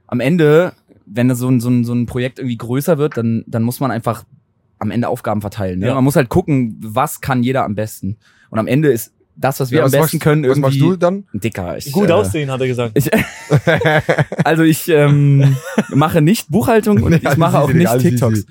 am 0.08 0.20
Ende, 0.20 0.74
wenn 1.06 1.28
das 1.28 1.40
so 1.40 1.50
ein, 1.50 1.60
so 1.60 1.70
ein, 1.70 1.84
so 1.84 1.94
ein 1.94 2.06
Projekt 2.06 2.40
irgendwie 2.40 2.58
größer 2.58 2.98
wird, 2.98 3.18
dann, 3.18 3.44
dann 3.48 3.64
muss 3.64 3.80
man 3.80 3.92
einfach 3.92 4.24
am 4.80 4.92
Ende 4.92 5.08
Aufgaben 5.08 5.42
verteilen. 5.42 5.80
Ne? 5.80 5.88
Ja. 5.88 5.96
Man 5.96 6.04
muss 6.04 6.16
halt 6.16 6.30
gucken, 6.30 6.78
was 6.80 7.20
kann 7.22 7.44
jeder 7.44 7.64
am 7.64 7.76
besten. 7.76 8.18
Und 8.52 8.60
am 8.60 8.68
Ende 8.68 8.90
ist 8.92 9.12
das, 9.36 9.60
was 9.60 9.72
wir 9.72 9.80
Ja, 9.80 9.84
am 9.84 9.88
was 9.88 9.92
besten 9.94 10.18
machst, 10.18 10.24
können, 10.24 10.44
was 10.44 10.50
irgendwie. 10.58 10.62
machst 10.62 10.82
du 10.82 10.96
dann? 10.96 11.26
Dicker. 11.34 11.78
Ich, 11.78 11.92
Gut 11.92 12.10
äh, 12.10 12.14
aussehen, 12.14 12.52
hat 12.52 12.62
er 12.62 12.68
gesagt. 12.68 12.92
Ich, 12.98 13.10
also 14.46 14.64
ich 14.64 14.88
ähm, 14.88 15.56
mache 15.94 16.22
nicht 16.22 16.50
Buchhaltung 16.50 17.02
und 17.02 17.12
Nee, 17.12 17.30
ich 17.30 17.38
mache 17.38 17.60
auch 17.60 17.72
nicht 17.74 17.98
TikToks. 18.00 18.40
easy. 18.40 18.46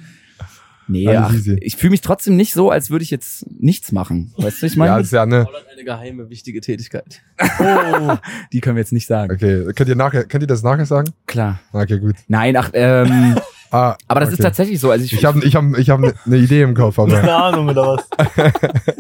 Nee, 0.87 1.09
ach, 1.16 1.32
ich 1.61 1.76
fühle 1.76 1.91
mich 1.93 2.01
trotzdem 2.03 2.37
nicht 2.37 2.53
so, 2.53 2.70
als 2.70 2.91
würde 2.91 3.03
ich 3.05 3.11
jetzt 3.11 3.47
nichts 3.61 3.91
machen. 3.93 4.32
Weißt 4.37 4.61
du, 4.62 4.66
ich 4.66 4.74
Ja, 4.74 4.78
meine, 4.78 4.97
das 4.99 5.07
ist 5.07 5.12
ja 5.12 5.24
ne. 5.26 5.41
Hat 5.47 5.49
eine 5.72 5.85
geheime, 5.85 6.28
wichtige 6.30 6.61
Tätigkeit. 6.61 7.22
Oh. 7.59 8.16
die 8.53 8.61
können 8.61 8.76
wir 8.76 8.80
jetzt 8.82 8.93
nicht 8.93 9.07
sagen. 9.07 9.32
Okay, 9.32 9.72
könnt 9.74 9.89
ihr 9.89 9.97
nachher, 9.97 10.24
könnt 10.24 10.43
ihr 10.43 10.49
das 10.49 10.62
nachher 10.62 10.87
sagen? 10.87 11.11
Klar. 11.26 11.61
Okay, 11.72 11.99
gut. 11.99 12.16
Nein, 12.28 12.57
ach, 12.57 12.70
ähm, 12.74 13.37
Ah, 13.70 13.97
aber 14.07 14.20
das 14.20 14.28
okay. 14.28 14.35
ist 14.35 14.43
tatsächlich 14.45 14.78
so. 14.78 14.91
Also 14.93 15.05
ich, 15.05 15.12
Ich 15.14 15.24
habe 15.24 15.45
ich 15.45 15.57
hab, 15.57 15.64
ich 15.76 15.91
hab 15.91 15.99
ne, 15.99 16.14
ne 16.26 16.37
Idee 16.37 16.62
im 16.62 16.74
Kopf, 16.74 16.97
aber. 16.97 17.11
Keine 17.20 17.35
Ahnung 17.35 17.68
oder 17.68 17.97
was. 17.97 18.09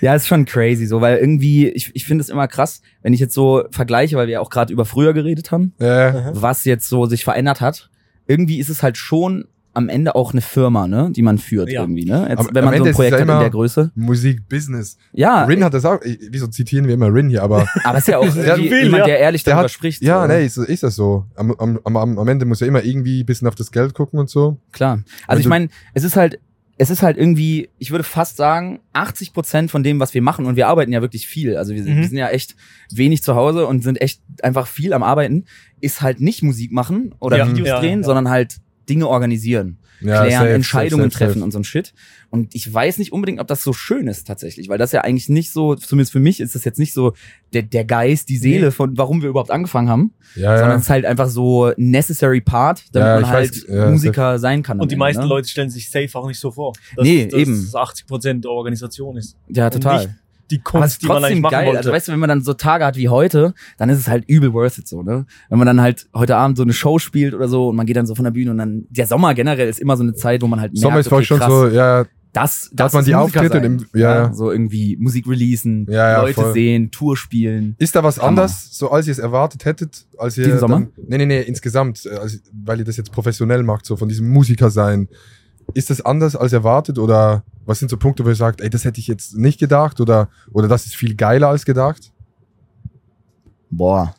Ja, 0.00 0.14
ist 0.14 0.26
schon 0.26 0.46
crazy 0.46 0.86
so, 0.86 1.02
weil 1.02 1.18
irgendwie, 1.18 1.68
ich, 1.68 1.90
ich 1.94 2.06
finde 2.06 2.22
es 2.22 2.30
immer 2.30 2.48
krass, 2.48 2.80
wenn 3.02 3.12
ich 3.12 3.20
jetzt 3.20 3.34
so 3.34 3.64
vergleiche, 3.70 4.16
weil 4.16 4.28
wir 4.28 4.32
ja 4.32 4.40
auch 4.40 4.48
gerade 4.48 4.72
über 4.72 4.86
früher 4.86 5.12
geredet 5.12 5.50
haben, 5.50 5.74
Äh, 5.78 6.30
was 6.32 6.64
jetzt 6.64 6.88
so 6.88 7.04
sich 7.04 7.22
verändert 7.22 7.60
hat. 7.60 7.90
Irgendwie 8.26 8.58
ist 8.60 8.70
es 8.70 8.82
halt 8.82 8.96
schon 8.96 9.44
am 9.72 9.88
Ende 9.88 10.14
auch 10.16 10.32
eine 10.32 10.40
Firma, 10.40 10.88
ne, 10.88 11.10
die 11.14 11.22
man 11.22 11.38
führt 11.38 11.70
Ja. 11.70 11.82
irgendwie, 11.82 12.04
ne? 12.04 12.26
Jetzt, 12.28 12.40
Am- 12.40 12.48
wenn 12.52 12.58
am 12.58 12.64
man 12.64 12.74
so 12.74 12.76
Ende 12.76 12.80
ein 12.80 12.84
ist 12.86 12.90
es 12.90 12.96
Projekt 12.96 13.12
ja 13.12 13.16
hat 13.18 13.22
in 13.22 13.28
immer- 13.30 13.40
der 13.40 13.50
Größe. 13.50 13.90
Musik, 13.94 14.48
Business. 14.48 14.96
Ja, 15.12 15.44
Rin 15.44 15.62
hat 15.62 15.74
das 15.74 15.84
auch. 15.84 16.00
ich- 16.02 16.18
Wieso 16.30 16.48
zitieren 16.48 16.86
wir 16.86 16.94
immer 16.94 17.12
Rin 17.12 17.28
hier? 17.28 17.42
Aber 17.42 17.66
aber 17.84 17.98
ist 17.98 18.08
ja 18.08 18.18
auch 18.18 18.24
Ja, 18.36 18.56
jemand, 18.56 19.06
der 19.06 19.18
ehrlich 19.20 19.44
Der 19.44 19.54
darüber 19.54 19.64
hat- 19.64 19.70
spricht. 19.70 20.02
ja, 20.02 20.22
so. 20.22 20.28
nee, 20.28 20.44
ist, 20.44 20.56
ist 20.56 20.82
das 20.82 20.96
so. 20.96 21.24
Am, 21.36 21.52
am, 21.52 21.78
am, 21.84 22.18
am 22.18 22.28
Ende 22.28 22.46
muss 22.46 22.60
ja 22.60 22.66
immer 22.66 22.82
irgendwie 22.84 23.20
ein 23.22 23.26
bisschen 23.26 23.46
auf 23.46 23.54
das 23.54 23.70
Geld 23.70 23.94
gucken 23.94 24.18
und 24.18 24.28
so. 24.28 24.58
Klar. 24.72 24.96
Wenn 24.96 25.04
Also 25.28 25.40
ich 25.40 25.46
meine, 25.46 25.68
es 25.94 26.02
ist 26.04 26.16
halt, 26.16 26.40
es 26.76 26.88
ist 26.90 27.02
halt 27.02 27.16
irgendwie, 27.18 27.68
ich 27.78 27.90
würde 27.90 28.04
fast 28.04 28.38
sagen, 28.38 28.80
80 28.94 29.34
Prozent 29.34 29.70
von 29.70 29.82
dem, 29.82 30.00
was 30.00 30.14
wir 30.14 30.22
machen, 30.22 30.46
und 30.46 30.56
wir 30.56 30.66
arbeiten 30.66 30.92
ja 30.92 31.02
wirklich 31.02 31.26
viel. 31.28 31.56
Also 31.58 31.74
wir, 31.74 31.82
sind- 31.84 31.94
Mhm. 31.96 32.00
wir 32.00 32.08
sind 32.08 32.16
ja 32.18 32.28
echt 32.30 32.56
wenig 32.90 33.22
zu 33.22 33.34
Hause 33.36 33.66
und 33.66 33.82
sind 33.84 34.00
echt 34.00 34.20
einfach 34.42 34.66
viel 34.66 34.94
am 34.94 35.02
Arbeiten, 35.02 35.44
ist 35.80 36.00
halt 36.00 36.20
nicht 36.20 36.42
Musik 36.42 36.72
machen 36.72 37.14
oder 37.20 37.36
Ja, 37.36 37.48
Videos 37.48 37.68
ja, 37.68 37.78
drehen, 37.80 38.00
ja. 38.00 38.04
sondern 38.06 38.30
halt 38.30 38.56
Dinge 38.90 39.08
organisieren, 39.08 39.78
Ja, 40.00 40.22
klären, 40.24 40.40
safe, 40.42 40.52
Entscheidungen 40.52 41.10
safe, 41.10 41.12
safe, 41.12 41.24
treffen 41.32 41.42
und 41.42 41.52
so 41.52 41.58
ein 41.60 41.64
Shit. 41.64 41.94
Und 42.28 42.54
ich 42.54 42.72
weiß 42.72 42.98
nicht 42.98 43.12
unbedingt, 43.12 43.40
ob 43.40 43.46
das 43.48 43.62
so 43.62 43.72
schön 43.72 44.06
ist 44.08 44.26
tatsächlich, 44.26 44.68
weil 44.68 44.78
das 44.78 44.92
ja 44.92 45.00
eigentlich 45.00 45.28
nicht 45.28 45.52
so, 45.52 45.74
zumindest 45.74 46.12
für 46.12 46.20
mich 46.20 46.40
ist 46.40 46.54
das 46.54 46.64
jetzt 46.64 46.78
nicht 46.78 46.92
so 46.92 47.14
der, 47.52 47.62
der 47.62 47.84
Geist, 47.84 48.28
die 48.28 48.36
Seele 48.36 48.66
Nee. 48.66 48.70
von 48.72 48.96
warum 48.98 49.22
wir 49.22 49.28
überhaupt 49.30 49.50
angefangen 49.50 49.88
haben, 49.88 50.12
Ja, 50.36 50.56
sondern 50.56 50.70
ja. 50.70 50.76
es 50.76 50.82
ist 50.82 50.90
halt 50.90 51.04
einfach 51.06 51.28
so 51.28 51.72
necessary 51.76 52.40
part, 52.40 52.84
damit 52.92 53.06
Ja, 53.06 53.14
man 53.14 53.24
ich 53.24 53.28
halt 53.30 53.50
weiß, 53.50 53.66
ja, 53.68 53.90
Musiker 53.90 54.38
sein 54.38 54.62
kann. 54.62 54.78
Und 54.80 54.90
die 54.90 54.94
Ende, 54.94 54.98
meisten 55.04 55.22
ne? 55.22 55.28
Leute 55.28 55.48
stellen 55.48 55.70
sich 55.70 55.90
safe 55.90 56.10
auch 56.14 56.26
nicht 56.28 56.38
so 56.40 56.50
vor. 56.50 56.72
Dass, 56.96 57.04
Nee, 57.04 57.26
dass 57.26 57.40
eben. 57.40 57.54
es 57.54 57.74
80% 57.74 58.42
der 58.42 58.50
Organisation 58.50 59.16
ist. 59.16 59.36
Ja, 59.48 59.66
Und 59.66 59.72
total. 59.72 60.16
Die 60.50 60.60
Aber 60.64 60.64
es 60.64 60.64
Kunst, 60.64 60.92
ist 60.94 61.02
die 61.02 61.06
man 61.06 61.16
eigentlich 61.16 61.22
trotzdem 61.28 61.40
machen 61.42 61.50
geil. 61.52 61.66
wollte. 61.66 61.78
Also 61.78 61.92
weißt 61.92 62.08
du, 62.08 62.12
wenn 62.12 62.18
man 62.20 62.28
dann 62.28 62.42
so 62.42 62.52
Tage 62.54 62.84
hat 62.84 62.96
wie 62.96 63.08
heute, 63.08 63.54
dann 63.78 63.88
ist 63.88 63.98
es 63.98 64.08
halt 64.08 64.24
übel 64.28 64.52
worth 64.52 64.78
it 64.78 64.88
so, 64.88 65.02
ne? 65.02 65.26
Wenn 65.48 65.58
man 65.58 65.66
dann 65.66 65.80
halt 65.80 66.06
heute 66.14 66.36
Abend 66.36 66.56
so 66.56 66.62
eine 66.62 66.72
Show 66.72 66.98
spielt 66.98 67.34
oder 67.34 67.48
so 67.48 67.68
und 67.68 67.76
man 67.76 67.86
geht 67.86 67.96
dann 67.96 68.06
so 68.06 68.14
von 68.14 68.24
der 68.24 68.32
Bühne 68.32 68.50
und 68.50 68.58
dann 68.58 68.86
der 68.90 69.06
Sommer 69.06 69.34
generell 69.34 69.68
ist 69.68 69.80
immer 69.80 69.96
so 69.96 70.02
eine 70.02 70.14
Zeit, 70.14 70.42
wo 70.42 70.46
man 70.46 70.60
halt 70.60 70.72
merkt, 70.72 70.82
Sommer 70.82 71.00
ist 71.00 71.08
voll 71.08 71.18
okay, 71.18 71.26
schon 71.26 71.38
krass, 71.38 71.48
so, 71.50 71.68
ja, 71.68 72.04
das, 72.32 72.70
da 72.72 72.84
das 72.84 72.86
hat 72.86 72.92
man 72.94 73.00
ist 73.00 73.06
die 73.08 73.14
Musiker 73.14 73.40
Auftritte 73.42 73.66
im- 73.66 73.86
ja, 73.92 74.14
ja. 74.26 74.32
so 74.32 74.52
irgendwie 74.52 74.96
Musik 75.00 75.26
releasen, 75.26 75.86
Ja, 75.90 76.10
ja, 76.12 76.20
Leute 76.22 76.34
voll. 76.34 76.52
sehen, 76.52 76.92
Tour 76.92 77.16
spielen. 77.16 77.74
Ist 77.78 77.96
da 77.96 78.04
was 78.04 78.18
Hammer. 78.18 78.28
anders, 78.28 78.68
so 78.70 78.88
als 78.92 79.08
ihr 79.08 79.12
es 79.12 79.18
erwartet 79.18 79.64
hättet, 79.64 80.06
als 80.16 80.38
ihr 80.38 80.44
Diesen 80.44 80.60
Sommer? 80.60 80.76
Dann, 80.76 80.92
nee, 81.08 81.18
nee, 81.18 81.26
nee, 81.26 81.40
insgesamt, 81.40 82.06
äh, 82.06 82.16
als, 82.16 82.40
weil 82.52 82.78
ihr 82.78 82.84
das 82.84 82.96
jetzt 82.98 83.10
professionell 83.10 83.64
macht, 83.64 83.84
so 83.84 83.96
von 83.96 84.08
diesem 84.08 84.28
Musiker 84.28 84.70
sein. 84.70 85.08
Ist 85.74 85.90
das 85.90 86.00
anders 86.04 86.36
als 86.36 86.52
erwartet 86.52 86.98
oder 86.98 87.42
was 87.66 87.78
sind 87.78 87.90
so 87.90 87.96
Punkte, 87.96 88.24
wo 88.24 88.28
ihr 88.28 88.34
sagt, 88.34 88.60
ey, 88.60 88.70
das 88.70 88.84
hätte 88.84 89.00
ich 89.00 89.06
jetzt 89.06 89.36
nicht 89.36 89.58
gedacht 89.60 90.00
oder 90.00 90.28
oder 90.52 90.68
das 90.68 90.86
ist 90.86 90.94
viel 90.96 91.14
geiler 91.14 91.48
als 91.48 91.64
gedacht? 91.64 92.12
Boah. 93.70 94.14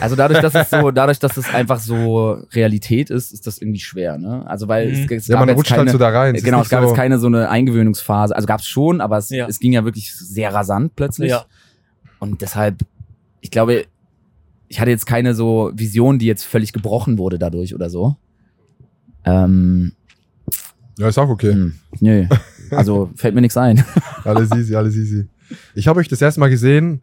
Also 0.00 0.14
dadurch, 0.14 0.40
dass 0.40 0.54
es 0.54 0.70
so, 0.70 0.90
dadurch, 0.92 1.18
dass 1.18 1.36
es 1.36 1.52
einfach 1.52 1.80
so 1.80 2.38
Realität 2.52 3.10
ist, 3.10 3.32
ist 3.32 3.46
das 3.46 3.58
irgendwie 3.58 3.80
schwer, 3.80 4.18
ne? 4.18 4.46
Also 4.46 4.68
weil 4.68 4.88
Mhm. 4.88 4.92
es, 5.04 5.10
es 5.10 5.26
Ja, 5.26 5.34
gab 5.34 5.40
man 5.40 5.48
jetzt 5.48 5.58
rutscht 5.58 5.70
keine, 5.70 5.80
halt 5.82 5.90
so 5.90 5.98
da 5.98 6.08
rein. 6.10 6.34
ist 6.36 6.44
genau, 6.44 6.60
es 6.62 6.68
gab 6.68 6.82
so, 6.82 6.88
jetzt 6.88 6.96
keine 6.96 7.18
so 7.18 7.26
eine 7.26 7.48
Eingewöhnungsphase. 7.48 8.34
Also 8.34 8.46
gab 8.46 8.60
es 8.60 8.66
schon, 8.66 9.00
aber 9.00 9.18
es, 9.18 9.30
Ja. 9.30 9.46
es 9.48 9.58
ging 9.58 9.72
ja 9.72 9.84
wirklich 9.84 10.14
sehr 10.14 10.54
rasant 10.54 10.94
plötzlich. 10.96 11.30
Ja. 11.30 11.44
Und 12.20 12.40
deshalb, 12.40 12.76
ich 13.40 13.50
glaube, 13.50 13.84
ich 14.68 14.78
hatte 14.80 14.90
jetzt 14.90 15.06
keine 15.06 15.34
so 15.34 15.72
Vision, 15.74 16.18
die 16.20 16.26
jetzt 16.26 16.44
völlig 16.44 16.72
gebrochen 16.72 17.18
wurde 17.18 17.38
dadurch 17.38 17.74
oder 17.74 17.90
so. 17.90 18.16
Ähm, 19.24 19.92
Ja, 20.98 21.08
ist 21.08 21.18
auch 21.18 21.28
okay. 21.28 21.52
hm, 21.52 21.74
nö. 22.00 22.26
Also 22.70 23.10
fällt 23.16 23.34
mir 23.34 23.40
nichts 23.40 23.56
ein. 23.56 23.84
Alles 24.24 24.50
easy, 24.52 24.74
alles 24.76 24.94
easy. 24.96 25.26
Ich 25.74 25.88
habe 25.88 26.00
euch 26.00 26.08
das 26.08 26.20
erste 26.22 26.40
Mal 26.40 26.50
gesehen, 26.50 27.00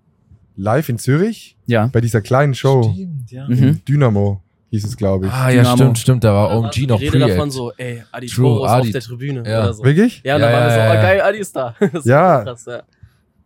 live 0.55 0.89
in 0.89 0.97
Zürich, 0.97 1.57
Ja. 1.65 1.87
bei 1.87 2.01
dieser 2.01 2.21
kleinen 2.21 2.53
Show. 2.55 2.91
Stimmt, 2.93 3.31
ja. 3.31 3.47
Mhm. 3.47 3.81
Dynamo 3.85 4.41
hieß 4.69 4.85
es, 4.85 4.97
glaube 4.97 5.27
ich. 5.27 5.31
Ah, 5.31 5.49
ja, 5.49 5.61
Dynamo. 5.61 5.75
stimmt, 5.77 5.97
stimmt. 5.99 6.23
Da 6.23 6.33
war 6.33 6.49
Da 6.49 6.55
war 6.55 6.59
OMG 6.63 6.87
noch 6.87 6.99
Rede 7.01 7.19
davon 7.19 7.51
so, 7.51 7.71
ey, 7.77 8.03
Adi 8.11 8.27
True, 8.27 8.67
Adi. 8.69 8.87
auf 8.87 8.91
der 8.91 9.01
Tribüne 9.01 9.43
Ja. 9.49 9.63
oder 9.63 9.73
so. 9.73 9.83
Wirklich? 9.83 10.21
Ja, 10.23 10.37
dann 10.37 10.49
Ja, 10.51 10.57
waren 10.57 10.65
wir 10.67 10.71
so, 10.73 10.77
ja, 10.79 10.91
oh 10.91 10.93
ja. 10.93 11.01
geil, 11.01 11.21
Adi 11.21 11.37
ist 11.39 11.55
da. 11.55 11.75
Das 11.93 12.05
Ja. 12.05 12.43
krass, 12.43 12.65
ja. 12.65 12.83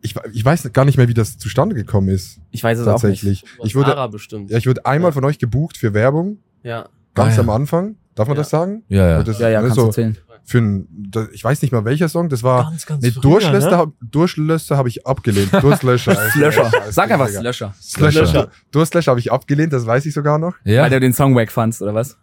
Ich, 0.04 0.16
ich 0.34 0.44
weiß 0.44 0.74
gar 0.74 0.84
nicht 0.86 0.98
mehr, 0.98 1.08
wie 1.08 1.14
das 1.14 1.38
zustande 1.38 1.76
gekommen 1.76 2.10
ist. 2.10 2.40
Ich 2.50 2.64
weiß 2.64 2.80
es 2.80 2.88
auch 2.88 2.94
nicht. 2.94 3.02
Tatsächlich. 3.02 3.44
Ich 3.64 3.76
wurde, 3.76 3.96
Ara 3.96 4.08
bestimmt. 4.08 4.50
ja, 4.50 4.58
ich 4.58 4.66
wurde 4.66 4.84
einmal 4.86 5.12
von 5.12 5.24
euch 5.26 5.38
gebucht 5.38 5.78
für 5.78 5.94
Werbung, 5.94 6.38
Ja. 6.64 6.90
ganz 7.14 7.34
Ah, 7.34 7.36
ja. 7.38 7.40
am 7.42 7.50
Anfang. 7.52 7.96
Darf 8.16 8.28
man 8.28 8.36
Ja. 8.38 8.42
das 8.42 8.50
sagen? 8.50 8.84
Ja, 8.88 9.08
ja. 9.08 9.24
Das, 9.24 9.40
Ja, 9.40 9.50
ja, 9.50 9.62
kannst 9.62 9.78
du 9.78 9.82
so 9.82 9.88
erzählen. 9.88 10.18
für 10.44 10.58
ein, 10.60 10.88
ich 11.34 11.44
weiß 11.44 11.62
nicht 11.62 11.72
mal 11.72 11.86
welcher 11.86 12.10
Song, 12.10 12.28
das 12.30 12.44
war. 12.44 12.66
Ganz, 12.66 12.86
ganz 12.86 13.04
Ne, 13.04 13.12
früher, 13.12 13.22
Durchlösser, 13.22 13.70
ne? 13.70 13.78
hab- 13.78 14.78
habe 14.78 14.90
ich 14.90 15.06
abgelehnt. 15.08 15.54
Durstlöscher. 15.54 16.12
Alter. 16.20 16.40
Löscher. 16.40 16.72
Scheiße, 16.72 16.92
Sag 16.92 17.12
einfach 17.12 17.28
Digga. 17.28 17.42
Löscher. 17.42 17.74
Löscher. 18.00 18.22
Löscher. 18.22 18.50
Durstlöscher 18.72 19.12
habe 19.12 19.20
ich 19.20 19.32
abgelehnt, 19.32 19.72
das 19.74 19.86
weiß 19.86 20.06
ich 20.06 20.14
sogar 20.14 20.38
noch. 20.40 20.56
Ja, 20.64 20.84
Weil 20.84 20.90
du 20.90 21.00
den 21.00 21.14
Song 21.14 21.36
wack 21.36 21.52
fandst, 21.52 21.82
oder 21.82 21.94
was? 21.94 22.18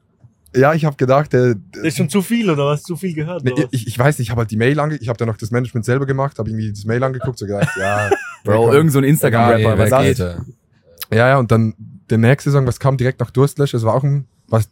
Ja, 0.55 0.73
ich 0.75 0.85
habe 0.87 0.97
gedacht, 0.97 1.33
der, 1.33 1.57
Das 1.73 1.83
ist 1.85 1.97
schon 1.99 2.09
zu 2.09 2.23
viel, 2.23 2.49
oder 2.51 2.65
was? 2.67 2.83
Zu 2.83 2.97
viel 2.97 3.15
gehört, 3.15 3.45
Ne, 3.45 3.53
was? 3.55 3.65
ich, 3.71 3.87
ich 3.87 3.99
weiß 3.99 4.19
nicht, 4.19 4.29
ich 4.29 4.31
habe 4.31 4.41
halt 4.41 4.51
die 4.51 4.57
Mail 4.57 4.81
ange... 4.81 4.97
Ich 4.97 5.09
habe 5.09 5.17
dann 5.19 5.29
noch 5.29 5.37
das 5.37 5.51
Management 5.51 5.85
selber 5.85 6.07
gemacht, 6.07 6.39
habe 6.39 6.49
irgendwie 6.49 6.71
das 6.71 6.85
Mail 6.87 7.03
angeguckt, 7.05 7.39
so 7.39 7.47
gedacht, 7.47 7.69
ja. 7.79 8.11
Bro, 8.45 8.73
irgend 8.73 8.91
so 8.93 8.99
ein 8.99 9.03
nee, 9.03 9.09
Instagram-Rapper. 9.11 9.79
weg, 9.79 9.91
was 9.91 10.03
geht? 10.05 10.19
Ja, 10.19 11.29
ja, 11.29 11.39
und 11.39 11.51
dann 11.53 11.75
der 12.11 12.19
nächste 12.19 12.51
Song, 12.51 12.67
was 12.67 12.81
kam 12.81 12.97
direkt 12.97 13.21
nach 13.21 13.31
Durstlöscher, 13.31 13.77
das 13.77 13.85
war 13.85 13.95
auch 13.95 14.03
ein, 14.05 14.27
was, 14.49 14.71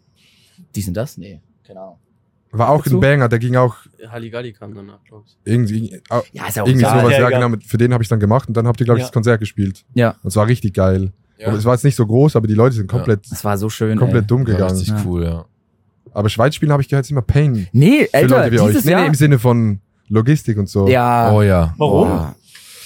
Dies 0.77 0.89
und 0.89 0.95
das? 0.95 1.17
Nee, 1.19 1.41
keine 1.67 1.81
Ahnung. 1.81 1.97
war 2.53 2.71
auch 2.71 2.83
Dazu? 2.85 2.97
ein 2.97 3.01
Banger, 3.01 3.29
der 3.29 3.39
ging 3.39 3.57
auch 3.57 3.75
Halligalli 4.09 4.53
kam 4.53 4.75
danach, 4.75 5.03
glaube 5.05 5.25
ich. 5.27 5.37
irgendwie, 5.45 6.01
au- 6.09 6.23
Ja, 6.33 6.47
ist 6.47 6.57
ja 6.57 6.63
auch 6.63 6.67
irgendwie 6.69 6.87
sowas, 6.87 7.13
Ja, 7.19 7.29
genau, 7.29 7.49
mit- 7.51 7.65
für 7.65 7.77
den 7.77 7.93
habe 7.93 8.03
ich 8.03 8.09
dann 8.09 8.21
gemacht 8.21 8.49
und 8.49 8.57
dann 8.57 8.67
habt 8.67 8.81
ihr, 8.81 8.85
glaube 8.87 8.99
ich, 8.99 9.03
Ja. 9.03 9.09
das 9.09 9.13
Konzert 9.13 9.41
gespielt. 9.41 9.85
Ja. 9.95 10.11
Und 10.23 10.29
es 10.29 10.37
war 10.37 10.47
richtig 10.47 10.73
geil. 10.75 11.13
Ja. 11.39 11.49
Aber 11.49 11.59
es 11.59 11.65
war 11.67 11.75
jetzt 11.75 11.85
nicht 11.85 11.97
so 11.97 12.07
groß, 12.07 12.35
aber 12.37 12.47
die 12.47 12.55
Leute 12.55 12.77
sind 12.77 12.87
komplett, 12.89 13.31
Das 13.31 13.45
war 13.45 13.59
so 13.59 13.69
schön. 13.69 13.99
komplett 13.99 14.23
ey. 14.23 14.27
dumm 14.29 14.47
War 14.47 14.53
gegangen. 14.55 14.71
richtig 14.77 14.89
Ja. 14.95 15.03
cool, 15.05 15.25
ja. 15.25 15.45
Aber 16.13 16.29
Schweiz 16.31 16.55
spielen 16.55 16.73
habe 16.73 16.81
ich 16.81 16.89
gehört, 16.89 17.05
ist 17.05 17.11
immer 17.11 17.21
Pain. 17.21 17.69
Nee, 17.73 18.07
Für 18.07 18.15
Alter, 18.15 18.29
Leute 18.39 18.53
wie 18.53 18.61
euch. 18.61 18.67
dieses 18.69 18.85
Nee, 18.87 18.93
Jahr. 18.93 19.01
nee, 19.03 19.07
im 19.09 19.15
Sinne 19.15 19.39
von 19.39 19.81
Logistik 20.09 20.57
und 20.57 20.69
so. 20.69 20.89
ja. 20.89 21.31
Oh 21.33 21.43
ja. 21.43 21.75
Warum? 21.77 22.09
Boah. 22.09 22.35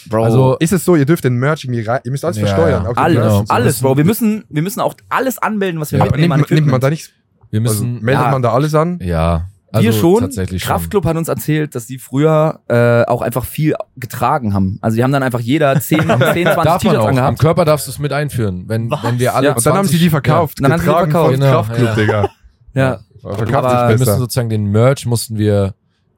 Bro, 0.09 0.25
Also, 0.25 0.57
Ist 0.59 0.73
es 0.73 0.85
so, 0.85 0.97
ihr 0.97 1.05
dürft 1.05 1.23
den 1.25 1.35
Merch 1.37 1.63
irgendwie 1.63 1.83
rein, 1.83 2.01
ihr 2.05 2.11
müsst 2.11 2.25
alles 2.25 2.39
Ja, 2.39 2.47
versteuern. 2.47 2.83
ja. 2.85 2.89
auch 2.91 2.95
den 2.95 2.99
alles, 2.99 3.33
so. 3.33 3.45
alles, 3.49 3.81
Bro. 3.83 3.97
Wir 3.99 4.05
müssen, 4.05 4.45
wir 4.49 4.63
müssen 4.63 4.81
auch 4.81 4.95
alles 5.11 5.39
anmelden, 5.39 5.79
was 5.81 5.93
wir 5.93 5.99
Ja, 5.99 6.07
mitnehmen 6.07 6.37
nimmt, 6.39 6.51
nimmt 6.51 6.67
man 6.69 6.81
da 6.81 6.89
nicht, 6.91 7.13
wir 7.51 7.61
also 7.61 7.85
müssen, 7.85 8.03
meldet 8.03 8.25
ja. 8.25 8.31
man 8.31 8.43
da 8.43 8.53
alles 8.53 8.75
an? 8.75 8.99
ja. 9.03 9.47
Also 9.73 9.85
wir 9.85 9.93
schon. 9.93 10.21
Tatsächlich 10.21 10.63
schon. 10.63 10.73
Kraftclub 10.73 11.05
hat 11.05 11.17
uns 11.17 11.29
erzählt, 11.29 11.75
dass 11.75 11.87
die 11.87 11.99
früher 11.99 12.61
äh, 12.69 13.09
auch 13.09 13.23
einfach 13.23 13.45
viel 13.45 13.75
getragen 13.97 14.53
haben. 14.53 14.79
Also 14.81 14.97
die 14.97 15.05
haben 15.05 15.13
dann 15.13 15.23
einfach 15.23 15.41
jeder 15.41 15.79
10, 15.81 16.01
10 16.01 16.09
20 16.09 16.45
Darf 16.45 16.83
T-Shirts 16.83 16.99
auch. 16.99 17.03
Am 17.03 17.09
angehabt. 17.11 17.39
Körper 17.39 17.65
darfst 17.65 17.87
du 17.87 17.93
es 17.93 17.99
mit 17.99 18.13
einführen. 18.13 18.65
Wenn, 18.67 18.91
Was? 18.91 19.03
wenn 19.05 19.19
wir 19.19 19.35
alle 19.35 19.49
Ja, 19.49 19.55
Und 19.55 19.65
dann 19.65 19.75
haben 19.75 19.85
sie 19.85 19.91
20 19.91 20.01
die 20.01 20.11
verkauft. 20.11 20.61
Ja, 20.61 20.69
dann 20.69 20.73
haben 20.73 20.81
sie 20.81 20.87
die 20.87 20.91
getragen 20.91 21.11
verkauft. 21.13 21.35
Genau, 21.35 21.51
Kraftclub, 21.51 21.89
ja. 21.89 21.95
Digga. 21.95 22.31
Ja. 22.73 23.01
Verkauft 23.21 23.53
Aber 23.53 23.89
sich 23.89 23.99
Wir 23.99 24.07
müssen 24.07 24.19
sozusagen 24.19 24.49
den 24.49 24.67
Merch 24.67 25.05
mussten 25.05 25.37
wir 25.37 25.75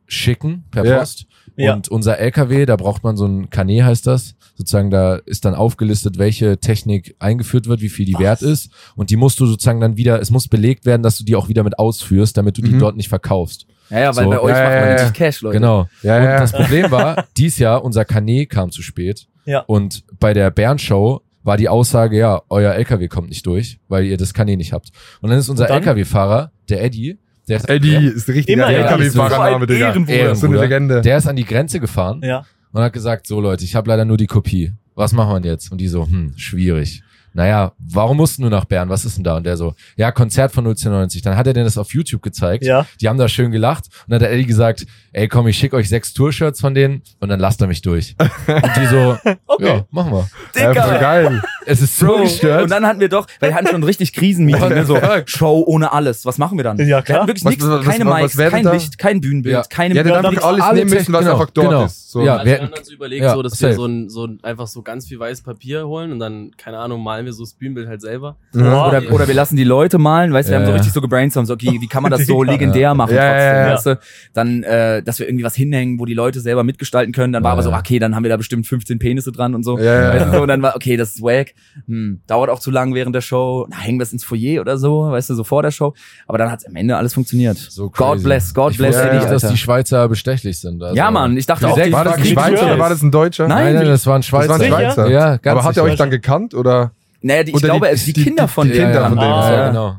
schicken 0.06 0.64
per 0.70 0.84
Ja. 0.84 0.98
Post. 0.98 1.26
Ja. 1.56 1.74
Und 1.74 1.88
unser 1.88 2.18
LKW, 2.18 2.66
da 2.66 2.76
braucht 2.76 3.02
man 3.04 3.16
so 3.16 3.26
ein 3.26 3.50
Kanet, 3.50 3.84
heißt 3.84 4.06
das. 4.06 4.34
Sozusagen, 4.54 4.90
da 4.90 5.16
ist 5.16 5.44
dann 5.44 5.54
aufgelistet, 5.54 6.18
welche 6.18 6.58
Technik 6.58 7.16
eingeführt 7.18 7.66
wird, 7.68 7.80
wie 7.80 7.88
viel 7.88 8.04
die 8.06 8.14
Was? 8.14 8.20
wert 8.20 8.42
ist. 8.42 8.70
Und 8.96 9.10
die 9.10 9.16
musst 9.16 9.40
du 9.40 9.46
sozusagen 9.46 9.80
dann 9.80 9.96
wieder, 9.96 10.20
es 10.20 10.30
muss 10.30 10.48
belegt 10.48 10.84
werden, 10.86 11.02
dass 11.02 11.16
du 11.16 11.24
die 11.24 11.34
auch 11.36 11.48
wieder 11.48 11.62
mit 11.64 11.78
ausführst, 11.78 12.36
damit 12.36 12.58
du 12.58 12.62
die 12.62 12.72
Mhm. 12.72 12.78
dort 12.78 12.96
nicht 12.96 13.08
verkaufst. 13.08 13.66
Ja, 13.90 13.98
ja, 14.00 14.16
weil 14.16 14.24
So. 14.24 14.30
bei 14.30 14.40
euch 14.40 14.50
Ja, 14.56 14.62
macht 14.62 14.72
ja, 14.72 14.80
man 14.80 14.88
ja. 14.88 14.94
natürlich 14.94 15.12
Cash, 15.14 15.40
Leute. 15.42 15.56
Genau. 15.58 15.88
Ja, 16.02 16.16
und 16.18 16.24
ja. 16.24 16.38
das 16.40 16.52
Problem 16.52 16.90
war, 16.90 17.24
dies 17.36 17.58
Jahr, 17.58 17.84
unser 17.84 18.04
Kanet 18.04 18.50
kam 18.50 18.70
zu 18.70 18.82
spät. 18.82 19.26
Ja. 19.44 19.60
Und 19.60 20.04
bei 20.20 20.32
der 20.34 20.50
Bern-Show 20.50 21.20
war 21.42 21.56
die 21.56 21.68
Aussage, 21.68 22.16
ja, 22.18 22.42
euer 22.48 22.72
LKW 22.74 23.08
kommt 23.08 23.28
nicht 23.30 23.44
durch, 23.46 23.80
weil 23.88 24.04
ihr 24.04 24.16
das 24.16 24.32
Kanet 24.32 24.58
nicht 24.58 24.72
habt. 24.72 24.90
Und 25.20 25.30
dann 25.30 25.38
ist 25.38 25.48
unser? 25.48 25.68
LKW-Fahrer, 25.70 26.52
der 26.68 26.84
Eddie, 26.84 27.18
der 27.48 27.56
ist, 27.56 27.68
Eddie 27.68 27.90
der, 27.90 28.00
ist 28.02 28.28
Immer 28.28 28.68
Eddie. 28.68 28.76
LKW-Fahrername, 28.76 29.66
Digga. 29.66 29.88
Ehrenbruder. 29.88 30.34
So 30.36 30.46
eine. 30.46 30.60
Legende. 30.60 31.00
der 31.00 31.16
ist 31.16 31.26
an 31.26 31.34
die 31.36 31.44
Grenze 31.44 31.80
gefahren 31.80 32.20
Ja. 32.22 32.44
Und 32.72 32.82
hat 32.82 32.92
gesagt, 32.92 33.26
so 33.26 33.40
Leute, 33.40 33.64
ich 33.64 33.74
habe 33.74 33.88
leider 33.88 34.04
nur 34.04 34.16
die 34.16 34.26
Kopie. 34.26 34.72
Was 34.94 35.12
machen 35.12 35.42
wir 35.42 35.50
jetzt? 35.50 35.72
Und 35.72 35.78
die 35.78 35.88
so, 35.88 36.06
hm, 36.06 36.34
schwierig. 36.36 37.02
Naja, 37.34 37.72
warum 37.78 38.16
mussten 38.18 38.42
du 38.42 38.48
nach 38.50 38.64
Bern? 38.66 38.88
Was 38.88 39.04
ist 39.04 39.16
denn 39.16 39.24
da? 39.24 39.36
Und 39.36 39.44
der 39.44 39.56
so, 39.56 39.74
ja, 39.96 40.12
Konzert 40.12 40.52
von 40.52 40.64
090. 40.64 41.22
Dann 41.22 41.36
hat 41.36 41.46
er 41.46 41.52
denen 41.52 41.64
das 41.64 41.78
auf 41.78 41.92
YouTube 41.94 42.22
gezeigt. 42.22 42.64
Ja. 42.64 42.86
Die 43.00 43.08
haben 43.08 43.18
da 43.18 43.28
schön 43.28 43.50
gelacht. 43.50 43.86
Und 43.86 44.10
dann 44.10 44.16
hat 44.16 44.22
der 44.22 44.32
Eddie 44.32 44.46
gesagt, 44.46 44.86
ey, 45.12 45.28
komm, 45.28 45.46
ich 45.48 45.56
schicke 45.58 45.76
euch 45.76 45.88
sechs 45.88 46.12
Tour-Shirts 46.14 46.60
von 46.60 46.74
denen 46.74 47.02
und 47.20 47.28
dann 47.28 47.40
lasst 47.40 47.60
er 47.60 47.66
mich 47.66 47.82
durch. 47.82 48.14
Und 48.46 48.76
die 48.76 48.86
so, 48.86 49.16
Okay. 49.46 49.66
ja, 49.66 49.84
machen 49.90 50.12
wir. 50.12 50.28
Ja, 50.60 50.74
voll 50.74 50.98
geil. 50.98 51.42
Es 51.66 51.80
ist 51.80 51.96
so 51.98 52.06
Bro, 52.06 52.22
gestört. 52.22 52.62
und 52.64 52.70
dann 52.70 52.84
hatten 52.84 52.98
wir 52.98 53.08
doch, 53.08 53.26
weil 53.38 53.50
wir 53.50 53.54
hatten 53.54 53.68
schon 53.68 53.84
richtig 53.84 54.12
Krisenmeeting, 54.12 54.68
ne, 54.70 54.84
so 54.84 54.98
Show 55.26 55.62
ohne 55.66 55.92
alles. 55.92 56.24
Was 56.26 56.36
machen 56.38 56.58
wir 56.58 56.64
dann? 56.64 56.76
Ja, 56.78 56.86
Wir 56.86 57.02
klar. 57.02 57.18
hatten 57.20 57.28
wirklich 57.28 57.44
nichts, 57.44 57.64
keine 57.84 58.04
was 58.06 58.36
wäre 58.36 58.50
kein 58.50 58.64
da? 58.64 58.72
Licht, 58.72 58.98
kein 58.98 59.20
Bühnenbild, 59.20 59.52
Ja. 59.54 59.62
keine 59.68 59.94
Ja, 59.94 60.02
der 60.02 60.12
Ja, 60.14 60.22
darf 60.22 60.34
dann 60.34 60.42
alles 60.44 60.62
alle 60.62 60.78
nehmen 60.80 60.90
müssen, 60.90 61.12
was 61.12 61.20
Technik- 61.24 61.32
einfach 61.34 61.50
dort 61.50 61.68
genau. 61.68 61.84
ist. 61.84 62.10
So. 62.10 62.24
Ja. 62.24 62.32
Also 62.38 62.46
wir 62.46 62.52
wir 62.58 62.62
haben 62.66 62.72
dann 62.74 62.84
so 62.84 62.92
überlegt, 62.92 63.22
ja, 63.22 63.34
so, 63.34 63.42
dass 63.42 63.52
safe. 63.52 63.72
wir 63.72 63.76
so 63.76 63.86
ein, 63.86 64.08
so 64.10 64.26
ein, 64.26 64.40
einfach 64.42 64.66
so 64.66 64.82
ganz 64.82 65.06
viel 65.06 65.18
weißes 65.20 65.44
Papier 65.44 65.86
holen 65.86 66.10
und 66.12 66.18
dann, 66.18 66.50
keine 66.56 66.78
Ahnung, 66.78 67.00
malen 67.22 67.26
wir 67.26 67.32
so 67.32 67.44
das 67.44 67.54
Bühnenbild 67.54 67.88
halt 67.88 68.00
selber. 68.00 68.36
Ja. 68.54 68.88
Oder, 68.88 69.02
oder 69.12 69.28
wir 69.28 69.34
lassen 69.34 69.56
die 69.56 69.64
Leute 69.64 69.98
malen, 69.98 70.32
weißt 70.32 70.48
du, 70.48 70.52
wir 70.52 70.58
haben 70.58 70.66
so 70.66 70.72
richtig 70.72 70.92
so 70.92 71.00
gebrainstormt, 71.00 71.46
so, 71.48 71.54
okay, 71.54 71.78
wie 71.80 71.86
kann 71.86 72.02
man 72.02 72.10
das 72.10 72.26
so 72.26 72.42
legendär 72.42 72.94
machen 72.94 73.10
trotzdem, 73.10 73.26
ja. 73.26 73.72
weißt 73.74 73.86
du? 73.86 73.98
Dann, 74.34 74.62
äh, 74.64 75.02
dass 75.02 75.18
wir 75.18 75.26
irgendwie 75.28 75.44
was 75.44 75.54
hinhängen, 75.54 75.98
wo 75.98 76.04
die 76.04 76.14
Leute 76.14 76.40
selber 76.40 76.64
mitgestalten 76.64 77.12
können, 77.12 77.32
dann 77.32 77.42
war 77.42 77.50
Ja, 77.50 77.52
aber 77.54 77.62
so, 77.62 77.72
okay, 77.72 77.98
dann 77.98 78.14
haben 78.14 78.22
wir 78.24 78.30
da 78.30 78.36
bestimmt 78.36 78.66
15 78.66 78.98
Penisse 78.98 79.32
dran 79.32 79.54
und 79.54 79.62
so. 79.62 79.78
Weißt 79.78 80.26
du, 80.26 80.32
so, 80.32 80.42
und 80.42 80.48
dann 80.48 80.62
war, 80.62 80.74
okay, 80.76 80.96
das 80.96 81.14
ist 81.14 81.22
wack, 81.22 81.54
hm, 81.86 82.20
dauert 82.26 82.50
auch 82.50 82.58
zu 82.58 82.70
lang 82.70 82.94
während 82.94 83.14
der 83.14 83.20
Show, 83.20 83.66
na, 83.70 83.78
hängen 83.78 83.98
wir 83.98 84.04
es 84.04 84.12
ins 84.12 84.24
Foyer 84.24 84.60
oder 84.60 84.76
so, 84.78 85.10
weißt 85.10 85.30
du, 85.30 85.34
so 85.34 85.44
vor 85.44 85.62
der 85.62 85.70
Show. 85.70 85.94
Aber 86.26 86.38
dann 86.38 86.50
hat's 86.50 86.64
am 86.66 86.76
Ende 86.76 86.96
alles 86.96 87.14
funktioniert. 87.14 87.56
So 87.56 87.90
God 87.90 88.22
bless, 88.22 88.52
God 88.54 88.72
ich 88.72 88.78
bless 88.78 88.96
Ja, 88.96 89.14
nicht, 89.14 89.30
dass 89.30 89.46
die 89.48 89.56
Schweizer 89.56 90.08
bestechlich 90.08 90.58
sind. 90.58 90.82
Also, 90.82 90.96
Ja, 90.96 91.10
Mann, 91.10 91.36
ich 91.36 91.46
dachte 91.46 91.68
auch, 91.68 91.78
die- 91.78 91.92
War 91.92 92.04
das 92.04 92.14
ein 92.14 92.24
Schweizer 92.24 92.64
oder 92.66 92.78
war 92.78 92.88
das 92.88 93.02
ein 93.02 93.10
Deutscher? 93.10 93.48
Nein, 93.48 93.64
Nein, 93.66 93.74
nein, 93.76 93.86
das 93.86 94.06
war 94.06 94.16
ein 94.16 94.22
Das 94.22 94.32
war 94.32 94.42
Schweizer. 94.44 94.54
ein? 94.64 94.70
Schweizer. 94.72 95.10
Ja, 95.10 95.36
ganz 95.36 95.58
Aber 95.58 95.64
hat 95.64 95.76
er 95.76 95.84
euch 95.84 95.96
dann 95.96 96.10
gekannt 96.10 96.54
oder? 96.54 96.92
Naja, 97.22 97.42
die, 97.44 97.50
ich 97.50 97.56
Oder 97.56 97.66
glaube, 97.68 97.86
die- 97.88 97.92
es 97.94 98.04
die, 98.04 98.12
die- 98.12 98.24
Kinder 98.24 98.48
von 98.48 98.66
die 98.68 98.72
denen. 98.74 98.84
Kinder 98.86 99.00
ja. 99.02 99.08
von 99.08 99.18
denen, 99.18 99.30
Ah, 99.32 99.50
ja, 99.50 99.56
ja. 99.58 99.68
genau. 99.68 99.96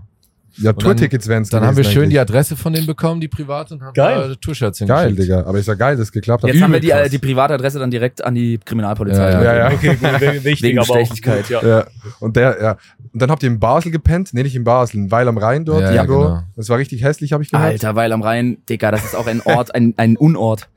Ja, 0.57 0.71
dann- 0.71 0.77
Tourtickets 0.83 1.27
wären 1.27 1.41
es 1.41 1.49
Dann 1.49 1.65
haben 1.65 1.75
wir 1.75 1.83
schön 1.83 2.11
die 2.11 2.19
eigentlich. 2.19 2.19
Adresse 2.19 2.55
von 2.55 2.73
denen 2.73 2.85
bekommen, 2.85 3.19
die 3.19 3.27
privat, 3.27 3.71
und 3.71 3.81
haben 3.81 3.93
Geil. 3.95 4.29
da 4.29 4.35
Tourshirts 4.35 4.77
Geil, 4.77 5.07
hingeschickt. 5.07 5.23
Digga. 5.23 5.47
Aber 5.47 5.57
ist 5.57 5.67
ja 5.67 5.73
geil, 5.73 5.95
dass 5.97 6.03
es 6.03 6.11
geklappt 6.11 6.43
hat. 6.43 6.51
Jetzt 6.53 6.61
haben 6.61 6.69
wir 6.71 6.77
Übel 6.77 6.87
die, 6.89 6.91
äh, 6.91 6.99
krass. 7.01 7.09
die 7.09 7.17
Privatadresse 7.17 7.79
dann 7.79 7.89
direkt 7.89 8.23
an 8.23 8.35
die 8.35 8.59
Kriminalpolizei. 8.63 9.31
Ja, 9.31 9.41
Ja, 9.43 9.55
ja. 9.57 9.71
Okay, 9.73 9.95
gut, 9.95 10.21
w- 10.21 10.43
wichtig, 10.43 10.61
Wegen 10.61 10.77
aber 10.77 10.87
Bestechlichkeit. 10.93 11.49
ja. 11.49 11.65
Ja. 11.67 11.85
Und 12.19 12.35
der, 12.35 12.61
ja. 12.61 12.77
Und 13.11 13.19
dann 13.19 13.31
habt 13.31 13.41
ihr 13.41 13.49
in 13.49 13.59
Basel 13.59 13.91
gepennt? 13.91 14.31
Nee, 14.35 14.43
nicht 14.43 14.55
in 14.55 14.63
Basel, 14.63 14.97
in 14.97 15.09
Weil 15.11 15.27
am 15.27 15.39
Rhein 15.39 15.65
dort. 15.65 15.81
Ja, 15.81 15.87
ja, 15.91 16.01
irgendwo. 16.03 16.21
genau. 16.21 16.43
Das 16.55 16.69
war 16.69 16.77
richtig 16.77 17.03
hässlich, 17.03 17.33
habe 17.33 17.41
ich 17.41 17.49
gehört. 17.49 17.65
Alter, 17.71 17.95
weil 17.95 18.11
am 18.11 18.21
Rhein, 18.21 18.57
Digga, 18.69 18.91
das 18.91 19.03
ist 19.03 19.15
auch 19.15 19.25
ein 19.25 19.41
Ort, 19.45 19.73
ein, 19.73 19.95
ein 19.97 20.17
Unort. 20.17 20.69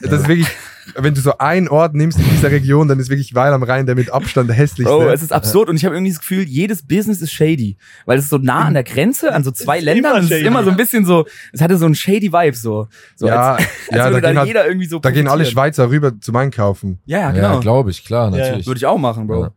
Das 0.00 0.20
ist 0.20 0.26
wirklich, 0.26 0.48
wenn 0.94 1.14
du 1.14 1.20
so 1.20 1.38
einen 1.38 1.68
Ort 1.68 1.94
nimmst 1.94 2.18
in 2.18 2.24
dieser 2.30 2.50
Region, 2.50 2.86
dann 2.88 2.98
ist 3.00 3.08
wirklich 3.10 3.34
Weil 3.34 3.52
am 3.52 3.62
Rhein 3.62 3.86
der 3.86 3.94
mit 3.96 4.10
Abstand 4.12 4.48
der 4.48 4.56
hässlichste. 4.56 4.94
Bro, 4.94 5.08
es 5.10 5.22
ist 5.22 5.32
absurd 5.32 5.68
und 5.68 5.76
ich 5.76 5.84
habe 5.84 5.94
irgendwie 5.96 6.12
das 6.12 6.20
Gefühl, 6.20 6.42
jedes 6.44 6.82
Business 6.86 7.20
ist 7.20 7.32
shady, 7.32 7.76
weil 8.04 8.18
es 8.18 8.24
ist 8.24 8.30
so 8.30 8.38
nah 8.38 8.64
an 8.66 8.74
der 8.74 8.84
Grenze, 8.84 9.32
an 9.34 9.42
so 9.44 9.50
zwei 9.50 9.78
ist 9.78 9.84
Ländern, 9.84 10.12
immer 10.16 10.24
es 10.24 10.30
ist 10.30 10.42
immer 10.46 10.62
so 10.64 10.70
ein 10.70 10.76
bisschen 10.76 11.04
so, 11.04 11.26
es 11.52 11.60
hatte 11.60 11.76
so 11.76 11.86
einen 11.86 11.94
shady 11.94 12.32
Vibe 12.32 12.56
so. 12.56 12.88
so 13.16 13.26
ja, 13.26 13.54
als, 13.54 13.66
als 13.66 13.68
ja, 13.90 14.04
würde 14.10 14.14
da 14.14 14.20
da 14.20 14.28
gehen, 14.30 14.38
halt, 14.38 14.46
jeder 14.48 14.66
irgendwie 14.68 14.86
so 14.86 14.98
da 15.00 15.10
gehen 15.10 15.28
alle. 15.28 15.44
Schweizer 15.46 15.90
rüber 15.90 16.12
zum 16.20 16.36
Einkaufen. 16.36 16.98
Ja, 17.06 17.18
ja, 17.18 17.24
Ja, 17.26 17.48
genau. 17.48 17.60
glaube 17.60 17.90
ich, 17.90 18.04
klar, 18.04 18.30
Ja, 18.30 18.36
ja. 18.38 18.44
natürlich. 18.44 18.66
Würde 18.66 18.78
ich 18.78 18.86
auch 18.86 18.98
machen, 18.98 19.26
Bro. 19.26 19.42
Ja. 19.44 19.50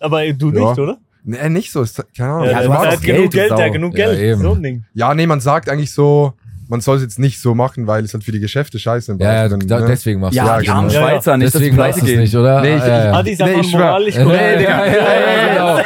Aber 0.00 0.20
du 0.32 0.50
Ja. 0.52 0.68
nicht, 0.70 0.78
oder? 0.78 0.98
Nee, 1.24 1.48
nicht 1.48 1.72
so. 1.72 1.82
Ist, 1.82 2.04
keine 2.16 2.30
Ahnung. 2.32 2.44
Ja, 2.46 2.50
Ja, 2.52 2.56
du 2.58 2.62
der 2.62 2.68
machst 2.68 2.80
hat 2.82 2.88
mag's. 2.92 2.98
auch 2.98 3.02
genug 3.06 3.18
Geld, 3.30 3.32
Geld, 3.32 3.48
Sau. 3.48 3.72
genug 3.72 3.98
Ja, 3.98 4.06
Geld. 4.06 4.20
eben. 4.20 4.40
So 4.42 4.52
ein 4.54 4.62
Ding. 4.62 4.84
ja, 4.94 5.14
nee, 5.14 5.26
man 5.26 5.40
sagt 5.40 5.68
eigentlich 5.68 5.90
so, 5.92 6.34
man 6.68 6.80
soll 6.80 6.96
es 6.96 7.02
jetzt 7.02 7.18
nicht 7.18 7.40
so 7.40 7.54
machen, 7.54 7.86
weil 7.86 8.04
es 8.04 8.12
halt 8.14 8.24
für 8.24 8.32
die 8.32 8.40
Geschäfte 8.40 8.78
scheiße 8.78 9.12
ist. 9.12 9.20
Ja, 9.20 9.34
ja, 9.34 9.48
Dann, 9.48 9.60
da, 9.60 9.80
ne? 9.80 9.86
deswegen 9.86 10.20
machst 10.20 10.34
Ja, 10.36 10.54
du 10.56 10.60
die 10.60 10.66
genau. 10.66 10.78
armen 10.78 10.90
Ja, 10.90 11.00
ja. 11.00 11.08
Schweizer, 11.08 11.36
nicht, 11.36 11.54
Deswegen 11.54 11.76
dass 11.76 11.86
die 11.86 11.92
du 11.92 11.96
es 11.98 12.02
pleite 12.06 12.20
nicht, 12.22 12.34
oder? 12.36 12.60
Nee, 12.60 12.74
ich- 12.76 12.80
ja, 12.82 13.04
ja. 13.04 13.12
Adi 13.12 13.30
ist 13.32 13.40
Nee, 13.40 13.60
ich 13.60 13.70
schwör. 13.70 13.80
moralisch 13.80 14.16
Nee, 14.16 14.22
korrekt. 14.24 14.60
ja, 14.62 14.86
ja, 14.86 14.92
ja, 14.96 14.96
genau. 15.54 15.78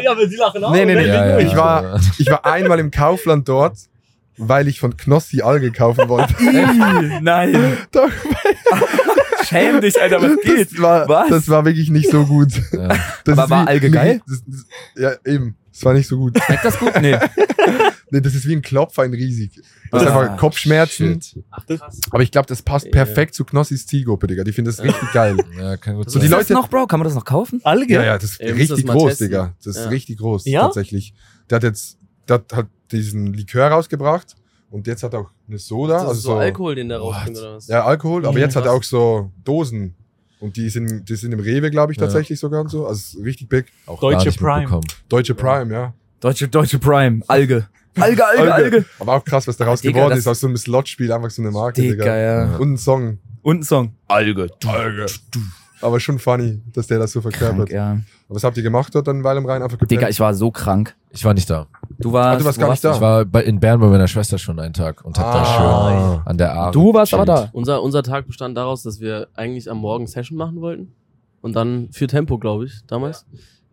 Ja, 0.00 0.28
sie 0.28 0.36
lachen 0.36 0.64
auch. 0.64 0.72
Nee, 0.72 0.84
nee, 0.84 0.94
nee. 0.94 1.02
ne? 1.02 1.06
Ja, 1.08 1.26
ja, 1.26 1.38
Ich 1.38 1.52
ja. 1.52 1.56
war, 1.58 2.00
ich 2.18 2.30
war 2.30 2.44
einmal 2.46 2.78
im 2.78 2.90
Kaufland 2.90 3.48
dort, 3.48 3.76
weil 4.38 4.68
ich 4.68 4.80
von 4.80 4.96
Knossi 4.96 5.42
Alge 5.42 5.70
kaufen 5.72 6.08
wollte. 6.08 6.34
Nein. 7.22 7.76
Doch, 7.92 8.08
Schäm 9.48 9.80
dich, 9.80 10.00
Alter, 10.00 10.20
was 10.20 10.36
geht? 10.42 10.72
Das 10.72 10.80
war, 10.82 11.08
Was? 11.08 11.28
das 11.28 11.48
war 11.48 11.64
wirklich 11.64 11.88
nicht 11.90 12.10
so 12.10 12.24
gut. 12.26 12.48
Ja. 12.72 12.88
Das 13.24 13.38
Aber 13.38 13.48
war 13.50 13.64
wie- 13.64 13.68
Alge 13.68 13.90
geil? 13.90 14.20
Das, 14.26 14.42
das, 14.44 14.66
ja, 14.96 15.32
eben. 15.32 15.56
Das 15.72 15.84
war 15.84 15.92
nicht 15.94 16.08
so 16.08 16.16
gut. 16.16 16.36
Schmeckt 16.42 16.64
das 16.64 16.78
gut? 16.78 16.92
Nee. 17.00 17.16
Nee, 18.10 18.20
das 18.20 18.34
ist 18.36 18.46
wie 18.46 18.54
ein 18.54 18.62
Klopfer 18.62 19.04
in 19.04 19.12
riesig. 19.14 19.60
Das 19.90 20.02
ist 20.02 20.08
Ah, 20.08 20.20
einfach 20.20 20.36
Kopfschmerzen. 20.38 21.20
Shit. 21.20 21.44
Ach, 21.50 21.66
krass. 21.66 22.00
Aber 22.10 22.22
ich 22.22 22.30
glaube, 22.30 22.46
das 22.46 22.62
passt 22.62 22.86
Ja. 22.86 22.92
perfekt 22.92 23.34
zu 23.34 23.44
Knossis 23.44 23.86
Zielgruppe, 23.86 24.28
Digga. 24.28 24.44
Die 24.44 24.52
finden 24.52 24.70
das 24.70 24.80
richtig 24.82 25.10
geil. 25.12 25.36
Ja, 25.58 25.76
kann 25.76 25.96
gut 25.96 26.08
So, 26.10 26.18
die 26.20 26.26
Ist 26.26 26.30
das 26.32 26.48
Leute- 26.48 26.52
noch, 26.54 26.68
Bro? 26.68 26.86
Kann 26.86 27.00
man 27.00 27.04
das 27.06 27.14
noch 27.16 27.24
kaufen? 27.24 27.60
Alge? 27.64 27.94
Ja, 27.94 28.04
ja, 28.04 28.14
das 28.18 28.32
ist 28.32 28.40
Ey, 28.40 28.52
richtig 28.52 28.84
das 28.84 28.94
groß, 28.94 29.08
testen. 29.10 29.26
Digga. 29.28 29.54
Das 29.58 29.76
ist 29.76 29.82
Ja. 29.84 29.88
richtig 29.88 30.18
groß, 30.18 30.44
Ja? 30.46 30.60
tatsächlich. 30.62 31.14
Der 31.50 31.56
hat 31.56 31.62
jetzt, 31.64 31.98
der 32.28 32.44
hat 32.52 32.68
diesen 32.92 33.32
Likör 33.32 33.68
rausgebracht 33.68 34.36
und 34.70 34.86
jetzt 34.86 35.02
hat 35.02 35.12
er 35.14 35.20
auch 35.20 35.30
eine 35.48 35.58
Soda. 35.58 35.98
Also 35.98 36.14
so, 36.14 36.20
so 36.20 36.34
Alkohol, 36.36 36.76
den 36.76 36.88
der 36.88 36.98
rausbringt, 36.98 37.38
oder 37.38 37.56
was? 37.56 37.66
Ja, 37.66 37.84
Alkohol, 37.84 38.24
aber 38.24 38.34
Mhm, 38.34 38.38
jetzt 38.40 38.54
hat 38.56 38.66
er 38.66 38.72
auch 38.72 38.82
so 38.84 39.32
Dosen. 39.44 39.94
Und 40.38 40.56
die 40.56 40.68
sind, 40.68 41.08
die 41.08 41.16
sind 41.16 41.32
im 41.32 41.40
Rewe, 41.40 41.70
glaube 41.70 41.92
ich, 41.92 41.98
Ja. 41.98 42.04
tatsächlich 42.04 42.38
sogar 42.38 42.60
und 42.60 42.68
so. 42.68 42.86
Also 42.86 43.20
richtig 43.22 43.48
big. 43.48 43.66
Auch 43.86 43.98
Deutsche 43.98 44.30
Prime. 44.32 44.80
Deutsche 45.08 45.34
Prime, 45.34 45.72
ja. 45.72 45.94
Deutsche, 46.20 46.46
Deutsche 46.46 46.78
Prime. 46.78 47.22
Alge. 47.26 47.68
Alge, 48.00 48.26
Alge, 48.26 48.54
Alge. 48.54 48.84
Aber 48.98 49.14
auch 49.14 49.24
krass, 49.24 49.46
was 49.48 49.56
daraus 49.56 49.80
Digga, 49.80 50.00
geworden 50.00 50.18
ist. 50.18 50.26
Aus 50.26 50.40
so 50.40 50.46
einem 50.46 50.56
Slot-Spiel 50.56 51.10
einfach 51.12 51.30
so 51.30 51.42
eine 51.42 51.50
Marke, 51.50 51.80
Digga. 51.82 51.96
Digga, 52.04 52.16
ja. 52.16 52.56
Und 52.56 52.72
ein 52.74 52.76
Song. 52.76 53.18
Und 53.42 53.60
ein 53.60 53.62
Song. 53.62 53.92
Alge. 54.08 54.48
Aber 55.82 56.00
schon 56.00 56.18
funny, 56.18 56.62
dass 56.72 56.86
der 56.86 56.98
das 56.98 57.12
so 57.12 57.20
verkörpert. 57.20 57.68
Krank, 57.68 57.70
ja. 57.70 57.90
Aber 58.28 58.34
was 58.36 58.44
habt 58.44 58.56
ihr 58.56 58.62
gemacht 58.62 58.94
dort 58.94 59.06
dann 59.06 59.22
Weil 59.22 59.36
im 59.36 59.44
Rhein? 59.46 59.62
Einfach 59.62 59.76
gepennt? 59.78 59.90
Digga, 59.90 60.08
ich 60.08 60.18
war 60.20 60.34
so 60.34 60.50
krank. 60.50 60.96
Ich 61.10 61.24
war 61.24 61.34
nicht 61.34 61.48
da. 61.48 61.66
Du 61.98 62.12
warst, 62.12 62.36
Ah, 62.36 62.38
du 62.38 62.44
warst 62.46 62.58
gar 62.58 62.70
nicht 62.70 62.82
da. 62.84 62.94
Ich 62.94 63.00
war 63.00 63.24
bei, 63.24 63.42
in 63.44 63.60
Bern 63.60 63.78
bei 63.78 63.86
meiner 63.88 64.08
Schwester 64.08 64.38
schon 64.38 64.58
einen 64.58 64.72
Tag 64.74 65.04
und 65.04 65.18
hab 65.18 65.32
da 65.32 65.42
Ah. 65.42 65.44
schön 66.14 66.22
an 66.26 66.38
der 66.38 66.52
Aare 66.54 66.72
Du 66.72 66.92
warst 66.94 67.12
aber 67.14 67.24
da. 67.26 67.48
Unser, 67.52 67.82
unser 67.82 68.02
Tag 68.02 68.26
bestand 68.26 68.56
daraus, 68.56 68.82
dass 68.82 69.00
wir 69.00 69.28
eigentlich 69.34 69.70
am 69.70 69.78
Morgen 69.78 70.06
Session 70.06 70.36
machen 70.38 70.60
wollten. 70.60 70.92
Und 71.42 71.54
dann 71.54 71.88
für 71.92 72.06
Tempo, 72.06 72.38
glaube 72.38 72.64
ich, 72.64 72.80
damals. 72.86 73.24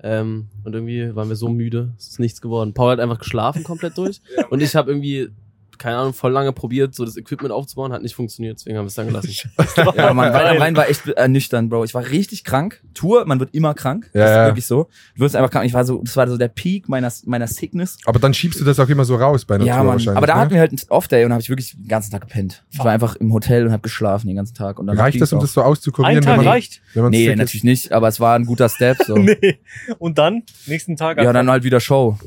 Ähm, 0.03 0.49
und 0.65 0.73
irgendwie 0.73 1.15
waren 1.15 1.29
wir 1.29 1.37
so 1.37 1.47
müde, 1.47 1.93
es 1.97 2.09
ist 2.09 2.19
nichts 2.19 2.41
geworden. 2.41 2.73
Paul 2.73 2.91
hat 2.91 2.99
einfach 2.99 3.19
geschlafen 3.19 3.63
komplett 3.63 3.97
durch. 3.97 4.21
und 4.49 4.61
ich 4.61 4.75
habe 4.75 4.91
irgendwie, 4.91 5.29
keine 5.77 5.97
Ahnung, 5.97 6.13
voll 6.13 6.31
lange 6.31 6.51
probiert, 6.53 6.95
so 6.95 7.05
das 7.05 7.17
Equipment 7.17 7.51
aufzubauen, 7.51 7.91
hat 7.93 8.01
nicht 8.01 8.15
funktioniert, 8.15 8.59
deswegen 8.59 8.77
haben 8.77 8.85
wir 8.85 8.87
es 8.87 8.93
dann 8.95 9.07
gelassen. 9.07 9.29
Ja, 9.95 10.13
man, 10.13 10.33
weil 10.33 10.47
am. 10.47 10.57
Rhein 10.57 10.75
war 10.75 10.89
echt 10.89 11.07
ernüchternd, 11.07 11.69
Bro. 11.69 11.83
Ich 11.85 11.93
war 11.93 12.09
richtig 12.09 12.43
krank. 12.43 12.81
Tour, 12.93 13.25
man 13.25 13.39
wird 13.39 13.53
immer 13.53 13.73
krank. 13.73 14.09
Ja, 14.13 14.21
das 14.21 14.29
ist 14.31 14.35
ja. 14.35 14.45
wirklich 14.47 14.65
so. 14.65 14.89
Du 15.15 15.21
wirst 15.21 15.35
einfach 15.35 15.51
krank. 15.51 15.65
Ich 15.65 15.73
war 15.73 15.85
so, 15.85 16.01
das 16.03 16.15
war 16.15 16.27
so 16.27 16.37
der 16.37 16.47
Peak 16.47 16.89
meiner, 16.89 17.11
meiner 17.25 17.47
Sickness. 17.47 17.97
Aber 18.05 18.19
dann 18.19 18.33
schiebst 18.33 18.59
du 18.59 18.65
das 18.65 18.79
auch 18.79 18.89
immer 18.89 19.05
so 19.05 19.15
raus 19.15 19.45
bei 19.45 19.55
einer 19.55 19.65
Ja, 19.65 19.75
Tour 19.75 19.83
Mann. 19.83 19.93
wahrscheinlich. 19.93 20.17
Aber 20.17 20.27
da 20.27 20.35
ne? 20.35 20.39
hatten 20.41 20.51
wir 20.51 20.59
halt 20.59 20.71
einen 20.71 20.79
Off-Day 20.89 21.25
und 21.25 21.31
habe 21.31 21.41
ich 21.41 21.49
wirklich 21.49 21.75
den 21.75 21.87
ganzen 21.87 22.11
Tag 22.11 22.21
gepennt. 22.21 22.63
Ich 22.71 22.79
war 22.79 22.91
einfach 22.91 23.15
im 23.17 23.33
Hotel 23.33 23.65
und 23.65 23.71
habe 23.71 23.81
geschlafen 23.81 24.27
den 24.27 24.35
ganzen 24.35 24.55
Tag. 24.55 24.79
Und 24.79 24.87
dann 24.87 24.97
Reicht 24.97 25.19
das, 25.21 25.33
um 25.33 25.39
das 25.39 25.53
so 25.53 25.61
auszukurieren, 25.61 26.17
Ein 26.17 26.23
Tag 26.23 26.31
wenn 26.37 26.45
man, 26.45 26.47
reicht. 26.53 26.81
wenn 26.93 27.03
man 27.03 27.11
Nee, 27.11 27.25
sick 27.25 27.33
ist? 27.33 27.37
natürlich 27.39 27.63
nicht, 27.63 27.91
aber 27.91 28.07
es 28.07 28.19
war 28.19 28.35
ein 28.35 28.45
guter 28.45 28.69
Step. 28.69 28.97
So. 29.05 29.15
Nee. 29.23 29.59
Und 29.99 30.17
dann, 30.17 30.43
nächsten 30.67 30.95
Tag. 30.95 31.17
Ja, 31.17 31.33
dann 31.33 31.49
halt 31.49 31.63
wieder 31.63 31.79
Show. 31.79 32.17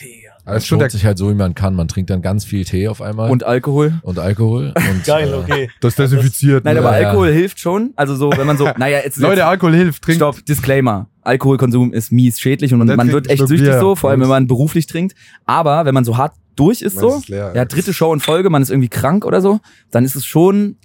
Digga. 0.00 0.29
Das 0.50 0.58
Es 0.58 0.62
ist 0.64 0.68
schon 0.68 0.90
sich 0.90 1.04
halt 1.04 1.18
so, 1.18 1.30
wie 1.30 1.34
man 1.34 1.54
kann. 1.54 1.74
Man 1.74 1.88
trinkt 1.88 2.10
dann 2.10 2.22
ganz 2.22 2.44
viel 2.44 2.64
Tee 2.64 2.88
auf 2.88 3.00
einmal 3.02 3.30
Und 3.30 3.44
Alkohol. 3.44 3.94
und 4.02 4.18
Alkohol. 4.18 4.74
Und, 4.90 5.04
Geil, 5.04 5.28
äh, 5.28 5.34
okay. 5.34 5.70
das 5.80 5.94
desinfiziert. 5.96 6.64
Nein, 6.64 6.74
ne? 6.74 6.80
aber 6.80 6.92
Ja, 6.92 7.00
ja. 7.02 7.08
Alkohol 7.08 7.32
hilft 7.32 7.60
schon. 7.60 7.92
Also 7.96 8.14
so, 8.16 8.30
wenn 8.36 8.46
man 8.46 8.56
so, 8.58 8.64
naja, 8.78 8.98
jetzt, 9.04 9.16
Leute, 9.18 9.46
Alkohol 9.46 9.74
hilft, 9.74 10.02
trinkt. 10.02 10.18
Stopp, 10.18 10.44
Disclaimer. 10.46 11.08
Alkoholkonsum 11.22 11.92
ist 11.92 12.12
mies 12.12 12.40
schädlich 12.40 12.72
und 12.74 12.80
Und 12.80 12.96
man 12.96 13.12
wird 13.12 13.28
echt 13.28 13.46
süchtig 13.46 13.68
Bier. 13.68 13.80
so, 13.80 13.94
vor 13.94 14.10
allem 14.10 14.20
wenn 14.20 14.28
man 14.28 14.46
beruflich 14.46 14.86
trinkt. 14.86 15.14
Aber 15.46 15.84
wenn 15.84 15.94
man 15.94 16.04
so 16.04 16.16
hart 16.16 16.32
durch 16.56 16.82
ist 16.82 16.96
Man 16.96 17.02
so, 17.02 17.16
ist 17.18 17.28
leer. 17.28 17.52
ja, 17.54 17.64
dritte 17.64 17.92
Show 17.92 18.12
in 18.12 18.20
Folge, 18.20 18.50
man 18.50 18.62
ist 18.62 18.70
irgendwie 18.70 18.88
krank 18.88 19.24
oder 19.24 19.40
so, 19.40 19.60
dann 19.90 20.04
ist 20.04 20.14
es 20.16 20.24
schon 20.26 20.76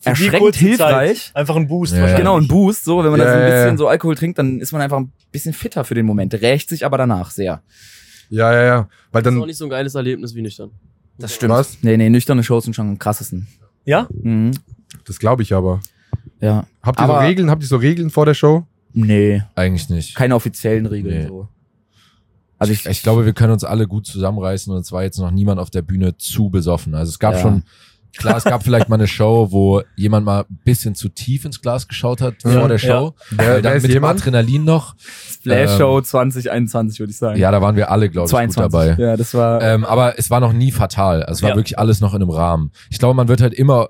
Für 0.00 0.10
erschreckend 0.10 0.56
hilfreich. 0.56 1.26
Zeit 1.26 1.36
Einfach 1.36 1.56
ein 1.56 1.68
Boost 1.68 1.92
Ja, 1.92 1.98
ja. 1.98 2.02
wahrscheinlich. 2.02 2.24
Genau, 2.26 2.38
ein 2.38 2.48
Boost, 2.48 2.84
so, 2.84 3.04
wenn 3.04 3.10
man 3.10 3.20
Ja, 3.20 3.26
da 3.26 3.32
so 3.32 3.36
ein 3.38 3.42
ja, 3.42 3.48
bisschen 3.54 3.70
ja. 3.70 3.76
so 3.76 3.88
Alkohol 3.88 4.16
trinkt, 4.16 4.38
dann 4.38 4.60
ist 4.60 4.72
man 4.72 4.80
einfach 4.80 4.98
ein 4.98 5.12
bisschen 5.32 5.52
fitter 5.52 5.84
für 5.84 5.94
den 5.94 6.06
Moment. 6.06 6.34
Rächt 6.34 6.68
sich 6.70 6.84
aber 6.86 6.96
danach 6.98 7.30
sehr. 7.30 7.62
Ja, 8.30 8.52
ja, 8.52 8.62
ja. 8.64 8.88
Weil 9.12 9.22
Das 9.22 9.32
ist 9.32 9.36
auch 9.36 9.40
dann, 9.42 9.46
nicht 9.48 9.56
so 9.58 9.64
ein 9.64 9.70
geiles 9.70 9.94
Erlebnis 9.94 10.34
wie 10.34 10.42
nüchtern. 10.42 10.70
Das 11.18 11.34
stimmt. 11.34 11.52
Was? 11.52 11.78
Nee, 11.82 11.96
nee, 11.96 12.08
nüchterne 12.08 12.42
Shows 12.42 12.64
sind 12.64 12.74
schon 12.74 12.88
am 12.88 12.98
krassesten. 12.98 13.46
Ja? 13.84 14.08
Mhm. 14.22 14.52
das 15.04 15.18
glaube 15.18 15.42
ich 15.42 15.52
aber. 15.52 15.80
Ja. 16.40 16.64
Habt 16.82 16.98
ihr 17.00 17.06
so 17.06 17.12
Aber- 17.12 17.22
Regeln? 17.26 17.50
Habt 17.50 17.62
ihr 17.62 17.68
so 17.68 17.76
Regeln 17.76 18.08
vor 18.10 18.24
der 18.26 18.34
Show? 18.34 18.66
Nee, 18.92 19.42
Eigentlich 19.54 19.88
nicht. 19.90 20.14
keine 20.16 20.34
offiziellen 20.34 20.86
Regeln 20.86 21.18
Nee. 21.22 21.26
so. 21.28 21.48
Also 22.58 22.72
ich, 22.72 22.84
Ich 22.86 23.02
glaube, 23.02 23.24
wir 23.24 23.32
können 23.32 23.52
uns 23.52 23.64
alle 23.64 23.86
gut 23.86 24.06
zusammenreißen 24.06 24.72
und 24.72 24.80
es 24.80 24.92
war 24.92 25.02
jetzt 25.02 25.18
noch 25.18 25.30
niemand 25.30 25.60
auf 25.60 25.70
der 25.70 25.82
Bühne 25.82 26.16
zu 26.18 26.50
besoffen. 26.50 26.94
Also 26.94 27.10
es 27.10 27.18
gab 27.18 27.34
Ja. 27.34 27.40
schon, 27.40 27.62
klar, 28.16 28.36
es 28.36 28.44
gab 28.44 28.62
vielleicht 28.62 28.88
mal 28.88 28.96
eine 28.96 29.06
Show, 29.06 29.48
wo 29.50 29.82
jemand 29.96 30.24
mal 30.26 30.40
ein 30.48 30.58
bisschen 30.64 30.94
zu 30.94 31.08
tief 31.08 31.44
ins 31.44 31.60
Glas 31.60 31.88
geschaut 31.88 32.20
hat 32.20 32.34
Ja. 32.44 32.50
vor 32.60 32.68
der 32.68 32.78
Show. 32.78 33.14
Wer- 33.30 33.38
Weil 33.38 33.46
wer 33.54 33.62
dann 33.62 33.74
mit 33.74 33.84
dem 33.84 33.90
jemand? 33.92 34.20
Adrenalin 34.20 34.64
noch. 34.64 34.94
Splash 35.30 35.70
ähm, 35.72 35.78
Show 35.78 36.00
2021 36.00 36.98
würde 37.00 37.10
ich 37.10 37.16
sagen. 37.18 37.38
Ja, 37.38 37.50
da 37.50 37.60
waren 37.62 37.76
wir 37.76 37.90
alle, 37.90 38.08
glaube 38.10 38.26
ich, 38.26 38.30
gut 38.30 38.38
22. 38.38 38.70
dabei. 38.96 39.02
Ja, 39.02 39.16
das 39.16 39.34
war 39.34 39.62
Ähm, 39.62 39.84
aber 39.84 40.18
es 40.18 40.30
war 40.30 40.40
noch 40.40 40.52
nie 40.52 40.70
fatal. 40.72 41.22
Also 41.22 41.38
Es 41.38 41.42
war 41.42 41.50
Ja. 41.50 41.56
wirklich 41.56 41.78
alles 41.78 42.00
noch 42.00 42.14
in 42.14 42.22
einem 42.22 42.30
Rahmen. 42.30 42.70
Ich 42.90 42.98
glaube, 42.98 43.14
man 43.14 43.28
wird 43.28 43.40
halt 43.40 43.54
immer, 43.54 43.88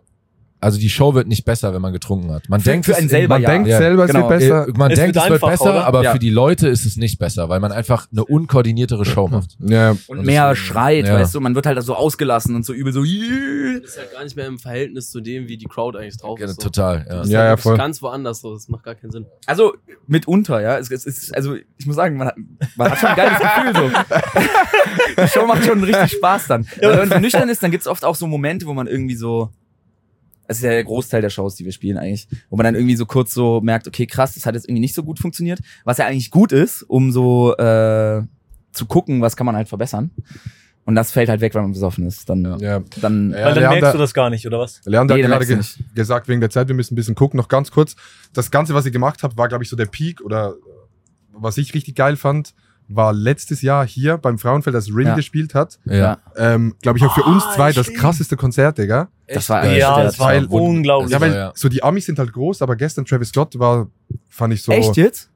also 0.60 0.78
die 0.78 0.90
Show 0.90 1.14
wird 1.14 1.26
nicht 1.28 1.44
besser, 1.44 1.72
wenn 1.74 1.80
man 1.82 1.92
getrunken 1.92 2.30
hat. 2.32 2.48
Man 2.48 2.60
Für- 2.60 2.70
denkt 2.70 2.84
für 2.86 2.92
es 2.92 2.98
einen 2.98 3.04
in- 3.06 3.10
selber 3.10 3.34
Man 3.36 3.42
ja. 3.42 3.50
denkt 3.50 3.68
Ja, 3.68 3.78
selber, 3.78 4.04
es 4.04 4.10
genau. 4.12 4.28
wird 4.28 4.38
besser. 4.40 4.66
Man 4.76 4.90
Es 4.90 4.98
denkt, 4.98 5.14
wird 5.16 5.24
es 5.24 5.30
wird 5.30 5.40
besser, 5.40 5.64
oder? 5.70 5.86
aber 5.86 6.02
Ja. 6.04 6.12
für 6.12 6.18
die 6.18 6.30
Leute 6.30 6.68
ist 6.68 6.84
es 6.86 6.96
nicht 6.96 7.18
besser, 7.18 7.48
weil 7.48 7.60
man 7.60 7.72
einfach 7.72 8.06
eine 8.12 8.24
unkoordinierte 8.24 9.02
Show 9.04 9.28
macht. 9.28 9.56
Ja, 9.60 9.92
und 10.06 10.18
Und 10.18 10.26
mehr 10.26 10.54
schreit, 10.56 11.06
ja. 11.06 11.14
weißt 11.14 11.34
du, 11.34 11.40
man 11.40 11.54
wird 11.54 11.66
halt 11.66 11.82
so 11.82 11.94
ausgelassen 11.94 12.54
und 12.54 12.64
so 12.66 12.72
übel 12.72 12.92
so. 12.92 13.00
Das 13.02 13.90
ist 13.90 13.98
halt 13.98 14.12
gar 14.12 14.22
nicht 14.24 14.36
mehr 14.36 14.46
im 14.46 14.58
Verhältnis 14.58 15.10
zu 15.10 15.20
dem, 15.20 15.48
wie 15.48 15.56
die 15.56 15.66
Crowd 15.66 15.98
eigentlich 15.98 16.18
drauf 16.18 16.38
Ja, 16.38 16.46
ist. 16.46 16.56
So. 16.60 16.68
total, 16.68 16.98
ja. 17.08 17.14
Das 17.16 17.26
ist 17.26 17.32
Ja, 17.32 17.44
ja, 17.44 17.56
voll. 17.56 17.76
ganz 17.76 18.02
woanders 18.02 18.40
so. 18.40 18.52
Das 18.54 18.68
macht 18.68 18.84
gar 18.84 18.94
keinen 18.94 19.10
Sinn. 19.12 19.26
Also 19.46 19.74
mitunter, 20.06 20.60
ja. 20.60 20.76
Es, 20.78 20.90
es 20.90 21.06
ist, 21.06 21.34
also 21.34 21.54
ich 21.78 21.86
muss 21.86 21.96
sagen, 21.96 22.16
man 22.16 22.28
hat, 22.28 22.34
man 22.76 22.90
hat 22.90 22.98
schon 22.98 23.08
ein 23.10 23.16
geiles 23.16 23.38
Gefühl 23.38 23.74
so. 23.74 23.90
Die 25.22 25.28
Show 25.28 25.46
macht 25.46 25.64
schon 25.64 25.82
richtig 25.82 26.12
Spaß 26.18 26.46
dann. 26.48 26.66
Wenn 26.80 27.08
man 27.08 27.20
nüchtern 27.22 27.48
ist, 27.48 27.62
dann 27.62 27.70
gibt's 27.70 27.86
oft 27.86 28.04
auch 28.04 28.14
so 28.14 28.26
Momente, 28.26 28.66
wo 28.66 28.74
man 28.74 28.86
irgendwie 28.86 29.14
so. 29.16 29.50
Das 30.50 30.56
ist 30.58 30.64
ja 30.64 30.70
der 30.70 30.82
Großteil 30.82 31.20
der 31.22 31.30
Shows, 31.30 31.54
die 31.54 31.64
wir 31.64 31.70
spielen 31.70 31.96
eigentlich, 31.96 32.26
wo 32.48 32.56
man 32.56 32.64
dann 32.64 32.74
irgendwie 32.74 32.96
so 32.96 33.06
kurz 33.06 33.32
so 33.32 33.60
merkt, 33.60 33.86
okay, 33.86 34.04
krass, 34.06 34.34
das 34.34 34.46
hat 34.46 34.56
jetzt 34.56 34.64
irgendwie 34.68 34.80
nicht 34.80 34.96
so 34.96 35.04
gut 35.04 35.20
funktioniert, 35.20 35.60
was 35.84 35.98
ja 35.98 36.06
eigentlich 36.06 36.32
gut 36.32 36.50
ist, 36.50 36.82
um 36.82 37.12
so 37.12 37.56
äh, 37.56 38.22
zu 38.72 38.86
gucken, 38.86 39.20
was 39.20 39.36
kann 39.36 39.46
man 39.46 39.54
halt 39.54 39.68
verbessern. 39.68 40.10
Und 40.84 40.96
das 40.96 41.12
fällt 41.12 41.28
halt 41.28 41.40
weg, 41.40 41.54
wenn 41.54 41.62
man 41.62 41.70
besoffen 41.70 42.04
ist. 42.04 42.28
Dann, 42.28 42.58
ja. 42.58 42.80
dann 43.00 43.30
Ja, 43.30 43.44
Weil 43.44 43.54
dann 43.54 43.62
Leander- 43.62 43.70
merkst 43.80 43.94
du 43.94 43.98
das 43.98 44.12
gar 44.12 44.28
nicht, 44.28 44.44
oder 44.44 44.58
was? 44.58 44.80
Leander 44.86 45.14
Nee, 45.14 45.22
hat 45.22 45.30
gerade 45.30 45.46
ge 45.46 45.58
gesagt, 45.94 46.26
wegen 46.26 46.40
der 46.40 46.50
Zeit, 46.50 46.66
wir 46.66 46.74
müssen 46.74 46.94
ein 46.94 46.96
bisschen 46.96 47.14
gucken. 47.14 47.36
Noch 47.38 47.46
ganz 47.46 47.70
kurz. 47.70 47.94
Das 48.32 48.50
Ganze, 48.50 48.74
was 48.74 48.84
ihr 48.86 48.90
gemacht 48.90 49.22
habt, 49.22 49.36
war, 49.36 49.46
glaube 49.46 49.62
ich, 49.62 49.70
so 49.70 49.76
der 49.76 49.86
Peak 49.86 50.20
oder 50.20 50.54
was 51.32 51.58
ich 51.58 51.74
richtig 51.74 51.94
geil 51.94 52.16
fand, 52.16 52.54
war 52.92 53.12
letztes 53.12 53.62
Jahr 53.62 53.86
hier 53.86 54.16
beim 54.18 54.38
Frauenfeld, 54.38 54.74
als 54.76 54.88
Rin 54.94 55.06
Ja. 55.08 55.14
gespielt 55.14 55.54
hat. 55.54 55.78
Ja. 55.84 56.18
Ähm, 56.36 56.74
glaube 56.82 56.98
ich, 56.98 57.04
auch 57.04 57.14
für 57.14 57.22
uns 57.22 57.44
Ah, 57.46 57.54
zwei 57.54 57.72
das 57.72 57.92
krasseste 57.92 58.36
Konzert, 58.36 58.78
Digga. 58.78 59.08
das 59.28 59.48
war 59.48 59.64
Ja, 59.66 59.96
der- 59.96 60.04
das 60.04 60.18
war 60.18 60.34
unglaublich. 60.50 61.12
Ja, 61.12 61.20
weil 61.20 61.32
ja. 61.34 61.52
so 61.54 61.68
die 61.68 61.82
Amis 61.82 62.06
sind 62.06 62.18
halt 62.18 62.32
groß, 62.32 62.62
aber 62.62 62.76
gestern 62.76 63.04
Travis 63.04 63.28
Scott 63.28 63.58
war, 63.58 63.86
fand 64.28 64.54
ich 64.54 64.62
so. 64.62 64.72
Echt 64.72 64.96
jetzt? 64.96 65.30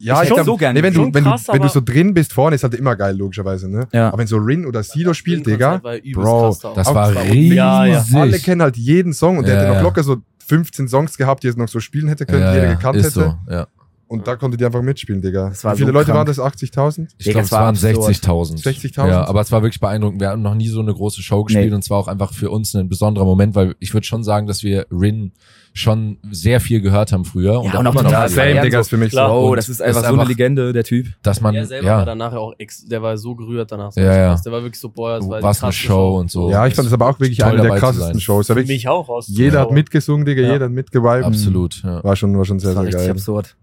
Ja, 0.00 0.14
Ich 0.14 0.18
ich, 0.18 0.24
hätte 0.26 0.34
glaub, 0.34 0.46
so 0.46 0.56
gerne 0.56 0.78
nee, 0.78 0.82
wenn, 0.86 0.94
du, 0.94 1.12
wenn, 1.12 1.24
krass, 1.24 1.44
du, 1.44 1.52
wenn 1.54 1.62
du 1.62 1.68
so 1.68 1.80
drin 1.80 2.14
bist 2.14 2.32
vorne, 2.32 2.54
ist 2.54 2.62
halt 2.62 2.74
immer 2.76 2.94
geil, 2.94 3.16
logischerweise, 3.16 3.68
ne? 3.68 3.88
Ja. 3.92 4.08
Aber 4.08 4.18
wenn 4.18 4.28
so 4.28 4.36
Rin 4.36 4.64
oder 4.64 4.82
Sido 4.84 5.12
spielt, 5.12 5.44
Digga, 5.44 5.82
war 5.82 5.96
übelst 5.96 6.14
Bro, 6.14 6.42
krass. 6.52 6.74
Das 6.76 6.86
Auch 6.86 6.94
war 6.94 7.10
riesig. 7.24 7.54
Ja, 7.56 7.84
ja. 7.84 8.04
alle 8.14 8.38
kennen 8.38 8.62
halt 8.62 8.76
jeden 8.76 9.12
Song 9.12 9.38
und 9.38 9.46
der 9.48 9.54
Ja, 9.54 9.60
hätte 9.60 9.68
noch 9.70 9.76
ja. 9.78 9.82
locker 9.82 10.04
so 10.04 10.18
15 10.46 10.86
Songs 10.88 11.16
gehabt, 11.16 11.42
die 11.42 11.48
er 11.48 11.56
noch 11.56 11.66
so 11.68 11.80
spielen 11.80 12.06
hätte 12.06 12.26
können, 12.26 12.42
ja, 12.42 12.50
die 12.52 12.56
jeder 12.58 12.68
ja, 12.68 12.74
gekannt 12.74 12.96
ist 12.98 13.06
hätte. 13.16 13.36
so, 13.48 13.52
ja. 13.52 13.66
Und 14.08 14.26
da 14.26 14.36
konnte 14.36 14.56
die 14.56 14.64
einfach 14.64 14.80
mitspielen, 14.80 15.20
Digga. 15.20 15.52
War 15.62 15.72
Wie 15.74 15.76
viele 15.76 15.88
so 15.88 15.92
Leute 15.92 16.06
krank. 16.06 16.16
waren 16.16 16.26
das? 16.26 16.38
80.000? 16.40 17.08
Ich 17.18 17.26
glaube, 17.26 17.40
es 17.44 17.52
war 17.52 17.60
waren 17.60 17.74
absurd. 17.74 18.08
60.000. 18.08 18.62
60.000? 18.62 19.06
Ja, 19.08 19.24
aber 19.28 19.42
es 19.42 19.52
war 19.52 19.62
wirklich 19.62 19.80
beeindruckend. 19.80 20.20
Wir 20.20 20.30
haben 20.30 20.40
noch 20.40 20.54
nie 20.54 20.68
so 20.68 20.80
eine 20.80 20.94
große 20.94 21.20
Show 21.22 21.44
gespielt 21.44 21.68
Nee. 21.68 21.74
und 21.74 21.84
es 21.84 21.90
war 21.90 21.98
auch 21.98 22.08
einfach 22.08 22.32
für 22.32 22.50
uns 22.50 22.74
ein 22.74 22.88
besonderer 22.88 23.26
Moment, 23.26 23.54
weil 23.54 23.74
ich 23.80 23.92
würde 23.92 24.06
schon 24.06 24.24
sagen, 24.24 24.46
dass 24.46 24.62
wir 24.62 24.86
Rin 24.90 25.32
schon 25.74 26.16
sehr 26.30 26.60
viel 26.60 26.80
gehört 26.80 27.12
haben 27.12 27.24
früher. 27.26 27.52
Ja, 27.52 27.58
und 27.58 27.68
auch 27.76 27.80
immer 27.80 27.92
noch 27.92 28.02
total 28.04 28.28
viel 28.28 28.36
same. 28.36 28.60
Digga, 28.62 28.80
ist 28.80 28.88
für 28.88 28.96
mich 28.96 29.10
Klar. 29.10 29.30
Oh, 29.36 29.50
Und 29.50 29.56
das 29.56 29.68
ist 29.68 29.82
einfach 29.82 30.02
so 30.08 30.14
eine 30.14 30.24
Legende, 30.24 30.72
der 30.72 30.84
Typ. 30.84 31.06
Dass 31.22 31.40
man, 31.42 31.54
er 31.54 31.66
selber 31.66 31.86
war 31.88 31.98
ja, 32.00 32.04
danach 32.06 32.32
auch, 32.32 32.54
ex 32.58 32.86
der 32.86 33.02
war 33.02 33.16
so 33.18 33.34
gerührt 33.34 33.70
danach. 33.70 33.92
so 33.92 34.00
Ja, 34.00 34.16
ja. 34.16 34.34
Der 34.42 34.52
war 34.52 34.62
wirklich 34.62 34.80
so, 34.80 34.88
boah, 34.88 35.18
das 35.18 35.28
war 35.28 35.42
was 35.42 35.62
eine 35.62 35.70
krasseste 35.70 35.86
Show 35.86 36.16
und 36.18 36.30
so. 36.30 36.50
Ja, 36.50 36.66
ich 36.66 36.74
fand 36.74 36.86
das 36.86 36.92
aber 36.94 37.08
auch 37.10 37.20
wirklich 37.20 37.44
eine 37.44 37.60
der 37.60 37.76
krassesten. 37.76 38.20
Shows. 38.20 38.46
Für 38.46 38.54
mich 38.54 38.88
auch 38.88 39.08
aus. 39.10 39.28
jeder 39.28 39.60
hat 39.60 39.70
mitgesungen, 39.70 40.24
Digga, 40.24 40.40
jeder 40.50 40.64
hat 40.64 40.72
mitgeweibt. 40.72 41.26
Absolut, 41.26 41.82
ja. 41.84 42.02
War 42.02 42.16
schon, 42.16 42.36
war 42.36 42.44
schon 42.46 42.58
sehr, 42.58 42.68
war 42.74 42.82
sehr 42.82 42.86
richtig 42.86 43.02
geil. 43.02 43.10
absurd. 43.10 43.54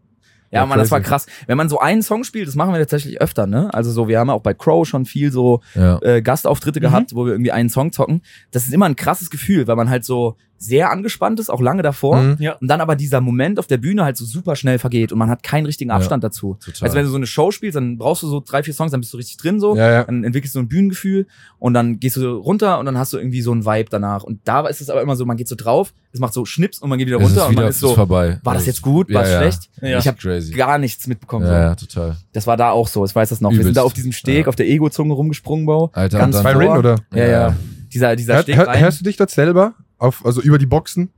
Ja, 0.51 0.61
Ja, 0.61 0.65
Mann, 0.65 0.77
das 0.77 0.91
war 0.91 1.01
krass. 1.01 1.25
Wenn 1.47 1.57
man 1.57 1.69
so 1.69 1.79
einen 1.79 2.01
Song 2.01 2.23
spielt, 2.23 2.47
das 2.47 2.55
machen 2.55 2.71
wir 2.73 2.79
tatsächlich 2.79 3.19
öfter, 3.21 3.47
ne? 3.47 3.73
Also 3.73 3.91
so, 3.91 4.07
wir 4.07 4.19
haben 4.19 4.27
ja 4.27 4.33
auch 4.33 4.41
bei 4.41 4.53
Crow 4.53 4.87
schon 4.87 5.05
viel 5.05 5.31
so 5.31 5.61
ja. 5.73 5.99
äh, 6.01 6.21
Gastauftritte 6.21 6.79
Mhm. 6.79 6.83
gehabt, 6.83 7.15
wo 7.15 7.25
wir 7.25 7.33
irgendwie 7.33 7.51
einen 7.51 7.69
Song 7.69 7.91
zocken. 7.91 8.21
Das 8.51 8.65
ist 8.65 8.73
immer 8.73 8.85
ein 8.85 8.95
krasses 8.95 9.29
Gefühl, 9.29 9.67
weil 9.67 9.75
man 9.75 9.89
halt 9.89 10.05
so 10.05 10.37
sehr 10.57 10.89
angespannt 10.89 11.39
ist, 11.39 11.49
auch 11.49 11.61
lange 11.61 11.81
davor. 11.83 12.17
Mhm. 12.21 12.37
Ja. 12.39 12.53
Und 12.53 12.67
dann 12.67 12.81
aber 12.81 12.95
dieser 12.95 13.21
Moment 13.21 13.59
auf 13.59 13.67
der 13.67 13.77
Bühne 13.77 14.03
halt 14.03 14.17
so 14.17 14.25
super 14.25 14.55
schnell 14.55 14.79
vergeht 14.79 15.11
und 15.11 15.19
man 15.19 15.29
hat 15.29 15.43
keinen 15.43 15.65
richtigen 15.65 15.89
Ja. 15.89 15.97
Abstand 15.97 16.23
dazu. 16.23 16.57
Total. 16.63 16.83
Also 16.83 16.95
wenn 16.95 17.03
du 17.05 17.09
so 17.11 17.17
eine 17.17 17.27
Show 17.27 17.51
spielst, 17.51 17.75
dann 17.75 17.97
brauchst 17.97 18.23
du 18.23 18.27
so 18.27 18.41
drei, 18.45 18.63
vier 18.63 18.73
Songs, 18.73 18.91
dann 18.91 19.01
bist 19.01 19.11
du 19.13 19.17
richtig 19.17 19.37
drin 19.37 19.59
so. 19.59 19.75
Ja, 19.75 19.91
ja. 19.91 20.03
Dann 20.05 20.23
entwickelst 20.23 20.55
du 20.55 20.59
ein 20.59 20.67
Bühnengefühl 20.67 21.27
und 21.59 21.73
dann 21.73 21.99
gehst 21.99 22.15
du 22.17 22.37
runter 22.37 22.79
und 22.79 22.85
dann 22.85 22.97
hast 22.97 23.11
du 23.13 23.17
irgendwie 23.17 23.41
so 23.41 23.51
einen 23.51 23.65
Vibe 23.65 23.89
danach. 23.89 24.23
Und 24.23 24.39
da 24.45 24.65
ist 24.67 24.81
es 24.81 24.89
aber 24.89 25.01
immer 25.01 25.15
so, 25.15 25.25
man 25.25 25.37
geht 25.37 25.47
so 25.47 25.55
drauf, 25.55 25.93
es 26.13 26.19
macht 26.19 26.33
so 26.33 26.45
Schnips 26.45 26.79
und 26.79 26.89
man 26.89 26.97
geht 26.97 27.07
wieder 27.07 27.17
Es 27.17 27.23
runter 27.23 27.41
ist 27.41 27.45
und 27.47 27.51
wieder, 27.51 27.61
man 27.63 27.69
ist 27.69 27.79
so, 27.79 27.93
vorbei. 27.93 28.39
war 28.43 28.53
das 28.53 28.65
jetzt 28.65 28.77
ist- 28.77 28.81
gut, 28.81 29.13
war 29.13 29.23
es 29.23 29.29
ja, 29.29 29.33
ja. 29.35 29.41
schlecht? 29.41 29.69
Ja. 29.81 29.97
Ich 29.99 30.07
habe 30.07 30.17
crazy. 30.17 30.53
gar 30.53 30.77
nichts 30.77 31.05
mitbekommen. 31.07 31.45
ja, 31.45 31.51
so. 31.51 31.55
ja, 31.55 31.75
total. 31.75 32.17
Das 32.33 32.47
war 32.47 32.55
da 32.57 32.71
auch 32.71 32.87
so, 32.87 33.03
ich 33.05 33.13
weiß 33.13 33.29
das 33.29 33.41
noch. 33.41 33.49
Wir 33.51 33.57
sind 33.57 33.63
Übelst. 33.65 33.77
da 33.77 33.83
auf 33.83 33.93
diesem 33.93 34.13
Steg, 34.13 34.43
Ja. 34.45 34.47
auf 34.47 34.55
der 34.55 34.67
Ego-Zunge 34.67 35.13
rumgesprungen, 35.13 35.65
Bro. 35.65 35.91
Alter, 35.93 36.17
Ganz 36.17 36.41
Bei. 36.41 36.53
Rin, 36.55 36.69
oder? 36.69 36.95
Ja, 37.13 37.27
ja. 37.27 37.55
Dieser, 37.93 38.15
dieser 38.15 38.35
Hör, 38.35 38.41
Steg 38.41 38.55
hör, 38.57 38.79
hörst 38.79 38.99
du 38.99 39.03
dich 39.05 39.15
dort 39.17 39.29
selber? 39.29 39.73
Auf, 39.97 40.25
also 40.25 40.41
über 40.41 40.57
die 40.57 40.65
Boxen? 40.65 41.09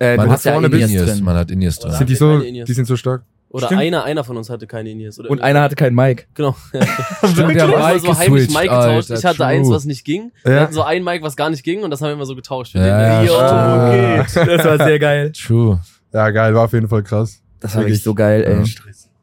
äh, 0.00 0.16
man 0.16 0.26
du 0.26 0.32
hast 0.32 0.44
ja 0.44 0.52
vorne 0.52 0.66
Inies 0.68 0.90
Inies, 0.90 1.04
drin. 1.04 1.24
man 1.24 1.36
hat 1.36 1.50
Inies 1.50 1.78
drin. 1.78 1.92
Sind 1.92 2.08
die 2.08 2.14
wir 2.14 2.16
so, 2.18 2.40
die 2.40 2.72
sind 2.72 2.86
so 2.86 2.96
stark? 2.96 3.22
Oder 3.50 3.66
Stimmt. 3.66 3.82
einer, 3.82 4.02
einer 4.02 4.24
von 4.24 4.36
uns 4.36 4.50
hatte 4.50 4.66
keine 4.66 4.90
Inies. 4.90 5.20
Oder 5.20 5.30
Und 5.30 5.40
einer 5.40 5.60
hatte 5.62 5.76
keinen 5.76 5.94
Mic. 5.94 6.26
Genau. 6.34 6.56
Stimmt, 6.72 7.36
Wir 7.50 7.54
der 7.54 7.68
Mic 7.68 8.00
so 8.00 8.18
heimlich 8.18 8.48
Mic 8.48 8.62
getauscht. 8.62 9.10
Alter, 9.12 9.14
ich 9.14 9.24
hatte 9.24 9.36
true. 9.36 9.46
eins, 9.46 9.70
was 9.70 9.84
nicht 9.84 10.04
ging. 10.04 10.32
Wir 10.42 10.54
Ja. 10.54 10.60
hatten 10.62 10.72
so 10.72 10.82
ein 10.82 11.04
Mic, 11.04 11.22
was 11.22 11.36
gar 11.36 11.50
nicht 11.50 11.62
ging 11.62 11.84
und 11.84 11.90
das 11.92 12.00
haben 12.00 12.08
wir 12.08 12.14
immer 12.14 12.26
so 12.26 12.34
getauscht. 12.34 12.74
Ja, 12.74 13.22
ja, 13.22 14.24
okay. 14.24 14.46
Das 14.56 14.64
war 14.64 14.78
sehr 14.84 14.98
geil. 14.98 15.30
True. 15.30 15.80
Ja, 16.12 16.30
geil, 16.30 16.52
war 16.54 16.64
auf 16.64 16.72
jeden 16.72 16.88
Fall 16.88 17.04
krass. 17.04 17.40
Das 17.60 17.74
war 17.74 17.82
Wirklich. 17.82 17.92
wirklich 17.92 18.02
so 18.02 18.14
geil, 18.14 18.42
ey. 18.44 18.58
Ja. 18.58 18.64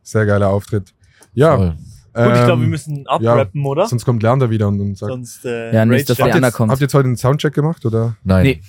Sehr 0.01 0.25
geiler 0.25 0.47
Auftritt. 0.47 0.93
Ja. 1.33 1.55
Gut, 1.57 1.75
ich 2.13 2.13
glaube, 2.13 2.47
wir 2.47 2.53
ähm, 2.65 2.69
müssen 2.69 3.07
abrappen, 3.07 3.65
oder? 3.65 3.85
sonst 3.87 4.03
kommt 4.05 4.23
Leander 4.23 4.49
wieder 4.49 4.67
und, 4.69 4.79
und 4.79 4.97
sagt. 4.97 5.11
Sonst 5.11 5.45
äh, 5.45 5.73
Ja, 5.73 5.85
nicht, 5.85 6.09
dass 6.09 6.19
habt 6.19 6.35
ihr 6.35 6.77
jetzt 6.79 6.93
heute 6.93 7.05
einen 7.05 7.17
Soundcheck 7.17 7.53
gemacht 7.53 7.85
oder 7.85 8.15
Nein. 8.23 8.43
Nee. 8.43 8.61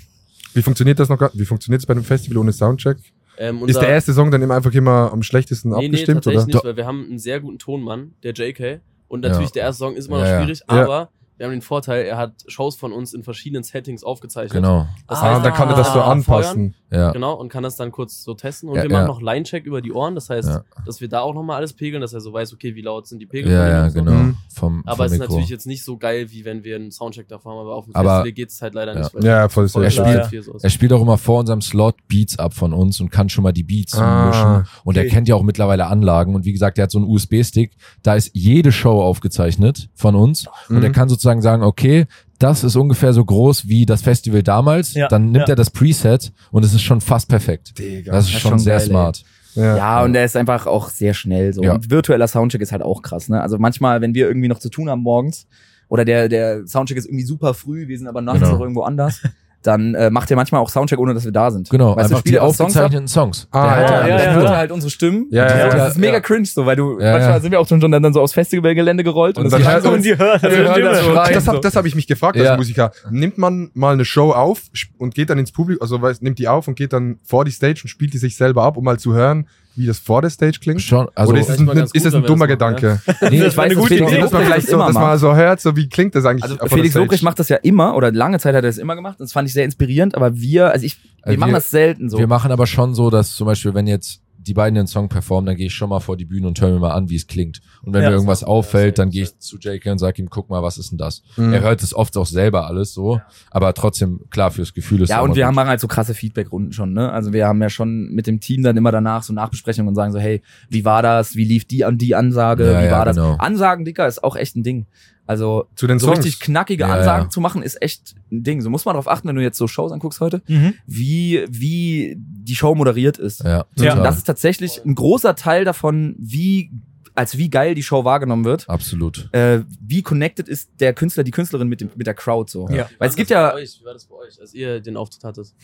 Wie 0.55 0.63
funktioniert 0.63 0.99
das 0.99 1.09
noch? 1.09 1.19
gar- 1.19 1.31
Wie 1.35 1.45
funktioniert 1.45 1.81
es 1.83 1.87
bei 1.87 1.93
einem 1.93 2.05
Festival 2.05 2.39
ohne 2.39 2.53
Soundcheck? 2.53 2.99
Ähm, 3.39 3.67
Ist 3.67 3.81
der 3.81 3.89
erste 3.89 4.13
Song 4.13 4.31
dann 4.31 4.43
immer 4.43 4.55
einfach 4.57 4.73
immer 4.73 5.11
am 5.13 5.23
schlechtesten 5.23 5.71
Nee, 5.71 5.77
nee, 5.79 5.85
abgestimmt 5.87 6.25
tatsächlich 6.25 6.45
oder? 6.45 6.55
nicht, 6.55 6.65
weil 6.65 6.77
wir 6.77 6.87
haben 6.87 7.05
einen 7.09 7.19
sehr 7.19 7.41
guten 7.41 7.59
Tonmann, 7.59 8.13
der 8.23 8.33
JK. 8.35 8.81
Und 9.09 9.21
natürlich, 9.23 9.49
Ja. 9.51 9.55
der 9.55 9.63
erste 9.65 9.79
Song 9.81 9.95
ist 9.97 10.09
immer 10.09 10.19
noch 10.21 10.27
schwierig, 10.27 10.63
aber 10.67 11.11
wir 11.43 11.49
haben 11.49 11.57
den 11.57 11.63
Vorteil, 11.63 12.05
er 12.05 12.17
hat 12.19 12.35
Shows 12.47 12.77
von 12.77 12.93
uns 12.93 13.13
in 13.15 13.25
verschiedenen 13.25 13.65
Settings 13.65 14.05
aufgezeichnet. 14.05 14.53
Genau. 14.63 14.87
Das 15.09 15.19
Ah, 15.19 15.23
heißt, 15.35 15.45
dann 15.45 15.53
kann 15.55 15.69
er 15.69 15.75
das 15.75 15.93
so 15.93 16.01
Ah, 16.01 16.11
anpassen. 16.13 16.75
Ja. 16.91 17.11
Genau, 17.11 17.33
und 17.35 17.49
kann 17.49 17.63
das 17.65 17.75
dann 17.77 17.91
kurz 17.91 18.23
so 18.23 18.35
testen. 18.35 18.69
Und 18.69 18.77
Ja, 18.77 18.83
wir 18.85 18.91
machen 18.91 19.03
ja. 19.03 19.07
noch 19.09 19.21
Line-Check 19.23 19.65
über 19.65 19.81
die 19.83 19.93
Ohren. 19.93 20.15
Das 20.15 20.31
heißt, 20.31 20.49
Ja. 20.49 20.63
dass 20.87 21.01
wir 21.01 21.09
da 21.09 21.21
auch 21.21 21.35
nochmal 21.35 21.57
alles 21.57 21.73
pegeln, 21.73 22.01
dass 22.01 22.13
er 22.13 22.21
so 22.21 22.33
weiß, 22.33 22.53
okay, 22.53 22.75
wie 22.77 22.83
laut 22.83 23.07
sind 23.09 23.19
die 23.19 23.27
Pegel. 23.27 23.51
Ja, 23.51 23.69
ja, 23.69 23.85
und 23.85 23.91
so. 23.91 23.99
genau. 23.99 24.11
Mhm. 24.13 24.37
Vom, 24.55 24.83
Aber 24.87 24.97
vom 24.97 25.07
es 25.07 25.13
ist 25.13 25.19
Mikro. 25.19 25.33
natürlich 25.33 25.51
jetzt 25.51 25.67
nicht 25.67 25.83
so 25.85 25.97
geil, 25.97 26.31
wie 26.31 26.45
wenn 26.45 26.63
wir 26.65 26.77
einen 26.77 26.91
Soundcheck 26.93 27.27
davor 27.29 27.53
haben, 27.53 27.61
aber 27.63 27.75
auf 27.75 27.87
dem 27.87 27.97
Aber- 27.97 28.09
Festival 28.19 28.33
geht 28.33 28.51
es 28.51 28.63
halt 28.63 28.75
leider 28.75 28.95
Ja. 28.95 28.99
nicht. 29.01 29.25
Ja, 29.25 29.49
voll 29.49 29.69
voll 29.69 29.85
Er 29.85 29.91
spielt- 29.91 30.27
viel 30.27 30.43
so 30.43 30.53
ist. 30.55 30.63
Er 30.65 30.71
spielt 30.71 30.93
auch 30.93 31.01
immer 31.03 31.19
vor 31.19 31.41
unserem 31.41 31.61
Slot 31.63 31.97
Beats 32.09 32.39
ab 32.39 32.55
von 32.55 32.73
uns 32.73 33.01
und 33.01 33.11
kann 33.11 33.29
schon 33.29 33.43
mal 33.43 33.53
die 33.53 33.65
Beats 33.65 33.95
Ah, 33.99 34.27
mischen. 34.27 34.69
Und 34.85 34.97
er 34.97 35.03
okay. 35.05 35.11
kennt 35.11 35.29
ja 35.29 35.35
auch 35.35 35.43
mittlerweile 35.43 35.87
Anlagen. 35.87 36.35
Und 36.35 36.45
wie 36.45 36.53
gesagt, 36.53 36.79
er 36.79 36.85
hat 36.85 36.91
so 36.93 36.99
einen 36.99 37.09
USB-Stick. 37.09 37.73
Da 38.03 38.15
ist 38.15 38.31
jede 38.35 38.71
Show 38.71 39.01
aufgezeichnet 39.03 39.89
von 39.95 40.15
uns. 40.15 40.47
Und 40.69 40.77
Mhm. 40.77 40.85
er 40.85 40.91
kann 40.93 41.09
sozusagen 41.09 41.32
sagen, 41.41 41.63
okay, 41.63 42.07
das 42.39 42.65
ist 42.65 42.77
ungefähr 42.77 43.13
so 43.13 43.25
groß 43.25 43.69
wie 43.69 43.87
das 43.87 44.03
Festival 44.03 44.43
damals. 44.43 44.95
Ja, 44.95 45.09
Dann 45.09 45.31
nimmt 45.31 45.47
ja. 45.49 45.53
er 45.55 45.57
das 45.57 45.71
Preset 45.71 46.33
und 46.51 46.65
es 46.65 46.75
ist 46.75 46.83
schon 46.83 47.01
fast 47.01 47.29
perfekt. 47.29 47.79
Digga. 47.79 48.13
Das 48.13 48.25
ist 48.27 48.35
Das 48.35 48.37
ist 48.37 48.41
schon 48.43 48.51
schon 48.51 48.59
sehr 48.59 48.79
geil, 48.79 48.87
smart. 48.87 49.23
Ja. 49.55 49.77
Ja, 49.77 50.03
und 50.03 50.13
der 50.15 50.25
ist 50.25 50.37
einfach 50.37 50.67
auch 50.67 50.89
sehr 50.89 51.15
schnell 51.15 51.53
so. 51.53 51.63
Ja. 51.63 51.75
Und 51.75 51.91
virtueller 51.91 52.27
Soundcheck 52.27 52.61
ist 52.63 52.73
halt 52.73 52.83
auch 52.83 53.03
krass, 53.03 53.29
ne? 53.29 53.41
Also 53.41 53.59
manchmal, 53.59 54.01
wenn 54.01 54.15
wir 54.15 54.27
irgendwie 54.27 54.49
noch 54.49 54.59
zu 54.59 54.71
tun 54.71 54.89
haben 54.91 55.03
morgens 55.03 55.47
oder 55.89 56.05
der, 56.05 56.29
der 56.29 56.67
Soundcheck 56.67 56.97
ist 56.97 57.05
irgendwie 57.07 57.25
super 57.25 57.53
früh, 57.55 57.87
wir 57.87 57.97
sind 57.99 58.09
aber 58.09 58.23
nachts 58.23 58.41
Genau. 58.41 58.53
noch 58.55 58.61
irgendwo 58.61 58.83
anders, 58.83 59.21
dann 59.63 59.95
äh, 59.95 60.11
macht 60.11 60.31
er 60.31 60.37
manchmal 60.37 60.61
auch 60.61 60.69
Soundcheck, 60.69 60.99
ohne 60.99 61.15
dass 61.15 61.25
wir 61.25 61.33
da 61.33 61.51
sind. 61.51 61.71
Genau, 61.71 61.91
weißt 61.91 61.97
du, 61.97 62.01
einfach 62.03 62.19
spielt 62.21 62.33
die 62.35 62.37
er 62.39 62.43
auch 62.45 62.55
Songs 62.55 62.77
ab, 62.77 62.85
aufgezeichneten 62.85 63.09
Songs. 63.09 63.49
Ah, 63.51 63.63
Der 63.63 63.71
hat 63.71 63.91
ja, 63.91 63.97
alles 63.97 64.09
ja, 64.25 64.33
dann 64.35 64.45
ja. 64.45 64.51
er 64.51 64.57
halt 64.57 64.73
unsere 64.73 64.91
Stimmen. 64.91 65.27
Ja, 65.31 65.47
ja, 65.49 65.67
das 65.67 65.75
ja. 65.75 65.87
ist 65.89 65.99
mega 65.99 66.13
Ja. 66.15 66.21
cringe 66.21 66.45
so, 66.47 66.67
weil 66.67 66.77
du, 66.77 66.99
Ja, 67.01 67.13
manchmal 67.13 67.31
ja. 67.33 67.41
sind 67.41 67.51
wir 67.53 67.61
auch 67.61 67.69
schon 67.69 67.81
dann, 67.81 67.91
dann 67.93 68.13
so 68.13 68.21
aufs 68.21 68.33
Festivalgelände 68.33 69.05
gerollt 69.05 69.39
Und 69.39 69.45
und, 69.45 69.53
dann 69.53 69.63
das 69.63 69.85
man- 69.85 69.95
und 69.95 70.05
die 70.05 70.17
hören 70.19 70.43
Wir 70.43 70.51
das 70.65 71.03
hören 71.03 71.15
das. 71.15 71.31
Das, 71.33 71.45
so. 71.45 71.53
hab, 71.53 71.63
das 71.63 71.77
habe 71.77 71.89
ich 71.89 71.95
mich 71.95 72.07
gefragt 72.07 72.37
als 72.37 72.47
Ja. 72.47 72.57
Musiker. 72.57 72.93
Nimmt 73.11 73.39
man 73.39 73.71
mal 73.75 73.93
eine 73.95 74.05
Show 74.05 74.33
auf 74.33 74.63
und 74.99 75.15
geht 75.15 75.31
dann 75.31 75.39
ins 75.39 75.53
Publikum, 75.53 75.83
also 75.83 76.01
weiß, 76.03 76.23
nimmt 76.23 76.39
die 76.39 76.49
auf 76.49 76.69
und 76.69 76.75
geht 76.75 76.93
dann 76.93 77.19
vor 77.23 77.45
die 77.45 77.51
Stage 77.53 77.81
und 77.85 77.89
spielt 77.89 78.13
die 78.15 78.19
sich 78.19 78.37
selber 78.37 78.65
ab, 78.65 78.77
um 78.77 78.85
mal 78.85 78.99
zu 78.99 79.15
hören, 79.15 79.47
wie 79.77 79.87
das 79.87 79.99
vor 79.99 80.23
der 80.23 80.31
Stage 80.31 80.59
klingt? 80.61 80.81
Schon, 80.83 81.09
also 81.15 81.33
Oder 81.33 81.41
ist 81.41 81.49
es 81.51 81.59
ein, 81.59 81.69
ist 81.69 81.93
gut, 81.93 82.07
es 82.07 82.15
ein 82.15 82.23
dummer 82.25 82.47
das 82.47 82.59
machen, 82.59 82.77
Gedanke? 82.77 83.03
Nee, 83.07 83.15
Das 83.21 83.31
ich 83.33 83.41
war 83.41 83.45
weiß, 83.45 83.59
eine 83.59 83.69
dass 83.75 83.77
gute 83.83 83.95
Felix 83.95 84.13
Idee. 84.13 84.21
Dass 84.21 84.33
man 84.33 84.45
vielleicht 84.45 84.65
das 84.67 84.71
so, 84.71 84.79
dass 84.79 84.95
man 84.95 85.19
so 85.19 85.35
hört, 85.37 85.61
so 85.61 85.77
wie 85.77 85.89
klingt 85.89 86.15
das 86.15 86.25
eigentlich 86.25 86.43
Also 86.45 86.57
Felix? 86.69 86.95
Lobrecht 86.95 87.23
macht 87.23 87.39
das 87.39 87.49
ja 87.51 87.57
immer 87.57 87.95
oder 87.95 88.11
lange 88.13 88.39
Zeit 88.39 88.55
hat 88.55 88.63
er 88.65 88.69
das 88.69 88.79
immer 88.79 88.95
gemacht. 88.97 89.17
Das 89.21 89.33
fand 89.33 89.49
ich 89.49 89.53
sehr 89.55 89.65
inspirierend, 89.65 90.15
aber 90.15 90.35
wir, 90.39 90.71
also 90.71 90.87
ich, 90.87 90.97
wir 91.03 91.27
Also 91.27 91.41
machen 91.41 91.51
wir- 91.51 91.55
das 91.57 91.71
selten 91.71 92.09
so. 92.09 92.19
Wir 92.19 92.27
machen 92.27 92.51
aber 92.51 92.67
schon 92.67 92.95
so, 92.95 93.11
dass 93.11 93.35
zum 93.35 93.47
Beispiel, 93.47 93.75
wenn 93.75 93.87
jetzt 93.87 94.22
die 94.43 94.55
beiden 94.55 94.75
den 94.75 94.87
Song 94.87 95.09
performen, 95.09 95.47
dann 95.47 95.57
gehe 95.57 95.67
ich 95.67 95.75
schon 95.75 95.89
mal 95.89 96.01
vor 96.01 96.17
die 96.17 96.25
Bühne 96.25 96.47
und 96.49 96.61
höre 96.61 96.73
mir 96.73 96.79
mal 96.81 96.93
an, 96.93 97.09
wie 97.09 97.17
es 97.17 97.27
klingt. 97.27 97.61
Und 97.83 97.93
wenn 97.93 98.03
Ja. 98.03 98.09
mir 98.09 98.15
irgendwas 98.15 98.43
auffällt, 98.45 98.99
dann 98.99 99.11
gehe 99.11 99.23
ich 99.23 99.39
zu 99.39 99.57
JK 99.59 99.87
und 99.93 99.99
sage 99.99 100.21
ihm, 100.23 100.29
guck 100.31 100.51
mal, 100.51 100.63
was 100.63 100.79
ist 100.79 100.91
denn 100.91 100.99
das? 100.99 101.23
Mhm. 101.37 101.53
Er 101.53 101.61
hört 101.63 101.83
es 101.83 101.95
oft 101.95 102.17
auch 102.17 102.27
selber 102.27 102.67
alles 102.67 102.93
so, 102.95 103.21
aber 103.51 103.73
trotzdem, 103.75 104.21
klar, 104.31 104.51
fürs 104.51 104.75
Gefühl 104.75 105.03
ist 105.03 105.11
Ja, 105.11 105.21
und 105.21 105.35
wir 105.37 105.47
gut. 105.47 105.57
haben 105.57 105.69
halt 105.69 105.81
so 105.81 105.89
krasse 105.89 106.15
Feedback-Runden 106.15 106.73
schon, 106.73 106.93
ne? 106.93 107.11
Also 107.13 107.33
wir 107.33 107.47
haben 107.47 107.61
ja 107.63 107.71
schon 107.71 108.09
mit 108.13 108.27
dem 108.27 108.41
Team 108.41 108.63
dann 108.63 108.77
immer 108.77 108.93
danach 108.93 109.23
so 109.23 109.33
Nachbesprechungen 109.33 109.89
und 109.89 109.95
sagen 109.95 110.13
so, 110.13 110.19
hey, 110.19 110.43
wie 110.69 110.85
war 110.85 111.03
das? 111.03 111.37
Wie 111.37 111.45
lief 111.45 111.65
die 111.67 111.85
an 111.85 111.99
die 111.99 112.15
Ansage? 112.15 112.73
Ja, 112.73 112.81
wie 112.83 112.87
ja, 112.87 112.91
war 112.93 113.05
das? 113.05 113.17
genau. 113.17 113.37
Ansagen, 113.37 113.85
Dicker, 113.85 114.07
ist 114.07 114.23
auch 114.25 114.37
echt 114.37 114.57
ein 114.57 114.63
Ding. 114.63 114.87
Also 115.27 115.67
Zu 115.77 115.87
den 115.87 115.99
so 115.99 116.07
Songs. 116.07 116.19
richtig 116.19 116.41
knackige 116.41 116.83
Ja, 116.83 116.95
Ansagen 116.95 117.25
ja. 117.27 117.31
zu 117.31 117.41
machen, 117.41 117.63
ist 117.63 117.81
echt 117.81 118.15
ein 118.31 118.43
Ding. 118.43 118.61
So 118.61 118.71
muss 118.71 118.85
man 118.85 118.95
darauf 118.95 119.09
achten, 119.09 119.29
wenn 119.29 119.37
du 119.37 119.43
jetzt 119.43 119.57
so 119.57 119.69
Shows 119.69 119.93
anguckst 119.93 120.21
heute, 120.21 120.43
Mhm. 120.49 120.75
wie, 120.87 121.45
wie 121.49 122.17
die 122.19 122.55
Show 122.57 122.75
moderiert 122.75 123.19
ist. 123.19 123.43
Ja, 123.45 123.65
Und 123.77 123.85
Ja. 123.85 124.03
das 124.03 124.19
ist 124.19 124.25
tatsächlich 124.25 124.85
ein 124.85 124.95
großer 124.95 125.35
Teil 125.37 125.65
davon, 125.65 126.17
wie, 126.19 126.71
als 127.15 127.39
wie 127.39 127.51
geil 127.51 127.75
die 127.75 127.83
Show 127.83 128.05
wahrgenommen 128.05 128.45
wird. 128.45 128.69
absolut. 128.69 129.29
Äh, 129.33 129.61
wie 129.81 130.03
connected 130.03 130.49
ist 130.49 130.71
der 130.81 130.93
Künstler, 130.93 131.23
die 131.25 131.31
Künstlerin 131.31 131.69
mit, 131.69 131.81
dem, 131.81 131.91
mit 131.95 132.07
der 132.07 132.15
Crowd 132.15 132.51
so. 132.51 132.69
Ja. 132.71 132.89
Weil 132.99 133.09
es 133.09 133.15
gibt 133.17 133.31
Wie 133.31 133.35
war 133.35 133.41
ja, 133.41 133.47
das 133.49 133.55
bei 133.55 133.61
euch? 133.63 133.81
Wie 133.81 133.85
war 133.85 133.93
das 133.93 134.05
bei 134.07 134.15
euch, 134.17 134.41
als 134.41 134.55
ihr 134.55 134.81
den 134.81 134.97
Auftritt 134.97 135.23
hattet? 135.25 135.55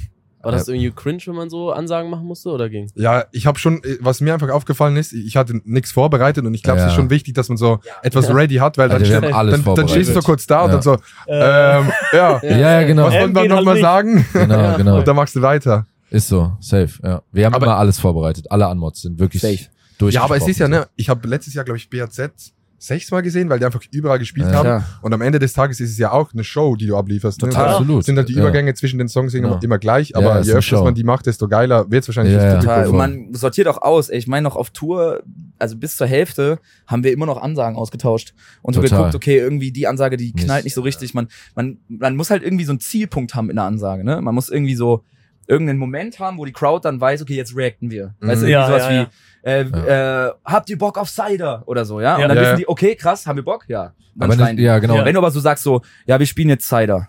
War 0.42 0.52
das 0.52 0.68
irgendwie 0.68 0.90
cringe, 0.92 1.20
wenn 1.26 1.34
man 1.34 1.50
so 1.50 1.72
Ansagen 1.72 2.10
machen 2.10 2.24
musste 2.26 2.50
oder 2.50 2.68
ging? 2.68 2.90
Ja, 2.94 3.24
ich 3.32 3.46
habe 3.46 3.58
schon, 3.58 3.82
äh, 3.82 3.98
was 4.00 4.20
mir 4.20 4.32
einfach 4.34 4.48
aufgefallen 4.50 4.96
ist, 4.96 5.12
ich 5.12 5.36
hatte 5.36 5.60
nichts 5.64 5.90
vorbereitet 5.92 6.44
und 6.46 6.54
ich 6.54 6.62
glaube, 6.62 6.78
es 6.78 6.84
Ja. 6.84 6.88
ist 6.90 6.94
schon 6.94 7.10
wichtig, 7.10 7.34
dass 7.34 7.48
man 7.48 7.58
so 7.58 7.80
etwas 8.02 8.32
ready 8.32 8.56
hat, 8.56 8.78
weil 8.78 8.88
dann, 8.88 8.98
Also 9.02 9.12
steht- 9.12 9.32
dann, 9.32 9.74
dann 9.74 9.88
stehst 9.88 10.10
du 10.10 10.14
so 10.14 10.20
kurz 10.20 10.46
da 10.46 10.60
und 10.62 10.68
Ja. 10.68 10.72
dann 10.74 10.82
so, 10.82 10.92
Äh, 11.26 11.78
ähm, 11.80 11.92
ja, 12.12 12.40
Ja, 12.42 12.56
ja, 12.80 12.82
genau. 12.86 13.06
was 13.06 13.14
wollen 13.14 13.34
wir 13.34 13.40
halt 13.40 13.50
nochmal 13.50 13.74
nicht. 13.74 13.82
sagen? 13.82 14.26
Genau, 14.32 14.76
genau. 14.76 14.98
Und 14.98 15.08
dann 15.08 15.16
machst 15.16 15.34
du 15.34 15.42
weiter. 15.42 15.86
Ist 16.10 16.28
so, 16.28 16.52
safe, 16.60 16.88
ja. 17.02 17.20
Wir 17.32 17.44
haben 17.46 17.54
Aber- 17.54 17.66
immer 17.66 17.76
alles 17.76 17.98
vorbereitet. 17.98 18.50
Alle 18.50 18.66
Anmods 18.68 19.02
sind 19.02 19.18
wirklich 19.18 19.42
Safe. 19.42 19.58
durch. 19.98 20.14
Ja, 20.14 20.22
aber 20.22 20.36
es 20.36 20.46
ist 20.48 20.58
ja, 20.58 20.68
ne, 20.68 20.86
ich 20.96 21.08
habe 21.10 21.26
letztes 21.28 21.52
Jahr, 21.54 21.64
glaube 21.64 21.76
ich, 21.78 21.90
BAZ 21.90 22.54
sechsmal 22.78 23.22
gesehen, 23.22 23.48
weil 23.48 23.58
die 23.58 23.64
einfach 23.64 23.82
überall 23.90 24.18
gespielt 24.18 24.46
Ja. 24.48 24.54
haben. 24.54 24.66
Ja. 24.68 24.84
Und 25.02 25.12
am 25.12 25.20
Ende 25.20 25.38
des 25.38 25.52
Tages 25.52 25.80
ist 25.80 25.90
es 25.90 25.98
ja 25.98 26.12
auch 26.12 26.32
eine 26.32 26.44
Show, 26.44 26.76
die 26.76 26.86
du 26.86 26.96
ablieferst. 26.96 27.42
Ne? 27.42 27.48
Total, 27.48 27.64
Da 27.66 27.70
absolut. 27.72 28.04
Sind 28.04 28.16
halt 28.16 28.28
die 28.28 28.34
Ja. 28.34 28.40
Übergänge 28.40 28.72
zwischen 28.74 28.98
den 28.98 29.08
Songs 29.08 29.34
immer, 29.34 29.60
immer 29.62 29.78
gleich, 29.78 30.10
Ja, 30.10 30.18
aber 30.18 30.40
je 30.42 30.52
öfter 30.52 30.82
man 30.84 30.94
die 30.94 31.04
macht, 31.04 31.26
desto 31.26 31.48
geiler 31.48 31.90
wird's 31.90 32.06
wahrscheinlich 32.08 32.34
Ja, 32.36 32.44
ja. 32.44 32.60
Total. 32.60 32.86
Und 32.88 32.96
man 32.96 33.34
sortiert 33.34 33.66
auch 33.68 33.82
aus. 33.82 34.08
Ey, 34.08 34.18
Ich 34.18 34.26
meine, 34.26 34.44
noch 34.44 34.56
auf 34.56 34.70
Tour, 34.70 35.22
also 35.58 35.76
bis 35.76 35.96
zur 35.96 36.06
Hälfte, 36.06 36.58
haben 36.86 37.02
wir 37.04 37.12
immer 37.12 37.26
noch 37.26 37.42
Ansagen 37.42 37.76
ausgetauscht. 37.76 38.32
Und 38.62 38.74
so 38.74 38.80
geguckt, 38.80 39.14
okay, 39.14 39.38
irgendwie 39.38 39.72
die 39.72 39.86
Ansage, 39.86 40.16
die 40.16 40.32
Nicht. 40.32 40.44
knallt 40.44 40.64
nicht 40.64 40.74
so 40.74 40.82
richtig. 40.82 41.14
Man, 41.14 41.28
man, 41.54 41.78
man 41.88 42.16
muss 42.16 42.30
halt 42.30 42.42
irgendwie 42.42 42.64
so 42.64 42.72
einen 42.72 42.80
Zielpunkt 42.80 43.34
haben 43.34 43.50
in 43.50 43.56
der 43.56 43.64
Ansage. 43.64 44.04
Ne? 44.04 44.20
Man 44.20 44.34
muss 44.34 44.48
irgendwie 44.48 44.74
so 44.76 45.02
irgendeinen 45.48 45.78
Moment 45.78 46.18
haben, 46.20 46.38
wo 46.38 46.44
die 46.44 46.52
Crowd 46.52 46.84
dann 46.86 47.00
weiß, 47.00 47.22
okay, 47.22 47.34
jetzt 47.34 47.56
reacten 47.56 47.90
wir. 47.90 48.14
Weißt 48.20 48.42
du, 48.42 48.46
Mhm. 48.46 48.50
irgendwie 48.50 48.50
Ja, 48.52 48.66
sowas 48.66 48.82
ja, 48.84 48.90
wie, 48.90 48.94
ja. 48.94 49.08
Äh, 49.42 50.26
äh, 50.28 50.32
habt 50.44 50.68
ihr 50.70 50.78
Bock 50.78 50.98
auf 50.98 51.08
Cider? 51.08 51.62
Oder 51.66 51.84
so, 51.84 52.00
ja? 52.00 52.16
Und 52.16 52.20
Ja. 52.22 52.28
dann 52.28 52.36
Ja, 52.36 52.42
wissen 52.42 52.50
ja. 52.52 52.56
die, 52.58 52.68
okay, 52.68 52.94
krass, 52.94 53.26
haben 53.26 53.36
wir 53.36 53.44
Bock? 53.44 53.64
Ja. 53.68 53.94
Dann 54.14 54.30
aber 54.32 54.52
die. 54.52 54.62
ja, 54.62 54.78
genau. 54.78 54.96
Ja. 54.96 55.04
Wenn 55.04 55.14
du 55.14 55.18
aber 55.20 55.30
so 55.30 55.40
sagst 55.40 55.64
so, 55.64 55.80
ja, 56.06 56.18
wir 56.18 56.26
spielen 56.26 56.48
jetzt 56.50 56.68
Cider. 56.68 57.08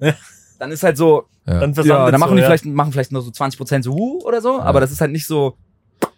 Ja. 0.00 0.12
Dann 0.58 0.70
ist 0.70 0.82
halt 0.82 0.96
so, 0.96 1.24
Ja. 1.46 1.58
Dann 1.60 1.72
ja, 1.72 2.10
dann 2.10 2.20
machen 2.20 2.30
so, 2.30 2.34
die 2.36 2.40
ja. 2.42 2.46
vielleicht, 2.46 2.64
machen 2.66 2.92
vielleicht 2.92 3.10
nur 3.10 3.22
so 3.22 3.30
20% 3.30 3.82
so 3.82 3.92
uh, 3.92 4.20
oder 4.24 4.40
so, 4.40 4.60
aber 4.60 4.78
das 4.80 4.92
ist 4.92 5.00
halt 5.00 5.10
nicht 5.10 5.26
so, 5.26 5.56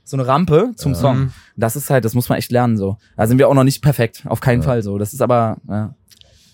so 0.02 0.16
eine 0.18 0.26
Rampe 0.26 0.72
zum 0.76 0.92
Ja. 0.92 0.98
Song. 0.98 1.18
Mhm. 1.18 1.32
Das 1.56 1.76
ist 1.76 1.88
halt, 1.88 2.04
das 2.04 2.12
muss 2.14 2.28
man 2.28 2.36
echt 2.36 2.50
lernen 2.52 2.76
so. 2.76 2.98
Da 3.16 3.26
sind 3.26 3.38
wir 3.38 3.48
auch 3.48 3.54
noch 3.54 3.64
nicht 3.64 3.80
perfekt, 3.82 4.22
auf 4.26 4.40
keinen 4.40 4.60
Ja. 4.60 4.66
Fall 4.68 4.82
so. 4.82 4.98
Das 4.98 5.12
ist 5.14 5.22
aber, 5.22 5.56
ja, 5.68 5.94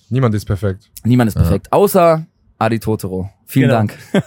Niemand 0.08 0.34
ist 0.34 0.44
perfekt. 0.44 0.90
niemand 1.04 1.28
ist 1.28 1.34
Ja. 1.36 1.42
perfekt. 1.42 1.72
Außer 1.72 2.26
Adi 2.58 2.78
Totoro. 2.78 3.30
Vielen 3.46 3.68
Genau. 3.70 3.78
Dank. 3.80 3.98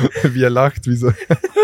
wie 0.24 0.42
er 0.42 0.50
lacht, 0.50 0.86
wie 0.86 0.96
so. 0.96 1.12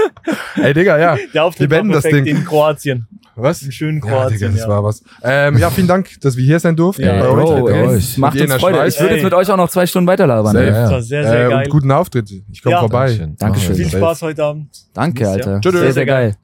Ey, 0.57 0.75
Digga, 0.75 0.99
ja. 0.99 1.17
Der 1.33 1.45
Auftritt 1.45 1.61
Wir 1.61 1.69
beenden 1.69 1.91
war 1.91 1.97
das 1.97 2.05
perfekt 2.05 2.27
Ding. 2.27 2.37
in 2.37 2.45
Kroatien. 2.45 3.07
Was? 3.37 3.63
Im 3.63 3.71
schönen 3.71 3.99
Ja, 3.99 4.05
Digga, 4.05 4.17
Kroatien. 4.29 4.53
das 4.53 4.61
Ja, 4.63 4.69
war 4.69 4.85
was. 4.85 5.03
Ähm, 5.23 5.59
ja, 5.59 5.71
vielen 5.71 5.87
Dank, 5.87 6.21
dass 6.21 6.37
wir 6.37 6.45
hier 6.45 6.59
sein 6.61 6.75
durften. 6.77 7.03
Ja, 7.03 7.13
bei 7.21 7.29
euch. 7.29 7.45
Bro, 7.45 7.63
euch. 7.65 8.19
macht 8.19 8.41
uns 8.41 8.55
Freude. 8.55 8.79
Schweiz. 8.79 8.95
Ich 8.95 9.01
würde 9.01 9.15
jetzt 9.15 9.25
mit 9.25 9.35
euch 9.35 9.51
auch 9.51 9.57
noch 9.57 9.71
zwei 9.71 9.87
Stunden 9.87 10.07
weiterlabern. 10.09 10.53
Safe. 10.53 10.67
ey. 10.67 10.73
Das 10.73 10.91
war 10.91 11.03
sehr, 11.03 11.23
sehr 11.25 11.47
äh, 11.47 11.51
geil. 11.51 11.65
und 11.65 11.69
guten 11.71 11.93
Auftritt. 11.93 12.31
Ich 12.51 12.63
komme 12.63 12.75
Ja. 12.75 12.81
vorbei. 12.81 13.07
Dankeschön. 13.07 13.37
Dankeschön. 13.39 13.75
Viel. 13.77 13.89
Spaß 13.89 14.23
heute 14.23 14.45
Abend. 14.45 14.69
Danke, 14.93 15.23
Ja. 15.25 15.31
Alter. 15.33 15.61
Tschüss. 15.61 15.73
Sehr, 15.75 15.93
sehr 15.93 16.07
geil. 16.07 16.35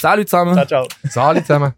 Salut 0.00 0.28
zusammen. 0.28 0.54
Ciao, 0.54 0.66
ciao. 0.66 0.88
Salut 1.08 1.42
zusammen. 1.46 1.72